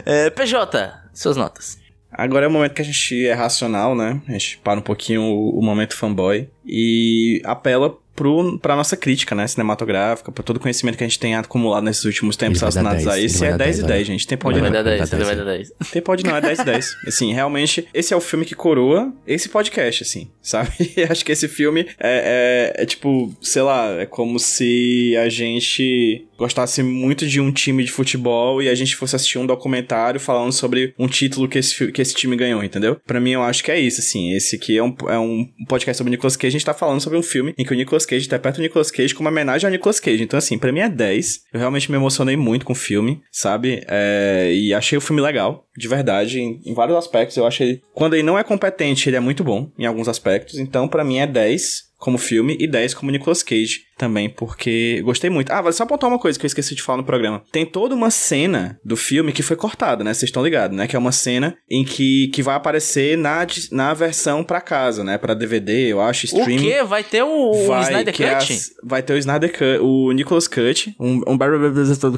É, 0.04 0.32
PJ, 0.32 0.94
suas 1.14 1.38
notas. 1.38 1.78
Agora 2.12 2.46
é 2.46 2.48
o 2.48 2.52
momento 2.52 2.74
que 2.74 2.82
a 2.82 2.86
gente 2.86 3.28
é 3.28 3.34
racional, 3.34 3.96
né? 3.96 4.20
A 4.28 4.32
gente 4.34 4.58
para 4.64 4.80
um 4.80 4.84
pouquinho 4.84 5.22
o, 5.22 5.60
o 5.60 5.64
momento 5.64 5.96
fanboy 5.96 6.50
e 6.66 7.40
apela 7.44 7.98
pro, 8.16 8.58
pra 8.60 8.76
nossa 8.76 8.96
crítica, 8.96 9.36
né? 9.36 9.48
Cinematográfica, 9.48 10.32
pra 10.32 10.44
todo 10.44 10.58
o 10.58 10.60
conhecimento 10.60 10.98
que 10.98 11.04
a 11.04 11.08
gente 11.08 11.20
tem 11.20 11.36
acumulado 11.36 11.84
nesses 11.84 12.06
últimos 12.06 12.36
tempos 12.36 12.60
relacionados 12.60 13.08
a 13.08 13.12
10, 13.12 13.24
isso. 13.24 13.44
E 13.44 13.48
é 13.48 13.50
vai 13.50 13.58
dar 13.58 13.66
10 13.66 13.78
e 13.78 13.82
10, 13.82 13.94
10, 13.94 14.08
gente. 14.08 14.28
Tem 14.28 14.38
pode 14.38 14.58
Ele 14.58 14.62
vai 14.62 14.70
não. 14.70 14.84
dar 14.84 14.90
vai 14.90 14.98
10, 14.98 15.10
dar 15.10 15.18
ele 15.18 15.26
vai 15.26 15.36
10. 15.36 15.46
dar 15.46 15.54
10. 15.54 15.92
Tem 15.92 16.02
pode 16.02 16.24
não, 16.24 16.36
é 16.36 16.42
10 16.42 16.60
e 16.60 16.66
10. 16.66 16.98
Assim, 17.08 17.34
realmente, 17.34 17.88
esse 17.94 18.14
é 18.14 18.18
o 18.18 18.22
filme 18.22 18.46
que 18.46 18.56
coroa 18.56 19.14
esse 19.26 19.50
podcast, 19.50 20.04
assim, 20.04 20.30
sabe? 20.42 20.72
Acho 21.10 21.26
que 21.26 21.32
esse 21.32 21.48
filme 21.48 21.88
é, 22.00 22.74
é, 22.78 22.84
é 22.84 22.86
tipo, 22.86 23.34
sei 23.42 23.62
lá, 23.62 23.90
é 24.02 24.06
como 24.06 24.40
se 24.40 25.16
a 25.18 25.30
gente 25.30 26.28
gostasse 26.38 26.84
muito 26.84 27.26
de 27.26 27.40
um 27.40 27.52
time 27.52 27.84
de 27.84 27.92
futebol 27.92 28.62
e 28.62 28.68
a 28.68 28.76
gente 28.76 28.96
fosse 28.96 29.16
assistir 29.16 29.38
um 29.38 29.46
documentário 29.46 30.20
falando 30.20 30.52
sobre 30.52 30.94
um 30.98 31.08
título 31.08 31.48
que 31.48 31.60
esse, 31.60 31.92
que 31.92 32.02
esse 32.02 32.14
time 32.14 32.36
ganhou, 32.36 32.64
entendeu? 32.64 33.00
Pra 33.06 33.20
mim, 33.20 33.32
eu 33.32 33.44
acho 33.44 33.64
que 33.64 33.72
é 33.72 33.80
isso, 33.80 34.02
assim. 34.02 34.34
Esse 34.34 34.56
aqui 34.58 34.78
é 34.78 34.84
um, 34.84 34.96
é 35.08 35.18
um 35.18 35.48
podcast 35.68 35.98
sobre 35.98 36.10
o 36.10 36.12
Nicolas 36.12 36.36
Cage. 36.36 36.48
A 36.48 36.52
gente 36.52 36.66
tá 36.66 36.74
falando 36.74 37.00
sobre 37.02 37.18
um 37.18 37.24
filme 37.24 37.54
em 37.58 37.64
que 37.64 37.72
o 37.72 37.76
Nicolas 37.76 38.03
Cage 38.06 38.26
interpreta 38.26 38.60
o 38.60 38.62
Nicolas 38.62 38.92
Cage 38.92 39.14
como 39.14 39.28
uma 39.28 39.32
homenagem 39.32 39.68
ao 39.68 39.72
Nicolas 39.72 40.00
Cage. 40.00 40.24
Então, 40.24 40.38
assim, 40.38 40.58
pra 40.58 40.72
mim 40.72 40.80
é 40.80 40.90
10. 40.90 41.42
Eu 41.54 41.60
realmente 41.60 41.90
me 41.92 41.98
emocionei 41.98 42.36
muito 42.36 42.66
com 42.66 42.74
o 42.74 42.76
filme, 42.76 43.22
sabe? 43.32 43.84
É, 43.88 44.52
e 44.54 44.74
achei 44.74 44.98
o 44.98 45.02
filme 45.02 45.22
legal, 45.22 45.66
de 45.78 45.88
verdade, 45.88 46.40
em, 46.40 46.62
em 46.66 46.74
vários 46.74 46.98
aspectos. 46.98 47.38
Eu 47.38 47.46
achei. 47.46 47.82
Quando 47.94 48.14
ele 48.14 48.24
não 48.24 48.38
é 48.38 48.44
competente, 48.44 49.10
ele 49.10 49.18
é 49.18 49.20
muito 49.20 49.44
bom 49.44 49.72
em 49.78 49.86
alguns 49.86 50.08
aspectos. 50.08 50.58
Então, 50.60 50.88
pra 50.88 51.04
mim 51.04 51.20
é 51.20 51.28
10 51.28 51.93
como 52.04 52.18
filme 52.18 52.58
e 52.60 52.68
10 52.68 52.94
como 52.96 53.10
Nicolas 53.12 53.42
Cage 53.42 53.80
também, 53.98 54.28
porque 54.30 55.02
gostei 55.06 55.30
muito. 55.30 55.50
Ah, 55.54 55.62
vale 55.62 55.74
só 55.74 55.84
apontar 55.84 56.10
uma 56.10 56.20
coisa 56.20 56.38
que 56.38 56.46
eu 56.46 56.48
esqueci 56.48 56.76
de 56.76 56.82
falar 56.82 56.98
no 56.98 57.06
programa. 57.06 57.42
Tem 57.50 57.66
toda 57.66 57.96
uma 57.96 58.12
cena 58.12 58.78
do 58.84 58.98
filme 58.98 59.32
que 59.32 59.42
foi 59.42 59.56
cortada, 59.56 60.04
né? 60.04 60.14
Vocês 60.14 60.28
estão 60.28 60.44
ligados, 60.44 60.76
né? 60.76 60.86
Que 60.86 60.98
é 60.98 61.00
uma 61.00 61.14
cena 61.14 61.56
em 61.72 61.86
que, 61.86 62.28
que 62.34 62.42
vai 62.44 62.56
aparecer 62.56 63.18
na, 63.18 63.48
na 63.72 63.94
versão 63.94 64.44
pra 64.44 64.60
casa, 64.60 65.02
né? 65.02 65.18
Pra 65.18 65.34
DVD, 65.34 65.88
eu 65.94 66.02
acho, 66.02 66.26
O 66.26 66.28
streaming. 66.40 66.58
quê? 66.70 66.84
Vai 66.84 67.04
ter 67.06 67.24
o, 67.24 67.52
o 67.52 67.68
Vai, 67.68 67.84
Snyder 67.84 68.14
que 68.14 68.24
é 68.26 68.36
Cut? 68.36 68.52
as- 68.54 68.70
vai 68.84 69.02
ter 69.02 69.14
o 69.14 69.18
Snyder 69.18 69.52
Cut, 69.52 69.80
o 69.82 70.12
Nicolas 70.12 70.48
Cut, 70.50 70.94
um, 71.00 71.22
um 71.26 71.38
Barry 71.38 71.58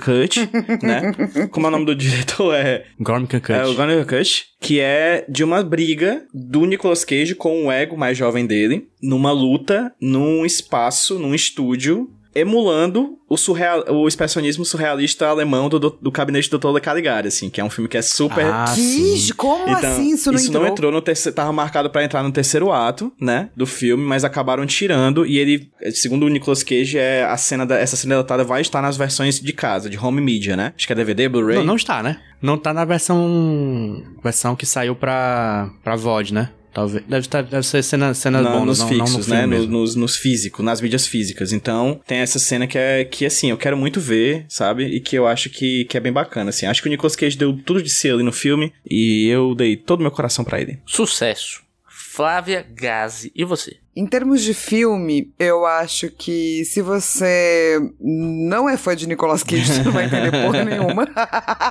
Cut, 0.03 0.49
né? 0.81 1.11
Como 1.51 1.67
é 1.67 1.69
o 1.69 1.71
nome 1.71 1.85
do 1.85 1.93
diretor? 1.95 2.55
É 2.55 2.85
Gorman 2.99 3.27
Cut. 3.27 3.51
é 3.51 3.65
o 3.65 3.75
Gunnar 3.75 4.03
Cut, 4.07 4.45
que 4.65 4.79
é 4.79 5.23
de 5.29 5.43
uma 5.43 5.61
briga 5.61 6.25
do 6.33 6.65
Nicolas 6.65 7.05
Cage 7.05 7.35
com 7.35 7.67
o 7.67 7.71
ego 7.71 7.95
mais 7.95 8.17
jovem 8.17 8.47
dele, 8.47 8.87
numa 8.99 9.31
luta, 9.31 9.93
num 10.01 10.43
espaço, 10.43 11.19
num 11.19 11.35
estúdio, 11.35 12.09
emulando 12.35 13.17
o, 13.27 13.37
surreal, 13.37 13.83
o 13.89 14.07
expressionismo 14.07 14.63
surrealista 14.65 15.25
alemão 15.27 15.67
do, 15.69 15.79
do, 15.79 15.97
do 16.01 16.11
Gabinete 16.11 16.49
do 16.49 16.57
Dr. 16.59 16.79
Caligari, 16.79 17.29
assim, 17.29 17.49
que 17.49 17.59
é 17.59 17.63
um 17.63 17.69
filme 17.69 17.87
que 17.87 17.97
é 17.97 18.01
super... 18.01 18.45
Ah, 18.45 18.65
Que? 18.75 18.81
sim. 18.81 19.33
Como 19.35 19.69
Então, 19.69 19.91
assim 19.93 20.13
isso 20.13 20.31
não 20.31 20.39
entrou? 20.39 20.67
entrou 20.67 20.91
no 20.91 21.01
terceiro, 21.01 21.35
tava 21.35 21.51
marcado 21.51 21.89
pra 21.89 22.03
entrar 22.03 22.21
no 22.21 22.31
terceiro 22.31 22.71
ato, 22.71 23.11
né, 23.19 23.49
do 23.55 23.65
filme, 23.65 24.03
mas 24.03 24.23
acabaram 24.23 24.65
tirando 24.65 25.25
e 25.25 25.37
ele, 25.39 25.69
segundo 25.91 26.25
o 26.25 26.29
Nicolas 26.29 26.61
Cage, 26.61 26.97
é 26.97 27.23
a 27.23 27.37
cena 27.37 27.65
da, 27.65 27.77
essa 27.79 27.95
cena 27.95 28.15
deletada 28.15 28.43
vai 28.43 28.61
estar 28.61 28.81
nas 28.81 28.97
versões 28.97 29.39
de 29.39 29.53
casa, 29.53 29.89
de 29.89 29.97
home 29.97 30.21
media, 30.21 30.55
né? 30.55 30.73
Acho 30.77 30.85
que 30.85 30.93
é 30.93 30.95
DVD, 30.95 31.27
Blu-ray. 31.29 31.57
Não, 31.57 31.63
não 31.65 31.75
está, 31.75 32.03
né? 32.03 32.19
Não 32.41 32.57
tá 32.57 32.73
na 32.73 32.85
versão. 32.85 34.03
versão 34.23 34.55
que 34.55 34.65
saiu 34.65 34.95
pra. 34.95 35.69
pra 35.83 35.95
VOD, 35.95 36.33
né? 36.33 36.49
Talvez. 36.75 37.03
Deve, 37.07 37.27
tá, 37.29 37.41
deve 37.41 37.65
ser 37.65 37.81
cena, 37.81 38.13
cenas 38.13 38.43
Na- 38.43 38.51
bônus, 38.51 38.67
nos 38.67 38.79
não, 38.79 38.87
fixos, 38.89 39.11
não 39.11 39.17
no 39.17 39.17
né? 39.17 39.23
filme 39.39 39.55
No- 39.55 39.61
mesmo. 39.61 39.71
nos, 39.79 39.95
nos 39.95 40.15
físicos, 40.17 40.63
nas 40.65 40.81
mídias 40.81 41.07
físicas. 41.07 41.53
Então, 41.53 42.01
tem 42.05 42.17
essa 42.17 42.37
cena 42.37 42.67
que 42.67 42.77
é 42.77 43.05
que, 43.05 43.25
assim, 43.25 43.49
eu 43.49 43.57
quero 43.57 43.77
muito 43.77 44.01
ver, 44.01 44.45
sabe? 44.49 44.83
E 44.85 44.99
que 44.99 45.15
eu 45.17 45.25
acho 45.25 45.49
que, 45.49 45.85
que 45.85 45.95
é 45.95 46.01
bem 46.01 46.11
bacana, 46.11 46.49
assim. 46.49 46.65
Acho 46.65 46.81
que 46.81 46.89
o 46.89 46.91
Nicolas 46.91 47.15
Cage 47.15 47.37
deu 47.37 47.53
tudo 47.65 47.81
de 47.81 47.89
si 47.89 48.09
ali 48.09 48.23
no 48.23 48.33
filme 48.33 48.73
e 48.87 49.25
eu 49.29 49.55
dei 49.55 49.77
todo 49.77 49.99
o 49.99 50.03
meu 50.03 50.11
coração 50.11 50.43
pra 50.43 50.59
ele. 50.59 50.77
Sucesso. 50.85 51.63
Flávia 51.87 52.65
Gazi. 52.75 53.31
E 53.33 53.43
você? 53.45 53.77
Em 53.95 54.05
termos 54.05 54.41
de 54.41 54.53
filme, 54.53 55.33
eu 55.39 55.65
acho 55.65 56.09
que 56.11 56.65
se 56.65 56.81
você 56.81 57.79
não 57.99 58.67
é 58.67 58.75
fã 58.75 58.93
de 58.93 59.07
Nicolas 59.07 59.41
Cage, 59.41 59.71
você 59.71 59.83
não 59.83 59.93
vai 59.93 60.05
entender 60.05 60.31
porra 60.43 60.65
nenhuma. 60.65 61.07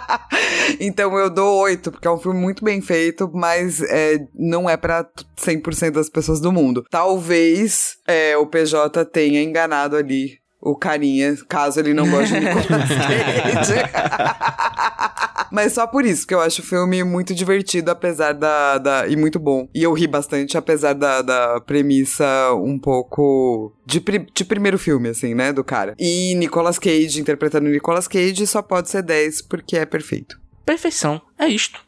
então 0.80 1.16
eu 1.18 1.28
dou 1.28 1.60
oito, 1.60 1.92
porque 1.92 2.08
é 2.08 2.10
um 2.10 2.18
filme 2.18 2.40
muito 2.40 2.64
bem 2.64 2.80
feito, 2.80 3.30
mas 3.34 3.82
é, 3.82 4.26
não 4.34 4.70
é 4.70 4.76
pra 4.76 5.06
100% 5.38 5.90
das 5.90 6.08
pessoas 6.08 6.40
do 6.40 6.50
mundo. 6.50 6.84
Talvez 6.90 7.96
é, 8.06 8.36
o 8.38 8.46
PJ 8.46 9.04
tenha 9.04 9.42
enganado 9.42 9.94
ali 9.94 10.43
o 10.64 10.74
carinha, 10.76 11.36
caso 11.48 11.78
ele 11.80 11.92
não 11.94 12.08
goste 12.10 12.32
de 12.34 12.40
Nicolas 12.40 12.66
Cage. 12.88 13.74
Mas 15.50 15.72
só 15.72 15.86
por 15.86 16.04
isso, 16.04 16.26
que 16.26 16.34
eu 16.34 16.40
acho 16.40 16.62
o 16.62 16.64
filme 16.64 17.04
muito 17.04 17.32
divertido, 17.32 17.90
apesar 17.90 18.32
da, 18.32 18.76
da. 18.78 19.06
e 19.06 19.14
muito 19.14 19.38
bom. 19.38 19.68
E 19.72 19.82
eu 19.84 19.92
ri 19.92 20.06
bastante, 20.08 20.56
apesar 20.58 20.94
da, 20.94 21.22
da 21.22 21.60
premissa 21.60 22.24
um 22.54 22.76
pouco. 22.78 23.72
De, 23.86 24.00
pri- 24.00 24.26
de 24.34 24.44
primeiro 24.44 24.78
filme, 24.78 25.10
assim, 25.10 25.32
né? 25.34 25.52
Do 25.52 25.62
cara. 25.62 25.94
E 25.98 26.34
Nicolas 26.34 26.78
Cage, 26.78 27.20
interpretando 27.20 27.68
Nicolas 27.68 28.08
Cage, 28.08 28.46
só 28.48 28.62
pode 28.62 28.90
ser 28.90 29.02
10 29.02 29.42
porque 29.42 29.76
é 29.76 29.86
perfeito. 29.86 30.40
Perfeição. 30.66 31.20
É 31.38 31.46
isto. 31.46 31.78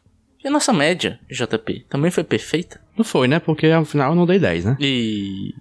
E 0.43 0.47
a 0.47 0.51
nossa 0.51 0.71
média, 0.71 1.19
JP, 1.29 1.87
também 1.89 2.09
foi 2.11 2.23
perfeita? 2.23 2.79
Não 2.97 3.03
foi, 3.03 3.27
né? 3.27 3.39
Porque 3.39 3.67
ao 3.67 3.83
final 3.83 4.11
eu 4.11 4.15
não 4.15 4.25
dei 4.25 4.39
10, 4.39 4.63
né? 4.65 4.77
E. 4.79 5.53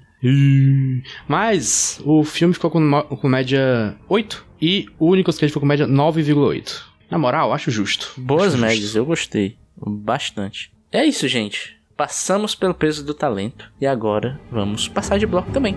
Mas 1.29 2.01
o 2.05 2.25
filme 2.25 2.55
ficou 2.55 2.71
com, 2.71 3.03
com 3.03 3.29
média 3.29 3.97
8 4.09 4.45
e 4.61 4.87
o 4.99 5.14
Nicolas 5.14 5.39
Cage 5.39 5.51
ficou 5.51 5.61
com 5.61 5.67
média 5.67 5.87
9,8. 5.87 6.83
Na 7.11 7.19
moral, 7.19 7.53
acho 7.53 7.71
justo. 7.71 8.12
Boas 8.17 8.55
Acho 8.55 8.62
médias, 8.62 8.81
justo. 8.81 8.99
eu 8.99 9.05
gostei. 9.07 9.57
Bastante. 9.77 10.73
É 10.91 11.05
isso, 11.05 11.29
gente. 11.29 11.77
Passamos 11.97 12.55
pelo 12.55 12.75
peso 12.75 13.05
do 13.05 13.14
talento. 13.14 13.71
E 13.81 13.87
agora 13.87 14.41
vamos 14.51 14.89
passar 14.89 15.19
de 15.19 15.27
bloco 15.27 15.51
também. 15.53 15.77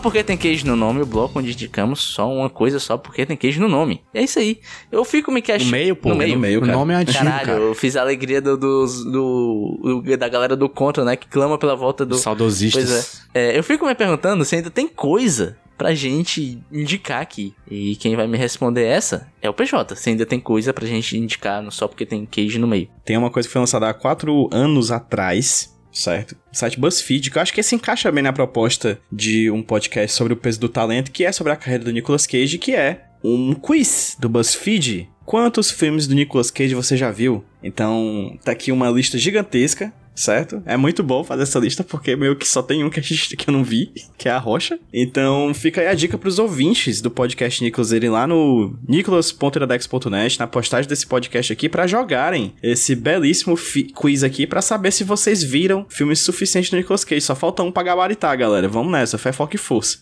Porque 0.00 0.24
tem 0.24 0.36
queijo 0.36 0.66
no 0.66 0.74
nome, 0.74 1.00
o 1.02 1.06
bloco 1.06 1.38
onde 1.38 1.50
indicamos 1.52 2.00
só 2.00 2.32
uma 2.32 2.50
coisa 2.50 2.78
só 2.80 2.96
porque 2.98 3.24
tem 3.26 3.36
queijo 3.36 3.60
no 3.60 3.68
nome. 3.68 4.02
É 4.12 4.22
isso 4.22 4.38
aí. 4.38 4.58
Eu 4.90 5.04
fico 5.04 5.30
me 5.30 5.40
No 5.40 5.46
questionando. 5.46 5.70
meio, 5.72 5.94
pô. 5.96 6.08
No 6.08 6.16
meio. 6.16 6.34
no 6.34 6.40
meio, 6.40 6.58
o 6.58 6.62
cara. 6.62 6.72
nome 6.72 6.92
é 6.94 6.96
antigo, 6.96 7.18
Caralho, 7.18 7.46
cara. 7.46 7.58
eu 7.60 7.74
fiz 7.74 7.96
a 7.96 8.00
alegria 8.00 8.40
do, 8.40 8.56
dos- 8.56 9.04
do, 9.04 10.02
do- 10.04 10.16
da 10.16 10.28
galera 10.28 10.56
do 10.56 10.68
Contra, 10.68 11.04
né? 11.04 11.16
Que 11.16 11.28
clama 11.28 11.56
pela 11.58 11.76
volta 11.76 12.04
do. 12.04 12.10
Dos 12.10 12.20
saudosistas. 12.22 12.84
Pois 12.90 13.22
é. 13.34 13.50
É, 13.52 13.58
Eu 13.58 13.62
fico 13.62 13.86
me 13.86 13.94
perguntando 13.94 14.44
se 14.44 14.56
ainda 14.56 14.70
tem 14.70 14.88
coisa 14.88 15.56
pra 15.78 15.94
gente 15.94 16.58
indicar 16.70 17.22
aqui. 17.22 17.54
E 17.70 17.96
quem 17.96 18.14
vai 18.14 18.26
me 18.26 18.36
responder 18.36 18.84
essa 18.84 19.26
é 19.40 19.48
o 19.48 19.54
PJ. 19.54 19.96
Se 19.96 20.10
ainda 20.10 20.26
tem 20.26 20.38
coisa 20.38 20.74
pra 20.74 20.86
gente 20.86 21.16
indicar 21.16 21.64
só 21.70 21.88
porque 21.88 22.04
tem 22.04 22.26
queijo 22.26 22.58
no 22.60 22.66
meio. 22.66 22.88
Tem 23.04 23.16
uma 23.16 23.30
coisa 23.30 23.48
que 23.48 23.52
foi 23.52 23.60
lançada 23.60 23.88
há 23.88 23.94
quatro 23.94 24.48
anos 24.52 24.90
atrás, 24.90 25.74
certo? 25.92 26.36
O 26.52 26.56
site 26.56 26.78
BuzzFeed, 26.78 27.30
que 27.30 27.38
eu 27.38 27.42
acho 27.42 27.52
que 27.52 27.62
se 27.62 27.74
encaixa 27.74 28.10
bem 28.10 28.22
na 28.22 28.32
proposta 28.32 29.00
de 29.10 29.50
um 29.50 29.62
podcast 29.62 30.16
sobre 30.16 30.32
o 30.32 30.36
peso 30.36 30.60
do 30.60 30.68
talento, 30.68 31.10
que 31.10 31.24
é 31.24 31.32
sobre 31.32 31.52
a 31.52 31.56
carreira 31.56 31.84
do 31.84 31.92
Nicolas 31.92 32.26
Cage, 32.26 32.58
que 32.58 32.74
é 32.74 33.04
um 33.22 33.54
quiz 33.54 34.16
do 34.18 34.28
BuzzFeed. 34.28 35.08
Quantos 35.24 35.70
filmes 35.70 36.06
do 36.06 36.14
Nicolas 36.14 36.50
Cage 36.50 36.74
você 36.74 36.96
já 36.96 37.10
viu? 37.10 37.44
Então, 37.62 38.38
tá 38.44 38.52
aqui 38.52 38.72
uma 38.72 38.90
lista 38.90 39.18
gigantesca, 39.18 39.92
certo? 40.20 40.62
É 40.66 40.76
muito 40.76 41.02
bom 41.02 41.24
fazer 41.24 41.42
essa 41.42 41.58
lista, 41.58 41.82
porque 41.82 42.14
meio 42.14 42.36
que 42.36 42.46
só 42.46 42.62
tem 42.62 42.84
um 42.84 42.90
que, 42.90 43.00
a 43.00 43.02
gente, 43.02 43.36
que 43.36 43.48
eu 43.48 43.52
não 43.52 43.64
vi, 43.64 43.92
que 44.18 44.28
é 44.28 44.32
a 44.32 44.38
Rocha. 44.38 44.78
Então, 44.92 45.52
fica 45.54 45.80
aí 45.80 45.88
a 45.88 45.94
dica 45.94 46.18
pros 46.18 46.38
ouvintes 46.38 47.00
do 47.00 47.10
podcast 47.10 47.62
Nicolas 47.62 47.92
irem 47.92 48.10
lá 48.10 48.26
no 48.26 48.76
nicolas.iradex.net, 48.86 50.38
na 50.38 50.46
postagem 50.46 50.88
desse 50.88 51.06
podcast 51.06 51.52
aqui, 51.52 51.68
pra 51.68 51.86
jogarem 51.86 52.52
esse 52.62 52.94
belíssimo 52.94 53.56
quiz 53.94 54.22
aqui, 54.22 54.46
pra 54.46 54.62
saber 54.62 54.92
se 54.92 55.04
vocês 55.04 55.42
viram 55.42 55.86
filmes 55.88 56.20
suficientes 56.20 56.70
do 56.70 56.76
Nicolas 56.76 57.04
Cage. 57.04 57.22
Só 57.22 57.34
falta 57.34 57.62
um 57.62 57.72
pra 57.72 57.82
gabaritar, 57.82 58.36
galera. 58.36 58.68
Vamos 58.68 58.92
nessa, 58.92 59.18
fé, 59.18 59.32
foco 59.32 59.56
e 59.56 59.58
força. 59.58 59.98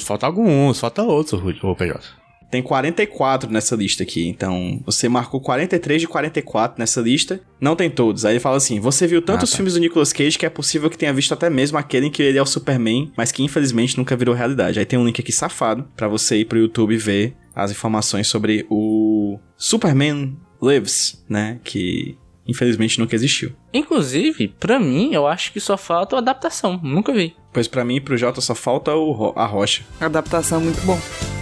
Falta 0.00 0.26
alguns, 0.26 0.78
falta 0.78 1.02
outros, 1.02 1.40
o 1.62 1.74
PJ. 1.74 2.25
Tem 2.50 2.62
44 2.62 3.50
nessa 3.50 3.74
lista 3.74 4.02
aqui, 4.02 4.28
então 4.28 4.80
você 4.86 5.08
marcou 5.08 5.40
43 5.40 6.00
de 6.02 6.06
44 6.08 6.78
nessa 6.78 7.00
lista. 7.00 7.40
Não 7.60 7.74
tem 7.74 7.90
todos. 7.90 8.24
Aí 8.24 8.34
ele 8.34 8.40
fala 8.40 8.56
assim: 8.56 8.78
você 8.78 9.06
viu 9.06 9.20
tantos 9.20 9.50
Ah, 9.50 9.52
tá. 9.52 9.56
filmes 9.56 9.74
do 9.74 9.80
Nicolas 9.80 10.12
Cage 10.12 10.38
que 10.38 10.46
é 10.46 10.50
possível 10.50 10.88
que 10.88 10.96
tenha 10.96 11.12
visto 11.12 11.32
até 11.34 11.50
mesmo 11.50 11.76
aquele 11.76 12.06
em 12.06 12.10
que 12.10 12.22
ele 12.22 12.38
é 12.38 12.42
o 12.42 12.46
Superman, 12.46 13.12
mas 13.16 13.32
que 13.32 13.42
infelizmente 13.42 13.98
nunca 13.98 14.16
virou 14.16 14.34
realidade. 14.34 14.78
Aí 14.78 14.84
tem 14.86 14.98
um 14.98 15.04
link 15.04 15.20
aqui 15.20 15.32
safado 15.32 15.88
pra 15.96 16.06
você 16.08 16.36
ir 16.38 16.44
pro 16.44 16.58
YouTube 16.58 16.94
e 16.94 16.98
ver 16.98 17.34
as 17.54 17.70
informações 17.70 18.28
sobre 18.28 18.64
o 18.70 19.38
Superman 19.56 20.36
Lives, 20.62 21.24
né? 21.28 21.58
Que 21.64 22.16
infelizmente 22.46 23.00
nunca 23.00 23.16
existiu. 23.16 23.52
Inclusive, 23.74 24.48
pra 24.60 24.78
mim, 24.78 25.12
eu 25.12 25.26
acho 25.26 25.52
que 25.52 25.58
só 25.60 25.76
falta 25.76 26.14
a 26.16 26.20
adaptação. 26.20 26.78
Nunca 26.82 27.12
vi. 27.12 27.34
Pois 27.52 27.66
pra 27.66 27.84
mim 27.84 27.96
e 27.96 28.00
pro 28.00 28.16
Jota 28.16 28.40
só 28.40 28.54
falta 28.54 28.94
o 28.94 29.32
a 29.34 29.44
rocha. 29.46 29.82
Adaptação 30.00 30.60
muito 30.60 30.80
bom. 30.86 31.35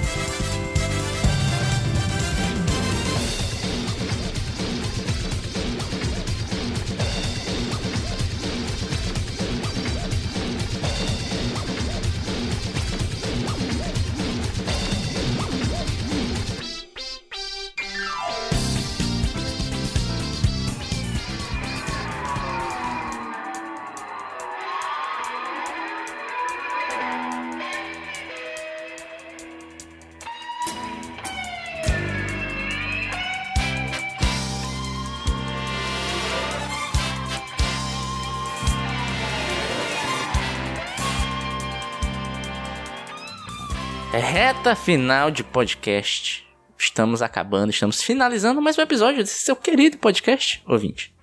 Reta 44.65 44.75
final 44.75 45.31
de 45.31 45.45
podcast. 45.45 46.49
Estamos 46.79 47.21
acabando, 47.21 47.69
estamos 47.69 48.03
finalizando 48.03 48.63
mais 48.63 48.79
um 48.79 48.81
episódio 48.81 49.19
desse 49.19 49.41
seu 49.41 49.55
querido 49.55 49.99
podcast, 49.99 50.63
ouvinte. 50.67 51.15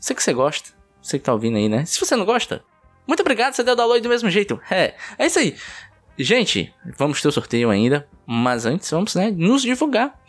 Sei 0.00 0.16
que 0.16 0.20
você 0.20 0.32
gosta, 0.32 0.70
você 1.00 1.16
que 1.16 1.24
tá 1.24 1.32
ouvindo 1.32 1.58
aí, 1.58 1.68
né? 1.68 1.84
Se 1.84 2.00
você 2.00 2.16
não 2.16 2.24
gosta, 2.24 2.64
muito 3.06 3.20
obrigado, 3.20 3.52
você 3.54 3.62
deu 3.62 3.76
download 3.76 4.00
do 4.00 4.08
mesmo 4.08 4.28
jeito. 4.28 4.60
É, 4.68 4.94
é 5.16 5.26
isso 5.26 5.38
aí. 5.38 5.54
Gente, 6.18 6.74
vamos 6.98 7.22
ter 7.22 7.28
o 7.28 7.32
sorteio 7.32 7.70
ainda, 7.70 8.08
mas 8.26 8.66
antes 8.66 8.90
vamos, 8.90 9.14
né, 9.14 9.30
nos 9.30 9.62
divulgar. 9.62 10.20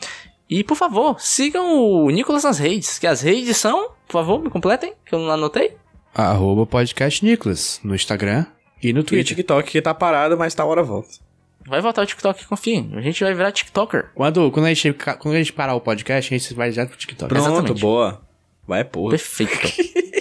E, 0.48 0.64
por 0.64 0.76
favor, 0.76 1.20
sigam 1.20 1.76
o 1.76 2.08
Nicolas 2.12 2.44
nas 2.44 2.60
redes, 2.60 3.00
que 3.00 3.08
as 3.08 3.22
redes 3.22 3.58
são, 3.58 3.94
por 4.08 4.14
favor, 4.14 4.40
me 4.40 4.52
completem, 4.52 4.94
que 5.04 5.16
eu 5.16 5.18
não 5.18 5.32
anotei. 5.32 5.76
Arroba 6.14 6.68
podcast 6.68 7.26
Nicolas 7.26 7.80
no 7.84 7.96
Instagram 7.96 8.46
e 8.80 8.94
no 8.94 9.00
E 9.00 9.04
Twitter. 9.04 9.38
TikTok 9.38 9.72
que 9.72 9.82
tá 9.82 9.96
parado, 9.96 10.38
mas 10.38 10.54
tá 10.54 10.64
hora 10.64 10.84
volta. 10.84 11.23
Vai 11.68 11.82
voltar 11.82 12.02
o 12.02 12.06
TikTok, 12.06 12.46
confia. 12.46 12.86
A 12.94 13.02
gente 13.02 13.24
vai 13.24 13.34
virar 13.34 13.52
TikToker. 13.52 14.10
Quando, 14.14 14.52
quando, 14.52 14.66
a 14.66 14.74
gente, 14.74 14.94
quando 14.94 15.36
a 15.36 15.38
gente 15.38 15.54
parar 15.54 15.76
o 15.76 15.82
podcast, 15.82 16.34
a 16.34 16.38
gente 16.38 16.54
vai 16.54 16.72
já 16.72 16.86
pro 16.86 16.98
TikTok. 16.98 17.30
Pronto, 17.30 17.48
Exatamente. 17.48 17.82
boa. 17.82 18.22
Vai, 18.68 18.84
porra. 18.84 19.12
Perfeito. 19.12 19.54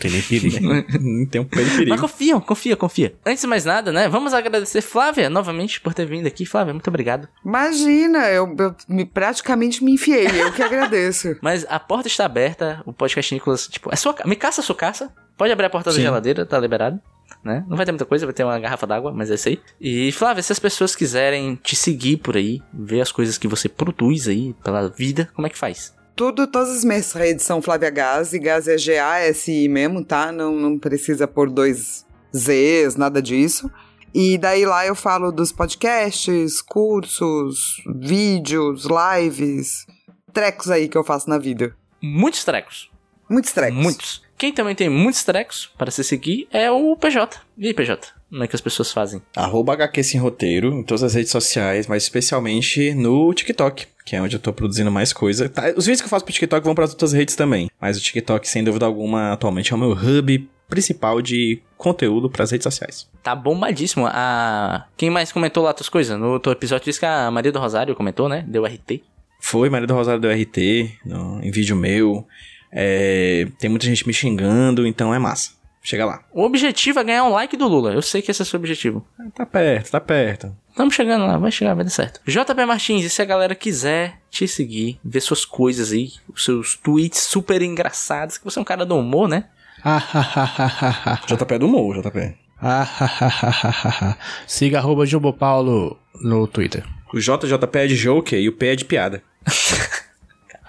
Tem 0.00 0.10
nem 0.10 0.22
perigo. 0.22 0.58
Não 0.98 1.26
tem 1.26 1.40
um 1.42 1.44
pé 1.44 1.62
de 1.62 1.70
perigo. 1.70 1.90
Mas 1.90 2.00
confia, 2.00 2.40
confia, 2.40 2.74
confia. 2.74 3.14
Antes 3.24 3.42
de 3.42 3.46
mais 3.46 3.66
nada, 3.66 3.92
né? 3.92 4.08
Vamos 4.08 4.32
agradecer 4.32 4.80
Flávia 4.80 5.28
novamente 5.28 5.78
por 5.78 5.92
ter 5.92 6.06
vindo 6.06 6.26
aqui. 6.26 6.46
Flávia, 6.46 6.72
muito 6.72 6.88
obrigado. 6.88 7.28
Imagina, 7.44 8.30
eu, 8.30 8.56
eu 8.58 8.74
me, 8.88 9.04
praticamente 9.04 9.84
me 9.84 9.92
enfiei, 9.92 10.26
eu 10.26 10.52
que 10.54 10.62
agradeço. 10.62 11.36
Mas 11.42 11.66
a 11.68 11.78
porta 11.78 12.08
está 12.08 12.24
aberta, 12.24 12.82
o 12.86 12.94
podcast 12.94 13.34
Nicolas, 13.34 13.68
tipo, 13.68 13.92
é 13.92 13.96
sua 13.96 14.16
Me 14.24 14.36
caça 14.36 14.62
a 14.62 14.64
sua 14.64 14.74
caça. 14.74 15.12
Pode 15.36 15.52
abrir 15.52 15.66
a 15.66 15.70
porta 15.70 15.90
Sim. 15.90 15.98
da 15.98 16.02
geladeira, 16.04 16.46
tá 16.46 16.58
liberado. 16.58 16.98
Né? 17.44 17.64
Não 17.68 17.76
vai 17.76 17.86
ter 17.86 17.92
muita 17.92 18.04
coisa, 18.04 18.26
vai 18.26 18.34
ter 18.34 18.44
uma 18.44 18.58
garrafa 18.58 18.86
d'água, 18.86 19.12
mas 19.12 19.30
é 19.30 19.34
isso 19.34 19.48
aí. 19.48 19.60
E 19.80 20.12
Flávia, 20.12 20.42
se 20.42 20.52
as 20.52 20.58
pessoas 20.58 20.94
quiserem 20.94 21.56
te 21.56 21.74
seguir 21.74 22.18
por 22.18 22.36
aí, 22.36 22.60
ver 22.72 23.00
as 23.00 23.10
coisas 23.10 23.38
que 23.38 23.48
você 23.48 23.68
produz 23.68 24.28
aí 24.28 24.54
pela 24.62 24.88
vida, 24.88 25.30
como 25.34 25.46
é 25.46 25.50
que 25.50 25.58
faz? 25.58 25.94
Tudo, 26.14 26.46
todas 26.46 26.76
as 26.76 26.84
minhas 26.84 27.12
redes 27.12 27.46
são 27.46 27.62
Flávia 27.62 27.88
Gazi, 27.88 28.38
Gazi 28.38 28.72
é 28.72 28.78
G-A-S-I 28.78 29.68
mesmo, 29.68 30.04
tá? 30.04 30.30
Não, 30.30 30.54
não 30.54 30.78
precisa 30.78 31.26
pôr 31.26 31.48
dois 31.48 32.04
Zs, 32.36 32.96
nada 32.96 33.22
disso. 33.22 33.70
E 34.12 34.36
daí 34.36 34.66
lá 34.66 34.84
eu 34.84 34.94
falo 34.94 35.30
dos 35.30 35.52
podcasts, 35.52 36.60
cursos, 36.60 37.82
vídeos, 37.96 38.84
lives, 38.84 39.86
trecos 40.32 40.70
aí 40.70 40.88
que 40.88 40.98
eu 40.98 41.04
faço 41.04 41.30
na 41.30 41.38
vida. 41.38 41.74
Muitos 42.02 42.44
trecos. 42.44 42.90
Muitos 43.28 43.52
trecos. 43.52 43.78
Muitos. 43.78 44.22
Quem 44.40 44.54
também 44.54 44.74
tem 44.74 44.88
muitos 44.88 45.22
trecos 45.22 45.70
para 45.76 45.90
se 45.90 46.02
seguir 46.02 46.48
é 46.50 46.70
o 46.70 46.96
PJ. 46.96 47.38
E 47.58 47.66
aí, 47.66 47.74
PJ? 47.74 48.08
Como 48.30 48.42
é 48.42 48.48
que 48.48 48.56
as 48.56 48.60
pessoas 48.62 48.90
fazem? 48.90 49.20
Arroba 49.36 49.74
HQ 49.74 50.02
Sem 50.02 50.18
Roteiro 50.18 50.72
em 50.72 50.82
todas 50.82 51.02
as 51.02 51.12
redes 51.12 51.30
sociais, 51.30 51.86
mas 51.86 52.04
especialmente 52.04 52.94
no 52.94 53.34
TikTok, 53.34 53.86
que 54.02 54.16
é 54.16 54.22
onde 54.22 54.36
eu 54.36 54.40
tô 54.40 54.50
produzindo 54.50 54.90
mais 54.90 55.12
coisa. 55.12 55.46
Tá, 55.50 55.74
os 55.76 55.84
vídeos 55.84 56.00
que 56.00 56.06
eu 56.06 56.08
faço 56.08 56.24
pro 56.24 56.32
TikTok 56.32 56.64
vão 56.64 56.74
para 56.74 56.86
outras 56.86 57.12
redes 57.12 57.36
também, 57.36 57.68
mas 57.78 57.98
o 57.98 58.00
TikTok, 58.00 58.48
sem 58.48 58.64
dúvida 58.64 58.86
alguma, 58.86 59.30
atualmente 59.34 59.74
é 59.74 59.76
o 59.76 59.78
meu 59.78 59.90
hub 59.92 60.48
principal 60.70 61.20
de 61.20 61.60
conteúdo 61.76 62.30
pras 62.30 62.50
redes 62.50 62.64
sociais. 62.64 63.06
Tá 63.22 63.34
bombadíssimo. 63.36 64.06
A... 64.08 64.86
Quem 64.96 65.10
mais 65.10 65.30
comentou 65.32 65.62
lá 65.64 65.68
outras 65.68 65.90
coisas? 65.90 66.18
No 66.18 66.28
outro 66.32 66.50
episódio 66.50 66.86
disse 66.86 66.98
que 66.98 67.04
a 67.04 67.30
Maria 67.30 67.52
do 67.52 67.58
Rosário 67.58 67.94
comentou, 67.94 68.26
né? 68.26 68.42
Deu 68.48 68.64
RT. 68.64 69.02
Foi, 69.38 69.68
Maria 69.68 69.86
do 69.86 69.94
Rosário 69.94 70.20
do 70.20 70.28
RT, 70.30 70.98
no- 71.04 71.40
em 71.42 71.50
vídeo 71.50 71.76
meu. 71.76 72.26
É, 72.72 73.46
tem 73.58 73.68
muita 73.68 73.86
gente 73.86 74.06
me 74.06 74.12
xingando, 74.12 74.86
então 74.86 75.14
é 75.14 75.18
massa. 75.18 75.52
Chega 75.82 76.04
lá. 76.04 76.22
O 76.32 76.42
objetivo 76.42 77.00
é 77.00 77.04
ganhar 77.04 77.24
um 77.24 77.30
like 77.30 77.56
do 77.56 77.66
Lula. 77.66 77.92
Eu 77.92 78.02
sei 78.02 78.20
que 78.20 78.30
esse 78.30 78.42
é 78.42 78.44
o 78.44 78.46
seu 78.46 78.58
objetivo. 78.60 79.04
Tá 79.34 79.46
perto, 79.46 79.90
tá 79.90 80.00
perto. 80.00 80.54
Estamos 80.68 80.94
chegando 80.94 81.26
lá, 81.26 81.38
vai 81.38 81.50
chegar, 81.50 81.74
vai 81.74 81.84
dar 81.84 81.90
certo. 81.90 82.20
JP 82.26 82.64
Martins, 82.66 83.04
e 83.04 83.10
se 83.10 83.20
a 83.22 83.24
galera 83.24 83.54
quiser 83.54 84.18
te 84.30 84.46
seguir, 84.46 85.00
ver 85.04 85.20
suas 85.20 85.44
coisas 85.44 85.90
aí, 85.90 86.12
os 86.32 86.44
seus 86.44 86.76
tweets 86.76 87.20
super 87.20 87.62
engraçados, 87.62 88.38
que 88.38 88.44
você 88.44 88.58
é 88.58 88.62
um 88.62 88.64
cara 88.64 88.84
do 88.84 88.96
humor, 88.96 89.28
né? 89.28 89.44
Ah, 89.82 89.96
ah, 90.12 90.32
ah, 90.36 90.54
ah, 90.58 91.20
ah, 91.22 91.26
JP 91.26 91.54
é 91.54 91.58
do 91.58 91.66
humor, 91.66 92.02
JP. 92.02 92.34
ah, 92.60 92.82
ah, 93.00 93.10
ah, 93.20 93.32
ah, 93.42 93.64
ah, 93.64 93.98
ah. 94.02 94.16
Siga 94.46 94.76
arroba 94.76 95.06
Jumbo 95.06 95.32
Paulo 95.32 95.98
no 96.20 96.46
Twitter. 96.46 96.84
O 97.14 97.18
JJP 97.18 97.78
é 97.78 97.86
de 97.86 97.96
joker 97.96 98.38
e 98.38 98.46
o 98.46 98.52
P 98.52 98.66
é 98.66 98.76
de 98.76 98.84
piada. 98.84 99.22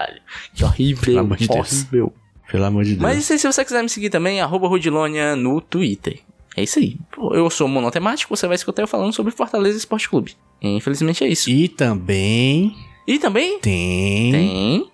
Caralho, 0.06 0.20
que 0.54 0.64
horrível, 0.64 1.04
Pelo 1.04 1.18
amor 1.20 1.36
de 1.36 1.48
Deus. 1.48 1.72
horrível. 1.72 2.12
Pelo 2.50 2.64
amor 2.64 2.84
de 2.84 2.90
Deus. 2.90 3.02
Mas 3.02 3.30
e 3.30 3.38
se 3.38 3.46
você 3.46 3.64
quiser 3.64 3.82
me 3.82 3.88
seguir 3.88 4.10
também, 4.10 4.40
arroba 4.40 4.68
Rudilonia 4.68 5.34
no 5.36 5.60
Twitter. 5.60 6.20
É 6.56 6.62
isso 6.62 6.78
aí. 6.78 6.98
Eu 7.32 7.48
sou 7.48 7.66
monotemático, 7.66 8.34
você 8.36 8.46
vai 8.46 8.56
escutar 8.56 8.82
eu 8.82 8.86
falando 8.88 9.12
sobre 9.12 9.32
Fortaleza 9.32 9.78
Esporte 9.78 10.08
Clube. 10.08 10.34
Infelizmente 10.60 11.24
é 11.24 11.28
isso. 11.28 11.48
E 11.48 11.66
também 11.68 12.76
E 13.06 13.18
também 13.18 13.58
tem, 13.58 14.32
tem... 14.32 14.90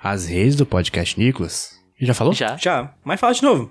as 0.00 0.26
redes 0.26 0.54
do 0.54 0.64
podcast 0.64 1.18
Nicolas. 1.18 1.80
Já 2.00 2.14
falou? 2.14 2.32
Já. 2.32 2.56
Já, 2.56 2.94
mas 3.04 3.18
fala 3.18 3.34
de 3.34 3.42
novo. 3.42 3.70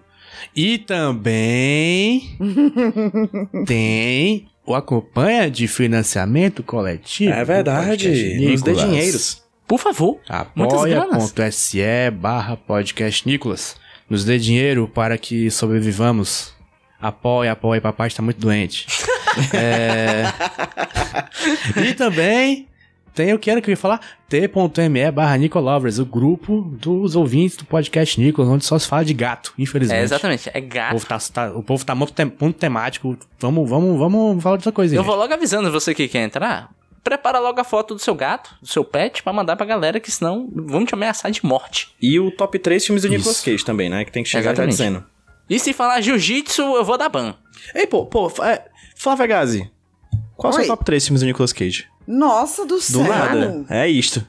E 0.55 0.77
também 0.79 2.37
tem 3.65 4.47
o 4.65 4.73
acompanha 4.75 5.49
de 5.49 5.67
financiamento 5.67 6.63
coletivo. 6.63 7.31
É 7.33 7.43
verdade, 7.43 8.09
nos 8.49 8.61
dê 8.61 8.73
dinheiros. 8.73 9.42
Por 9.67 9.79
favor. 9.79 10.19
Apoia.se 10.27 11.81
barra 12.11 12.55
podcast 12.57 13.27
Nicolas. 13.27 13.75
Nos 14.09 14.25
dê 14.25 14.37
dinheiro 14.37 14.87
para 14.87 15.17
que 15.17 15.49
sobrevivamos. 15.49 16.53
Apoia, 17.01 17.51
apoia, 17.53 17.81
papai 17.81 18.07
está 18.07 18.21
muito 18.21 18.39
doente. 18.39 18.87
É... 19.51 20.25
e 21.83 21.93
também 21.95 22.67
tem 23.15 23.33
o 23.33 23.39
que 23.39 23.49
era 23.49 23.59
que 23.61 23.69
eu 23.69 23.73
ia 23.73 23.77
falar? 23.77 23.99
T.me 24.29 25.11
barra 25.11 25.35
Nicolovers, 25.37 25.97
o 25.97 26.05
grupo 26.05 26.61
dos 26.79 27.15
ouvintes 27.15 27.57
do 27.57 27.65
podcast 27.65 28.21
Nicolas, 28.21 28.47
onde 28.51 28.63
só 28.63 28.77
se 28.77 28.87
fala 28.87 29.03
de 29.03 29.11
gato, 29.13 29.51
infelizmente. 29.57 29.99
É, 29.99 30.03
exatamente. 30.03 30.51
É 30.53 30.59
O 30.59 30.67
gato. 30.67 30.91
povo 30.93 31.05
tá, 31.07 31.17
tá- 31.33 31.51
o 31.51 31.63
povo 31.63 31.83
tá 31.83 31.95
muito, 31.95 32.13
tem- 32.13 32.31
muito 32.39 32.57
temático. 32.59 33.17
Vamos, 33.39 33.67
vamos, 33.67 33.97
vamos 33.97 34.43
falar 34.43 34.57
de 34.57 34.61
outra 34.61 34.71
coisa. 34.71 34.93
Eu 34.95 34.99
gente. 35.01 35.07
vou 35.07 35.15
logo 35.15 35.33
avisando 35.33 35.71
você 35.71 35.95
que 35.95 36.07
quer 36.07 36.23
entrar. 36.23 36.69
Prepara 37.03 37.37
logo 37.39 37.59
a 37.59 37.63
foto 37.63 37.93
do 37.95 37.99
seu 37.99 38.15
gato, 38.15 38.55
do 38.61 38.67
seu 38.67 38.83
pet, 38.85 39.21
pra 39.23 39.33
mandar 39.33 39.55
pra 39.57 39.65
galera, 39.65 39.99
que 39.99 40.09
senão 40.09 40.49
vão 40.55 40.85
te 40.85 40.93
ameaçar 40.93 41.29
de 41.31 41.45
morte. 41.45 41.93
E 42.01 42.17
o 42.19 42.31
top 42.31 42.57
3 42.57 42.85
filmes 42.85 43.01
do 43.03 43.07
Isso. 43.07 43.17
Nicolas 43.17 43.41
Cage 43.41 43.65
também, 43.65 43.89
né? 43.89 44.05
Que 44.05 44.11
tem 44.11 44.23
que 44.23 44.29
chegar 44.29 44.51
Exatamente. 44.51 44.77
já 44.77 44.85
dizendo. 44.85 45.05
E 45.49 45.59
se 45.59 45.73
falar 45.73 45.99
jiu-jitsu, 45.99 46.61
eu 46.61 46.85
vou 46.85 46.97
dar 46.97 47.09
ban. 47.09 47.35
Ei, 47.75 47.85
pô, 47.85 48.05
pô, 48.05 48.31
é, 48.43 48.65
Flávia 48.95 49.27
Gazi. 49.27 49.69
Qual 50.37 50.51
é 50.53 50.55
o 50.55 50.59
Oi. 50.59 50.65
seu 50.65 50.73
top 50.75 50.85
3 50.85 51.03
filmes 51.05 51.21
do 51.21 51.25
Nicolas 51.25 51.51
Cage? 51.51 51.87
Nossa 52.07 52.63
do 52.65 52.75
Do 52.75 52.81
céu. 52.81 53.03
nada. 53.03 53.65
É 53.69 53.87
isto. 53.89 54.25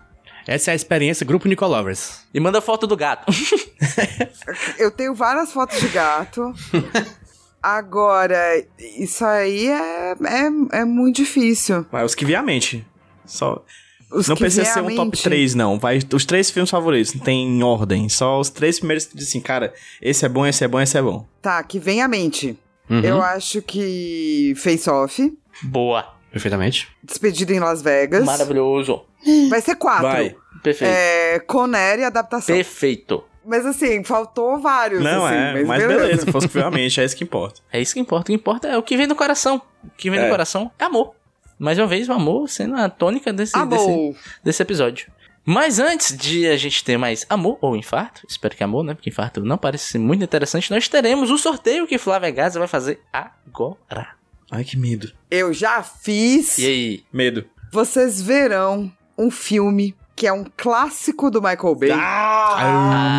Essa 0.47 0.71
é 0.71 0.73
a 0.73 0.75
experiência 0.75 1.25
Grupo 1.25 1.49
Nicolovers. 1.49 2.23
E 2.35 2.39
manda 2.41 2.61
foto 2.61 2.87
do 2.87 2.97
gato. 2.97 3.33
Eu 4.79 4.91
tenho 4.91 5.15
várias 5.15 5.53
fotos 5.53 5.81
de 5.81 5.89
gato. 5.89 6.53
Agora, 7.65 8.63
isso 8.79 9.25
aí 9.25 9.69
é, 9.69 10.13
é, 10.13 10.81
é 10.81 10.85
muito 10.85 11.17
difícil. 11.17 11.87
Vai, 11.91 12.05
os 12.05 12.15
que 12.15 12.25
vier 12.25 12.39
à 12.39 12.43
mente. 12.43 12.87
Só. 13.25 13.65
Os 14.13 14.29
não 14.29 14.37
precisa 14.37 14.65
ser 14.67 14.81
um 14.83 14.95
top 14.95 15.07
mente- 15.07 15.23
3, 15.23 15.55
não. 15.55 15.79
Vai, 15.79 15.99
os 16.13 16.25
três 16.27 16.51
filmes 16.51 16.71
favoritos, 16.71 17.15
não 17.15 17.23
tem 17.25 17.47
em 17.49 17.63
ordem. 17.63 18.09
Só 18.09 18.39
os 18.39 18.51
três 18.51 18.79
primeiros 18.79 19.07
que 19.07 19.17
dizem 19.17 19.31
assim, 19.31 19.41
cara, 19.41 19.73
esse 20.01 20.25
é 20.27 20.29
bom, 20.29 20.47
esse 20.47 20.63
é 20.63 20.69
bom, 20.69 20.81
esse 20.81 20.97
é 20.99 21.03
bom. 21.03 21.27
Tá, 21.41 21.63
que 21.63 21.79
vem 21.79 22.03
à 22.03 22.07
mente. 22.07 22.57
Uhum. 22.89 23.01
Eu 23.01 23.23
acho 23.23 23.63
que 23.63 24.53
Face 24.57 24.89
Off, 24.91 25.33
Boa. 25.63 26.13
Perfeitamente. 26.31 26.89
Despedida 27.03 27.53
em 27.55 27.61
Las 27.61 27.81
Vegas. 27.81 28.25
Maravilhoso. 28.25 29.03
Vai 29.49 29.61
ser 29.63 29.77
quatro. 29.77 30.03
Vai. 30.09 30.37
Perfeito. 30.63 30.93
É, 30.93 31.39
Conner 31.41 32.01
e 32.01 32.05
adaptação. 32.05 32.55
Perfeito. 32.55 33.25
Mas 33.47 33.67
assim, 33.67 34.03
faltou 34.05 34.59
vários. 34.59 35.03
Não, 35.03 35.25
assim, 35.27 35.35
é, 35.37 35.65
mas 35.65 35.87
beleza, 35.87 36.31
fosse 36.33 36.47
o 36.47 36.49
que 36.49 36.55
vier 36.55 36.67
à 36.67 36.71
mente, 36.71 37.01
é 37.01 37.05
isso 37.05 37.17
que 37.17 37.25
importa. 37.25 37.61
É 37.73 37.81
isso 37.81 37.95
que 37.95 38.01
importa. 38.01 38.23
O 38.23 38.27
que 38.27 38.33
importa 38.35 38.69
é 38.69 38.79
o 38.79 38.83
que 38.83 38.97
vem 38.97 39.07
do 39.07 39.15
coração. 39.15 39.61
O 39.83 39.91
que 39.97 40.11
vem 40.11 40.19
do 40.21 40.27
É. 40.27 40.31
coração 40.31 40.71
é 40.79 40.85
amor. 40.85 41.15
Mais 41.59 41.79
uma 41.79 41.87
vez, 41.87 42.09
o 42.09 42.13
amor 42.13 42.49
sendo 42.49 42.75
a 42.77 42.89
tônica 42.89 43.33
desse, 43.33 43.53
desse, 43.67 44.17
desse 44.43 44.63
episódio. 44.63 45.07
Mas 45.47 45.79
antes 45.79 46.17
de 46.17 46.47
a 46.47 46.57
gente 46.57 46.83
ter 46.83 46.97
mais 46.97 47.27
amor 47.29 47.59
ou 47.61 47.77
infarto, 47.77 48.23
espero 48.29 48.57
que 48.57 48.65
amor, 48.65 48.83
né? 48.83 48.95
Porque 48.95 49.11
infarto 49.11 49.43
não 49.45 49.59
parece 49.59 49.85
ser 49.93 49.99
muito 49.99 50.25
interessante, 50.25 50.71
nós 50.71 50.89
teremos 50.89 51.31
o 51.31 51.37
sorteio 51.37 51.87
que 51.87 51.99
Flávia 51.99 52.31
Gaza 52.31 52.59
vai 52.59 52.67
fazer 52.67 53.01
agora. 53.13 54.09
Ai, 54.51 54.65
que 54.65 54.77
medo. 54.77 55.13
Eu 55.31 55.53
já 55.53 55.83
fiz. 55.83 56.59
E 56.59 56.67
aí? 56.67 57.05
Medo. 57.13 57.45
Vocês 57.71 58.23
verão 58.23 58.91
um 59.19 59.31
filme 59.31 59.95
que 60.25 60.29
é 60.29 60.33
um 60.33 60.47
clássico 60.57 61.31
do 61.31 61.43
Michael 61.43 61.75
Bay, 61.75 61.91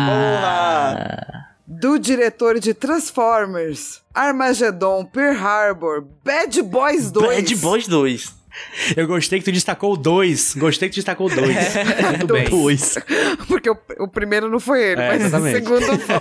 Ah, 0.06 1.44
do 1.64 1.98
diretor 2.00 2.58
de 2.58 2.74
Transformers, 2.74 4.00
Armageddon, 4.12 5.04
Pearl 5.04 5.38
Harbor, 5.38 6.04
Bad 6.24 6.60
Boys 6.62 7.12
2. 7.12 7.28
Bad 7.28 7.54
Boys 7.56 7.86
2. 7.86 8.34
Eu 8.96 9.06
gostei 9.06 9.38
que 9.38 9.44
tu 9.44 9.52
destacou 9.52 9.92
o 9.92 9.96
2. 9.98 10.54
Gostei 10.54 10.88
que 10.88 10.94
tu 10.94 10.96
destacou 10.96 11.26
o 11.26 11.30
2. 11.30 11.46
Muito 12.16 12.26
bem. 12.26 12.48
Dois. 12.48 12.94
Porque 13.46 13.68
o, 13.68 13.76
o 13.98 14.08
primeiro 14.08 14.48
não 14.48 14.58
foi 14.58 14.82
ele, 14.82 15.00
É, 15.02 15.08
mas 15.10 15.24
exatamente. 15.26 15.56
o 15.56 15.58
segundo 15.78 15.98
foi. 16.00 16.16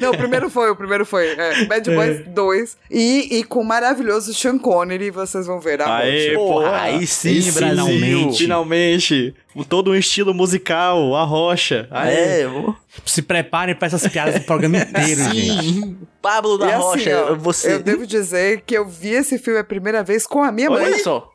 não, 0.00 0.10
o 0.10 0.18
primeiro 0.18 0.50
foi, 0.50 0.70
o 0.70 0.76
primeiro 0.76 1.06
foi. 1.06 1.28
É, 1.28 1.64
Bad 1.66 1.88
Boys 1.94 2.26
2. 2.26 2.76
E, 2.90 3.38
e 3.38 3.44
com 3.44 3.60
o 3.60 3.64
maravilhoso 3.64 4.34
Sean 4.34 4.58
Connery, 4.58 5.10
vocês 5.12 5.46
vão 5.46 5.60
ver 5.60 5.80
a 5.80 5.98
Aê, 5.98 6.36
aí 6.72 7.06
sim, 7.06 7.52
Brasil. 7.52 7.52
Finalmente. 7.86 8.38
Finalmente. 8.38 9.34
Todo 9.68 9.90
um 9.90 9.94
estilo 9.94 10.32
musical, 10.32 11.14
a 11.14 11.24
rocha. 11.24 11.86
Aê. 11.90 12.40
É, 12.40 12.44
amor. 12.44 12.76
Se 13.04 13.22
preparem 13.22 13.74
pra 13.74 13.86
essas 13.86 14.06
piadas 14.06 14.34
do 14.34 14.40
programa 14.42 14.78
inteiro, 14.78 15.22
gente. 15.32 15.62
Sim. 15.62 15.98
Pablo 16.20 16.56
da 16.56 16.66
E 16.66 16.72
assim, 16.72 16.82
Rocha, 16.82 17.26
ó, 17.30 17.34
você. 17.34 17.74
Eu 17.74 17.82
devo 17.82 18.06
dizer 18.06 18.62
que 18.64 18.74
eu 18.74 18.86
vi 18.86 19.10
esse 19.10 19.38
filme 19.38 19.58
a 19.58 19.64
primeira 19.64 20.02
vez 20.04 20.26
com 20.26 20.42
a 20.42 20.52
minha 20.52 20.70
mãe. 20.70 20.84
Olha 20.84 20.98
só. 21.00 21.31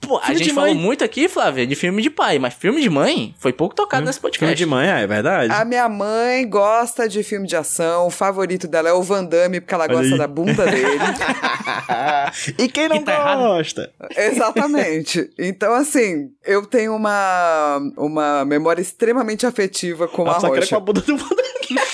Pô, 0.00 0.16
a 0.18 0.22
filme 0.22 0.38
gente 0.38 0.54
falou 0.54 0.74
mãe. 0.74 0.82
muito 0.82 1.04
aqui, 1.04 1.28
Flávia, 1.28 1.66
de 1.66 1.74
filme 1.74 2.02
de 2.02 2.08
pai, 2.10 2.38
mas 2.38 2.54
filme 2.54 2.80
de 2.80 2.88
mãe 2.88 3.34
foi 3.38 3.52
pouco 3.52 3.74
tocado 3.74 4.06
nesse 4.06 4.18
Filme 4.18 4.32
podcast. 4.32 4.56
de 4.56 4.64
manhã, 4.66 4.98
é 4.98 5.06
verdade? 5.06 5.52
A 5.52 5.64
minha 5.64 5.88
mãe 5.88 6.48
gosta 6.48 7.08
de 7.08 7.22
filme 7.22 7.46
de 7.46 7.54
ação, 7.56 8.06
o 8.06 8.10
favorito 8.10 8.66
dela 8.66 8.88
é 8.88 8.92
o 8.92 9.02
Van 9.02 9.24
Damme, 9.24 9.60
porque 9.60 9.74
ela 9.74 9.86
gosta 9.86 10.12
aí. 10.14 10.18
da 10.18 10.26
bunda 10.26 10.64
dele. 10.64 10.98
e 12.58 12.68
quem 12.68 12.88
não 12.88 12.96
E 12.96 13.00
tá 13.04 13.12
errado. 13.12 13.38
gosta? 13.40 13.92
Exatamente. 14.16 15.30
Então, 15.38 15.72
assim, 15.74 16.30
eu 16.44 16.64
tenho 16.66 16.94
uma, 16.94 17.78
uma 17.96 18.44
memória 18.44 18.80
extremamente 18.80 19.46
afetiva 19.46 20.08
com 20.08 20.28
a 20.28 20.34
só 20.40 20.48
queria 20.48 20.60
rocha. 20.60 20.68
com 20.70 20.76
a 20.76 20.80
bunda 20.80 21.00
do 21.02 21.16
Van 21.16 21.28
Damme. 21.28 21.40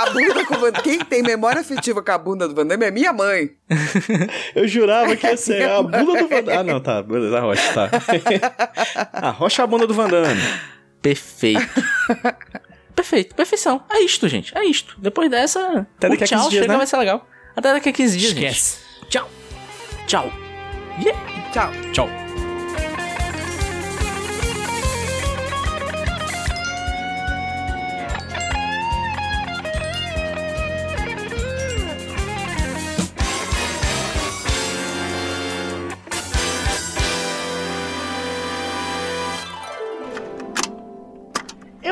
A 0.00 0.10
bunda 0.10 0.44
com 0.46 0.54
o 0.54 0.58
Van 0.60 0.72
Quem 0.72 0.98
tem 1.00 1.22
memória 1.22 1.60
afetiva 1.60 2.02
com 2.02 2.10
a 2.10 2.18
bunda 2.18 2.48
do 2.48 2.54
Van 2.54 2.66
Damme 2.66 2.86
é 2.86 2.90
minha 2.90 3.12
mãe. 3.12 3.50
Eu 4.54 4.66
jurava 4.66 5.14
que 5.14 5.26
ia 5.26 5.36
ser 5.36 5.68
a 5.68 5.82
bunda 5.82 6.22
do 6.22 6.28
Van 6.28 6.42
Damme. 6.42 6.52
Ah, 6.52 6.62
não, 6.64 6.80
tá. 6.80 7.02
Beleza, 7.02 7.38
a 7.38 7.40
rocha, 7.40 7.72
tá. 7.74 7.90
a 9.12 9.30
rocha 9.30 9.62
é 9.62 9.64
a 9.64 9.66
bunda 9.66 9.86
do 9.86 9.94
Van 9.94 10.08
Damme. 10.08 10.40
Perfeito. 11.02 11.60
Perfeito, 12.94 13.34
perfeição. 13.34 13.82
É 13.90 14.00
isto, 14.02 14.28
gente. 14.28 14.56
É 14.56 14.64
isto. 14.64 14.94
Depois 14.98 15.30
dessa, 15.30 15.86
Até 15.96 16.08
daqui 16.08 16.24
a 16.24 16.26
tchau 16.26 16.38
15 16.38 16.50
dias, 16.50 16.62
chega, 16.62 16.72
né? 16.72 16.78
vai 16.78 16.86
ser 16.86 16.96
legal. 16.96 17.26
Até 17.56 17.72
daqui 17.72 17.88
a 17.88 17.92
15 17.92 18.16
dias, 18.18 18.32
Esquece. 18.32 18.78
gente. 19.00 19.10
Tchau. 19.10 19.30
Tchau. 20.06 20.32
Yeah. 21.02 21.20
Tchau. 21.52 21.70
Tchau. 21.92 22.29